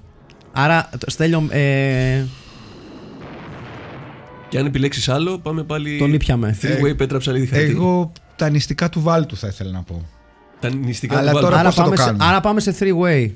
Άρα, 0.51 0.89
το- 0.97 1.09
Στέλιο, 1.09 1.43
ε, 1.49 2.23
Και 4.49 4.57
αν 4.59 4.65
επιλέξεις 4.65 5.09
άλλο, 5.09 5.37
πάμε 5.39 5.63
πάλι. 5.63 5.97
τον 5.97 6.13
ήπιαμε. 6.13 6.57
Three 6.61 6.85
way 6.85 6.97
Πέτρα 6.97 7.17
ψαλίδι 7.17 7.45
χαρτί. 7.45 7.65
εγώ 7.69 8.11
τα 8.35 8.49
νηστικά 8.49 8.89
του 8.89 9.01
Βάλτου 9.01 9.37
θα 9.37 9.47
ήθελα 9.47 9.71
να 9.71 9.81
πω. 9.81 10.05
Τα 10.59 10.69
νηστικά 10.73 11.17
Αλλά 11.17 11.27
του 11.31 11.33
Βάλτου. 11.35 11.49
τώρα- 11.49 11.59
Άρα 11.59 11.67
πώς 11.69 11.75
θα 11.75 11.83
το 11.83 11.89
πάμε, 11.89 12.01
σε, 12.01 12.05
κάνουμε; 12.05 12.25
άρα 12.25 12.41
πάμε 12.41 12.59
σε 12.59 12.75
three 12.79 12.97
way. 13.03 13.31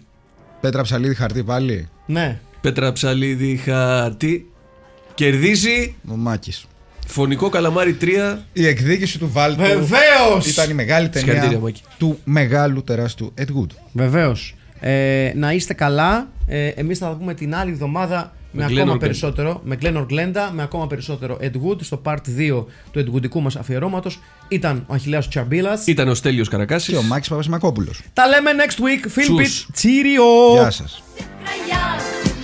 Πέτρα 0.61 0.81
ψαλίδι 0.81 1.15
χαρτί 1.15 1.43
πάλι; 1.43 1.87
Ναι. 2.05 2.39
Πέτρα 2.65 2.91
ψαλίδι 2.91 3.55
χαρτί. 3.57 4.51
Κερδίζει 5.13 5.95
Ο 6.11 6.15
Μάκης. 6.15 6.65
φωνικό 7.07 7.49
καλαμάρι 7.49 7.93
3. 8.01 8.37
Η 8.53 8.67
εκδίκηση 8.67 9.19
του 9.19 9.29
Βάλτου 9.31 9.61
Βεβαίως! 9.61 10.47
ήταν 10.47 10.69
η 10.69 10.73
μεγάλη 10.73 11.05
Συγχαρητήρια, 11.05 11.41
ταινία 11.41 11.59
Μάκη. 11.59 11.81
του 11.97 12.19
μεγάλου 12.23 12.83
τεράστιου 12.83 13.33
Ed 13.37 13.41
Wood. 13.43 13.69
Βεβαίως. 13.91 14.55
Ε, 14.79 15.31
να 15.35 15.51
είστε 15.51 15.73
καλά. 15.73 16.27
Ε, 16.47 16.67
Εμείς 16.67 16.97
θα 16.97 17.07
τα 17.07 17.13
πούμε 17.15 17.33
την 17.33 17.55
άλλη 17.55 17.71
εβδομάδα 17.71 18.33
με, 18.51 18.63
Με 18.63 18.69
Glenn 18.69 18.77
ακόμα 18.77 18.93
Orglenda. 18.93 18.99
περισσότερο. 18.99 19.61
Με 19.63 19.77
Glenn 19.81 19.95
Orglenda, 19.97 20.49
με 20.53 20.61
ακόμα 20.63 20.87
περισσότερο 20.87 21.37
Ed 21.41 21.45
Wood. 21.67 21.77
Στο 21.81 22.01
part 22.05 22.17
2 22.37 22.65
του 22.91 22.99
Ed 23.05 23.15
Woodικού 23.15 23.41
μας 23.41 23.55
αφιερώματος 23.55 24.19
ήταν 24.47 24.83
ο 24.87 24.93
Αχηλέας 24.93 25.27
Τσαμπίλας. 25.27 25.87
Ήταν 25.87 26.07
ο 26.07 26.13
Στέλιος 26.13 26.47
Καρακάσης. 26.49 26.89
Και 26.93 26.97
ο 26.97 27.01
Μάκης 27.03 27.27
Παπασημακόπουλος. 27.29 28.01
Τα 28.13 28.27
λέμε 28.27 28.51
next 28.65 28.79
week. 28.79 29.05
Philip 29.19 29.43
Τσους. 29.43 29.67
Τσίριο! 29.73 30.23
Γεια 30.53 30.71
σας. 30.71 31.03
Raya 31.19 32.34